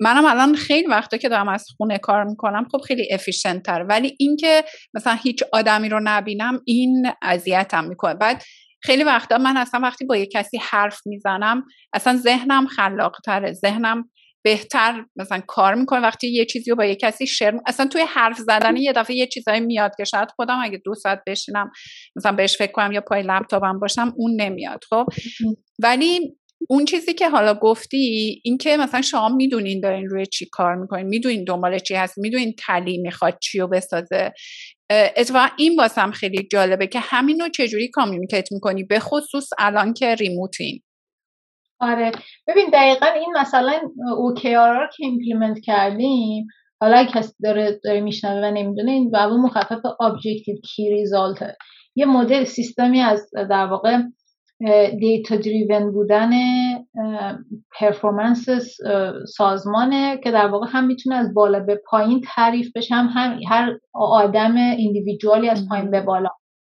منم 0.00 0.24
الان 0.24 0.54
خیلی 0.54 0.86
وقتا 0.86 1.16
که 1.16 1.28
دارم 1.28 1.48
از 1.48 1.66
خونه 1.76 1.98
کار 1.98 2.24
می‌کنم 2.24 2.68
خب 2.72 2.78
خیلی 2.78 3.08
افیشنت 3.12 3.62
تر 3.62 3.86
ولی 3.88 4.16
اینکه 4.18 4.64
مثلا 4.94 5.12
هیچ 5.12 5.42
آدمی 5.52 5.88
رو 5.88 6.00
نبینم 6.04 6.60
این 6.64 7.12
اذیتم 7.22 7.84
می‌کنه. 7.84 8.14
بعد 8.14 8.42
خیلی 8.82 9.04
وقتا 9.04 9.38
من 9.38 9.56
اصلا 9.56 9.80
وقتی 9.80 10.04
با 10.04 10.16
یه 10.16 10.26
کسی 10.26 10.58
حرف 10.58 11.00
می‌زنم 11.06 11.64
اصلا 11.92 12.16
ذهنم 12.16 12.66
خلاق 12.66 13.16
تره 13.24 13.52
ذهنم 13.52 14.10
بهتر 14.42 15.04
مثلا 15.16 15.42
کار 15.46 15.74
می‌کنه. 15.74 16.00
وقتی 16.00 16.28
یه 16.28 16.44
چیزی 16.44 16.70
رو 16.70 16.76
با 16.76 16.84
یه 16.84 16.96
کسی 16.96 17.26
شیر 17.26 17.52
اصلا 17.66 17.86
توی 17.86 18.02
حرف 18.08 18.38
زدن 18.38 18.76
یه 18.76 18.92
دفعه 18.92 19.16
یه 19.16 19.26
چیزایی 19.26 19.60
میاد 19.60 19.92
که 19.96 20.04
شاید 20.04 20.28
خودم 20.36 20.60
اگه 20.62 20.82
دو 20.84 20.94
ساعت 20.94 21.22
بشینم 21.26 21.70
مثلا 22.16 22.32
بهش 22.32 22.56
فکر 22.56 22.72
کنم 22.72 22.92
یا 22.92 23.00
پای 23.00 23.22
لپتاپم 23.22 23.78
باشم 23.78 24.14
اون 24.16 24.40
نمیاد 24.40 24.84
خب؟ 24.90 25.06
ولی 25.82 26.39
اون 26.68 26.84
چیزی 26.84 27.14
که 27.14 27.28
حالا 27.28 27.54
گفتی 27.54 28.40
این 28.44 28.58
که 28.58 28.76
مثلا 28.76 29.02
شما 29.02 29.28
می‌دونین 29.28 29.80
دارین 29.80 30.08
روی 30.08 30.26
چی 30.26 30.48
کار 30.52 30.74
می‌کنین 30.74 31.06
می‌دونین 31.06 31.44
دنبال 31.44 31.78
چی 31.78 31.94
هست 31.94 32.18
می‌دونین 32.18 32.54
Tali 32.58 32.98
می‌خواد 32.98 33.38
چی 33.42 33.58
رو 33.58 33.68
بسازه. 33.68 34.32
اتفاقا 34.90 35.46
این 35.58 35.76
واسم 35.76 36.10
خیلی 36.10 36.48
جالبه 36.52 36.86
که 36.86 37.00
همین 37.00 37.40
رو 37.40 37.48
چجوری 37.48 37.88
communicate 37.88 38.52
می‌کنی 38.52 38.84
به 38.84 39.00
خصوص 39.00 39.48
الان 39.58 39.92
که 39.94 40.14
remote 40.14 40.59
ین. 40.59 40.82
آره. 41.80 42.12
ببین 42.46 42.70
دقیقا 42.72 43.06
این 43.06 43.32
مثلا 43.40 43.80
OKR 44.00 44.78
رو 44.80 44.86
که 44.96 45.06
implement 45.06 45.58
کردیم 45.64 46.46
حالا 46.80 47.04
کسی 47.04 47.32
داره 47.42 47.80
داره 47.84 48.00
میشنوه 48.00 48.48
و 48.48 48.50
نمی‌دونه 48.50 48.92
این 48.92 49.10
بابا 49.10 49.36
مخفف 49.36 49.80
objective 50.00 50.56
key 50.74 50.90
result 50.90 51.56
یه 51.96 52.06
مدل 52.06 52.44
سیستمی 52.44 53.00
از 53.00 53.30
در 53.34 53.66
واقع 53.66 53.98
data 55.00 55.36
driven 55.36 55.92
بودن 55.92 56.30
performance 57.78 58.46
سازمانه 59.36 60.20
که 60.24 60.30
در 60.30 60.46
واقع 60.46 60.66
هم 60.70 60.86
می‌تونه 60.86 61.16
از 61.16 61.34
بالا 61.34 61.60
به 61.60 61.80
پایین 61.86 62.20
تعریف 62.34 62.76
بشه 62.76 62.94
هم, 62.94 63.06
هم 63.14 63.40
هر 63.48 63.78
آدم 63.94 64.56
individual 64.56 65.40
ی 65.40 65.48
از 65.48 65.68
پایین 65.68 65.90
به 65.90 66.00
بالا. 66.00 66.28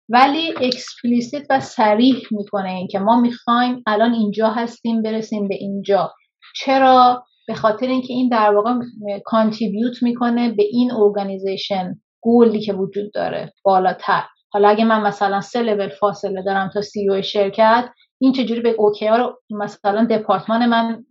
ولی 0.09 0.55
explicit 0.61 1.47
و 1.51 1.61
صریح 1.61 2.17
می‌کنه 2.31 2.71
این 2.71 2.89
که 2.89 2.99
ما 2.99 3.21
می‌خوایم 3.21 3.83
الان 3.87 4.13
اینجا 4.15 4.49
هستیم 4.49 5.03
برسیم 5.03 5.49
به 5.49 5.55
اینجا. 5.55 6.13
چرا؟ 6.57 7.25
به 7.49 7.55
خاطر 7.55 7.87
اینکه 7.87 8.13
این 8.13 8.29
در 8.29 8.55
واقع 8.55 8.75
contribute 9.25 10.03
می‌کنه 10.03 10.53
به 10.53 10.63
این 10.63 10.93
organization 10.93 11.95
گولی 12.21 12.61
که 12.61 12.73
وجود 12.73 13.13
داره 13.13 13.53
بالاتر. 13.65 14.23
حالا 14.53 14.69
اگه 14.69 14.85
من 14.85 15.01
مثلا 15.03 15.41
سه 15.41 15.63
لول 15.63 15.89
فاصله 15.89 16.43
دارم 16.43 16.71
تا 16.75 16.83
CEO 16.83 17.23
شرکت 17.23 17.89
این 18.19 18.33
چجوری 18.33 18.61
به 18.61 18.75
OKR 18.79 19.09
و 19.09 19.39
مثلا 19.51 20.05
دپارتمان 20.05 20.67
من 20.67 21.05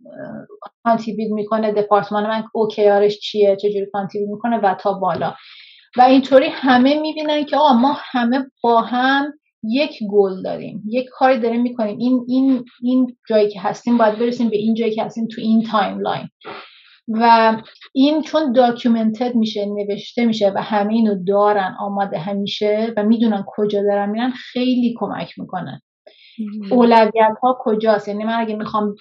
contribute 0.84 1.32
می‌کنه؟ 1.32 1.72
دپارتمان 1.72 2.26
من 2.26 2.44
OKR 2.54 2.88
ش 2.88 3.18
چیه؟ 3.18 3.56
چجوری 3.56 3.86
contribute 3.92 4.28
می‌کنه؟ 4.28 4.56
و 4.56 4.74
تا 4.74 4.92
بالا. 4.92 5.34
و 5.96 6.02
اینطوری 6.02 6.46
همه 6.48 7.00
می‌بینن 7.00 7.44
که 7.44 7.56
آقا 7.56 7.72
ما 7.72 7.96
همه 7.98 8.46
با 8.62 8.80
هم 8.80 9.32
یک 9.62 9.98
گل 10.10 10.42
داریم. 10.42 10.82
یک 10.88 11.08
کاری 11.12 11.38
داریم 11.38 11.62
می‌کنیم. 11.62 11.98
این 11.98 12.24
این 12.28 12.64
این 12.82 13.16
جایی 13.28 13.50
که 13.50 13.60
هستیم 13.60 13.98
باید 13.98 14.18
برسیم 14.18 14.48
به 14.48 14.56
این 14.56 14.74
جایی 14.74 14.94
که 14.94 15.04
هستیم 15.04 15.28
تو 15.34 15.40
این 15.40 15.62
timeline. 15.62 16.28
و 17.10 17.56
این 17.92 18.22
چون 18.22 18.52
documented 18.52 19.34
میشه 19.34 19.66
نوشته 19.66 20.24
میشه 20.24 20.52
و 20.56 20.62
همه 20.62 20.92
اینو 20.92 21.24
دارن 21.24 21.76
آماده 21.80 22.18
همیشه 22.18 22.94
و 22.96 23.02
می‌دونن 23.02 23.44
کجا 23.46 23.82
دارن 23.82 24.10
میرن 24.10 24.30
خیلی 24.30 24.94
کمک 24.98 25.38
می‌کنه. 25.38 25.82
اولویت 26.70 27.36
ها 27.42 27.58
کجاست؟ 27.60 28.08
یعنی 28.08 28.24
من 28.24 28.40
اگه 28.40 28.56
می‌خوام 28.56 28.94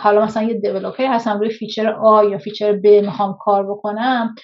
حالا 0.00 0.24
مثلا 0.24 0.42
یه 0.42 0.54
developer 0.54 1.06
هستم 1.06 1.38
روی 1.38 1.50
feature 1.50 1.88
آ 1.88 2.24
یا 2.24 2.38
feature 2.38 2.72
ب 2.72 2.86
می‌خوام 2.86 3.36
کار 3.40 3.70
بکنم 3.70 4.34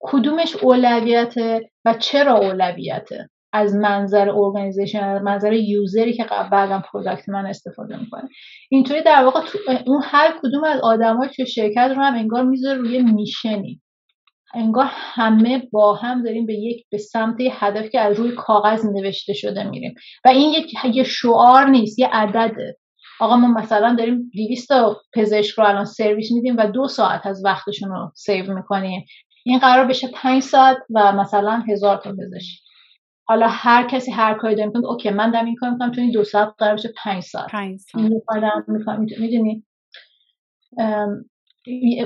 کدومش 0.00 0.56
اولویته 0.56 1.70
و 1.84 1.94
چرا 1.94 2.36
اولویته؟ 2.36 3.28
از 3.52 3.74
منظر 3.74 4.30
organization 4.30 5.04
از 5.04 5.22
منظر 5.22 5.52
user 5.52 6.00
ی 6.00 6.12
که 6.12 6.26
بعدم 6.52 6.82
product 6.92 7.28
من 7.28 7.46
استفاده 7.46 7.96
می‌کنه. 7.96 8.28
اینطوری 8.70 9.02
در 9.02 9.24
واقع 9.24 9.40
تو 9.40 9.58
اون 9.86 10.02
هر 10.04 10.34
کدوم 10.42 10.64
از 10.64 10.80
آدمای 10.80 11.28
تو 11.36 11.44
شرکت 11.44 11.92
رو 11.96 12.02
هم 12.02 12.14
انگار 12.14 12.44
می‌ذاره 12.44 12.78
روی 12.78 13.02
mission 13.02 13.63
ی. 13.63 13.80
انگار 14.54 14.86
همه 14.90 15.68
با 15.72 15.94
هم 15.94 16.22
داریم 16.22 16.46
به 16.46 16.54
یک 16.54 16.86
به 16.90 16.98
سمت 16.98 17.36
هدف 17.50 17.90
که 17.90 18.00
از 18.00 18.16
روی 18.16 18.32
کاغذ 18.36 18.84
نوشته 18.84 19.32
شده 19.32 19.64
میریم. 19.64 19.94
و 20.24 20.28
این 20.28 20.52
یک 20.52 20.74
یه 20.94 21.02
شعار 21.02 21.64
نیست 21.64 21.98
یه 21.98 22.08
عدده. 22.12 22.76
آقا 23.20 23.36
ما 23.36 23.48
مثلا 23.48 23.94
داریم 23.98 24.30
200 24.34 24.68
پزشک 25.12 25.58
رو 25.58 25.64
الان 25.64 25.84
سرویس 25.84 26.32
میدیم 26.32 26.56
و 26.56 26.66
دو 26.66 26.88
ساعت 26.88 27.26
از 27.26 27.44
وقتشون 27.44 27.90
رو 27.90 28.12
save 28.14 28.54
می‌کنیم. 28.54 29.04
این 29.44 29.58
قرار 29.58 29.86
بشه 29.86 30.08
5 30.14 30.42
ساعت 30.42 30.76
و 30.94 31.12
مثلا 31.12 31.62
هزار 31.68 31.96
تا 31.96 32.12
پزشک. 32.12 32.67
حالا 33.28 33.48
هر 33.48 33.88
کسی 33.88 34.10
هر 34.12 34.34
کاری 34.34 34.54
داره 34.54 34.66
می‌کنه 34.66 34.86
okay 34.86 35.10
من 35.10 35.30
دارم 35.30 35.46
این 35.46 35.56
کار 35.56 35.70
می‌کنم 35.70 35.92
تو 35.92 36.00
این 36.00 36.10
دو 36.10 36.24
ساعت 36.24 36.54
قرار 36.58 36.74
بشه 36.74 36.92
پنج 37.04 37.22
ساعت. 37.22 37.50
پنج 37.52 37.80
ساعت. 37.80 38.10
می‌دونی؟ 39.18 39.64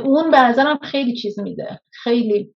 اون 0.05 0.31
به 0.31 0.41
نظرم 0.41 0.79
خیلی 0.79 1.15
چیز 1.15 1.41
میده. 1.41 1.81
خیلی 1.91 2.55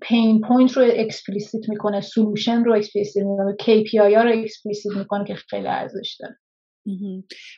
pain 0.00 0.40
point 0.40 0.72
رو 0.76 0.84
explicit 0.94 1.68
می‌کنه 1.68 2.00
solution 2.00 2.64
رو 2.64 2.74
explicit 2.76 3.24
می‌کنه 3.24 3.56
KPI 3.62 4.14
ها 4.16 4.22
رو 4.22 4.38
explicit 4.38 4.96
می‌کنه 4.96 5.24
که 5.24 5.34
خیلی 5.34 5.66
ارزش 5.68 6.16
داره. 6.20 6.39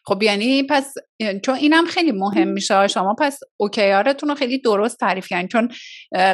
خب 0.04 0.22
یعنی 0.22 0.62
پس 0.62 0.94
چون 1.44 1.54
اینم 1.54 1.86
خیلی 1.86 2.12
مهم 2.12 2.48
میشه 2.48 2.88
شما 2.88 3.14
پس 3.18 3.38
OKR 3.56 3.92
تون 3.92 4.28
رو 4.28 4.34
خیلی 4.34 4.58
درست 4.58 4.98
تعریف 4.98 5.28
کردین. 5.28 5.48
چون 5.48 5.68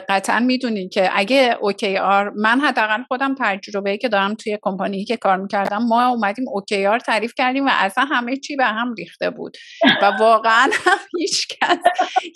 قطعا 0.08 0.40
می‌دونین 0.40 0.88
که 0.88 1.10
اگه 1.12 1.56
OKR 1.60 2.30
من 2.30 2.60
حداقل 2.60 3.02
خودم 3.02 3.34
تجربه 3.38 3.96
که 3.96 4.08
دارم 4.08 4.34
توی 4.34 4.58
کمپانی 4.62 5.04
که 5.04 5.16
کار 5.16 5.36
می‌کردم 5.36 5.82
ما 5.82 6.08
اومدیم 6.08 6.44
OKR 6.48 6.98
تعریف 6.98 7.32
کردیم 7.36 7.66
و 7.66 7.70
اصلا 7.72 8.04
همه 8.04 8.36
چی 8.36 8.56
به 8.56 8.64
هم 8.64 8.94
ریخته 8.94 9.30
بود. 9.30 9.56
و 10.02 10.12
واقعا 10.20 10.70
هیچ 11.18 11.48
کس 11.48 11.78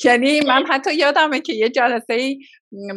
یعنی 0.04 0.40
من 0.40 0.64
حتی 0.70 0.94
یادمه 0.94 1.40
که 1.40 1.52
یه 1.52 1.68
جلسه 1.68 2.36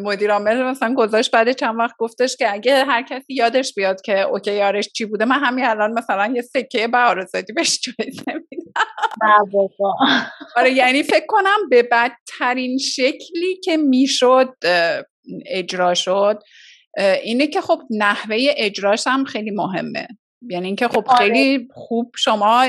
مدیر 0.03 0.31
عامل 0.31 0.63
مثلا 0.63 0.93
گذاشت 0.93 1.31
بعد 1.31 1.51
چند 1.51 1.79
وقت 1.79 1.95
گفتش 1.97 2.35
که 2.37 2.53
اگه 2.53 2.85
هر 2.85 3.01
کسی 3.01 3.33
یادش 3.33 3.73
بیاد 3.73 4.01
که 4.01 4.21
اوکی 4.21 4.53
یارش 4.53 4.89
چی 4.89 5.05
بوده 5.05 5.25
من 5.25 5.39
همین 5.39 5.65
الان 5.65 5.91
مثلا 5.91 6.33
یه 6.35 6.41
سکه 6.41 6.87
بهارزادی 6.87 7.53
بهش 7.53 7.79
جایزه 7.81 8.23
میدم 8.51 8.71
آره 10.55 10.71
یعنی 10.71 11.03
فکر 11.03 11.25
کنم 11.27 11.69
به 11.69 11.83
بدترین 11.83 12.77
شکلی 12.77 13.59
که 13.63 13.77
می‌شد 13.77 14.53
اجرا 15.45 15.93
شد 15.93 16.39
اینه 17.23 17.47
که 17.47 17.61
خب 17.61 17.79
نحوه 17.89 18.37
اجراش 18.57 19.07
هم 19.07 19.23
خیلی 19.23 19.51
مهمه. 19.51 20.07
یعنی 20.49 20.65
اینکه 20.67 20.87
خب 20.87 21.03
آره. 21.07 21.17
خیلی 21.17 21.67
خوب 21.73 22.11
شما 22.17 22.65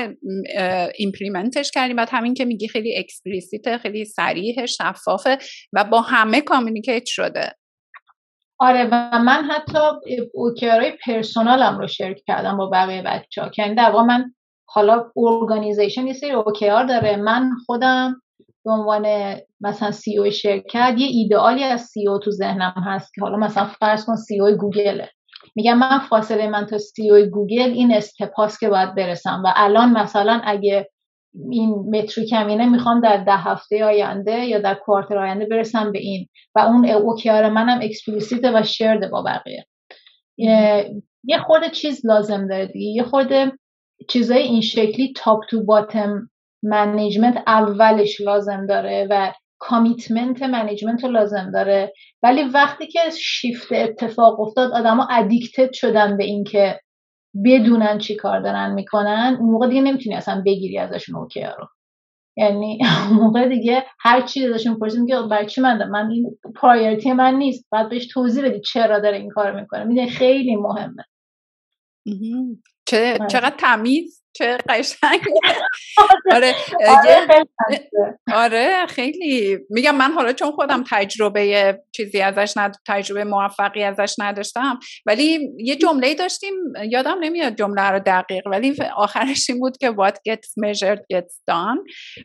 implement 0.97 1.57
ش 1.57 1.71
کردیم 1.71 1.95
بعد 1.95 2.09
همین 2.11 2.33
که 2.33 2.45
میگی 2.45 2.67
خیلی 2.67 2.97
explicit 2.97 3.77
خیلی 3.77 4.05
صریح 4.05 4.65
شفافه 4.65 5.37
و 5.73 5.83
با 5.83 6.01
همه 6.01 6.41
communicate 6.41 7.05
شده. 7.05 7.53
آره 8.59 8.89
و 8.91 9.19
من 9.19 9.43
حتی 9.51 9.79
OKR 10.33 10.91
ای 11.05 11.12
personal 11.12 11.72
م 11.72 11.79
رو 11.79 11.87
share 11.87 12.21
کردم 12.27 12.57
با 12.57 12.69
بقیه 12.69 13.01
بچه 13.01 13.41
ها 13.41 13.49
که 13.49 13.61
یعنی 13.61 13.75
در 13.75 13.91
من 13.91 14.33
حالا 14.69 15.11
organization 15.17 16.07
یه 16.07 16.13
سری 16.13 16.31
OKR 16.31 16.85
داره. 16.85 17.15
من 17.15 17.49
خودم 17.65 18.21
به 18.65 18.71
عنوان 18.71 19.35
مثلا 19.61 19.91
CEO 19.91 20.29
شرکت 20.29 20.95
یه 20.97 21.07
ایدئالی 21.07 21.63
از 21.63 21.81
CEO 21.81 22.19
تو 22.19 22.31
ذهنم 22.31 22.73
هست 22.85 23.13
که 23.13 23.21
حالا 23.21 23.37
مثلا 23.37 23.65
فرض 23.65 24.05
کن 24.05 24.15
CEO 24.15 24.51
گوگله. 24.51 25.09
میگم 25.55 25.77
من 25.77 25.99
فاصله 25.99 26.47
من 26.47 26.65
تا 26.65 26.77
CEO 26.77 27.25
گوگل 27.25 27.71
این 27.71 27.93
استپاس 27.93 28.59
که 28.59 28.69
باید 28.69 28.95
برسم 28.95 29.41
و 29.45 29.53
الان 29.55 29.91
مثلا 29.91 30.41
اگه 30.43 30.89
این 31.51 31.69
metric 31.69 32.33
همینه 32.33 32.69
می‌خوام 32.69 33.01
در 33.01 33.17
ده 33.17 33.37
هفته 33.37 33.85
آینده 33.85 34.45
یا 34.45 34.59
در 34.59 34.75
quarter 34.75 35.17
آینده 35.17 35.45
برسم 35.45 35.91
به 35.91 35.99
این 35.99 36.27
و 36.55 36.59
اون 36.59 36.89
OKR 36.89 37.49
منم 37.49 37.79
explicit 37.83 38.51
و 38.53 38.63
share 38.63 38.94
ده 38.94 39.07
با 39.07 39.21
بقیه. 39.21 39.65
یه 41.23 41.37
خورده 41.45 41.69
چیز 41.69 42.05
لازم 42.05 42.47
داره 42.47 42.65
دیگه. 42.65 42.91
یه 42.91 43.03
خورده 43.03 43.51
چیزای 44.09 44.41
این 44.41 44.61
شکلی 44.61 45.13
top 45.15 45.39
to 45.49 45.63
bottom 45.63 46.29
management 46.63 47.43
اولش 47.47 48.21
لازم 48.21 48.65
داره 48.65 49.07
و 49.09 49.33
commitment 49.59 50.43
management 50.43 51.03
رو 51.03 51.11
لازم 51.11 51.51
داره. 51.53 51.93
ولی 52.23 52.43
وقتی 52.43 52.87
که 52.87 52.99
شیفت 53.21 53.71
اتفاق 53.71 54.39
افتاد 54.39 54.71
آدما 54.71 55.07
addicted 55.11 55.73
شدن 55.73 56.17
به 56.17 56.23
اینکه 56.23 56.79
بدونن 57.45 57.97
چی 57.97 58.15
کار 58.15 58.39
دارن 58.39 58.73
می‌کنن. 58.73 59.37
اون 59.39 59.49
موقع 59.49 59.67
دیگه 59.67 59.81
نمی‌تونی 59.81 60.15
اصلا 60.15 60.43
بگیری 60.45 60.77
ازشون 60.77 61.15
OKR 61.15 61.41
و. 61.41 61.67
یعنی 62.37 62.79
اون 63.09 63.19
موقع 63.19 63.47
دیگه 63.47 63.83
هر 63.99 64.21
چی 64.21 64.45
ازشون 64.45 64.79
پرسیم 64.79 65.07
که 65.07 65.15
برای 65.31 65.45
چی 65.45 65.61
من 65.61 65.89
من 65.89 66.09
این 66.11 66.37
priority 66.55 67.13
من 67.13 67.33
نیست. 67.35 67.67
بعد 67.71 67.89
بهش 67.89 68.07
توضیح 68.07 68.45
بدی 68.45 68.59
چرا 68.59 68.99
داره 68.99 69.17
این 69.17 69.29
کار 69.29 69.61
می‌کنه. 69.61 69.83
می‌دونی 69.83 70.09
خیلی 70.09 70.55
مهمه. 70.55 71.03
آره. 73.19 73.27
چقدر 73.27 73.55
تمیز؟ 73.57 74.23
چه 74.37 74.57
قشنگ 74.69 75.21
آره 76.35 76.55
آره 78.33 78.85
خیلی 78.89 79.57
میگم 79.69 79.95
من 79.95 80.11
حالا 80.11 80.33
چون 80.33 80.51
خودم 80.51 80.83
تجربه 80.89 81.77
چیزی 81.91 82.21
ازش 82.21 82.57
ند... 82.57 82.75
تجربه 82.87 83.23
موفقی 83.23 83.83
ازش 83.83 84.15
نداشتم 84.19 84.79
ولی 85.05 85.39
یه 85.57 85.75
جمله 85.75 86.15
داشتیم 86.15 86.53
یادم 86.89 87.17
نمیاد 87.21 87.55
جمله 87.55 87.89
رو 87.89 87.99
دقیق 87.99 88.47
ولی 88.47 88.75
آخرش 88.95 89.49
این 89.49 89.59
بود 89.59 89.77
که 89.77 89.91
what 89.91 90.13
gets 90.13 90.65
measured 90.65 90.99
gets 91.13 91.35
done. 91.51 91.77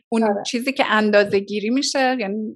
اون 0.09 0.23
آره. 0.23 0.43
چیزی 0.45 0.73
که 0.73 0.85
اندازه 0.85 1.39
گیری 1.39 1.69
میشه 1.69 2.17
یعنی 2.19 2.55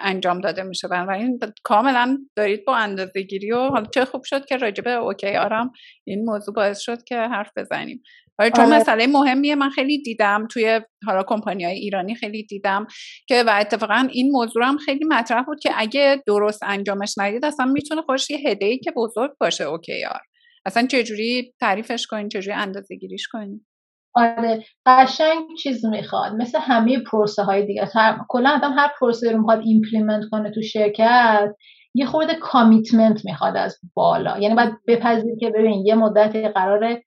انجام 0.00 0.40
داده 0.40 0.62
میشه. 0.62 0.88
بنابراین 0.88 1.38
کاملا 1.64 2.18
دارید 2.36 2.64
با 2.64 2.76
اندازه 2.76 3.22
گیری 3.22 3.52
و 3.52 3.58
حالا 3.58 3.86
چه 3.94 4.04
خوب 4.04 4.24
شد 4.24 4.44
که 4.44 4.56
راجبه 4.56 4.90
اوکی 4.90 5.36
آرام 5.36 5.72
این 6.04 6.24
موضوع 6.24 6.54
باعث 6.54 6.78
شد 6.78 7.04
که 7.04 7.16
حرف 7.16 7.50
بزنیم. 7.56 8.02
آره 8.40 8.50
چون 8.50 8.64
آره. 8.64 8.76
مسئله 8.76 9.06
مهمیه 9.06 9.54
من 9.54 9.70
خیلی 9.70 10.02
دیدم 10.02 10.46
توی 10.50 10.80
حالا 11.06 11.22
کمپانی 11.22 11.64
های 11.64 11.74
ایرانی 11.74 12.14
خیلی 12.14 12.42
دیدم 12.42 12.86
که 13.28 13.42
و 13.46 13.56
اتفاقا 13.60 14.08
این 14.12 14.32
موضوع 14.32 14.64
هم 14.64 14.78
خیلی 14.78 15.04
مطرح 15.04 15.42
بود 15.42 15.60
که 15.60 15.70
اگه 15.76 16.22
درست 16.26 16.62
انجامش 16.62 17.14
ندید 17.18 17.44
اصلا 17.44 17.66
می‌تونه 17.66 18.02
خودش 18.02 18.30
یه 18.30 18.38
هدفی 18.46 18.78
که 18.78 18.92
بزرگ 18.96 19.30
باشه 19.40 19.64
OKR. 19.64 20.20
اصلا 20.66 20.86
چجوری 20.86 21.52
تعریفش 21.60 22.06
کنین 22.06 22.28
چجوری 22.28 22.52
اندازه 22.56 22.96
گیریش 22.96 23.28
کنین؟ 23.28 23.66
آره 24.14 24.64
قشنگ 24.86 25.42
چیز 25.62 25.84
می‌خواد. 25.84 26.32
مثل 26.32 26.58
همه 26.58 26.98
پروسه 26.98 27.42
های 27.42 27.66
دیگه 27.66 27.88
کلا 28.28 28.50
آدم 28.50 28.72
هر 28.78 28.90
پروسه 29.00 29.32
رو 29.32 29.38
می‌خواد 29.38 29.62
implement 29.64 30.24
کنه 30.30 30.50
تو 30.50 30.62
شرکت 30.62 31.54
یه 31.94 32.06
خورده 32.06 32.34
commitment 32.34 33.24
می‌خواد 33.24 33.56
از 33.56 33.78
بالا. 33.94 34.38
یعنی 34.38 34.54
باید 34.54 34.72
بپذیر 34.88 35.36
که 35.40 35.50
ببین 35.50 35.86
یه 35.86 35.94
مدت 35.94 36.36
قراره 36.54 37.02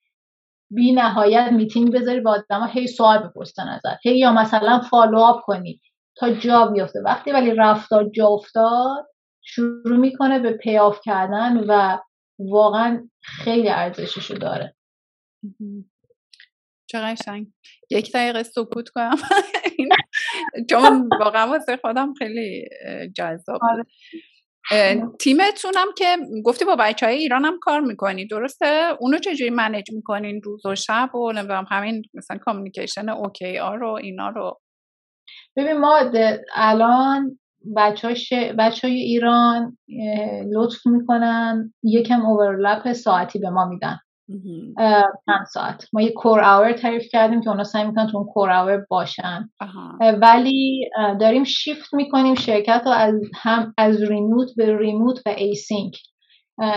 بی 0.71 0.91
نهایت 0.91 1.51
میتینگ 1.51 1.93
بذاری 1.93 2.19
با 2.19 2.31
آدم 2.31 2.67
هی 2.73 2.87
سوال 2.87 3.17
بپرسن 3.17 3.67
ازت. 3.67 3.99
هی 4.05 4.17
یا 4.17 4.33
مثلا 4.33 4.79
follow 4.79 5.41
کنی. 5.43 5.81
تا 6.15 6.33
جا 6.33 6.65
بیفته. 6.65 6.99
وقتی 6.99 7.31
ولی 7.31 7.53
رفتار 7.53 8.09
جا 8.09 8.27
افتاد 8.27 9.07
شروع 9.41 9.97
می‌کنه 9.97 10.39
به 10.39 10.51
pay 10.51 10.75
off 10.75 10.99
کردن 11.03 11.57
و 11.67 11.97
واقعا 12.39 13.09
خیلی 13.21 13.69
ارزششو 13.69 14.33
داره. 14.33 14.75
چه 16.85 16.99
قشنگ. 16.99 17.47
یک 17.89 18.11
دقیقه 18.13 18.43
سکوت 18.43 18.89
کنم. 18.89 19.15
چون 20.69 21.09
واقعا 21.19 21.47
واسه 21.47 21.77
خودم 21.77 22.13
خیلی 22.13 22.69
جذاب 23.15 23.61
آره. 24.71 25.01
تیمتون 25.19 25.73
که 25.97 26.17
گفتی 26.45 26.65
با 26.65 26.75
بچه 26.75 27.05
های 27.05 27.15
ایران 27.15 27.45
هم 27.45 27.59
کار 27.61 27.79
می‌کنی 27.79 28.27
درسته؟ 28.27 28.89
اونو 28.99 29.17
چجوری 29.17 29.49
manage 29.49 29.91
می‌کنین 29.91 30.41
روز 30.41 30.65
و 30.65 30.75
شب 30.75 31.15
و 31.15 31.31
نمی‌دونم 31.31 31.65
همین 31.69 32.03
مثلا 32.13 32.37
communication 32.37 33.09
OKR 33.09 33.77
رو 33.77 33.91
اینا 33.91 34.29
رو 34.29 34.59
ببین 35.55 35.77
ما 35.77 36.11
الان 36.55 37.39
بچه 37.75 38.07
های, 38.83 38.95
ایران 38.95 39.77
لطف 40.53 40.87
می‌کنن 40.87 41.73
یکم 41.83 42.25
overlap 42.25 42.93
ساعتی 42.93 43.39
به 43.39 43.49
ما 43.49 43.65
میدن 43.65 43.99
چند 45.25 45.45
ساعت. 45.53 45.85
ما 45.93 46.01
یه 46.01 46.11
core 46.11 46.41
hour 46.41 46.73
تعریف 46.73 47.07
کردیم 47.11 47.41
که 47.41 47.49
اونا 47.49 47.63
سعی 47.63 47.83
می‌کنن 47.83 48.07
تو 48.07 48.17
اون 48.17 48.27
core 48.33 48.51
hour 48.51 48.85
باشن. 48.89 49.49
ولی 50.21 50.89
داریم 51.19 51.43
شیفت 51.43 51.93
می‌کنیم 51.93 52.35
شرکت 52.35 52.81
رو 52.85 52.91
از 52.91 53.15
هم 53.35 53.73
از 53.77 54.01
remote 54.01 54.49
به 54.57 54.77
remote 54.77 55.19
و 55.25 55.29
async 55.29 55.97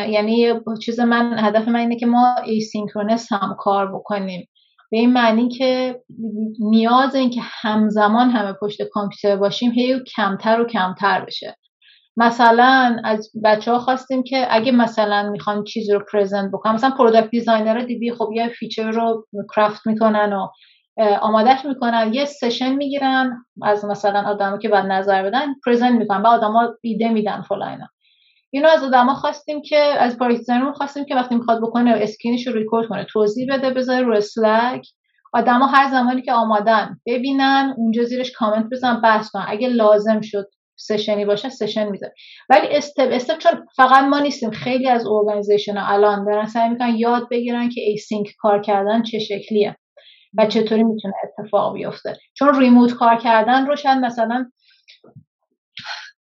یعنی 0.09 0.55
چیز 0.83 1.01
من 1.01 1.39
هدف 1.39 1.69
من 1.69 1.81
اینه 1.81 1.97
که 1.97 2.07
ما 2.07 2.35
asynchronous 2.45 3.33
هم 3.33 3.57
کار 3.59 3.95
بکنیم. 3.95 4.49
به 4.91 4.99
این 4.99 5.13
معنی 5.13 5.49
که 5.49 6.01
نیاز 6.61 7.15
این 7.15 7.31
که 7.31 7.41
همزمان 7.43 8.31
همه 8.31 8.53
پشت 8.63 8.83
کامپیوتر 8.83 9.37
باشیم 9.37 9.73
هی 9.73 10.01
کمتر 10.17 10.61
و 10.61 10.65
کمتر 10.65 11.25
بشه. 11.25 11.57
مثلا 12.17 12.97
از 13.05 13.31
بچه 13.45 13.73
ها 13.73 13.79
خواستیم 13.79 14.23
که 14.23 14.47
اگه 14.51 14.73
مثلا 14.73 15.31
می‌خوان 15.31 15.65
چیزی 15.65 15.93
رو 15.93 16.05
present 16.13 16.51
بکنن 16.53 16.75
مثلا 16.75 16.91
product 16.91 17.31
designer 17.31 17.81
دیدی 17.81 18.13
خب 18.13 18.31
یه 18.35 18.49
feature 18.49 18.91
رو 18.91 19.27
craft 19.55 19.87
می‌کنن 19.87 20.33
و 20.33 20.49
آمادهش 21.21 21.65
می‌کنن 21.65 22.11
یه 22.15 22.25
session 22.25 22.75
می‌گیرن 22.75 23.45
از 23.63 23.85
مثلا 23.85 24.23
آدمی 24.31 24.59
که 24.59 24.69
بعد 24.69 24.87
نظر 24.87 25.23
بدن 25.23 25.55
present 25.67 25.93
می‌کنن 25.93 26.23
و 26.23 26.27
آدما 26.27 26.75
ایده 26.83 27.09
میدن 27.09 27.43
فلان 27.43 27.70
اینا 27.70 27.89
اینو 28.51 28.69
از 28.69 28.83
آدما 28.85 29.15
خواستیم 29.15 29.63
که 29.63 29.79
از 29.79 30.19
product 30.19 30.73
خواستیم 30.75 31.05
که 31.05 31.15
وقتی 31.15 31.35
می‌خواد 31.35 31.63
بکنه 31.63 31.91
screen 31.91 32.33
ش 32.33 32.47
رو 32.47 32.53
ریکورد 32.53 32.89
کنه 32.89 33.05
توضیح 33.05 33.55
بده 33.55 33.71
بذاره 33.71 34.03
رو 34.03 34.17
Slack 34.17 34.87
آدما 35.33 35.67
هر 35.67 35.91
زمانی 35.91 36.23
که 36.23 36.33
آمادن 36.33 37.01
ببینن 37.07 37.75
اونجا 37.77 38.03
زیرش 38.03 38.33
کامنت 38.33 38.67
بزن 38.73 39.01
بحث 39.01 39.31
کنن 39.31 39.45
اگه 39.49 39.69
لازم 39.69 40.21
شد 40.21 40.49
session 40.77 41.19
ی 41.19 41.25
باشه 41.25 41.49
session 41.49 41.89
می‌ذاره. 41.89 42.15
ولی 42.49 42.67
step 42.71 43.09
step 43.13 43.39
چون 43.39 43.67
فقط 43.77 44.05
ما 44.05 44.19
نیستیم 44.19 44.51
خیلی 44.51 44.89
از 44.89 45.07
organization 45.07 45.79
الان 45.79 46.25
دارن 46.25 46.47
سعی 46.47 46.69
می‌کنن 46.69 46.97
یاد 46.97 47.29
بگیرن 47.31 47.69
که 47.69 47.81
async 47.81 48.35
کار 48.39 48.61
کردن 48.61 49.03
چه 49.03 49.19
شکلیه 49.19 49.77
و 50.39 50.47
چطوری 50.47 50.83
می‌تونه 50.83 51.15
اتفاق 51.25 51.75
بیفته. 51.75 52.17
چون 52.35 52.61
remote 52.61 52.95
کار 52.95 53.17
کردن 53.17 53.67
رو 53.67 53.77
شاید 53.77 53.99
مثلا 53.99 54.51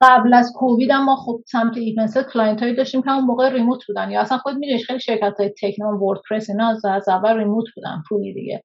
قبل 0.02 0.34
از 0.34 0.54
کووید 0.56 0.92
هم 0.92 1.06
ما 1.06 1.16
خب 1.16 1.40
سمت 1.48 1.78
event 1.78 2.32
client 2.34 2.62
هایی 2.62 2.76
داشتیم 2.76 3.02
که 3.02 3.12
اون 3.12 3.24
موقع 3.24 3.50
remote 3.50 3.80
بودن. 3.88 4.12
یا 4.12 4.22
اصلا 4.22 4.38
خود 4.38 4.56
می‌دونی 4.56 4.84
خیلی 4.84 5.00
شرکت 5.00 5.34
های 5.40 5.54
تکنو 5.62 5.98
WordPress 5.98 6.50
اینا 6.50 6.78
از 6.94 7.10
اول 7.10 7.38
remote 7.38 7.66
بودن 7.76 8.04
fully 8.10 8.34
دیگه. 8.34 8.64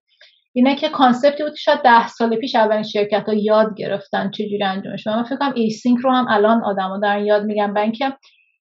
اینه 0.57 0.77
که 0.77 0.89
concept 0.89 1.36
ی 1.36 1.43
بود 1.43 1.55
شاید 1.55 1.83
ده 1.83 2.09
سال 2.09 2.37
پیش 2.37 2.55
اولین 2.55 2.83
شرکت 2.83 3.28
ها 3.28 3.35
یاد 3.35 3.74
گرفتن 3.77 4.31
چجوری 4.31 4.65
انجامش 4.65 5.07
من 5.07 5.23
فکر 5.23 5.37
کنم 5.37 5.53
async 5.55 5.98
رو 5.99 6.11
هم 6.12 6.27
الان 6.28 6.65
آدما 6.65 6.99
دارن 6.99 7.24
یاد 7.24 7.45
می‌گیرن. 7.44 7.74
بنک 7.74 8.03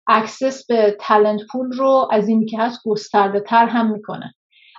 access 0.07 0.65
به 0.68 0.98
talent 0.99 1.41
pool 1.52 1.72
رو 1.72 2.07
از 2.11 2.28
اینی 2.28 2.45
که 2.45 2.60
هست 2.60 2.82
گسترده 2.86 3.40
تر 3.40 3.66
هم 3.66 3.91
می‌کنه. 3.91 4.34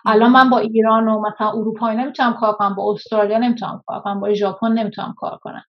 الان 0.07 0.31
من 0.31 0.51
با 0.51 0.59
ایران 0.59 1.09
و 1.09 1.21
مثلا 1.21 1.51
اروپا 1.51 1.93
نمی‌تونم 1.93 2.35
کار 2.35 2.53
کنم. 2.53 2.75
با 2.75 2.93
استرالیا 2.93 3.39
نمی‌تونم 3.39 3.83
کار 3.87 4.01
کنم. 4.01 4.21
با 4.21 4.35
ژاپن 4.35 4.73
نمی‌تونم 4.73 5.15
کار 5.19 5.39
کنم. 5.43 5.65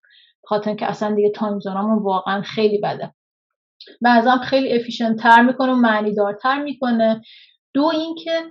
خاطر 0.46 0.74
که 0.74 0.86
اصلا 0.86 1.14
دیگه 1.14 1.30
time 1.30 1.58
zone 1.58 1.83
امون 1.83 2.02
واقعا 2.02 2.42
خیلی 2.42 2.78
بده. 2.78 3.14
بعضا 4.00 4.36
خیلی 4.36 4.72
efficient 4.72 5.16
تر 5.16 5.42
می‌کنه 5.42 5.72
و 5.72 5.76
معنی 5.76 6.14
دارتر 6.14 6.62
می‌کنه. 6.62 7.22
دو 7.74 7.84
اینکه 7.84 8.42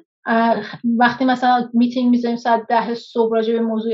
وقتی 1.00 1.26
مثلا 1.26 1.70
میتینگ 1.74 2.10
می‌ذاریم 2.10 2.38
ساعت 2.38 2.62
ده 2.70 2.94
صبح 2.96 3.36
راجع 3.36 3.54
به 3.54 3.60
موضوع 3.62 3.94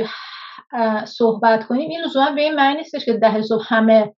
صحبت 1.06 1.68
کنیم 1.68 1.90
این 1.90 2.02
لزوما 2.06 2.32
به 2.32 2.42
این 2.42 2.56
معنی 2.56 2.78
نیستش 2.78 3.06
که 3.06 3.14
ده 3.14 3.42
صبح 3.42 3.64
همه 3.68 4.14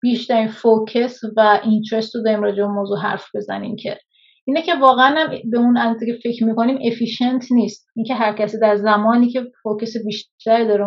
بیشترین 0.00 0.48
focus 0.48 1.20
و 1.36 1.60
interest 1.64 2.16
رو 2.16 2.22
داریم 2.22 2.42
راجع 2.42 2.62
به 2.62 2.68
موضوع 2.68 2.98
حرف 2.98 3.28
بزنیم 3.34 3.76
که. 3.76 3.98
اینه 4.44 4.62
که 4.62 4.74
واقعا 4.74 5.26
به 5.50 5.58
اون 5.58 5.76
اندازه 5.76 6.06
که 6.06 6.18
فکر 6.22 6.44
می‌کنیم 6.44 6.78
efficient 6.92 7.52
نیست. 7.52 7.86
اینکه 7.96 8.14
هر 8.14 8.32
کسی 8.32 8.58
در 8.58 8.76
زمانی 8.76 9.28
که 9.30 9.44
focus 9.62 9.92
بیشتری 10.04 10.66
داره 10.66 10.86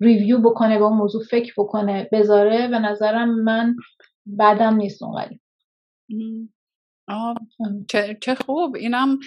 ریویو 0.00 0.38
بکنه 0.38 0.78
به 0.78 0.84
اون 0.84 0.98
موضوع 0.98 1.22
فکر 1.24 1.52
بکنه 1.58 2.08
بذاره 2.12 2.68
به 2.68 2.78
نظرم 2.78 3.42
من 3.42 3.74
بعدم 4.26 4.76
نیست 4.76 5.02
اونقدر. 5.02 5.36
آه 7.08 7.34
چه, 7.90 8.18
چه 8.22 8.34
خوب. 8.34 8.76
اینم 8.76 9.18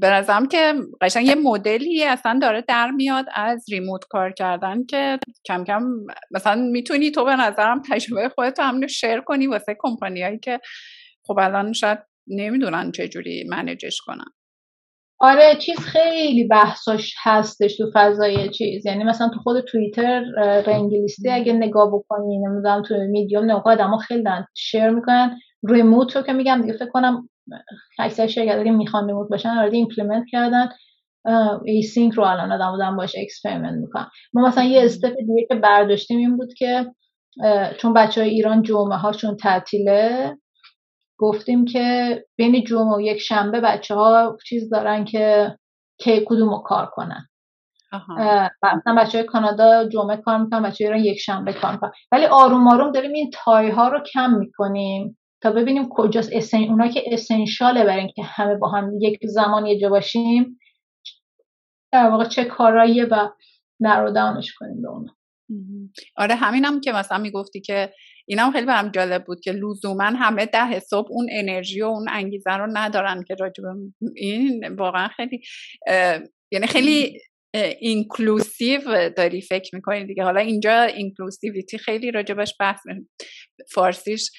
به 0.00 0.10
نظرم 0.10 0.48
که 0.48 0.74
قشنگ 1.00 1.26
یه 1.26 1.34
مدلی 1.34 2.04
اصلا 2.04 2.38
داره 2.42 2.64
در 2.68 2.90
میاد 2.90 3.26
از 3.34 3.64
ریموت 3.72 4.04
کار 4.10 4.32
کردن 4.32 4.86
که 4.86 5.18
کم 5.44 5.64
کم 5.64 5.82
مثلا 6.30 6.62
می‌تونی 6.72 7.10
تو 7.10 7.24
به 7.24 7.36
نظرم 7.36 7.82
تجربه 7.90 8.28
خودت 8.28 8.60
رو 8.60 8.88
شیر 8.88 9.20
کنی 9.20 9.46
واسه 9.46 9.76
کمپانیایی 9.78 10.38
که 10.38 10.60
خب 11.26 11.38
الان 11.38 11.72
شاید 11.72 11.98
نمی‌دونن 12.26 12.92
چجوری 12.92 13.44
منیجش 13.48 14.00
کنن. 14.06 14.30
آره 15.22 15.56
چیز 15.60 15.78
خیلی 15.78 16.44
بحثاش 16.44 17.14
هستش 17.22 17.76
تو 17.76 17.90
فضای 17.94 18.48
چیز. 18.48 18.86
یعنی 18.86 19.04
مثلا 19.04 19.28
تو 19.28 19.40
خود 19.40 19.60
توییتر 19.60 20.24
انگلیسی 20.66 21.30
اگه 21.30 21.52
نگاه 21.52 21.90
بکنی 21.92 22.38
نمی‌دونم 22.38 22.82
تو 22.82 22.94
میدیوم 22.94 23.44
نگاه 23.44 23.62
آدم‌ها 23.72 23.98
خیلی 23.98 24.22
دارن 24.22 24.46
share 24.56 24.90
می‌کنن. 24.90 25.38
remote 25.68 26.16
رو 26.16 26.22
که 26.22 26.32
میگم 26.32 26.60
دیگه 26.62 26.72
فکر 26.72 26.88
کنم 26.90 27.28
اکثر 27.98 28.26
شرکت‌ها 28.26 28.64
که 28.64 28.70
می‌خوان 28.70 29.06
remote 29.06 29.28
باشن 29.28 29.48
آره 29.48 29.70
implement 29.72 30.24
کردن. 30.30 30.68
async 31.64 32.14
رو 32.14 32.24
الان 32.24 32.52
آدما 32.52 32.70
دارن 32.70 32.96
باش 32.96 33.14
experiment 33.18 33.74
می‌کنن. 33.74 34.06
ما 34.32 34.48
مثلا 34.48 34.64
یه 34.64 34.84
step 34.84 35.16
دیگه 35.16 35.46
که 35.48 35.54
برداشتیم 35.54 36.18
این 36.18 36.36
بود 36.36 36.54
که 36.54 36.86
چون 37.78 37.94
بچه 37.94 38.20
های 38.20 38.30
ایران 38.30 38.62
جمعه 38.62 38.98
هاشون 38.98 39.36
تعطیله 39.36 40.36
گفتیم 41.18 41.64
که 41.64 42.16
بین 42.36 42.64
جمعه 42.64 42.96
و 42.96 43.00
یک 43.00 43.18
شنبه 43.18 43.60
بچه 43.60 43.94
ها 43.94 44.36
چیز 44.46 44.70
دارن 44.70 45.04
که 45.04 45.56
که 45.98 46.24
کدوم 46.26 46.50
رو 46.50 46.58
کار 46.58 46.86
کنن. 46.86 47.26
مثلا 48.62 48.94
بچه 48.98 49.18
های 49.18 49.26
کانادا 49.26 49.88
جمعه 49.88 50.16
کار 50.16 50.38
می‌کنن 50.38 50.62
بچه 50.62 50.84
ایران 50.84 51.00
یک 51.00 51.18
شنبه 51.18 51.52
کار 51.52 51.72
می‌کنن. 51.72 51.90
ولی 52.12 52.26
آروم 52.26 52.68
آروم 52.68 52.92
داریم 52.92 53.12
این 53.12 53.30
تای 53.44 53.70
ها 53.70 53.88
رو 53.88 54.00
کم 54.14 54.30
می‌کنیم. 54.30 55.18
تا 55.42 55.50
ببینیم 55.50 55.88
کجاست 55.90 56.30
اسن... 56.32 56.58
اونا 56.58 56.88
که 56.88 57.02
اسنشاله 57.06 57.84
برای 57.84 57.98
اینکه 57.98 58.22
همه 58.22 58.54
با 58.54 58.68
هم 58.68 58.90
یک 59.00 59.18
زمان 59.22 59.66
یه 59.66 59.80
جا 59.80 59.88
باشیم 59.88 60.58
در 61.92 62.10
واقع 62.10 62.24
چه 62.24 62.44
کاراییه 62.44 63.04
و 63.04 63.28
نرو 63.80 64.10
داونش 64.10 64.54
کنیم 64.54 64.82
به 64.82 64.88
اونا. 64.88 65.16
آره 66.16 66.34
همینم 66.34 66.80
که 66.80 66.92
مثلا 66.92 67.18
می‌گفتی 67.18 67.60
که 67.60 67.92
اینم 68.26 68.52
خیلی 68.52 68.66
برام 68.66 68.90
جالب 68.90 69.24
بود 69.24 69.40
که 69.40 69.52
لزوما 69.52 70.04
همه 70.04 70.46
ده 70.46 70.78
صبح 70.78 71.08
اون 71.10 71.28
انرژی 71.30 71.82
و 71.82 71.84
اون 71.84 72.06
انگیزه 72.10 72.50
رو 72.50 72.66
ندارن 72.72 73.24
که 73.28 73.34
راجب 73.34 73.62
این 74.16 74.68
واقعا 74.68 75.08
خیلی 75.08 75.42
یعنی 76.52 76.66
خیلی 76.66 77.20
inclusive 77.80 79.10
داری 79.16 79.40
فکر 79.40 79.74
می‌کنی 79.74 80.04
دیگه. 80.04 80.24
حالا 80.24 80.40
اینجا 80.40 80.82
inclusivity 80.82 81.78
خیلی 81.78 82.10
راجبش 82.10 82.54
بحث 82.60 82.80
فارسیش 83.74 84.30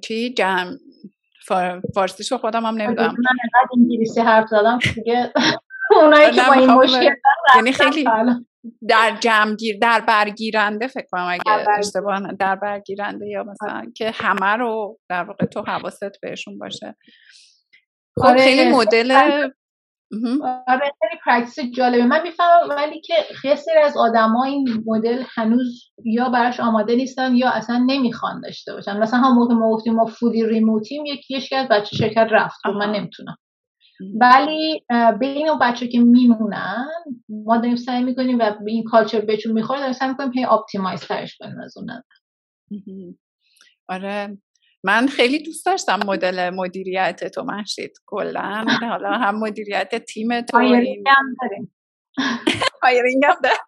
چی؟ 0.00 0.34
جمع. 0.34 0.76
فارسیش 1.94 2.32
رو 2.32 2.38
خودم 2.38 2.66
هم 2.66 2.74
نمی‌دونم. 2.74 3.14
من 3.18 3.68
انگلیسی 3.76 4.20
حرف 4.20 4.48
زدم 4.48 4.78
دیگه 4.94 5.32
اونایی 6.02 6.30
که 6.30 6.42
با 6.46 6.52
این 6.52 6.70
مشکل 6.70 7.14
یعنی 7.56 7.72
خیلی 7.72 8.04
در 8.88 9.16
جمعگیر 9.20 9.78
در 9.78 10.00
برگیرنده 10.00 10.86
فکر 10.86 11.06
کنم 11.12 11.28
اگه 11.30 11.68
اشتباه 11.78 12.32
در 12.32 12.56
برگیرنده 12.56 13.26
یا 13.26 13.44
مثلا 13.44 13.92
که 13.96 14.10
همه 14.14 14.56
رو 14.56 14.98
در 15.08 15.24
واقع 15.24 15.46
تو 15.46 15.62
حواست 15.62 16.20
بهشون 16.22 16.58
باشه. 16.58 16.96
خب 18.18 18.26
آره 18.26 18.40
خیلی 18.40 18.70
مدل 18.70 19.12
آره 19.12 19.54
خیلی 20.10 21.20
practice 21.26 21.58
جالبه. 21.74 22.04
من 22.04 22.22
می‌فهمم 22.22 22.68
ولی 22.76 23.00
که 23.00 23.14
خیلی 23.34 23.56
از 23.84 23.96
آدما 23.96 24.44
این 24.44 24.68
مدل 24.86 25.22
هنوز 25.34 25.90
یا 26.04 26.28
براش 26.28 26.60
آماده 26.60 26.96
نیستن 26.96 27.36
یا 27.36 27.50
اصلا 27.50 27.84
نمی‌خوان 27.86 28.40
داشته 28.40 28.72
باشن. 28.72 28.98
مثلا 28.98 29.20
هم 29.20 29.34
موقع 29.34 29.54
ما 29.54 29.70
گفتیم 29.70 29.94
ما 29.94 30.06
fully 30.06 30.46
remote 30.46 30.91
یم 30.91 31.06
یکی 31.06 31.36
یکی 31.36 31.56
از 31.56 31.68
بچه 31.68 31.96
شرکت 31.96 32.28
رفت. 32.30 32.66
و 32.66 32.72
من 32.72 32.92
نمی‌تونم. 32.92 33.36
ولی 34.20 34.84
بین 35.20 35.48
اون 35.48 35.58
بچه 35.58 35.88
که 35.88 36.00
میمونن 36.00 36.86
ما 37.28 37.56
داریم 37.56 37.76
سعی 37.76 38.02
می‌کنیم 38.02 38.38
و 38.38 38.50
به 38.64 38.70
این 38.70 38.84
culture 38.84 39.20
بهشون 39.20 39.52
می‌خوره 39.52 39.78
داریم 39.78 39.92
سعی 39.92 40.08
می‌کنیم 40.08 40.32
هی 40.32 40.44
optimize 40.44 41.00
ترش 41.00 41.36
کنیم 41.36 41.60
از 41.60 41.76
اون 41.76 42.02
آره. 43.88 44.38
من 44.84 45.06
خیلی 45.06 45.42
دوست 45.42 45.66
داشتم 45.66 46.00
مدل 46.06 46.50
مدیریت 46.50 47.24
تو 47.24 47.42
محشید 47.42 47.92
کلا. 48.06 48.64
حالا 48.80 49.10
هم 49.10 49.38
مدیریت 49.38 50.04
تیم 50.04 50.40
تو 50.40 50.56
این 50.56 51.04
هم 51.08 51.34
داریم. 51.42 51.74
هایرینگ 52.82 53.24
هم 53.24 53.36
داریم. 53.42 53.58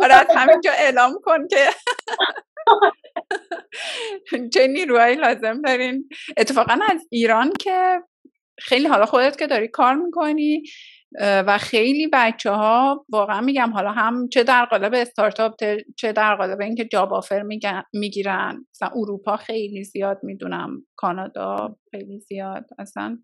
آره 0.00 0.14
از 0.14 0.26
همینجا 0.36 0.70
اعلام 0.72 1.12
کن 1.22 1.48
که 1.48 1.66
چه 4.54 4.66
نیروهایی 4.66 5.16
لازم 5.16 5.62
دارین. 5.62 6.08
اتفاقا 6.36 6.78
از 6.88 7.06
ایران 7.10 7.52
که 7.60 8.00
خیلی 8.58 8.86
حالا 8.88 9.06
خودت 9.06 9.38
که 9.38 9.46
داری 9.46 9.68
کار 9.68 9.94
می‌کنی 9.94 10.62
و 11.20 11.58
خیلی 11.58 12.08
بچه 12.12 12.50
ها 12.50 13.06
واقعا 13.08 13.40
میگم 13.40 13.72
حالا 13.72 13.92
هم 13.92 14.28
چه 14.28 14.44
در 14.44 14.64
قالب 14.64 14.94
استارتاپ 14.94 15.54
چه 15.96 16.12
در 16.12 16.36
قالب 16.36 16.60
اینکه 16.60 16.84
جاب 16.84 17.14
آفر 17.14 17.42
می‌گیرن. 17.92 18.66
مثلا 18.70 18.88
اروپا 18.94 19.36
خیلی 19.36 19.84
زیاد 19.84 20.18
می‌دونم 20.22 20.86
کانادا 20.96 21.76
خیلی 21.90 22.20
زیاد 22.20 22.66
اصلا 22.78 23.18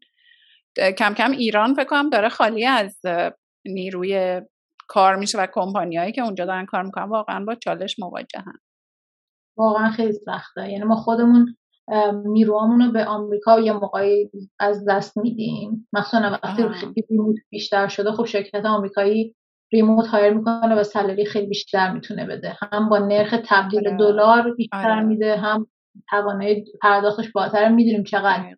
کم 0.98 1.14
کم 1.14 1.30
ایران 1.30 1.74
فکر 1.74 1.84
کنم 1.84 2.10
داره 2.10 2.28
خالی 2.28 2.66
از 2.66 3.00
نیروی 3.66 4.42
کار 4.88 5.16
میشه 5.16 5.38
و 5.38 5.46
کمپانیایی 5.52 6.12
که 6.12 6.22
اونجا 6.22 6.44
دارن 6.44 6.66
کار 6.66 6.82
می‌کنن 6.82 7.08
واقعا 7.08 7.44
با 7.44 7.54
چالش 7.54 7.98
مواجهن. 7.98 8.58
واقعا 9.58 9.90
خیلی 9.90 10.12
سخته. 10.12 10.72
یعنی 10.72 10.84
ما 10.84 10.96
خودمون 10.96 11.56
نیروهامون 12.26 12.80
رو 12.80 12.92
به 12.92 13.04
آمریکا 13.04 13.60
یه 13.60 13.72
موقعی 13.72 14.30
از 14.60 14.84
دست 14.88 15.18
میدیم. 15.18 15.88
مخصوصا 15.92 16.38
وقتی 16.44 16.64
ریموت 17.10 17.36
بیشتر 17.50 17.88
شده 17.88 18.12
خب 18.12 18.24
شرکت 18.24 18.64
آمریکایی 18.64 19.34
ریموت 19.72 20.06
هایر 20.06 20.32
می‌کنه 20.32 20.74
و 20.74 20.82
سالری 20.82 21.24
خیلی 21.24 21.46
بیشتر 21.46 21.92
می‌تونه 21.92 22.26
بده. 22.26 22.56
هم 22.72 22.88
با 22.88 22.98
نرخ 22.98 23.34
تبدیل 23.48 23.88
آره. 23.88 23.96
دلار 23.96 24.54
بیشتر 24.54 24.90
آره. 24.90 25.02
میده 25.04 25.36
هم 25.36 25.66
توانایی 26.10 26.64
پرداختش 26.82 27.32
بالاتر 27.32 27.68
می‌دونیم 27.68 28.04
چقدر 28.04 28.56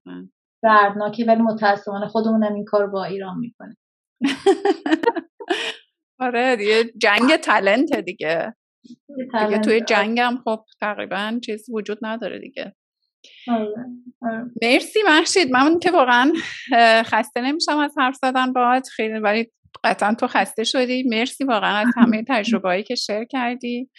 دردناکه 0.63 1.25
ولی 1.25 1.43
متاسفانه 1.43 2.09
خودمون 2.09 2.45
هم 2.45 2.55
این 2.55 2.65
کار 2.65 2.87
با 2.87 3.05
ایران 3.05 3.39
می‌کنه 3.39 3.77
آره 6.21 6.57
دیگه 6.57 6.85
جنگ 6.85 7.37
تلنت 7.37 7.95
دیگه. 7.95 8.55
دیگه 9.47 9.59
توی 9.59 9.81
جنگ 9.81 10.21
هم 10.21 10.39
خب 10.45 10.65
تقریبا 10.81 11.39
چیز 11.45 11.71
وجود 11.71 11.99
نداره 12.03 12.39
دیگه. 12.39 12.63
آره، 12.63 12.73
آره. 12.73 12.86
مرسی 14.63 14.99
محشید 15.07 15.51
من 15.53 15.79
که 15.79 15.91
واقعا 15.91 16.33
خسته 17.03 17.41
نمیشم 17.41 17.79
از 17.79 17.95
حرف 17.99 18.15
زدن 18.15 18.53
باهات 18.53 18.89
خیلی 18.89 19.19
ولی 19.19 19.53
قطعا 19.85 20.15
تو 20.15 20.27
خسته 20.27 20.65
شدی. 20.65 21.03
مرسی 21.03 21.45
واقعا 21.45 21.77
از 21.77 21.87
همه 21.97 22.25
تجربه 22.29 22.69
هایی 22.69 22.83
که 22.83 22.95
share 22.95 23.25
کردی. 23.25 23.91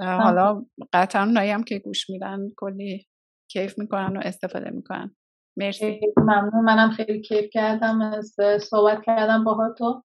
حالا 0.00 0.64
قطعا 0.92 1.22
اونایی 1.22 1.50
هم 1.50 1.62
که 1.64 1.78
گوش 1.78 2.10
میدن 2.10 2.38
کلی 2.56 3.06
کیف 3.48 3.78
می‌کنن 3.78 4.16
و 4.16 4.20
استفاده 4.24 4.70
می‌کنن. 4.70 5.16
مرسی. 5.56 6.00
ممنون. 6.16 6.64
منم 6.64 6.90
خیلی 6.90 7.20
کیف 7.22 7.44
کردم 7.52 8.00
از 8.00 8.36
صحبت 8.60 9.02
کردم 9.06 9.44
با 9.44 9.74
تو 9.78 10.02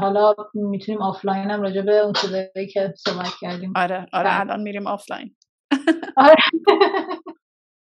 حالا 0.00 0.34
می‌تونیم 0.54 1.02
آفلاین 1.02 1.50
هم 1.50 1.62
راجع 1.62 1.80
به 1.82 1.98
اون 1.98 2.12
چیزایی 2.12 2.68
که 2.72 2.94
صحبت 2.96 3.32
کردیم. 3.40 3.72
آره 3.76 4.06
آره 4.12 4.40
الان 4.40 4.60
میریم 4.60 4.86
آفلاین. 4.86 5.36
آره. 6.16 6.36